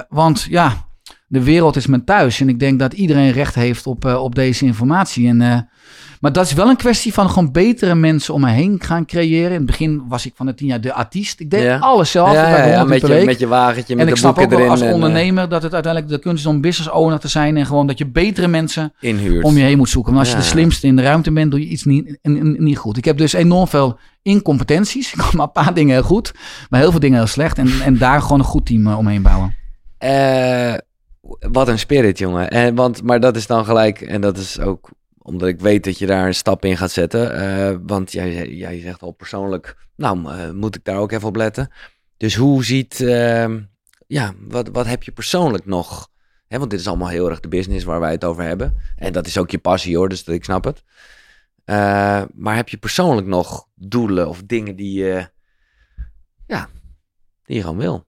Want 0.10 0.46
ja, 0.50 0.74
de 1.28 1.44
wereld 1.44 1.76
is 1.76 1.88
mijn 1.88 2.06
thuis. 2.06 2.42
En 2.42 2.50
ik 2.50 2.60
denk 2.60 2.80
dat 2.80 2.94
iedereen 2.94 3.32
recht 3.32 3.56
heeft 3.56 3.88
op, 3.88 4.06
op 4.06 4.36
deze 4.36 4.66
informatie. 4.66 5.28
En, 5.28 5.70
maar 6.20 6.32
dat 6.32 6.46
is 6.46 6.54
wel 6.54 6.70
een 6.70 6.76
kwestie 6.76 7.14
van 7.14 7.30
gewoon 7.30 7.52
betere 7.52 7.96
mensen 7.96 8.34
om 8.34 8.42
me 8.42 8.50
heen 8.50 8.80
gaan 8.82 9.06
creëren. 9.06 9.50
In 9.52 9.58
het 9.58 9.66
begin 9.66 10.04
was 10.08 10.26
ik 10.26 10.34
van 10.36 10.46
de 10.46 10.54
tien 10.54 10.68
jaar 10.68 10.82
de 10.82 10.94
artiest. 10.94 11.40
Ik 11.40 11.50
deed 11.50 11.64
Ja. 11.64 11.78
alles 11.78 12.12
zelf. 12.12 12.34
Ja, 12.34 12.48
ik 12.48 12.58
ja, 12.58 12.66
ja, 12.66 12.78
100 12.78 13.02
met, 13.02 13.20
je, 13.20 13.26
met 13.26 13.40
je 13.40 13.48
wagentje, 13.48 13.96
met 13.96 14.04
en 14.04 14.10
ik 14.10 14.14
de 14.14 14.20
snap 14.20 14.32
ook 14.32 14.38
boeken 14.38 14.58
wel 14.58 14.60
erin. 14.60 14.72
als 14.72 14.82
en, 14.82 14.88
eh, 14.88 14.94
ondernemer 14.94 15.50
dat 15.50 15.64
het 15.64 15.74
uiteindelijk 15.74 16.14
de 16.14 16.20
kunst 16.20 16.40
is 16.40 16.46
om 16.46 16.62
business 16.62 16.92
owner 16.92 17.20
te 17.20 17.28
zijn. 17.28 17.58
En 17.58 17.66
gewoon 17.66 17.88
dat 17.88 17.98
je 17.98 18.06
betere 18.06 18.48
mensen 18.48 18.94
inhuurt. 19.00 19.44
om 19.44 19.58
je 19.58 19.64
heen 19.64 19.78
moet 19.78 19.90
zoeken. 19.90 20.14
Want 20.14 20.26
als 20.26 20.36
je 20.36 20.42
de 20.42 20.48
slimste 20.50 20.88
in 20.88 20.96
de 20.96 21.02
ruimte 21.02 21.32
bent, 21.32 21.52
doe 21.52 21.60
je 21.60 21.68
iets 21.68 21.84
niet, 21.84 22.18
niet 22.60 22.78
goed. 22.78 22.98
Ik 22.98 23.06
heb 23.06 23.18
dus 23.18 23.34
enorm 23.34 23.68
veel 23.68 24.00
incompetenties. 24.22 25.12
Ik 25.14 25.18
kan 25.18 25.30
maar 25.34 25.46
een 25.46 25.52
paar 25.52 25.74
dingen 25.74 25.94
heel 25.94 26.04
goed, 26.04 26.34
maar 26.70 26.80
heel 26.80 26.92
veel 26.92 27.00
dingen 27.00 27.18
heel 27.18 27.28
slecht. 27.28 27.58
En, 27.58 27.70
en 27.84 27.98
daar 27.98 28.22
gewoon 28.22 28.40
een 28.40 28.46
goed 28.46 28.66
team 28.66 28.88
eh, 28.88 28.98
omheen 28.98 29.22
bouwen. 29.22 29.56
Eh, 29.98 30.74
wat 31.52 31.68
een 31.68 31.80
spirit, 31.80 32.18
jongen. 32.18 32.50
En, 32.50 32.76
want, 32.76 33.04
maar 33.04 33.20
dat 33.20 33.36
is 33.36 33.48
dan 33.48 33.66
gelijk, 33.66 34.02
en 34.02 34.22
dat 34.22 34.38
is 34.38 34.60
ook 34.60 34.90
omdat 35.26 35.48
ik 35.48 35.60
weet 35.60 35.84
dat 35.84 35.98
je 35.98 36.06
daar 36.06 36.28
een 36.28 36.36
stap 36.36 36.66
in 36.66 36.78
gaat 36.78 36.92
zetten. 36.92 37.36
eh, 37.36 37.78
want 37.86 38.12
jij, 38.12 38.50
jij 38.50 38.80
zegt 38.80 39.02
al 39.02 39.12
persoonlijk, 39.12 39.78
nou, 39.96 40.32
eh, 40.32 40.52
moet 40.52 40.76
ik 40.76 40.84
daar 40.84 40.98
ook 40.98 41.12
even 41.12 41.28
op 41.28 41.36
letten. 41.36 41.72
Dus 42.18 42.36
hoe 42.36 42.64
ziet, 42.66 43.02
ehm, 43.02 43.62
ja, 44.08 44.34
wat, 44.40 44.70
wat 44.70 44.86
heb 44.86 45.04
je 45.04 45.12
persoonlijk 45.12 45.66
nog? 45.66 46.10
Hè, 46.48 46.58
want 46.58 46.70
dit 46.70 46.80
is 46.80 46.88
allemaal 46.88 47.08
heel 47.08 47.30
erg 47.30 47.40
de 47.40 47.48
business 47.48 47.86
waar 47.86 48.00
wij 48.00 48.12
het 48.12 48.24
over 48.24 48.44
hebben. 48.44 48.78
En 48.96 49.14
dat 49.14 49.28
is 49.28 49.38
ook 49.38 49.52
je 49.52 49.58
passie 49.58 49.98
hoor, 49.98 50.10
dus 50.10 50.24
dat, 50.24 50.36
ik 50.36 50.44
snap 50.44 50.64
het. 50.64 50.84
Eh, 51.64 52.24
maar 52.34 52.56
heb 52.56 52.70
je 52.70 52.78
persoonlijk 52.78 53.28
nog 53.28 53.68
doelen 53.76 54.30
of 54.30 54.44
dingen 54.44 54.76
die 54.76 55.00
je, 55.00 55.30
ja, 56.48 56.70
die 57.44 57.56
je 57.56 57.62
gewoon 57.62 57.78
wil? 57.78 58.06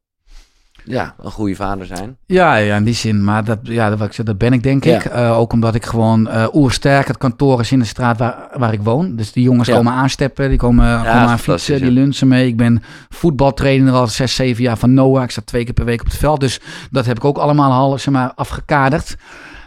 Ja, 0.89 1.15
een 1.21 1.31
goede 1.31 1.55
vader 1.55 1.85
zijn. 1.85 2.17
Ja, 2.25 2.55
ja, 2.55 2.75
in 2.75 2.83
die 2.83 2.93
zin. 2.93 3.23
Maar 3.23 3.43
dat, 3.43 3.59
ja, 3.63 3.89
dat, 3.89 3.99
wat 3.99 4.07
ik 4.07 4.13
zeg, 4.13 4.25
dat 4.25 4.37
ben 4.37 4.53
ik 4.53 4.63
denk 4.63 4.83
Ja. 4.83 4.95
ik. 4.95 5.05
Eh, 5.05 5.37
ook 5.39 5.53
omdat 5.53 5.75
ik 5.75 5.85
gewoon 5.85 6.27
eh 6.27 6.47
oersterk, 6.53 7.07
het 7.07 7.17
kantoor 7.17 7.59
is 7.59 7.71
in 7.71 7.79
de 7.79 7.85
straat 7.85 8.17
waar, 8.17 8.47
waar 8.57 8.73
ik 8.73 8.81
woon. 8.83 9.15
Dus 9.15 9.31
die 9.31 9.43
jongens 9.43 9.67
Ja. 9.67 9.75
komen 9.75 9.93
aansteppen, 9.93 10.49
die 10.49 10.57
komen, 10.57 10.97
komen 10.97 11.11
aan 11.11 11.39
fietsen, 11.39 11.81
die 11.81 11.91
lunchen 11.91 12.27
mee. 12.27 12.47
Ik 12.47 12.57
ben 12.57 12.83
voetbaltrainer 13.09 13.93
al 13.93 14.07
zes, 14.07 14.35
zeven 14.35 14.63
jaar 14.63 14.77
van 14.77 14.93
Noah. 14.93 15.23
Ik 15.23 15.31
sta 15.31 15.41
twee 15.45 15.63
keer 15.63 15.73
per 15.73 15.85
week 15.85 15.99
op 15.99 16.05
het 16.05 16.15
veld. 16.17 16.39
Dus 16.39 16.59
dat 16.91 17.05
heb 17.05 17.17
ik 17.17 17.25
ook 17.25 17.37
allemaal 17.37 17.71
al 17.71 17.97
zeg 17.97 18.13
maar, 18.13 18.31
afgekaderd. 18.35 19.15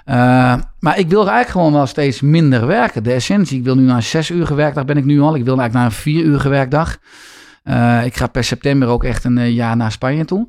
Eh, 0.05 0.17
maar 0.79 0.99
ik 0.99 1.09
wil 1.09 1.19
eigenlijk 1.21 1.51
gewoon 1.51 1.73
wel 1.73 1.87
steeds 1.87 2.21
minder 2.21 2.67
werken. 2.67 3.03
De 3.03 3.13
essentie, 3.13 3.59
ik 3.59 3.65
wil 3.65 3.75
nu 3.75 3.83
naar 3.83 3.97
een 3.97 4.03
zes 4.03 4.31
uur 4.31 4.55
werkdag 4.55 4.85
ben 4.85 4.97
ik 4.97 5.05
nu 5.05 5.21
al. 5.21 5.35
Ik 5.37 5.45
wil 5.45 5.59
eigenlijk 5.59 5.73
naar 5.73 5.85
een 5.85 6.03
vier 6.03 6.25
uur 6.25 6.49
werkdag. 6.49 6.97
Eh, 7.63 8.05
ik 8.05 8.17
ga 8.17 8.27
per 8.27 8.45
september 8.45 8.89
ook 8.89 9.05
echt 9.05 9.25
een 9.25 9.53
jaar 9.53 9.77
naar 9.77 9.93
Spanje 9.93 10.25
toe. 10.25 10.49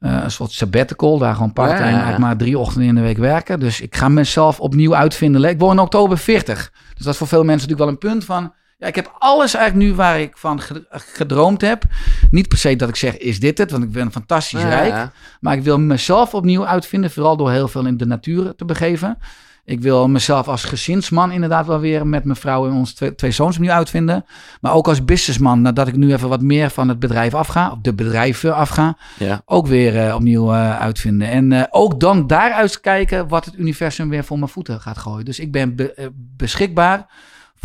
Eh, 0.00 0.20
een 0.22 0.30
soort 0.30 0.52
sabbatical, 0.52 1.18
daar 1.18 1.34
gewoon 1.34 1.52
part-time 1.52 1.90
Ja, 1.90 2.10
ja, 2.10 2.18
maar 2.18 2.36
drie 2.36 2.58
ochtenden 2.58 2.88
in 2.88 2.94
de 2.94 3.00
week 3.00 3.18
werken. 3.18 3.60
Dus 3.60 3.80
ik 3.80 3.96
ga 3.96 4.08
mezelf 4.08 4.60
opnieuw 4.60 4.94
uitvinden. 4.94 5.44
Ik 5.44 5.58
word 5.58 5.72
in 5.72 5.78
oktober 5.78 6.18
40. 6.18 6.72
Dus 6.94 7.04
dat 7.04 7.12
is 7.12 7.18
voor 7.18 7.28
veel 7.28 7.44
mensen 7.44 7.68
natuurlijk 7.68 8.00
wel 8.00 8.10
een 8.10 8.18
punt 8.18 8.24
van... 8.24 8.52
Ja, 8.78 8.86
ik 8.86 8.94
heb 8.94 9.14
alles 9.18 9.54
eigenlijk 9.54 9.88
nu 9.90 9.94
waar 9.96 10.20
ik 10.20 10.36
van 10.36 10.60
ge- 10.60 10.86
gedroomd 10.90 11.60
heb. 11.60 11.82
Niet 12.30 12.48
per 12.48 12.58
se 12.58 12.76
dat 12.76 12.88
ik 12.88 12.96
zeg, 12.96 13.16
is 13.18 13.40
dit 13.40 13.58
het? 13.58 13.70
Want 13.70 13.82
ik 13.84 13.90
ben 13.92 14.12
fantastisch 14.12 14.62
Ja, 14.62 14.68
rijk. 14.68 14.92
ja. 14.92 15.12
Maar 15.40 15.54
ik 15.56 15.62
wil 15.62 15.78
mezelf 15.78 16.34
opnieuw 16.34 16.66
uitvinden, 16.66 17.10
vooral 17.10 17.36
door 17.36 17.50
heel 17.50 17.68
veel 17.68 17.86
in 17.86 17.96
de 17.96 18.06
natuur 18.06 18.54
te 18.54 18.64
begeven. 18.64 19.18
Ik 19.64 19.80
wil 19.80 20.08
mezelf 20.08 20.48
als 20.48 20.64
gezinsman 20.64 21.32
inderdaad 21.32 21.66
wel 21.66 21.78
weer 21.80 22.06
met 22.06 22.24
mijn 22.24 22.36
vrouw 22.36 22.66
en 22.66 22.72
onze 22.72 22.94
twee, 22.94 23.14
twee 23.14 23.30
zoons 23.30 23.56
opnieuw 23.56 23.72
uitvinden. 23.72 24.24
Maar 24.60 24.72
ook 24.72 24.88
als 24.88 25.04
businessman, 25.04 25.60
nadat 25.62 25.88
ik 25.88 25.96
nu 25.96 26.12
even 26.12 26.28
wat 26.28 26.40
meer 26.42 26.70
van 26.70 26.88
het 26.88 26.98
bedrijf 26.98 27.34
afga, 27.34 27.70
of 27.70 27.78
de 27.82 27.94
bedrijven 27.94 28.54
afga, 28.54 28.96
Ja. 29.18 29.42
ook 29.44 29.66
weer 29.66 30.06
eh, 30.06 30.14
opnieuw 30.14 30.52
eh, 30.52 30.78
uitvinden. 30.80 31.28
En 31.28 31.52
eh, 31.52 31.62
ook 31.70 32.00
dan 32.00 32.26
daaruit 32.26 32.80
kijken 32.80 33.28
wat 33.28 33.44
het 33.44 33.54
universum 33.54 34.08
weer 34.08 34.24
voor 34.24 34.38
mijn 34.38 34.50
voeten 34.50 34.80
gaat 34.80 34.98
gooien. 34.98 35.24
Dus 35.24 35.38
ik 35.40 35.52
ben 35.52 35.76
be- 35.76 36.12
beschikbaar 36.36 37.06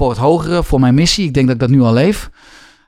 voor 0.02 0.10
het 0.10 0.20
hogere, 0.20 0.64
voor 0.64 0.80
mijn 0.80 0.94
missie. 0.94 1.28
Ik 1.28 1.34
denk 1.34 1.46
dat 1.46 1.56
ik 1.56 1.62
dat 1.62 1.70
nu 1.70 1.82
al 1.82 1.94
leef. 1.94 2.30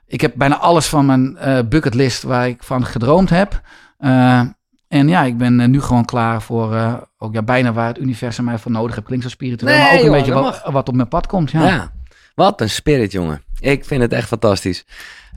Ik 0.06 0.20
heb 0.20 0.32
bijna 0.36 0.58
alles 0.58 0.86
van 0.86 1.06
mijn 1.06 1.36
eh, 1.36 1.58
bucketlist 1.68 2.22
waar 2.22 2.48
ik 2.48 2.62
van 2.62 2.84
gedroomd 2.84 3.30
heb. 3.30 3.60
Eh, 3.98 4.40
en 4.88 5.08
ja, 5.08 5.22
ik 5.22 5.38
ben 5.38 5.60
eh, 5.60 5.68
nu 5.68 5.80
gewoon 5.80 6.04
klaar 6.04 6.42
voor 6.42 6.76
ook 7.18 7.34
ja, 7.34 7.42
bijna 7.42 7.72
waar 7.72 7.86
het 7.86 7.98
universum 7.98 8.44
mij 8.44 8.58
voor 8.58 8.70
nodig 8.70 8.94
heeft. 8.94 9.06
Klinkt 9.06 9.24
zo 9.24 9.30
spiritueel, 9.30 9.74
Nee, 9.74 9.82
maar 9.82 9.98
ook 9.98 10.04
een 10.04 10.10
beetje 10.10 10.32
wat, 10.32 10.62
wat 10.64 10.88
op 10.88 10.94
mijn 10.94 11.08
pad 11.08 11.26
komt. 11.26 11.50
Ja. 11.50 11.66
Ja. 11.66 11.92
Wat 12.34 12.60
een 12.60 12.70
spirit, 12.70 13.12
jongen. 13.12 13.42
Ik 13.58 13.84
vind 13.84 14.02
het 14.02 14.12
echt 14.12 14.28
fantastisch. 14.28 14.84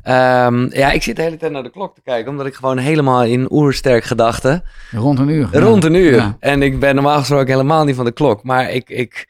Ehm, 0.03 0.67
ja, 0.69 0.91
ik 0.91 1.03
zit 1.03 1.15
de 1.15 1.21
hele 1.21 1.37
tijd 1.37 1.51
naar 1.51 1.63
de 1.63 1.69
klok 1.69 1.95
te 1.95 2.01
kijken, 2.01 2.31
omdat 2.31 2.45
ik 2.45 2.53
gewoon 2.53 2.77
helemaal 2.77 3.23
in 3.23 3.51
oersterk 3.51 4.03
gedachten. 4.03 4.63
Rond 4.91 5.19
een 5.19 5.29
uur. 5.29 5.47
Rond 5.51 5.83
een 5.83 5.93
uur. 5.93 6.15
Ja. 6.15 6.37
En 6.39 6.61
ik 6.61 6.79
ben 6.79 6.95
normaal 6.95 7.19
gesproken 7.19 7.47
helemaal 7.47 7.83
niet 7.83 7.95
van 7.95 8.05
de 8.05 8.11
klok. 8.11 8.43
Maar 8.43 8.71
ik, 8.71 8.89
ik 8.89 9.27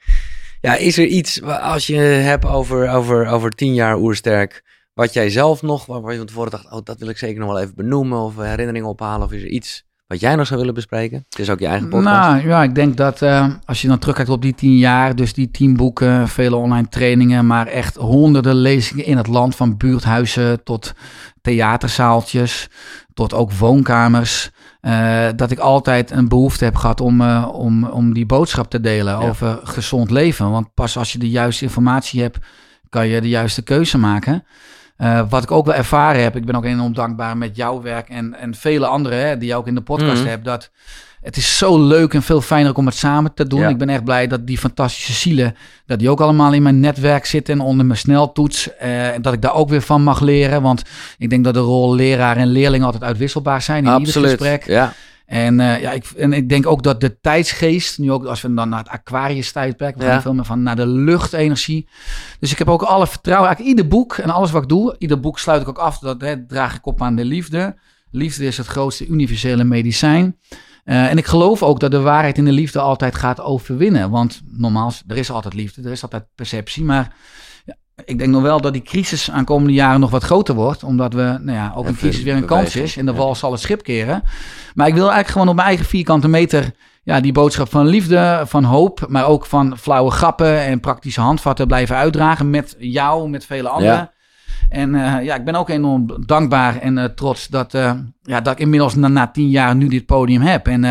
ja, 0.67 0.75
is 0.75 0.97
er 0.97 1.05
iets, 1.05 1.41
als 1.43 1.87
je 1.87 1.95
hebt 1.97 2.45
over, 2.45 2.89
over, 2.89 3.27
over 3.27 3.51
tien 3.51 3.73
jaar 3.73 3.97
oersterk, 3.97 4.63
wat 4.93 5.13
jij 5.13 5.29
zelf 5.29 5.61
nog, 5.61 5.85
waar 5.85 6.11
je 6.11 6.17
van 6.17 6.27
tevoren 6.27 6.51
dacht, 6.51 6.71
oh, 6.71 6.79
dat 6.83 6.99
wil 6.99 7.09
ik 7.09 7.17
zeker 7.17 7.39
nog 7.39 7.49
wel 7.49 7.59
even 7.59 7.75
benoemen 7.75 8.19
of 8.19 8.35
herinneringen 8.35 8.89
ophalen, 8.89 9.25
of 9.25 9.31
is 9.31 9.41
er 9.41 9.47
iets 9.47 9.85
wat 10.07 10.19
jij 10.19 10.35
nog 10.35 10.47
zou 10.47 10.59
willen 10.59 10.73
bespreken? 10.75 11.25
Het 11.29 11.39
is 11.39 11.49
ook 11.49 11.59
je 11.59 11.65
eigen 11.65 11.89
podcast. 11.89 12.15
Nou 12.15 12.47
ja, 12.47 12.63
ik 12.63 12.75
denk 12.75 12.97
dat 12.97 13.21
eh, 13.21 13.47
als 13.65 13.81
je 13.81 13.87
dan 13.87 13.99
terugkijkt 13.99 14.29
op 14.29 14.41
die 14.41 14.55
tien 14.55 14.77
jaar, 14.77 15.15
dus 15.15 15.33
die 15.33 15.51
tien 15.51 15.75
boeken, 15.75 16.27
vele 16.27 16.55
online 16.55 16.87
trainingen, 16.87 17.45
maar 17.47 17.67
echt 17.67 17.95
honderden 17.95 18.55
lezingen 18.55 19.05
in 19.05 19.17
het 19.17 19.27
land, 19.27 19.55
van 19.55 19.77
buurthuizen 19.77 20.63
tot 20.63 20.93
theaterzaaltjes, 21.41 22.69
tot 23.13 23.33
ook 23.33 23.53
woonkamers. 23.53 24.51
Eh, 24.81 25.27
dat 25.35 25.51
ik 25.51 25.59
altijd 25.59 26.11
een 26.11 26.27
behoefte 26.27 26.63
heb 26.63 26.75
gehad 26.75 27.01
om, 27.01 27.21
eh, 27.21 27.47
om, 27.51 27.83
om 27.85 28.13
die 28.13 28.25
boodschap 28.25 28.69
te 28.69 28.79
delen 28.81 29.19
Ja. 29.19 29.27
over 29.27 29.59
gezond 29.63 30.11
leven. 30.11 30.51
Want 30.51 30.73
pas 30.73 30.97
als 30.97 31.11
je 31.11 31.19
de 31.19 31.29
juiste 31.29 31.63
informatie 31.63 32.21
hebt, 32.21 32.37
kan 32.89 33.07
je 33.07 33.21
de 33.21 33.29
juiste 33.29 33.61
keuze 33.61 33.97
maken. 33.97 34.43
Eh, 34.97 35.21
wat 35.29 35.43
ik 35.43 35.51
ook 35.51 35.65
wel 35.65 35.75
ervaren 35.75 36.21
heb, 36.23 36.35
ik 36.35 36.45
ben 36.45 36.55
ook 36.55 36.65
enorm 36.65 36.93
dankbaar 36.93 37.37
met 37.37 37.55
jouw 37.55 37.81
werk 37.81 38.09
en, 38.09 38.33
en 38.39 38.55
vele 38.55 38.85
anderen 38.87 39.27
hè, 39.27 39.37
die 39.37 39.47
je 39.47 39.55
ook 39.55 39.67
in 39.67 39.75
de 39.75 39.81
podcast 39.81 40.19
Mhm. 40.21 40.29
hebt, 40.29 40.45
dat 40.45 40.71
het 41.27 41.37
is 41.37 41.57
zo 41.57 41.79
leuk 41.87 42.13
en 42.13 42.21
veel 42.23 42.41
fijner 42.41 42.75
om 42.75 42.85
het 42.85 42.95
samen 42.95 43.33
te 43.33 43.47
doen. 43.47 43.59
Ja. 43.59 43.67
Ik 43.69 43.77
ben 43.77 43.89
echt 43.89 44.03
blij 44.03 44.27
dat 44.27 44.47
die 44.47 44.57
fantastische 44.57 45.13
zielen, 45.13 45.55
dat 45.85 45.99
die 45.99 46.09
ook 46.09 46.21
allemaal 46.21 46.53
in 46.53 46.61
mijn 46.61 46.79
netwerk 46.79 47.25
zitten 47.25 47.53
en 47.53 47.59
onder 47.61 47.85
mijn 47.85 47.99
sneltoets. 47.99 48.75
eh, 48.75 49.13
en 49.13 49.21
dat 49.21 49.33
ik 49.33 49.41
daar 49.41 49.53
ook 49.53 49.69
weer 49.69 49.81
van 49.81 50.03
mag 50.03 50.19
leren, 50.21 50.61
want 50.61 50.81
ik 51.17 51.29
denk 51.29 51.43
dat 51.43 51.53
de 51.53 51.59
rol 51.59 51.95
leraar 51.95 52.37
en 52.37 52.47
leerling 52.47 52.83
altijd 52.83 53.03
uitwisselbaar 53.03 53.61
zijn 53.61 53.77
in 53.85 53.91
ieder 53.91 54.07
Absoluut. 54.07 54.29
gesprek. 54.29 54.65
Ja. 54.65 54.93
En, 55.25 55.59
eh, 55.59 55.81
ja, 55.81 55.91
ik, 55.91 56.05
en 56.17 56.33
ik 56.33 56.49
denk 56.49 56.67
ook 56.67 56.83
dat 56.83 57.01
de 57.01 57.19
tijdsgeest, 57.21 57.97
nu 57.99 58.11
ook 58.11 58.25
als 58.25 58.41
we 58.41 58.53
dan 58.53 58.69
naar 58.69 58.79
het 58.79 58.89
Aquarius 58.89 59.51
tijdperk, 59.51 59.95
we 59.97 60.03
gaan 60.03 60.13
Ja. 60.13 60.21
veel 60.21 60.33
meer 60.33 60.45
van 60.45 60.63
naar 60.63 60.75
de 60.75 60.87
luchtenergie. 60.87 61.87
Dus 62.39 62.51
ik 62.51 62.57
heb 62.57 62.69
ook 62.69 62.81
alle 62.81 63.07
vertrouwen, 63.07 63.47
eigenlijk 63.47 63.77
ieder 63.77 63.91
boek 63.97 64.13
en 64.17 64.29
alles 64.29 64.51
wat 64.51 64.61
ik 64.63 64.69
doe, 64.69 64.95
ieder 64.97 65.19
boek 65.19 65.39
sluit 65.39 65.61
ik 65.61 65.67
ook 65.69 65.77
af, 65.77 65.99
dat 65.99 66.21
hè, 66.21 66.45
draag 66.45 66.75
ik 66.75 66.85
op 66.85 67.01
aan 67.01 67.15
de 67.15 67.25
liefde. 67.25 67.75
Liefde 68.11 68.45
is 68.45 68.57
het 68.57 68.67
grootste 68.67 69.07
universele 69.07 69.63
medicijn. 69.63 70.35
Eh, 70.87 71.09
en 71.09 71.17
ik 71.17 71.25
geloof 71.25 71.63
ook 71.63 71.79
dat 71.79 71.91
de 71.91 71.99
waarheid 71.99 72.37
in 72.37 72.45
de 72.45 72.51
liefde 72.51 72.79
altijd 72.79 73.15
gaat 73.15 73.41
overwinnen. 73.41 74.09
Want 74.09 74.41
normaal, 74.51 74.91
er 75.07 75.17
is 75.17 75.31
altijd 75.31 75.53
liefde, 75.53 75.81
er 75.81 75.91
is 75.91 76.01
altijd 76.01 76.25
perceptie. 76.35 76.83
Maar 76.83 77.15
ja, 77.65 77.75
ik 78.05 78.17
denk 78.17 78.31
nog 78.31 78.41
wel 78.41 78.61
dat 78.61 78.73
die 78.73 78.81
crisis 78.81 79.31
aankomende 79.31 79.73
jaren 79.73 79.99
nog 79.99 80.09
wat 80.09 80.23
groter 80.23 80.55
wordt. 80.55 80.83
Omdat 80.83 81.13
we, 81.13 81.37
nou 81.41 81.57
ja, 81.57 81.73
ook 81.75 81.87
een 81.87 81.95
crisis 81.95 82.23
weer 82.23 82.35
een 82.35 82.45
kans 82.45 82.75
is. 82.75 82.97
En 82.97 83.05
de 83.05 83.11
ja. 83.11 83.17
wal 83.17 83.35
zal 83.35 83.51
het 83.51 83.61
schip 83.61 83.83
keren. 83.83 84.23
Maar 84.73 84.87
ik 84.87 84.93
wil 84.93 85.03
eigenlijk 85.03 85.31
gewoon 85.31 85.47
op 85.47 85.55
mijn 85.55 85.67
eigen 85.67 85.85
vierkante 85.85 86.27
meter... 86.27 86.71
Ja, 87.03 87.19
die 87.19 87.31
boodschap 87.31 87.69
van 87.69 87.87
liefde, 87.87 88.43
van 88.45 88.63
hoop, 88.63 89.05
maar 89.07 89.27
ook 89.27 89.45
van 89.45 89.77
flauwe 89.77 90.11
grappen 90.11 90.59
en 90.59 90.79
praktische 90.79 91.21
handvatten 91.21 91.67
blijven 91.67 91.95
uitdragen 91.95 92.49
met 92.49 92.75
jou, 92.79 93.29
met 93.29 93.45
vele 93.45 93.69
anderen. 93.69 93.95
Ja. 93.95 94.13
En 94.69 94.95
eh, 94.95 95.23
ja, 95.23 95.35
ik 95.35 95.45
ben 95.45 95.55
ook 95.55 95.69
enorm 95.69 96.25
dankbaar 96.25 96.79
en 96.79 96.97
eh, 96.97 97.05
trots 97.05 97.47
dat, 97.47 97.73
eh, 97.73 97.93
ja, 98.21 98.41
dat 98.41 98.53
ik 98.53 98.59
inmiddels 98.59 98.95
na, 98.95 99.07
na 99.07 99.27
tien 99.27 99.49
jaar 99.49 99.75
nu 99.75 99.87
dit 99.87 100.05
podium 100.05 100.41
heb. 100.41 100.67
En 100.67 100.81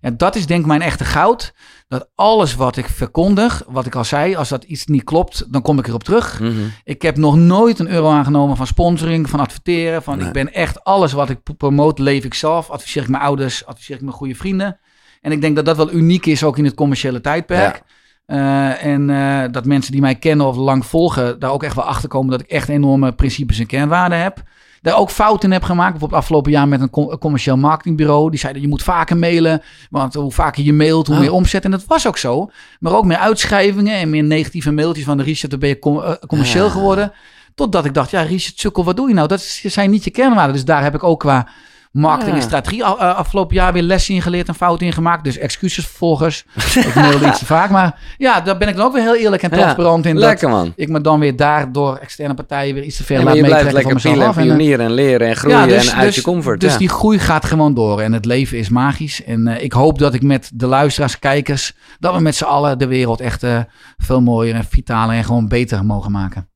ja, 0.00 0.10
dat 0.16 0.36
is 0.36 0.46
denk 0.46 0.60
ik 0.60 0.66
mijn 0.66 0.82
echte 0.82 1.04
goud. 1.04 1.54
Dat 1.88 2.08
alles 2.14 2.54
wat 2.54 2.76
ik 2.76 2.88
verkondig, 2.88 3.62
wat 3.66 3.86
ik 3.86 3.94
al 3.94 4.04
zei, 4.04 4.36
als 4.36 4.48
dat 4.48 4.64
iets 4.64 4.86
niet 4.86 5.04
klopt, 5.04 5.52
dan 5.52 5.62
kom 5.62 5.78
ik 5.78 5.86
erop 5.86 6.04
terug. 6.04 6.40
Mhm. 6.40 6.52
Ik 6.84 7.02
heb 7.02 7.16
nog 7.16 7.36
nooit 7.36 7.78
een 7.78 7.90
euro 7.90 8.10
aangenomen 8.10 8.56
van 8.56 8.66
sponsoring, 8.66 9.30
van 9.30 9.40
adverteren. 9.40 10.02
Van 10.02 10.18
Nee. 10.18 10.26
ik 10.26 10.32
ben 10.32 10.52
echt 10.52 10.84
alles 10.84 11.12
wat 11.12 11.30
ik 11.30 11.38
promoot, 11.56 11.98
leef 11.98 12.24
ik 12.24 12.34
zelf. 12.34 12.70
Adviseer 12.70 13.02
ik 13.02 13.08
mijn 13.08 13.22
ouders, 13.22 13.66
adviseer 13.66 13.96
ik 13.96 14.02
mijn 14.02 14.14
goede 14.14 14.34
vrienden. 14.34 14.78
En 15.20 15.32
ik 15.32 15.40
denk 15.40 15.56
dat 15.56 15.64
dat 15.64 15.76
wel 15.76 15.92
uniek 15.92 16.26
is 16.26 16.44
ook 16.44 16.58
in 16.58 16.64
het 16.64 16.74
commerciële 16.74 17.20
tijdperk. 17.20 17.82
Eh, 18.28 18.84
en 18.84 19.10
eh, 19.10 19.42
dat 19.50 19.64
mensen 19.64 19.92
die 19.92 20.00
mij 20.00 20.14
kennen 20.14 20.46
of 20.46 20.56
lang 20.56 20.86
volgen, 20.86 21.38
daar 21.38 21.50
ook 21.50 21.62
echt 21.62 21.74
wel 21.74 21.84
achter 21.84 22.08
komen 22.08 22.30
dat 22.30 22.40
ik 22.40 22.46
echt 22.50 22.68
enorme 22.68 23.12
principes 23.12 23.58
en 23.58 23.66
kernwaarden 23.66 24.20
heb. 24.22 24.42
daar 24.82 24.96
ook 24.96 25.10
fouten 25.10 25.50
heb 25.50 25.62
gemaakt. 25.62 25.90
Bijvoorbeeld 25.90 26.20
afgelopen 26.20 26.50
jaar 26.52 26.68
met 26.68 26.80
een 26.80 26.90
com- 26.90 27.18
commercieel 27.18 27.56
marketingbureau. 27.56 28.30
Die 28.30 28.38
zeiden 28.38 28.62
je 28.62 28.68
moet 28.68 28.82
vaker 28.82 29.16
mailen. 29.16 29.62
Want 29.90 30.14
hoe 30.14 30.32
vaker 30.32 30.62
je 30.64 30.72
mailt, 30.72 31.06
hoe 31.06 31.16
Oh. 31.16 31.20
meer 31.22 31.32
omzet. 31.32 31.64
En 31.64 31.70
dat 31.70 31.84
was 31.86 32.06
ook 32.06 32.16
zo. 32.18 32.50
Maar 32.80 32.92
ook 32.92 33.04
meer 33.04 33.16
uitschrijvingen 33.16 33.94
en 33.96 34.10
meer 34.10 34.22
negatieve 34.24 34.70
mailtjes 34.70 35.04
van 35.04 35.16
de 35.16 35.22
Richard, 35.22 35.50
dan 35.50 35.60
ben 35.60 35.68
je 35.68 35.78
com- 35.78 36.02
eh, 36.02 36.12
commercieel 36.26 36.66
Ah. 36.66 36.72
geworden. 36.72 37.12
Totdat 37.54 37.84
ik 37.84 37.94
dacht, 37.94 38.10
ja 38.10 38.20
Richard 38.22 38.58
Sukkel, 38.58 38.84
wat 38.84 38.96
doe 38.96 39.08
je 39.08 39.14
nou? 39.14 39.28
Dat 39.28 39.40
zijn 39.62 39.90
niet 39.90 40.04
je 40.04 40.10
kernwaarden. 40.10 40.54
Dus 40.54 40.64
daar 40.64 40.82
heb 40.82 40.94
ik 40.94 41.02
ook 41.02 41.20
qua 41.20 41.48
marketing 41.92 42.36
en 42.36 42.42
strategie 42.42 42.84
a- 42.84 42.88
afgelopen 43.12 43.54
jaar 43.56 43.72
weer 43.72 43.82
lessen 43.82 44.14
in 44.14 44.22
geleerd 44.22 44.48
en 44.48 44.54
fouten 44.54 44.86
in 44.86 44.92
gemaakt. 44.92 45.24
Dus 45.24 45.38
excuses 45.38 45.86
volgers. 45.86 46.44
ik 46.88 46.94
mailde 46.94 47.26
iets 47.26 47.38
te 47.38 47.46
vaak. 47.46 47.70
Maar 47.70 48.00
ja, 48.18 48.40
daar 48.40 48.56
ben 48.58 48.68
ik 48.68 48.76
dan 48.76 48.86
ook 48.86 48.92
weer 48.92 49.02
heel 49.02 49.16
eerlijk 49.16 49.42
en 49.42 49.50
transparant 49.50 50.06
in. 50.06 50.14
Dat 50.14 50.24
Lekker 50.24 50.48
man. 50.48 50.72
ik 50.76 50.88
me 50.88 51.00
dan 51.00 51.20
weer 51.20 51.36
daar 51.36 51.72
door 51.72 51.96
externe 51.96 52.34
partijen 52.34 52.74
weer 52.74 52.82
iets 52.84 52.96
te 52.96 53.04
ver 53.04 53.18
Ja, 53.18 53.24
laat 53.24 53.34
je 53.34 53.40
blijft 53.44 53.64
meetrekken 53.64 53.90
lekker 53.90 54.00
van 54.02 54.12
mezelf. 54.18 54.36
en 54.36 54.42
En, 54.42 54.48
eh, 54.48 54.56
pionieren 54.56 54.84
en 54.86 54.92
leren 54.92 55.28
en 55.28 55.36
groeien 55.36 55.78
en 55.78 55.92
uit 55.94 56.14
je 56.14 56.22
comfort. 56.22 56.60
dus 56.60 56.72
ja. 56.72 56.78
die 56.78 56.88
groei 56.88 57.18
gaat 57.18 57.44
gewoon 57.44 57.74
door. 57.74 58.00
En 58.00 58.12
het 58.12 58.24
leven 58.24 58.58
is 58.58 58.68
magisch. 58.68 59.24
En 59.24 59.46
eh, 59.48 59.62
ik 59.64 59.72
hoop 59.72 59.98
dat 59.98 60.14
ik 60.14 60.22
met 60.22 60.50
de 60.54 60.66
luisteraars, 60.66 61.18
kijkers, 61.18 61.76
dat 61.98 62.14
we 62.14 62.20
met 62.20 62.34
z'n 62.34 62.44
allen 62.44 62.78
de 62.78 62.86
wereld 62.86 63.20
echt 63.20 63.42
eh, 63.42 63.60
veel 63.96 64.20
mooier 64.20 64.54
en 64.54 64.64
vitaler 64.64 65.16
en 65.16 65.24
gewoon 65.24 65.48
beter 65.48 65.84
mogen 65.84 66.10
maken. 66.12 66.48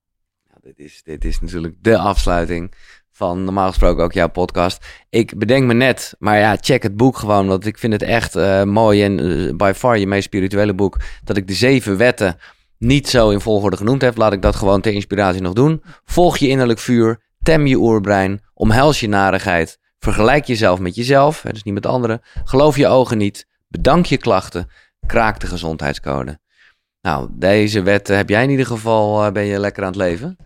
Dit 0.62 0.78
is, 0.78 1.01
dit 1.05 1.24
is 1.24 1.41
natuurlijk 1.41 1.74
de 1.80 1.99
afsluiting 1.99 2.74
van 3.12 3.44
normaal 3.44 3.68
gesproken 3.68 4.04
ook 4.04 4.12
jouw 4.12 4.28
podcast. 4.28 4.86
Ik 5.10 5.38
bedenk 5.38 5.66
me 5.66 5.74
net, 5.74 6.14
maar 6.18 6.38
ja, 6.38 6.56
check 6.60 6.82
het 6.82 6.96
boek 6.96 7.16
gewoon. 7.16 7.46
Want 7.46 7.66
ik 7.66 7.78
vind 7.78 7.92
het 7.92 8.02
echt 8.02 8.36
eh, 8.36 8.62
mooi 8.62 9.04
en 9.04 9.18
eh, 9.20 9.56
by 9.56 9.72
far 9.74 9.98
je 9.98 10.06
meest 10.06 10.24
spirituele 10.24 10.74
boek. 10.74 10.96
Dat 11.24 11.36
ik 11.36 11.46
de 11.46 11.54
zeven 11.54 11.96
wetten 11.96 12.36
niet 12.78 13.08
zo 13.08 13.30
in 13.30 13.40
volgorde 13.40 13.76
genoemd 13.76 14.02
heb. 14.02 14.16
Laat 14.16 14.32
ik 14.32 14.42
dat 14.42 14.56
gewoon 14.56 14.80
ter 14.80 14.92
inspiratie 14.92 15.42
nog 15.42 15.52
doen. 15.52 15.82
Volg 16.04 16.36
je 16.36 16.48
innerlijk 16.48 16.78
vuur, 16.78 17.20
tem 17.42 17.66
je 17.66 17.76
oerbrein, 17.76 18.40
omhels 18.54 19.00
je 19.00 19.08
narigheid. 19.08 19.78
Vergelijk 19.98 20.44
jezelf 20.44 20.78
met 20.78 20.94
jezelf, 20.94 21.42
hè, 21.42 21.52
dus 21.52 21.62
niet 21.62 21.74
met 21.74 21.86
anderen. 21.86 22.20
Geloof 22.44 22.76
je 22.76 22.86
ogen 22.86 23.18
niet, 23.18 23.46
bedank 23.68 24.06
je 24.06 24.16
klachten, 24.16 24.68
kraak 25.06 25.40
de 25.40 25.46
gezondheidscode. 25.46 26.40
Nou, 27.00 27.28
deze 27.32 27.82
wetten 27.82 28.16
heb 28.16 28.28
jij 28.28 28.42
in 28.42 28.50
ieder 28.50 28.66
geval, 28.66 29.24
eh, 29.24 29.32
ben 29.32 29.44
je 29.44 29.58
lekker 29.58 29.82
aan 29.82 29.88
het 29.88 29.98
leven. 29.98 30.36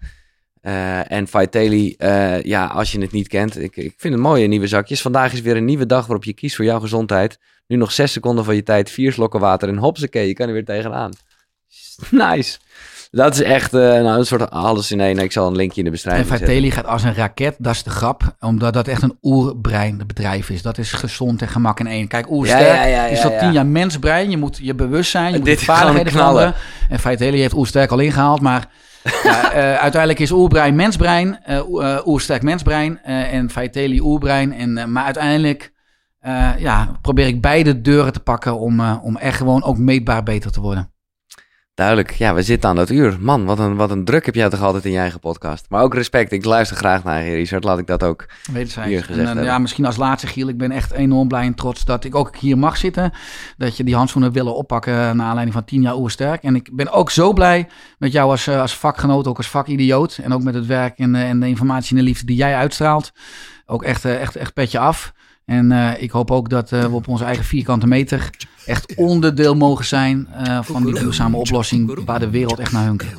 Eh, 0.67 1.11
en 1.11 1.27
Vitaly, 1.29 1.95
eh, 1.99 2.43
ja, 2.43 2.67
als 2.67 2.93
je 2.93 3.01
het 3.01 3.13
niet 3.13 3.29
kent, 3.29 3.61
ik, 3.61 3.77
ik 3.77 3.95
vind 3.97 4.15
het 4.15 4.23
mooie 4.23 4.47
nieuwe 4.47 4.67
zakjes. 4.67 5.01
Vandaag 5.01 5.33
is 5.33 5.41
weer 5.41 5.57
een 5.57 5.65
nieuwe 5.65 5.87
dag 5.87 6.07
waarop 6.07 6.25
je 6.25 6.33
kiest 6.33 6.57
voor 6.57 6.65
jouw 6.65 6.81
gezondheid. 6.81 7.39
Nu 7.67 7.77
nog 7.77 7.93
zes 7.93 8.13
seconden 8.13 8.45
van 8.45 8.55
je 8.55 8.63
tijd, 8.63 8.91
vier 8.91 9.13
slokken 9.13 9.41
water 9.41 9.69
en 9.69 9.77
hopsakee, 9.77 10.27
je 10.27 10.35
kan 10.35 10.47
er 10.47 10.53
weer 10.53 10.65
tegenaan. 10.65 11.13
Nice. 12.11 12.59
Dat 13.11 13.35
is 13.35 13.43
echt 13.43 13.75
eh, 13.75 13.81
nou, 13.81 14.19
een 14.19 14.27
soort 14.27 14.51
alles 14.51 14.91
in 14.91 15.01
één. 15.01 15.19
Ik 15.19 15.33
zal 15.33 15.47
een 15.47 15.57
linkje 15.57 15.79
in 15.79 15.85
de 15.85 15.91
En 15.91 15.93
beschrijving 15.97 16.29
zetten. 16.29 16.47
Vitelli 16.47 16.71
gaat 16.71 16.87
als 16.87 17.03
een 17.03 17.15
raket, 17.15 17.55
dat 17.59 17.75
is 17.75 17.83
de 17.83 17.91
grap. 17.91 18.37
Omdat 18.41 18.73
dat 18.73 18.89
echt 18.89 19.03
een 19.03 19.19
oerbrein 19.23 20.03
bedrijf 20.07 20.51
is. 20.51 20.63
Dat 20.63 20.79
is 20.79 20.93
gezond 20.93 21.43
en 21.43 21.49
gemak 21.49 21.81
in 21.81 21.87
één. 21.87 22.09
Kijk, 22.09 22.31
oersterk 22.31 22.67
Ja, 22.67 22.75
ja, 22.75 22.87
ja, 22.87 23.07
is 23.07 23.23
ja. 23.23 23.39
tien 23.39 23.53
jaar 23.53 23.67
mensbrein. 23.67 24.31
Je 24.31 24.37
moet 24.37 24.59
je 24.63 24.75
bewustzijn, 24.75 25.27
je 25.27 25.33
En 25.33 25.39
moet 25.39 25.49
dit 25.49 25.59
je 25.59 25.65
vaardigheden 25.65 26.13
knallen. 26.13 26.55
En 26.89 26.99
Vitelli 26.99 27.41
heeft 27.41 27.55
oersterk 27.55 27.91
al 27.91 27.99
ingehaald. 27.99 28.41
Maar 28.41 28.69
eh, 29.13 29.75
uiteindelijk 29.75 30.19
is 30.19 30.31
oerbrein 30.31 30.75
mensbrein. 30.75 31.45
eh, 31.45 31.59
eh, 31.59 32.07
oersterk 32.07 32.43
mensbrein. 32.43 33.03
en 33.03 33.51
Vitelli 33.51 34.01
oerbrein. 34.01 34.53
En, 34.53 34.93
maar 34.93 35.05
uiteindelijk 35.05 35.75
ja, 36.59 36.99
probeer 37.03 37.27
ik 37.27 37.41
beide 37.41 37.81
deuren 37.81 38.13
te 38.13 38.21
pakken 38.21 38.59
om, 38.59 38.81
om 38.81 39.17
echt 39.17 39.37
gewoon 39.37 39.63
ook 39.63 39.79
meetbaar 39.79 40.23
beter 40.23 40.53
te 40.53 40.61
worden. 40.61 40.91
Duidelijk, 41.77 42.11
ja, 42.11 42.35
we 42.35 42.43
zitten 42.43 42.71
aan 42.71 42.77
dat 42.77 42.91
uur. 42.91 43.17
Man, 43.21 43.45
wat 43.45 43.59
een, 43.59 43.77
wat 43.77 43.91
een 43.91 44.05
druk 44.05 44.27
heb 44.27 44.35
jij 44.35 44.49
toch 44.49 44.63
altijd 44.63 44.85
in 44.85 44.91
je 44.91 44.99
eigen 44.99 45.21
podcast. 45.21 45.67
Maar 45.69 45.83
ook 45.83 45.95
respect, 45.95 46.33
ik 46.33 46.45
luister 46.45 46.77
graag 46.77 47.05
naar 47.05 47.23
je, 47.23 47.35
Richard. 47.35 47.65
Laat 47.65 47.79
ik 47.79 47.87
dat 47.87 48.03
ook 48.03 48.27
Wederzijds. 48.53 48.91
Hier 48.91 49.05
gezegd 49.05 49.19
en, 49.19 49.21
eh, 49.21 49.27
hebben. 49.27 49.45
ja, 49.45 49.59
misschien 49.59 49.85
als 49.85 49.97
laatste, 49.97 50.27
Giel. 50.27 50.49
Ik 50.49 50.59
ben 50.59 50.71
echt 50.71 50.93
enorm 50.93 51.29
blij 51.29 51.45
en 51.45 51.55
trots 51.55 51.85
dat 51.85 52.05
ik 52.05 52.15
ook 52.15 52.37
hier 52.37 52.59
mag 52.59 52.77
zitten. 52.77 53.13
Dat 53.57 53.77
je 53.77 53.85
die 53.85 53.95
handschoenen 53.95 54.33
willen 54.33 54.55
oppakken 54.55 54.93
naar 54.93 55.27
aanleiding 55.27 55.53
van 55.53 55.65
10 55.65 55.83
jaar 55.83 55.97
Oersterk. 55.97 56.43
En 56.43 56.55
ik 56.55 56.71
ben 56.73 56.91
ook 56.91 57.11
zo 57.11 57.33
blij 57.33 57.69
met 57.99 58.13
jou 58.13 58.31
als, 58.31 58.47
eh, 58.47 58.61
als 58.61 58.77
vakgenoot, 58.77 59.27
ook 59.27 59.37
als 59.37 59.49
vakidioot. 59.49 60.19
En 60.23 60.33
ook 60.33 60.43
met 60.43 60.55
het 60.55 60.67
werk 60.67 60.99
en, 60.99 61.15
eh, 61.15 61.29
en 61.29 61.41
de 61.41 61.49
informatie 61.49 61.91
en 61.91 62.03
de 62.03 62.09
liefde 62.09 62.27
die 62.27 62.37
jij 62.37 62.55
uitstraalt. 62.57 63.13
Ook 63.67 63.83
echt, 63.83 64.05
echt, 64.05 64.37
echt 64.37 64.55
petje 64.55 64.79
af. 64.79 65.13
En 65.47 65.73
eh, 65.73 66.03
ik 66.03 66.11
hoop 66.11 66.31
ook 66.31 66.49
dat 66.51 66.73
eh, 66.73 66.81
we 66.85 66.95
op 66.95 67.09
onze 67.09 67.25
eigen 67.25 67.45
vierkante 67.45 67.87
meter 67.87 68.31
echt 68.67 68.95
onderdeel 68.95 69.55
mogen 69.55 69.85
zijn 69.85 70.29
eh, 70.33 70.59
van 70.63 70.85
die 70.85 70.95
duurzame 70.99 71.37
oplossing 71.37 72.05
waar 72.05 72.19
de 72.19 72.31
wereld 72.31 72.59
echt 72.59 72.73
naar 72.73 72.85
hunkert. 72.85 73.15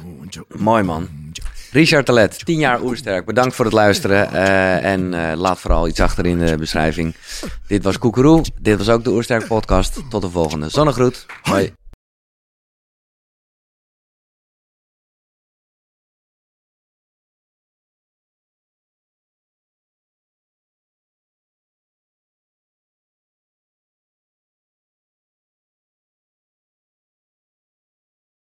Mooi 0.57 0.83
man. 0.83 1.07
Richard 1.71 2.05
Talet, 2.05 2.45
10 2.45 2.59
jaar 2.59 2.81
oersterk. 2.81 3.25
Bedankt 3.25 3.55
voor 3.55 3.65
het 3.65 3.73
luisteren. 3.73 4.31
eh, 4.31 4.91
en 4.91 5.13
eh, 5.31 5.37
laat 5.37 5.59
vooral 5.59 5.87
iets 5.87 5.99
achter 5.99 6.25
in 6.25 6.37
de 6.39 6.57
beschrijving. 6.57 7.15
Dit 7.67 7.83
was 7.83 7.97
Koekeroe. 7.97 8.43
Dit 8.61 8.77
was 8.77 8.89
ook 8.89 9.03
de 9.03 9.09
Oersterk 9.11 9.47
podcast. 9.47 10.01
Tot 10.09 10.21
de 10.21 10.29
volgende. 10.29 10.69
Zonnegroet. 10.69 11.25
Hoi. 11.41 11.73